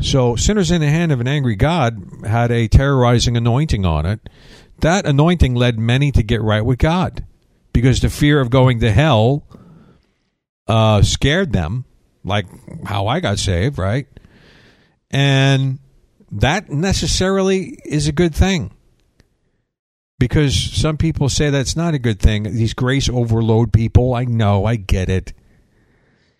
So, 0.00 0.36
Sinners 0.36 0.70
in 0.70 0.80
the 0.80 0.88
Hand 0.88 1.10
of 1.10 1.20
an 1.20 1.26
Angry 1.26 1.56
God 1.56 2.00
had 2.24 2.52
a 2.52 2.68
terrorizing 2.68 3.36
anointing 3.36 3.84
on 3.84 4.06
it. 4.06 4.28
That 4.78 5.04
anointing 5.04 5.56
led 5.56 5.80
many 5.80 6.12
to 6.12 6.22
get 6.22 6.42
right 6.42 6.64
with 6.64 6.78
God 6.78 7.26
because 7.72 8.00
the 8.00 8.08
fear 8.08 8.40
of 8.40 8.50
going 8.50 8.78
to 8.80 8.92
hell 8.92 9.44
uh, 10.66 11.02
scared 11.02 11.52
them, 11.52 11.84
like 12.24 12.46
how 12.84 13.06
I 13.06 13.20
got 13.20 13.38
saved, 13.38 13.78
right? 13.78 14.06
And 15.10 15.78
that 16.30 16.70
necessarily 16.70 17.78
is 17.84 18.06
a 18.08 18.12
good 18.12 18.34
thing 18.34 18.72
because 20.20 20.54
some 20.54 20.96
people 20.96 21.28
say 21.28 21.50
that's 21.50 21.74
not 21.74 21.94
a 21.94 21.98
good 21.98 22.20
thing. 22.20 22.44
These 22.44 22.74
grace 22.74 23.08
overload 23.08 23.72
people, 23.72 24.14
I 24.14 24.24
know, 24.24 24.64
I 24.66 24.76
get 24.76 25.08
it. 25.08 25.32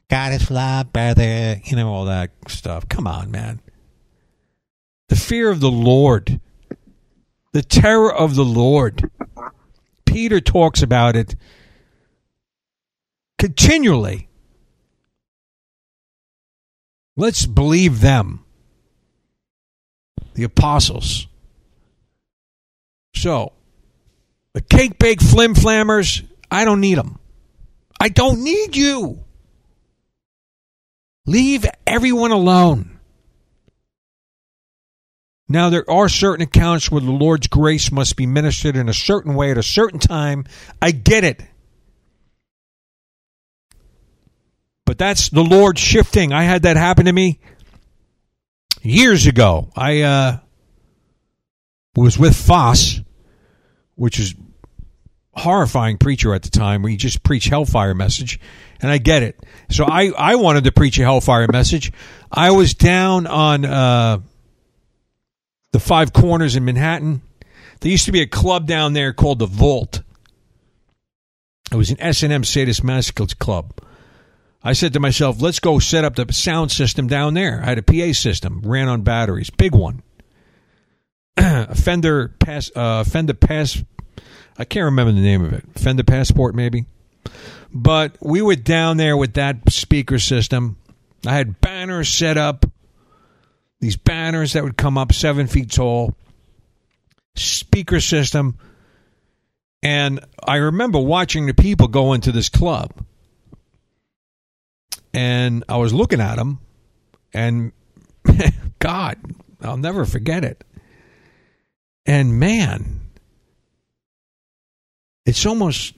God 0.09 0.33
is 0.33 0.51
love, 0.51 0.93
brother, 0.93 1.61
you 1.65 1.77
know, 1.77 1.89
all 1.89 2.05
that 2.05 2.31
stuff. 2.49 2.89
Come 2.89 3.07
on, 3.07 3.31
man. 3.31 3.61
The 5.09 5.17
fear 5.17 5.51
of 5.51 5.61
the 5.61 5.71
Lord, 5.71 6.41
the 7.53 7.63
terror 7.63 8.13
of 8.13 8.35
the 8.35 8.45
Lord. 8.45 9.11
Peter 10.05 10.41
talks 10.41 10.83
about 10.83 11.17
it 11.17 11.35
continually. 13.41 14.29
Let's 17.17 17.47
believe 17.47 18.01
them, 18.01 18.45
the 20.35 20.45
apostles. 20.45 21.27
So, 23.17 23.53
the 24.53 24.61
cake 24.61 24.99
bake 24.99 25.23
flim 25.23 25.55
flammers, 25.55 26.23
I 26.51 26.67
don't 26.67 26.81
need 26.81 26.99
them. 26.99 27.19
I 27.99 28.11
don't 28.11 28.45
need 28.45 28.77
you. 28.77 29.25
Leave 31.27 31.65
everyone 31.87 32.31
alone. 32.31 32.99
Now, 35.49 35.71
there 35.71 35.89
are 35.91 36.09
certain 36.09 36.43
accounts 36.43 36.91
where 36.91 37.01
the 37.01 37.11
Lord's 37.11 37.47
grace 37.47 37.91
must 37.91 38.17
be 38.17 38.27
ministered 38.27 38.77
in 38.77 38.89
a 38.89 38.95
certain 38.95 39.35
way 39.35 39.51
at 39.51 39.59
a 39.59 39.63
certain 39.63 39.99
time. 39.99 40.45
I 40.81 40.91
get 40.91 41.25
it. 41.25 41.43
But 44.91 44.99
that's 44.99 45.29
the 45.29 45.45
Lord 45.45 45.79
shifting. 45.79 46.33
I 46.33 46.43
had 46.43 46.63
that 46.63 46.77
happen 46.77 47.07
to 47.07 47.13
me 47.13 47.39
years 48.83 49.29
ago. 49.29 49.71
I 49.77 50.01
uh, 50.01 50.39
was 51.95 52.19
with 52.19 52.35
Foss, 52.35 52.99
which 53.95 54.19
is 54.19 54.35
horrifying 55.33 55.97
preacher 55.97 56.35
at 56.35 56.43
the 56.43 56.51
time 56.51 56.83
where 56.83 56.91
he 56.91 56.97
just 56.97 57.23
preached 57.23 57.51
hellfire 57.51 57.95
message 57.95 58.41
and 58.81 58.91
I 58.91 58.99
get 58.99 59.23
it. 59.23 59.39
So 59.71 59.85
I, 59.85 60.11
I 60.19 60.35
wanted 60.35 60.65
to 60.65 60.73
preach 60.73 60.99
a 60.99 61.03
hellfire 61.03 61.47
message. 61.53 61.93
I 62.29 62.51
was 62.51 62.75
down 62.75 63.29
on 63.29 63.65
uh, 63.65 64.19
the 65.71 65.79
five 65.79 66.13
corners 66.13 66.57
in 66.57 66.65
Manhattan. 66.65 67.23
There 67.79 67.93
used 67.93 68.07
to 68.07 68.13
be 68.13 68.23
a 68.23 68.27
club 68.27 68.67
down 68.67 68.95
there 68.95 69.13
called 69.13 69.39
the 69.39 69.47
Vault. 69.47 70.03
It 71.71 71.77
was 71.77 71.93
an 71.93 72.01
S 72.01 72.25
and 72.25 72.33
M 72.33 72.43
sadist 72.43 72.83
masochist 72.83 73.39
club. 73.39 73.73
I 74.63 74.75
said 74.75 74.93
to 74.93 75.01
myself, 75.01 75.41
let's 75.41 75.59
go 75.59 75.79
set 75.79 76.05
up 76.05 76.17
the 76.17 76.31
sound 76.33 76.71
system 76.71 77.07
down 77.07 77.35
there. 77.35 77.63
I 77.63 77.67
had 77.67 77.79
a 77.79 77.83
PA 77.83 78.13
system, 78.13 78.61
ran 78.63 78.89
on 78.89 79.03
batteries, 79.03 79.51
big 79.51 79.75
one. 79.75 80.03
a 81.37 81.75
Fender 81.75 82.29
pass, 82.39 82.71
uh, 82.75 83.05
Fender 83.05 83.35
pass 83.35 83.83
I 84.61 84.65
can't 84.65 84.85
remember 84.85 85.13
the 85.13 85.23
name 85.23 85.43
of 85.43 85.55
it. 85.55 85.65
Fender 85.75 86.05
Passport, 86.05 86.55
maybe. 86.55 86.85
But 87.73 88.15
we 88.21 88.43
were 88.43 88.57
down 88.57 88.99
there 88.99 89.17
with 89.17 89.33
that 89.35 89.71
speaker 89.73 90.19
system. 90.19 90.77
I 91.27 91.35
had 91.35 91.63
banners 91.63 92.11
set 92.11 92.37
up. 92.37 92.67
These 93.81 93.97
banners 93.97 94.53
that 94.53 94.63
would 94.63 94.77
come 94.77 94.99
up 94.99 95.15
seven 95.15 95.47
feet 95.47 95.71
tall. 95.71 96.15
Speaker 97.37 98.01
system. 98.01 98.59
And 99.83 100.21
I 100.47 100.57
remember 100.57 100.99
watching 100.99 101.47
the 101.47 101.55
people 101.55 101.89
go 101.89 102.13
into 102.13 102.31
this 102.31 102.51
club. 102.51 102.93
And 105.13 105.65
I 105.69 105.77
was 105.77 105.93
looking 105.93 106.21
at 106.21 106.37
them. 106.37 106.61
And 107.33 107.73
God, 108.79 109.19
I'll 109.63 109.77
never 109.77 110.05
forget 110.05 110.45
it. 110.45 110.65
And 112.07 112.39
man, 112.39 113.01
it's 115.27 115.47
almost 115.47 115.95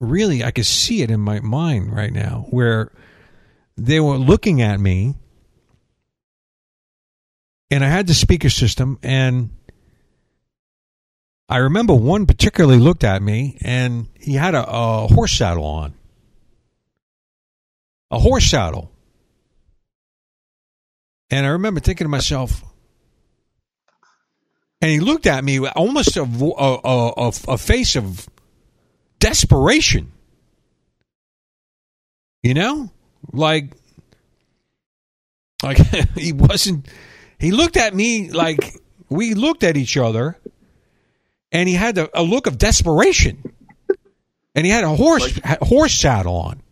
really, 0.00 0.44
I 0.44 0.50
could 0.50 0.66
see 0.66 1.02
it 1.02 1.10
in 1.10 1.20
my 1.20 1.40
mind 1.40 1.94
right 1.94 2.12
now 2.12 2.46
where 2.50 2.92
they 3.76 4.00
were 4.00 4.16
looking 4.16 4.62
at 4.62 4.80
me 4.80 5.14
and 7.70 7.84
I 7.84 7.88
had 7.88 8.06
the 8.06 8.14
speaker 8.14 8.50
system 8.50 8.98
and 9.02 9.50
I 11.48 11.58
remember 11.58 11.94
one 11.94 12.26
particularly 12.26 12.78
looked 12.78 13.04
at 13.04 13.22
me 13.22 13.58
and 13.60 14.08
he 14.18 14.34
had 14.34 14.54
a, 14.54 14.66
a 14.68 15.06
horse 15.06 15.32
saddle 15.32 15.64
on. 15.64 15.94
A 18.10 18.18
horse 18.18 18.48
saddle. 18.48 18.90
And 21.30 21.44
I 21.44 21.50
remember 21.50 21.80
thinking 21.80 22.04
to 22.04 22.08
myself, 22.08 22.62
and 24.80 24.90
he 24.90 25.00
looked 25.00 25.26
at 25.26 25.42
me 25.42 25.58
almost 25.66 26.16
a, 26.16 26.22
a, 26.22 27.10
a, 27.16 27.32
a 27.48 27.58
face 27.58 27.96
of 27.96 28.28
desperation. 29.18 30.12
You 32.44 32.54
know, 32.54 32.92
like, 33.32 33.72
like 35.64 35.78
he 36.14 36.32
wasn't. 36.32 36.86
He 37.38 37.50
looked 37.50 37.76
at 37.76 37.92
me 37.94 38.30
like 38.30 38.74
we 39.08 39.34
looked 39.34 39.64
at 39.64 39.76
each 39.76 39.96
other, 39.96 40.38
and 41.50 41.68
he 41.68 41.74
had 41.74 41.98
a, 41.98 42.08
a 42.20 42.22
look 42.22 42.46
of 42.46 42.56
desperation, 42.56 43.42
and 44.54 44.64
he 44.64 44.70
had 44.70 44.84
a 44.84 44.94
horse 44.94 45.40
Like- 45.44 45.58
horse 45.60 45.94
saddle 45.94 46.36
on. 46.36 46.62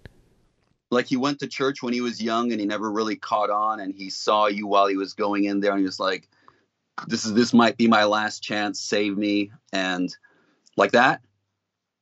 Like 0.95 1.07
he 1.07 1.17
went 1.17 1.41
to 1.41 1.47
church 1.49 1.83
when 1.83 1.93
he 1.93 2.01
was 2.01 2.23
young 2.23 2.53
and 2.53 2.61
he 2.61 2.67
never 2.67 2.91
really 2.91 3.17
caught 3.17 3.51
on, 3.51 3.81
and 3.81 3.93
he 3.93 4.11
saw 4.11 4.47
you 4.47 4.67
while 4.67 4.87
he 4.87 4.97
was 4.97 5.15
going 5.15 5.45
in 5.45 5.61
there, 5.61 5.73
and 5.73 5.81
he 5.81 5.85
was 5.85 6.01
like, 6.01 6.29
"This 7.07 7.25
is 7.25 7.35
this 7.35 7.53
might 7.53 7.77
be 7.77 7.89
my 7.89 8.05
last 8.05 8.43
chance. 8.43 8.81
Save 8.81 9.19
me!" 9.19 9.51
And 9.73 10.15
like 10.77 10.93
that. 10.93 11.21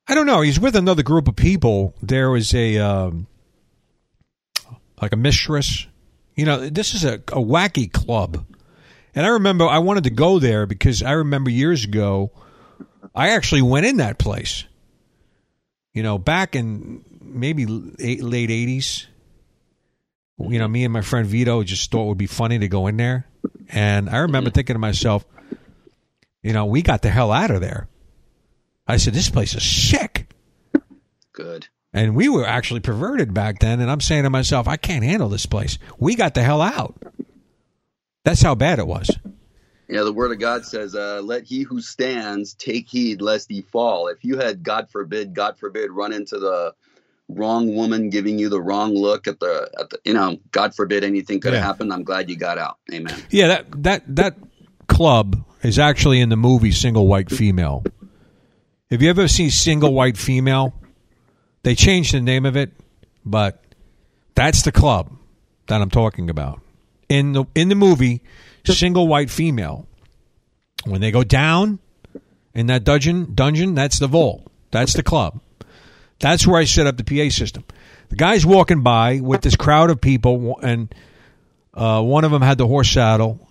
I 0.07 0.15
don't 0.15 0.27
know. 0.27 0.41
He's 0.43 0.61
with 0.61 0.77
another 0.77 1.03
group 1.03 1.27
of 1.29 1.37
people. 1.37 1.95
There 2.03 2.31
was 2.31 2.55
a 2.55 2.79
um, 2.79 3.27
like 5.01 5.13
a 5.13 5.17
mistress. 5.17 5.87
You 6.37 6.45
know, 6.45 6.69
this 6.69 6.95
is 6.95 7.05
a, 7.05 7.15
a 7.15 7.41
wacky 7.41 7.91
club, 7.91 8.45
and 9.15 9.27
I 9.27 9.31
remember 9.31 9.67
I 9.67 9.79
wanted 9.79 10.05
to 10.05 10.11
go 10.11 10.39
there 10.39 10.67
because 10.67 11.03
I 11.03 11.13
remember 11.13 11.51
years 11.51 11.85
ago, 11.85 12.31
I 13.15 13.31
actually 13.31 13.63
went 13.63 13.87
in 13.87 13.99
that 13.99 14.19
place. 14.19 14.65
You 15.93 16.03
know, 16.03 16.17
back 16.17 16.57
in 16.57 17.05
maybe 17.33 17.95
eight, 17.99 18.23
late 18.23 18.51
eighties. 18.51 19.07
You 20.39 20.59
know, 20.59 20.69
me 20.69 20.85
and 20.85 20.93
my 20.93 21.03
friend 21.03 21.27
Vito 21.27 21.63
just 21.63 21.91
thought 21.91 22.05
it 22.05 22.09
would 22.09 22.19
be 22.19 22.27
funny 22.27 22.59
to 22.59 22.69
go 22.69 22.87
in 22.87 22.97
there, 22.97 23.27
and 23.69 24.11
I 24.11 24.19
remember 24.19 24.51
thinking 24.51 24.75
to 24.75 24.81
myself, 24.81 25.25
you 26.43 26.53
know, 26.53 26.67
we 26.67 26.83
got 26.83 27.03
the 27.03 27.11
hell 27.11 27.31
out 27.31 27.51
of 27.51 27.61
there. 27.61 27.89
I 28.87 28.97
said, 28.97 29.15
this 29.15 29.31
place 29.31 29.55
is 29.55 29.63
sick. 29.63 30.29
Good. 31.33 31.69
And 31.93 32.17
we 32.17 32.29
were 32.29 32.45
actually 32.45 32.81
perverted 32.81 33.33
back 33.33 33.61
then. 33.61 33.81
And 33.81 33.91
I'm 33.91 34.01
saying 34.01 34.25
to 34.25 34.31
myself, 34.31 34.67
I 34.67 34.77
can't 34.77 35.05
handle 35.05 35.29
this 35.29 35.47
place. 35.47 35.79
We 35.99 36.17
got 36.17 36.35
the 36.35 36.43
hell 36.43 36.61
out. 36.61 36.97
That's 38.25 38.43
how 38.43 38.55
bad 38.55 38.79
it 38.79 38.87
was. 38.87 39.11
You 39.89 39.97
know, 39.97 40.05
the 40.05 40.13
word 40.13 40.33
of 40.33 40.39
God 40.39 40.65
says, 40.65 40.95
uh, 40.95 41.21
"Let 41.23 41.45
he 41.45 41.63
who 41.63 41.83
stands 41.83 42.55
take 42.55 42.89
heed 42.89 43.21
lest 43.21 43.51
he 43.51 43.61
fall." 43.61 44.09
If 44.09 44.25
you 44.25 44.39
had, 44.39 44.63
God 44.63 44.89
forbid, 44.91 45.35
God 45.35 45.59
forbid, 45.59 45.91
run 45.91 46.13
into 46.13 46.39
the 46.39 46.75
wrong 47.37 47.75
woman 47.75 48.11
giving 48.11 48.39
you 48.39 48.49
the 48.49 48.61
wrong 48.61 48.95
look 48.95 49.27
at 49.27 49.41
the, 49.41 49.71
at 49.79 49.91
the 49.91 49.99
you 50.05 50.13
know, 50.15 50.39
God 50.51 50.75
forbid 50.75 51.05
anything 51.05 51.41
could 51.41 51.53
have 51.53 51.61
Yeah. 51.63 51.67
happened. 51.67 51.93
I'm 51.93 52.05
glad 52.05 52.29
you 52.31 52.37
got 52.37 52.59
out. 52.59 52.79
Amen. 52.93 53.15
Yeah, 53.31 53.49
that 53.49 53.83
that 53.83 54.17
that 54.17 54.37
club 54.89 55.45
is 55.63 55.79
actually 55.79 56.21
in 56.21 56.29
the 56.29 56.37
movie 56.37 56.73
Single 56.73 57.07
White 57.07 57.31
Female. 57.31 57.85
Have 58.91 59.01
you 59.03 59.09
ever 59.11 59.27
seen 59.29 59.51
Single 59.51 59.95
White 59.95 60.19
Female? 60.19 60.75
They 61.63 61.75
changed 61.75 62.13
the 62.13 62.21
name 62.21 62.45
of 62.45 62.57
it, 62.57 62.73
but 63.25 63.63
that's 64.35 64.63
the 64.63 64.73
club 64.73 65.17
that 65.69 65.81
I'm 65.81 65.91
talking 65.91 66.29
about. 66.29 66.61
In 67.09 67.33
the 67.33 67.45
in 67.55 67.69
the 67.69 67.75
movie 67.75 68.23
Single 68.65 69.07
White 69.09 69.31
Female, 69.31 69.87
when 70.85 71.01
they 71.01 71.11
go 71.11 71.23
down 71.25 71.79
in 72.55 72.67
that 72.67 72.85
dungeon, 72.85 73.35
dungeon, 73.35 73.75
that's 73.75 73.99
the 73.99 74.07
vault. 74.09 74.51
That's 74.73 74.93
the 74.95 75.03
club. 75.03 75.41
That's 76.23 76.47
where 76.47 76.61
I 76.61 76.65
set 76.65 76.87
up 76.87 76.97
the 76.97 77.05
PA 77.05 77.31
system. 77.31 77.65
The 78.09 78.15
guy's 78.15 78.47
walking 78.47 78.83
by 78.83 79.19
with 79.21 79.41
this 79.43 79.57
crowd 79.57 79.91
of 79.91 80.01
people, 80.01 80.57
and 80.63 80.95
uh, 81.75 82.01
one 82.01 82.23
of 82.25 82.31
them 82.31 82.43
had 82.43 82.59
the 82.59 82.67
horse 82.67 82.89
saddle, 82.89 83.49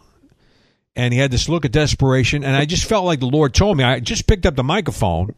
and 0.96 1.14
he 1.14 1.20
had 1.20 1.32
this 1.32 1.50
look 1.50 1.66
of 1.66 1.72
desperation. 1.72 2.46
And 2.46 2.56
I 2.56 2.64
just 2.64 2.86
felt 2.86 3.04
like 3.04 3.20
the 3.20 3.26
Lord 3.26 3.54
told 3.54 3.78
me. 3.78 3.84
I 3.84 4.00
just 4.00 4.26
picked 4.26 4.46
up 4.46 4.56
the 4.56 4.64
microphone, 4.64 5.36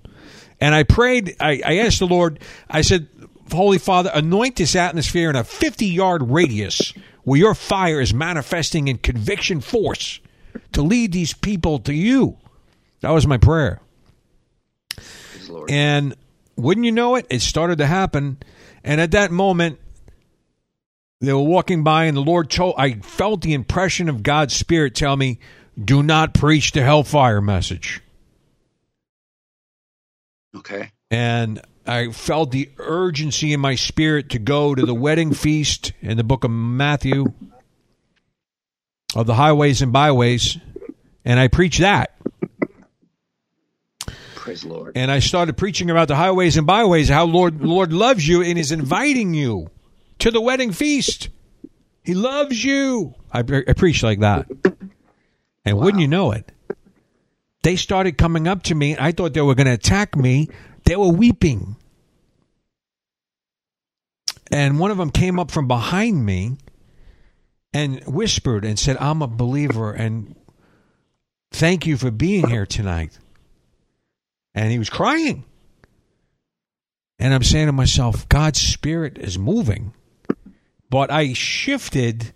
and 0.61 0.75
I 0.75 0.83
prayed. 0.83 1.35
I, 1.39 1.59
I 1.65 1.77
asked 1.79 1.97
the 1.97 2.05
Lord. 2.05 2.39
I 2.69 2.81
said, 2.81 3.07
"Holy 3.51 3.79
Father, 3.79 4.11
anoint 4.13 4.57
this 4.57 4.75
atmosphere 4.75 5.31
in 5.31 5.35
a 5.35 5.43
fifty-yard 5.43 6.29
radius 6.29 6.93
where 7.23 7.39
your 7.39 7.55
fire 7.55 7.99
is 7.99 8.13
manifesting 8.13 8.87
in 8.87 8.99
conviction 8.99 9.59
force 9.59 10.19
to 10.73 10.83
lead 10.83 11.11
these 11.11 11.33
people 11.33 11.79
to 11.79 11.95
you." 11.95 12.37
That 13.01 13.09
was 13.09 13.25
my 13.25 13.37
prayer. 13.37 13.81
And 15.67 16.15
wouldn't 16.55 16.85
you 16.85 16.91
know 16.91 17.15
it, 17.15 17.25
it 17.29 17.41
started 17.41 17.79
to 17.79 17.85
happen. 17.85 18.37
And 18.83 18.99
at 18.99 19.11
that 19.11 19.31
moment, 19.31 19.79
they 21.21 21.33
were 21.33 21.41
walking 21.41 21.83
by, 21.83 22.05
and 22.05 22.17
the 22.17 22.21
Lord 22.21 22.49
told, 22.49 22.75
I 22.77 22.95
felt 22.95 23.41
the 23.41 23.53
impression 23.53 24.09
of 24.09 24.23
God's 24.23 24.53
Spirit 24.53 24.93
tell 24.95 25.15
me, 25.15 25.39
do 25.81 26.03
not 26.03 26.33
preach 26.33 26.71
the 26.73 26.83
hellfire 26.83 27.41
message. 27.41 28.01
okay. 30.55 30.91
And 31.09 31.61
I 31.85 32.11
felt 32.11 32.51
the 32.51 32.69
urgency 32.77 33.53
in 33.53 33.59
my 33.59 33.75
spirit 33.75 34.29
to 34.31 34.39
go 34.39 34.73
to 34.73 34.85
the 34.85 34.93
wedding 34.93 35.33
feast 35.33 35.91
in 36.01 36.17
the 36.17 36.23
book 36.23 36.43
of 36.43 36.51
Matthew 36.51 37.33
of 39.15 39.27
the 39.27 39.35
highways 39.35 39.81
and 39.81 39.91
byways. 39.91 40.57
And 41.25 41.39
I 41.39 41.47
preached 41.47 41.81
that. 41.81 42.12
Praise 44.43 44.65
Lord. 44.65 44.97
and 44.97 45.09
I 45.09 45.19
started 45.19 45.55
preaching 45.55 45.89
about 45.89 46.09
the 46.09 46.17
highways 46.17 46.57
and 46.57 46.67
byways, 46.67 47.07
how 47.07 47.23
Lord 47.23 47.63
Lord 47.63 47.93
loves 47.93 48.27
you 48.27 48.43
and 48.43 48.59
is 48.59 48.73
inviting 48.73 49.33
you 49.33 49.69
to 50.19 50.31
the 50.31 50.41
wedding 50.41 50.73
feast. 50.73 51.29
He 52.03 52.13
loves 52.13 52.61
you. 52.61 53.15
I, 53.31 53.39
I 53.39 53.73
like 54.03 54.19
that, 54.19 54.47
and 55.63 55.77
wouldn't 55.77 56.01
you 56.01 56.09
know 56.09 56.33
it, 56.33 56.51
they 57.61 57.77
started 57.77 58.17
coming 58.17 58.45
up 58.45 58.63
to 58.63 58.75
me. 58.75 58.97
I 58.99 59.13
thought 59.13 59.33
they 59.33 59.39
were 59.39 59.55
going 59.55 59.67
to 59.67 59.73
attack 59.73 60.17
me. 60.17 60.49
They 60.83 60.97
were 60.97 61.07
weeping, 61.07 61.77
and 64.51 64.77
one 64.77 64.91
of 64.91 64.97
them 64.97 65.09
came 65.09 65.39
up 65.39 65.51
from 65.51 65.69
behind 65.69 66.25
me 66.25 66.57
and 67.73 68.03
whispered 68.03 68.65
and 68.65 68.77
said, 68.77 68.97
"I'm 68.99 69.21
a 69.21 69.27
believer, 69.27 69.93
and 69.93 70.35
thank 71.53 71.87
you 71.87 71.95
for 71.95 72.11
being 72.11 72.49
here 72.49 72.65
tonight." 72.65 73.19
And 74.53 74.71
he 74.71 74.79
was 74.79 74.89
crying. 74.89 75.45
And 77.19 77.33
I'm 77.33 77.43
saying 77.43 77.67
to 77.67 77.71
myself, 77.71 78.27
God's 78.27 78.59
spirit 78.59 79.17
is 79.17 79.37
moving. 79.37 79.93
But 80.89 81.11
I 81.11 81.33
shifted 81.33 82.33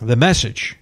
the 0.00 0.16
message. 0.16 0.76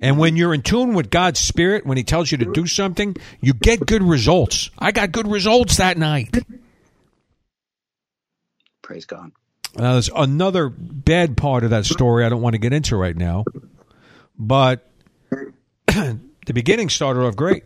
And 0.00 0.18
when 0.18 0.36
you're 0.36 0.54
in 0.54 0.62
tune 0.62 0.94
with 0.94 1.10
God's 1.10 1.40
spirit, 1.40 1.84
when 1.84 1.96
he 1.96 2.04
tells 2.04 2.30
you 2.30 2.38
to 2.38 2.52
do 2.52 2.66
something, 2.66 3.16
you 3.40 3.52
get 3.52 3.84
good 3.84 4.02
results. 4.02 4.70
I 4.78 4.92
got 4.92 5.10
good 5.10 5.26
results 5.26 5.78
that 5.78 5.98
night. 5.98 6.36
Praise 8.82 9.06
God. 9.06 9.32
Now, 9.76 9.94
there's 9.94 10.08
another 10.14 10.68
bad 10.68 11.36
part 11.36 11.64
of 11.64 11.70
that 11.70 11.84
story 11.84 12.24
I 12.24 12.28
don't 12.28 12.42
want 12.42 12.54
to 12.54 12.58
get 12.58 12.72
into 12.72 12.96
right 12.96 13.16
now. 13.16 13.44
But 14.38 14.88
the 15.86 16.20
beginning 16.54 16.88
started 16.88 17.20
off 17.20 17.36
great. 17.36 17.64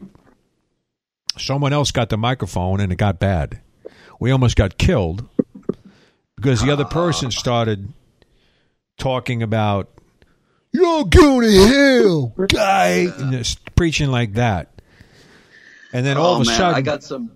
Someone 1.38 1.72
else 1.72 1.90
got 1.90 2.08
the 2.08 2.16
microphone 2.16 2.80
and 2.80 2.92
it 2.92 2.96
got 2.96 3.18
bad. 3.18 3.60
We 4.20 4.30
almost 4.30 4.56
got 4.56 4.78
killed 4.78 5.28
because 6.36 6.60
the 6.62 6.70
other 6.70 6.84
person 6.84 7.30
started 7.30 7.92
talking 8.98 9.42
about, 9.42 9.90
you're 10.72 11.04
going 11.04 11.42
to 11.48 11.66
hell, 11.66 12.34
guy, 12.48 13.08
and 13.18 13.32
just 13.32 13.74
preaching 13.74 14.10
like 14.10 14.34
that. 14.34 14.80
and 15.92 16.06
then 16.06 16.16
all 16.16 16.34
oh 16.34 16.40
of 16.40 16.42
a 16.42 16.44
man, 16.46 16.56
sudden, 16.56 16.74
I 16.74 16.80
got 16.82 17.02
some. 17.02 17.30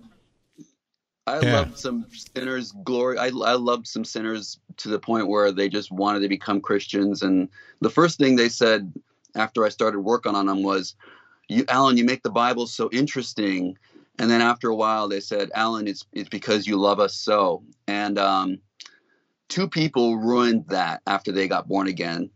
I 1.27 1.41
Yeah. 1.41 1.53
loved 1.59 1.77
some 1.77 2.05
sinners' 2.13 2.71
glory. 2.85 3.17
I, 3.17 3.25
I 3.25 3.53
loved 3.55 3.85
some 3.85 4.05
sinners 4.05 4.59
to 4.77 4.87
the 4.89 4.97
point 4.97 5.27
where 5.27 5.51
they 5.51 5.67
just 5.67 5.91
wanted 5.91 6.21
to 6.21 6.29
become 6.29 6.61
Christians. 6.61 7.21
And 7.21 7.49
the 7.81 7.89
first 7.89 8.17
thing 8.17 8.37
they 8.37 8.47
said 8.49 8.93
after 9.35 9.65
I 9.65 9.69
started 9.69 9.99
working 9.99 10.35
on 10.35 10.45
them 10.45 10.63
was, 10.63 10.95
"You, 11.49 11.65
Alan, 11.67 11.97
you 11.97 12.05
make 12.05 12.23
the 12.23 12.29
Bible 12.31 12.65
so 12.65 12.89
interesting." 12.93 13.77
And 14.19 14.29
then 14.29 14.41
after 14.41 14.69
a 14.69 14.75
while, 14.75 15.07
they 15.07 15.19
said, 15.19 15.51
"Alan, 15.53 15.87
it's 15.87 16.05
it's 16.13 16.29
because 16.29 16.67
you 16.67 16.77
love 16.77 16.99
us 16.99 17.15
so." 17.15 17.63
And 17.87 18.17
um, 18.17 18.59
two 19.49 19.67
people 19.67 20.17
ruined 20.17 20.67
that 20.69 21.01
after 21.05 21.31
they 21.31 21.47
got 21.47 21.67
born 21.67 21.87
again. 21.87 22.29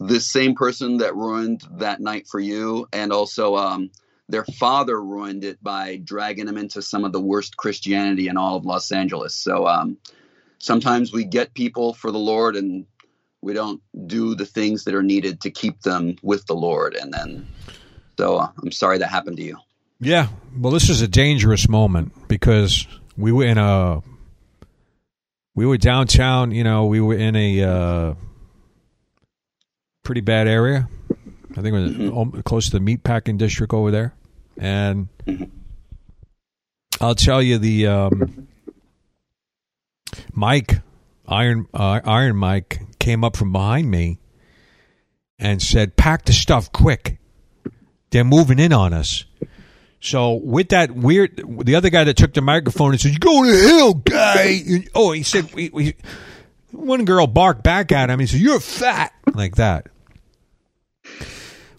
The 0.00 0.20
same 0.20 0.54
person 0.54 0.98
that 0.98 1.14
ruined 1.14 1.62
that 1.72 2.00
night 2.00 2.26
for 2.28 2.40
you, 2.40 2.86
and 2.92 3.12
also 3.12 3.56
um, 3.56 3.90
their 4.28 4.44
father 4.44 5.00
ruined 5.00 5.44
it 5.44 5.62
by 5.62 5.96
dragging 6.04 6.46
them 6.46 6.56
into 6.56 6.82
some 6.82 7.04
of 7.04 7.12
the 7.12 7.20
worst 7.20 7.56
Christianity 7.56 8.28
in 8.28 8.36
all 8.36 8.56
of 8.56 8.64
Los 8.64 8.90
Angeles. 8.90 9.34
So 9.34 9.66
um, 9.66 9.98
sometimes 10.58 11.12
we 11.12 11.24
get 11.24 11.54
people 11.54 11.94
for 11.94 12.10
the 12.10 12.18
Lord 12.18 12.56
and 12.56 12.86
we 13.42 13.52
don't 13.52 13.82
do 14.06 14.34
the 14.34 14.46
things 14.46 14.84
that 14.84 14.94
are 14.94 15.02
needed 15.02 15.40
to 15.42 15.50
keep 15.50 15.82
them 15.82 16.16
with 16.22 16.46
the 16.46 16.54
Lord. 16.54 16.94
And 16.94 17.12
then, 17.12 17.46
so 18.18 18.36
uh, 18.38 18.48
I'm 18.62 18.72
sorry 18.72 18.98
that 18.98 19.10
happened 19.10 19.36
to 19.36 19.42
you. 19.42 19.58
Yeah. 20.00 20.28
Well, 20.56 20.72
this 20.72 20.88
is 20.88 21.02
a 21.02 21.08
dangerous 21.08 21.68
moment 21.68 22.28
because 22.28 22.86
we 23.16 23.32
were 23.32 23.44
in 23.44 23.58
a, 23.58 24.02
we 25.54 25.66
were 25.66 25.78
downtown. 25.78 26.50
You 26.52 26.64
know, 26.64 26.86
we 26.86 27.00
were 27.00 27.14
in 27.16 27.34
a 27.36 27.62
uh, 27.62 28.14
pretty 30.04 30.20
bad 30.20 30.46
area. 30.48 30.88
I 31.56 31.62
think 31.62 31.66
it 31.66 31.72
was 31.72 31.92
Mhm. 31.92 32.34
um, 32.36 32.42
close 32.42 32.70
to 32.70 32.78
the 32.78 32.84
meatpacking 32.84 33.38
district 33.38 33.72
over 33.72 33.90
there, 33.90 34.14
and 34.56 35.08
Mhm. 35.26 35.50
I'll 37.00 37.14
tell 37.14 37.40
you 37.42 37.58
the 37.58 37.86
um, 37.86 38.48
Mike 40.32 40.80
Iron 41.26 41.66
uh, 41.72 42.00
Iron 42.04 42.36
Mike 42.36 42.80
came 42.98 43.24
up 43.24 43.36
from 43.36 43.52
behind 43.52 43.90
me 43.90 44.18
and 45.38 45.62
said, 45.62 45.96
"Pack 45.96 46.24
the 46.24 46.32
stuff 46.32 46.70
quick. 46.72 47.18
They're 48.10 48.24
moving 48.24 48.58
in 48.58 48.72
on 48.72 48.92
us." 48.92 49.24
So 50.04 50.34
with 50.34 50.68
that 50.68 50.90
weird, 50.90 51.42
the 51.64 51.76
other 51.76 51.88
guy 51.88 52.04
that 52.04 52.18
took 52.18 52.34
the 52.34 52.42
microphone 52.42 52.90
and 52.90 53.00
said, 53.00 53.12
"You 53.12 53.18
go 53.18 53.42
to 53.42 53.68
hell, 53.68 53.94
guy." 53.94 54.84
Oh, 54.94 55.12
he 55.12 55.22
said, 55.22 55.54
we, 55.54 55.70
we, 55.70 55.94
one 56.72 57.06
girl 57.06 57.26
barked 57.26 57.62
back 57.62 57.90
at 57.90 58.10
him. 58.10 58.20
He 58.20 58.26
said, 58.26 58.40
"You're 58.40 58.60
fat," 58.60 59.14
like 59.32 59.56
that. 59.56 59.88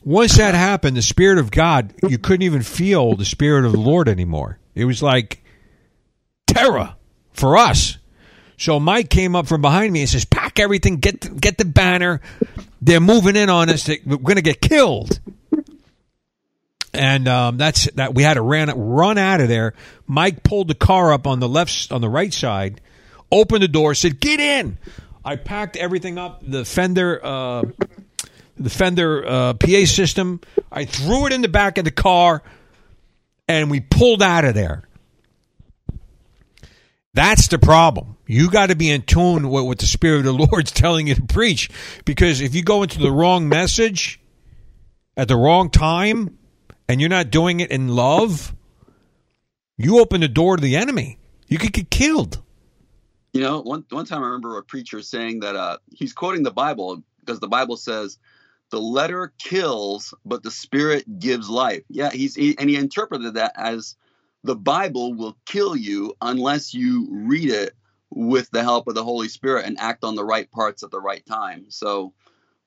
Once 0.03 0.37
that 0.37 0.55
happened, 0.55 0.97
the 0.97 1.03
spirit 1.03 1.37
of 1.37 1.51
God, 1.51 1.93
you 2.09 2.17
couldn't 2.17 2.41
even 2.41 2.63
feel 2.63 3.15
the 3.15 3.25
spirit 3.25 3.63
of 3.63 3.73
the 3.73 3.79
Lord 3.79 4.09
anymore. 4.09 4.57
It 4.73 4.85
was 4.85 5.03
like 5.03 5.43
terror 6.47 6.95
for 7.31 7.57
us. 7.57 7.99
So 8.57 8.79
Mike 8.79 9.11
came 9.11 9.35
up 9.35 9.45
from 9.45 9.61
behind 9.61 9.93
me 9.93 10.01
and 10.01 10.09
says, 10.09 10.25
"Pack 10.25 10.59
everything, 10.59 10.97
get 10.97 11.21
the, 11.21 11.29
get 11.29 11.59
the 11.59 11.65
banner. 11.65 12.21
They're 12.81 12.99
moving 12.99 13.35
in 13.35 13.51
on 13.51 13.69
us. 13.69 13.87
We're 13.87 14.17
going 14.17 14.37
to 14.37 14.41
get 14.41 14.61
killed." 14.61 15.19
And 16.95 17.27
um, 17.27 17.57
that's 17.57 17.91
that. 17.91 18.15
We 18.15 18.23
had 18.23 18.35
to 18.35 18.41
ran 18.41 18.69
run 18.69 19.17
out 19.17 19.41
of 19.41 19.49
there. 19.49 19.73
Mike 20.07 20.43
pulled 20.43 20.69
the 20.69 20.75
car 20.75 21.11
up 21.11 21.27
on 21.27 21.39
the 21.39 21.49
left, 21.49 21.91
on 21.91 22.01
the 22.01 22.09
right 22.09 22.33
side, 22.33 22.79
opened 23.31 23.63
the 23.63 23.67
door, 23.67 23.93
said, 23.93 24.19
"Get 24.19 24.39
in." 24.39 24.77
I 25.23 25.35
packed 25.35 25.75
everything 25.75 26.17
up. 26.17 26.41
The 26.47 26.63
fender, 26.63 27.19
uh, 27.23 27.63
the 28.57 28.69
fender 28.69 29.27
uh, 29.27 29.53
PA 29.55 29.85
system. 29.85 30.39
I 30.71 30.85
threw 30.85 31.25
it 31.25 31.33
in 31.33 31.41
the 31.41 31.49
back 31.49 31.77
of 31.77 31.83
the 31.83 31.91
car, 31.91 32.41
and 33.47 33.69
we 33.69 33.81
pulled 33.81 34.23
out 34.23 34.45
of 34.45 34.53
there. 34.53 34.83
That's 37.13 37.47
the 37.47 37.59
problem. 37.59 38.17
You 38.27 38.49
got 38.49 38.67
to 38.67 38.75
be 38.75 38.89
in 38.89 39.01
tune 39.01 39.49
with 39.49 39.65
what 39.65 39.79
the 39.79 39.85
Spirit 39.85 40.19
of 40.19 40.23
the 40.25 40.33
Lord's 40.33 40.71
telling 40.73 41.07
you 41.07 41.15
to 41.15 41.23
preach. 41.23 41.69
Because 42.05 42.41
if 42.41 42.55
you 42.55 42.63
go 42.63 42.83
into 42.83 42.99
the 42.99 43.11
wrong 43.11 43.49
message 43.49 44.19
at 45.17 45.27
the 45.27 45.35
wrong 45.35 45.69
time 45.69 46.37
and 46.87 46.99
you're 46.99 47.09
not 47.09 47.31
doing 47.31 47.59
it 47.59 47.71
in 47.71 47.87
love, 47.89 48.53
you 49.77 49.99
open 49.99 50.21
the 50.21 50.27
door 50.27 50.57
to 50.57 50.61
the 50.61 50.75
enemy. 50.75 51.17
You 51.47 51.57
could 51.57 51.73
get 51.73 51.89
killed. 51.89 52.41
You 53.33 53.41
know, 53.41 53.61
one 53.61 53.85
one 53.89 54.05
time 54.05 54.23
I 54.23 54.27
remember 54.27 54.57
a 54.57 54.63
preacher 54.63 55.01
saying 55.01 55.41
that 55.41 55.55
uh, 55.55 55.77
he's 55.93 56.13
quoting 56.13 56.43
the 56.43 56.51
Bible 56.51 57.03
because 57.19 57.39
the 57.39 57.47
Bible 57.47 57.75
says 57.75 58.17
the 58.71 58.79
letter 58.79 59.33
kills, 59.37 60.13
but 60.23 60.43
the 60.43 60.51
spirit 60.51 61.19
gives 61.19 61.49
life. 61.49 61.83
Yeah, 61.89 62.11
he's 62.11 62.35
he, 62.35 62.57
and 62.57 62.69
he 62.69 62.77
interpreted 62.77 63.33
that 63.33 63.53
as 63.55 63.95
the 64.43 64.55
Bible 64.55 65.13
will 65.13 65.37
kill 65.45 65.75
you 65.75 66.15
unless 66.21 66.73
you 66.73 67.07
read 67.11 67.49
it 67.49 67.73
with 68.09 68.49
the 68.51 68.63
help 68.63 68.87
of 68.87 68.95
the 68.95 69.03
Holy 69.03 69.27
Spirit 69.27 69.65
and 69.65 69.79
act 69.79 70.03
on 70.03 70.15
the 70.15 70.23
right 70.23 70.49
parts 70.51 70.83
at 70.83 70.91
the 70.91 71.01
right 71.01 71.25
time. 71.25 71.65
So 71.69 72.13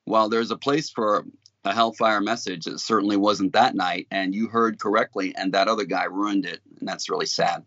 while 0.05 0.29
there's 0.29 0.51
a 0.51 0.57
place 0.57 0.89
for 0.89 1.25
a 1.63 1.73
hellfire 1.73 2.21
message, 2.21 2.67
it 2.67 2.79
certainly 2.79 3.17
wasn't 3.17 3.53
that 3.53 3.75
night, 3.75 4.07
and 4.11 4.33
you 4.33 4.47
heard 4.47 4.79
correctly, 4.79 5.35
and 5.35 5.53
that 5.53 5.67
other 5.67 5.85
guy 5.85 6.05
ruined 6.05 6.45
it, 6.45 6.61
and 6.79 6.87
that's 6.87 7.09
really 7.09 7.25
sad. 7.25 7.65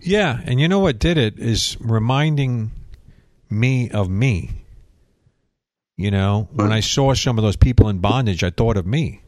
Yeah, 0.00 0.40
and 0.44 0.60
you 0.60 0.68
know 0.68 0.78
what 0.78 0.98
did 0.98 1.18
it 1.18 1.38
is 1.38 1.76
reminding 1.80 2.72
me 3.50 3.90
of 3.90 4.08
me. 4.08 4.50
You 5.96 6.10
know, 6.10 6.48
when 6.52 6.72
I 6.72 6.80
saw 6.80 7.12
some 7.12 7.36
of 7.36 7.44
those 7.44 7.56
people 7.56 7.90
in 7.90 7.98
bondage, 7.98 8.42
I 8.42 8.48
thought 8.50 8.78
of 8.78 8.86
me. 8.86 9.22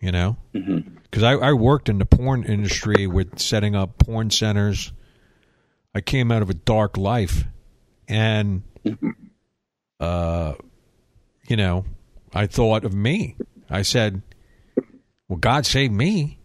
You 0.00 0.10
know, 0.10 0.36
because 0.52 1.22
I, 1.22 1.34
I 1.34 1.52
worked 1.52 1.88
in 1.88 1.98
the 1.98 2.04
porn 2.04 2.42
industry 2.42 3.06
with 3.06 3.38
setting 3.38 3.76
up 3.76 3.98
porn 3.98 4.30
centers. 4.30 4.92
I 5.94 6.00
came 6.00 6.32
out 6.32 6.42
of 6.42 6.50
a 6.50 6.54
dark 6.54 6.96
life, 6.96 7.44
and 8.08 8.62
uh, 10.00 10.54
you 11.48 11.56
know, 11.56 11.84
I 12.34 12.46
thought 12.46 12.84
of 12.84 12.94
me. 12.94 13.36
I 13.68 13.82
said, 13.82 14.22
"Well, 15.28 15.38
God 15.38 15.66
saved 15.66 15.92
me." 15.92 16.38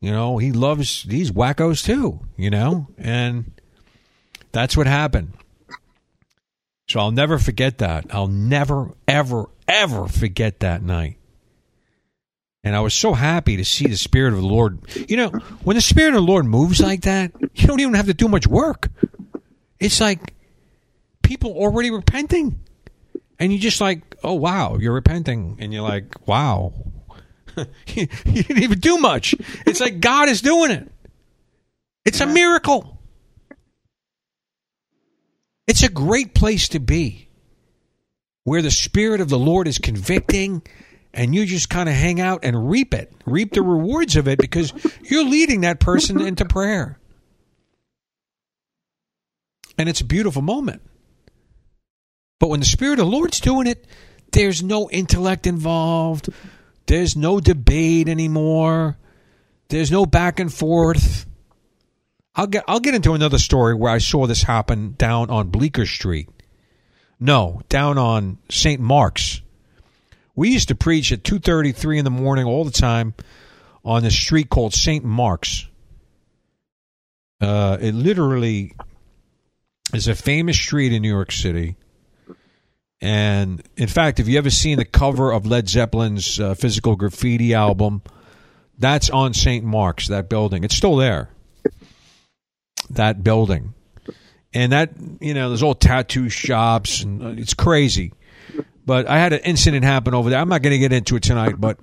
You 0.00 0.10
know, 0.10 0.38
He 0.38 0.52
loves 0.52 1.04
these 1.04 1.30
wackos 1.30 1.84
too. 1.84 2.20
You 2.36 2.50
know, 2.50 2.88
and 2.98 3.52
that's 4.52 4.76
what 4.76 4.86
happened. 4.86 5.32
So 6.88 7.00
I'll 7.00 7.10
never 7.10 7.38
forget 7.38 7.78
that. 7.78 8.06
I'll 8.10 8.28
never, 8.28 8.92
ever, 9.08 9.46
ever 9.66 10.08
forget 10.08 10.60
that 10.60 10.82
night. 10.82 11.16
And 12.64 12.76
I 12.76 12.80
was 12.80 12.94
so 12.94 13.12
happy 13.12 13.56
to 13.56 13.64
see 13.64 13.86
the 13.86 13.96
Spirit 13.96 14.34
of 14.34 14.40
the 14.40 14.46
Lord. 14.46 14.78
You 15.08 15.16
know, 15.16 15.28
when 15.64 15.74
the 15.74 15.82
Spirit 15.82 16.10
of 16.10 16.14
the 16.14 16.20
Lord 16.20 16.44
moves 16.44 16.80
like 16.80 17.02
that, 17.02 17.32
you 17.40 17.66
don't 17.66 17.80
even 17.80 17.94
have 17.94 18.06
to 18.06 18.14
do 18.14 18.28
much 18.28 18.46
work. 18.46 18.88
It's 19.80 20.00
like 20.00 20.34
people 21.22 21.52
already 21.52 21.90
repenting. 21.90 22.60
And 23.42 23.52
you 23.52 23.58
just 23.58 23.80
like, 23.80 24.02
oh, 24.22 24.34
wow, 24.34 24.76
you're 24.76 24.94
repenting. 24.94 25.56
And 25.58 25.72
you're 25.72 25.82
like, 25.82 26.28
wow. 26.28 26.72
you 27.56 27.66
you 28.24 28.42
didn't 28.44 28.62
even 28.62 28.78
do 28.78 28.98
much. 28.98 29.34
It's 29.66 29.80
like 29.80 29.98
God 29.98 30.28
is 30.28 30.42
doing 30.42 30.70
it. 30.70 30.92
It's 32.04 32.20
a 32.20 32.26
miracle. 32.26 33.00
It's 35.66 35.82
a 35.82 35.88
great 35.88 36.36
place 36.36 36.68
to 36.68 36.78
be 36.78 37.30
where 38.44 38.62
the 38.62 38.70
Spirit 38.70 39.20
of 39.20 39.28
the 39.28 39.40
Lord 39.40 39.66
is 39.66 39.78
convicting 39.78 40.62
and 41.12 41.34
you 41.34 41.44
just 41.44 41.68
kind 41.68 41.88
of 41.88 41.96
hang 41.96 42.20
out 42.20 42.44
and 42.44 42.70
reap 42.70 42.94
it, 42.94 43.12
reap 43.26 43.54
the 43.54 43.62
rewards 43.62 44.14
of 44.14 44.28
it 44.28 44.38
because 44.38 44.72
you're 45.02 45.24
leading 45.24 45.62
that 45.62 45.80
person 45.80 46.20
into 46.20 46.44
prayer. 46.44 46.96
And 49.76 49.88
it's 49.88 50.00
a 50.00 50.04
beautiful 50.04 50.42
moment. 50.42 50.82
But 52.42 52.48
when 52.48 52.58
the 52.58 52.66
Spirit 52.66 52.98
of 52.98 53.06
the 53.06 53.12
Lord's 53.12 53.38
doing 53.38 53.68
it, 53.68 53.86
there's 54.32 54.64
no 54.64 54.90
intellect 54.90 55.46
involved, 55.46 56.28
there's 56.86 57.14
no 57.14 57.38
debate 57.38 58.08
anymore, 58.08 58.98
there's 59.68 59.92
no 59.92 60.06
back 60.06 60.40
and 60.40 60.52
forth. 60.52 61.24
I'll 62.34 62.48
get 62.48 62.64
I'll 62.66 62.80
get 62.80 62.96
into 62.96 63.12
another 63.12 63.38
story 63.38 63.76
where 63.76 63.92
I 63.92 63.98
saw 63.98 64.26
this 64.26 64.42
happen 64.42 64.96
down 64.98 65.30
on 65.30 65.50
Bleecker 65.50 65.86
Street. 65.86 66.30
No, 67.20 67.62
down 67.68 67.96
on 67.96 68.38
St. 68.50 68.80
Mark's. 68.80 69.40
We 70.34 70.50
used 70.50 70.66
to 70.66 70.74
preach 70.74 71.12
at 71.12 71.22
2:33 71.22 71.98
in 71.98 72.04
the 72.04 72.10
morning 72.10 72.44
all 72.44 72.64
the 72.64 72.72
time 72.72 73.14
on 73.84 74.02
this 74.02 74.18
street 74.18 74.50
called 74.50 74.74
St. 74.74 75.04
Mark's. 75.04 75.68
Uh, 77.40 77.78
it 77.80 77.94
literally 77.94 78.74
is 79.94 80.08
a 80.08 80.16
famous 80.16 80.56
street 80.56 80.92
in 80.92 81.02
New 81.02 81.08
York 81.08 81.30
City. 81.30 81.76
And 83.02 83.62
in 83.76 83.88
fact, 83.88 84.20
if 84.20 84.28
you 84.28 84.38
ever 84.38 84.48
seen 84.48 84.78
the 84.78 84.84
cover 84.84 85.32
of 85.32 85.44
Led 85.44 85.68
Zeppelin's 85.68 86.38
uh, 86.38 86.54
Physical 86.54 86.94
Graffiti 86.94 87.52
album, 87.52 88.00
that's 88.78 89.10
on 89.10 89.34
St. 89.34 89.64
Mark's, 89.64 90.06
that 90.06 90.28
building. 90.28 90.62
It's 90.62 90.76
still 90.76 90.96
there. 90.96 91.28
That 92.90 93.24
building. 93.24 93.74
And 94.54 94.70
that, 94.72 94.92
you 95.20 95.34
know, 95.34 95.48
there's 95.48 95.64
all 95.64 95.74
tattoo 95.74 96.28
shops 96.28 97.02
and 97.02 97.22
uh, 97.22 97.28
it's 97.40 97.54
crazy. 97.54 98.12
But 98.86 99.08
I 99.08 99.18
had 99.18 99.32
an 99.32 99.40
incident 99.40 99.84
happen 99.84 100.14
over 100.14 100.30
there. 100.30 100.38
I'm 100.38 100.48
not 100.48 100.62
going 100.62 100.72
to 100.72 100.78
get 100.78 100.92
into 100.92 101.16
it 101.16 101.24
tonight, 101.24 101.60
but 101.60 101.78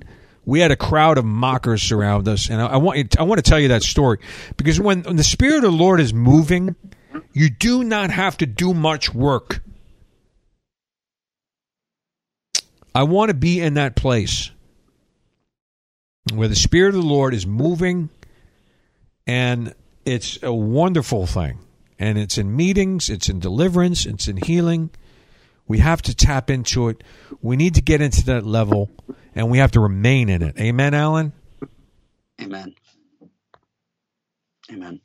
we 0.46 0.62
had 0.62 0.72
a 0.72 0.78
crowd 0.78 1.18
of 1.18 1.26
mockers 1.26 1.82
surround 1.82 2.28
us, 2.28 2.50
and 2.50 2.62
I, 2.62 2.68
I 2.68 2.78
want 2.78 2.98
you, 2.98 3.06
I 3.18 3.24
want 3.24 3.44
to 3.44 3.50
tell 3.50 3.60
you 3.60 3.70
that 3.70 3.84
story 3.84 4.20
because 4.58 4.80
when, 4.80 5.04
when 5.04 5.16
the 5.16 5.24
Spirit 5.24 5.58
of 5.58 5.62
the 5.64 5.72
Lord 5.72 6.00
is 6.00 6.14
moving, 6.14 6.76
you 7.34 7.50
do 7.50 7.84
not 7.84 8.10
have 8.10 8.38
to 8.38 8.46
do 8.46 8.74
much 8.74 9.14
work. 9.14 9.62
I 12.94 13.04
want 13.04 13.30
to 13.30 13.36
be 13.36 13.60
in 13.60 13.76
that 13.76 13.96
place 13.96 14.52
where 16.34 16.48
the 16.48 16.56
Spirit 16.56 16.90
of 16.96 17.02
the 17.02 17.08
Lord 17.08 17.34
is 17.34 17.46
moving, 17.46 18.10
and 19.28 19.74
it's 20.06 20.42
a 20.44 20.54
wonderful 20.54 21.26
thing. 21.26 21.60
And 21.98 22.18
it's 22.18 22.38
in 22.38 22.56
meetings, 22.56 23.10
it's 23.10 23.30
in 23.30 23.40
deliverance, 23.40 24.06
it's 24.06 24.28
in 24.28 24.38
healing. 24.38 24.90
We 25.68 25.80
have 25.80 26.02
to 26.04 26.16
tap 26.16 26.50
into 26.50 26.90
it. 26.90 27.04
We 27.42 27.58
need 27.58 27.76
to 27.76 27.82
get 27.82 28.02
into 28.02 28.26
that 28.26 28.46
level, 28.46 28.90
and 29.36 29.52
we 29.52 29.58
have 29.60 29.72
to 29.72 29.80
remain 29.80 30.30
in 30.30 30.42
it. 30.42 30.58
Amen, 30.60 30.94
Alan? 30.94 31.34
Amen. 32.42 32.74
Amen. 34.72 35.02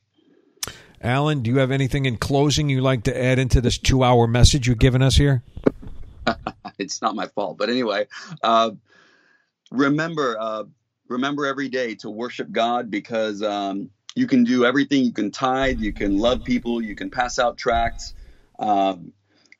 Alan, 1.02 1.42
do 1.42 1.50
you 1.50 1.58
have 1.58 1.70
anything 1.70 2.06
in 2.06 2.16
closing 2.16 2.70
you'd 2.70 2.82
like 2.82 3.02
to 3.04 3.22
add 3.22 3.38
into 3.38 3.60
this 3.60 3.76
two 3.76 4.02
hour 4.02 4.26
message 4.26 4.68
you've 4.68 4.78
given 4.78 5.02
us 5.02 5.16
here? 5.16 5.42
it's 6.78 7.02
not 7.02 7.14
my 7.14 7.26
fault. 7.28 7.58
But 7.58 7.70
anyway, 7.70 8.06
uh, 8.42 8.72
remember, 9.70 10.36
uh, 10.38 10.64
remember 11.08 11.46
every 11.46 11.68
day 11.68 11.94
to 11.96 12.10
worship 12.10 12.50
God 12.52 12.90
because 12.90 13.42
um, 13.42 13.90
you 14.14 14.26
can 14.26 14.44
do 14.44 14.64
everything. 14.64 15.04
You 15.04 15.12
can 15.12 15.30
tithe, 15.30 15.80
you 15.80 15.92
can 15.92 16.18
love 16.18 16.44
people, 16.44 16.82
you 16.82 16.94
can 16.94 17.10
pass 17.10 17.38
out 17.38 17.56
tracts, 17.58 18.14
um, 18.58 19.12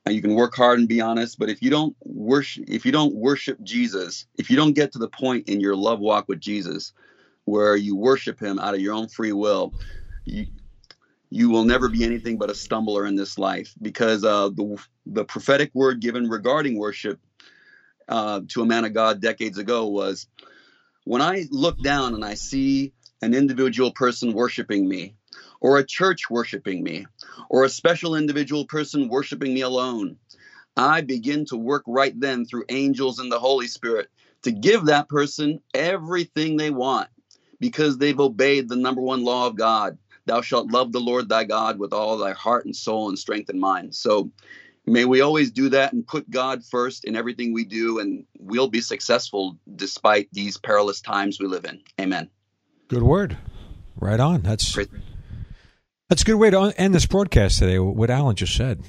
you 0.09 0.20
can 0.23 0.35
work 0.35 0.55
hard 0.55 0.78
and 0.78 0.89
be 0.89 1.01
honest. 1.01 1.39
But 1.39 1.51
if 1.51 1.62
you 1.62 1.70
don't 1.70 1.97
worship, 2.05 2.65
if 2.69 2.85
you 2.86 2.93
don't 2.93 3.15
worship 3.15 3.62
Jesus, 3.62 4.27
if 4.39 4.51
you 4.51 4.57
don't 4.57 4.74
get 4.74 4.93
to 4.93 4.99
the 4.99 5.09
point 5.09 5.49
in 5.49 5.61
your 5.61 5.77
love 5.77 6.01
walk 6.01 6.28
with 6.28 6.41
Jesus 6.41 6.93
where 7.47 7.77
you 7.77 7.97
worship 7.97 8.41
Him 8.41 8.59
out 8.59 8.74
of 8.74 8.81
your 8.81 8.95
own 8.95 9.09
free 9.09 9.32
will, 9.32 9.74
you 10.24 10.47
you 11.35 11.51
will 11.51 11.65
never 11.65 11.89
be 11.89 12.05
anything 12.05 12.39
but 12.39 12.48
a 12.48 12.55
stumbler 12.55 13.05
in 13.05 13.16
this 13.16 13.39
life 13.39 13.74
because 13.82 14.24
uh, 14.24 14.48
the 14.51 14.81
the 15.05 15.24
prophetic 15.24 15.73
word 15.74 15.98
given 15.98 16.31
regarding 16.31 16.78
worship 16.78 17.19
uh, 18.09 18.40
to 18.47 18.62
a 18.62 18.66
man 18.66 18.85
of 18.85 18.94
God 18.94 19.20
decades 19.20 19.59
ago 19.59 19.86
was 19.86 20.28
when 21.05 21.20
I 21.20 21.47
look 21.51 21.77
down 21.82 22.15
and 22.15 22.24
I 22.24 22.35
see 22.35 22.93
an 23.20 23.35
individual 23.35 23.90
person 23.90 24.32
worshiping 24.32 24.89
me, 24.89 25.16
or 25.61 25.77
a 25.77 25.85
church 25.85 26.31
worshiping 26.31 26.85
me, 26.85 27.06
or 27.51 27.65
a 27.65 27.69
special 27.69 28.15
individual 28.15 28.65
person 28.66 29.09
worshiping 29.09 29.52
me 29.55 29.62
alone, 29.62 30.16
I 30.77 31.01
begin 31.01 31.47
to 31.47 31.56
work 31.56 31.82
right 31.89 32.19
then 32.19 32.44
through 32.44 32.66
angels 32.69 33.19
and 33.19 33.32
the 33.32 33.40
Holy 33.40 33.66
Spirit 33.66 34.09
to 34.43 34.52
give 34.52 34.85
that 34.85 35.09
person 35.09 35.61
everything 35.74 36.56
they 36.56 36.70
want 36.70 37.09
because 37.59 37.98
they've 37.98 38.20
obeyed 38.20 38.69
the 38.69 38.77
number 38.77 39.01
one 39.01 39.24
law 39.24 39.48
of 39.48 39.56
God. 39.56 39.98
Thou 40.26 40.40
shalt 40.40 40.70
love 40.70 40.92
the 40.92 41.01
Lord 41.01 41.28
thy 41.28 41.44
God 41.44 41.78
with 41.78 41.92
all 41.92 42.16
thy 42.16 42.32
heart 42.32 42.64
and 42.64 42.74
soul 42.74 43.09
and 43.09 43.18
strength 43.18 43.48
and 43.51 43.60
mind. 43.60 43.94
So 43.94 44.30
may 44.86 45.05
we 45.05 45.20
always 45.20 45.51
do 45.51 45.68
that 45.70 45.92
and 45.92 46.06
put 46.06 46.30
God 46.30 46.64
first 46.64 47.05
in 47.05 47.16
everything 47.16 47.52
we 47.52 47.64
do, 47.64 47.98
and 47.98 48.24
we'll 48.38 48.68
be 48.68 48.80
successful 48.80 49.59
despite 49.76 50.28
these 50.32 50.56
perilous 50.56 51.01
times 51.01 51.38
we 51.38 51.46
live 51.46 51.64
in. 51.64 51.80
Amen. 52.01 52.30
Good 52.88 53.02
word. 53.02 53.36
Right 53.96 54.20
on. 54.20 54.42
That's 54.42 54.76
that's 56.09 56.22
a 56.22 56.24
good 56.24 56.36
way 56.36 56.51
to 56.51 56.72
end 56.76 56.94
this 56.94 57.06
broadcast 57.06 57.59
today. 57.59 57.78
What 57.78 58.10
Alan 58.10 58.36
just 58.36 58.55
said, 58.55 58.82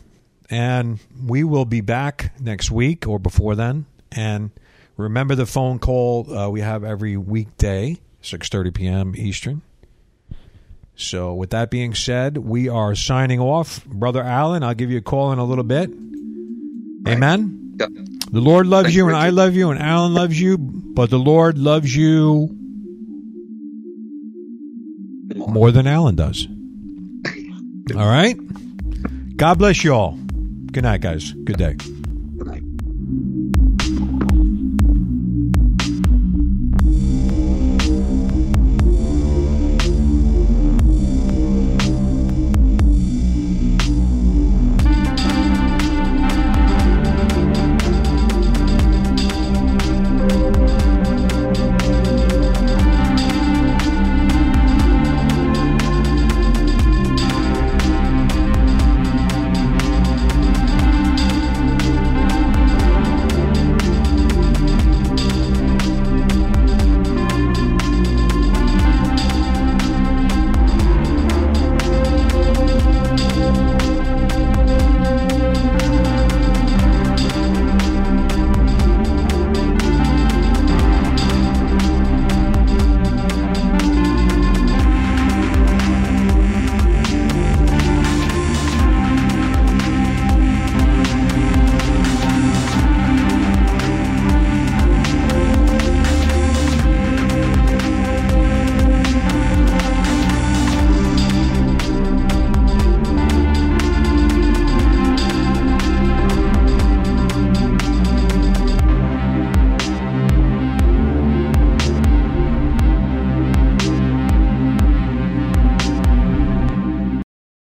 and 0.49 0.99
we 1.25 1.43
will 1.43 1.65
be 1.65 1.81
back 1.81 2.33
next 2.39 2.71
week 2.71 3.07
or 3.07 3.19
before 3.19 3.55
then. 3.55 3.85
And 4.11 4.51
remember 4.97 5.35
the 5.35 5.45
phone 5.45 5.79
call 5.79 6.31
uh, 6.33 6.49
we 6.49 6.61
have 6.61 6.83
every 6.83 7.17
weekday, 7.17 7.97
six 8.21 8.49
thirty 8.49 8.71
p.m. 8.71 9.13
Eastern. 9.15 9.61
So, 10.95 11.34
with 11.34 11.49
that 11.49 11.69
being 11.69 11.93
said, 11.93 12.38
we 12.38 12.69
are 12.69 12.95
signing 12.95 13.39
off, 13.39 13.85
brother 13.85 14.23
Alan. 14.23 14.63
I'll 14.63 14.73
give 14.73 14.91
you 14.91 14.97
a 14.99 15.01
call 15.01 15.34
in 15.34 15.39
a 15.39 15.43
little 15.43 15.63
bit. 15.63 15.89
Right. 15.89 17.15
Amen. 17.15 17.76
Yep. 17.80 17.89
The 18.31 18.39
Lord 18.41 18.67
loves 18.67 18.85
Thanks, 18.85 18.95
you, 18.95 19.07
and. 19.07 19.15
I 19.15 19.30
love 19.30 19.55
you, 19.55 19.72
and 19.72 19.80
Alan 19.80 20.13
loves 20.13 20.39
you, 20.39 20.57
but 20.57 21.09
the 21.09 21.19
Lord 21.19 21.57
loves 21.57 21.93
you 21.95 22.49
more, 25.35 25.47
more 25.47 25.72
than 25.72 25.88
Alan 25.88 26.15
does. 26.15 26.47
all 27.95 28.07
right. 28.07 28.38
God 29.35 29.57
bless 29.57 29.84
you 29.84 29.93
all. 29.93 30.17
Good 30.72 30.84
night, 30.84 31.01
guys. 31.01 31.31
Good 31.31 31.57
day. 31.57 31.76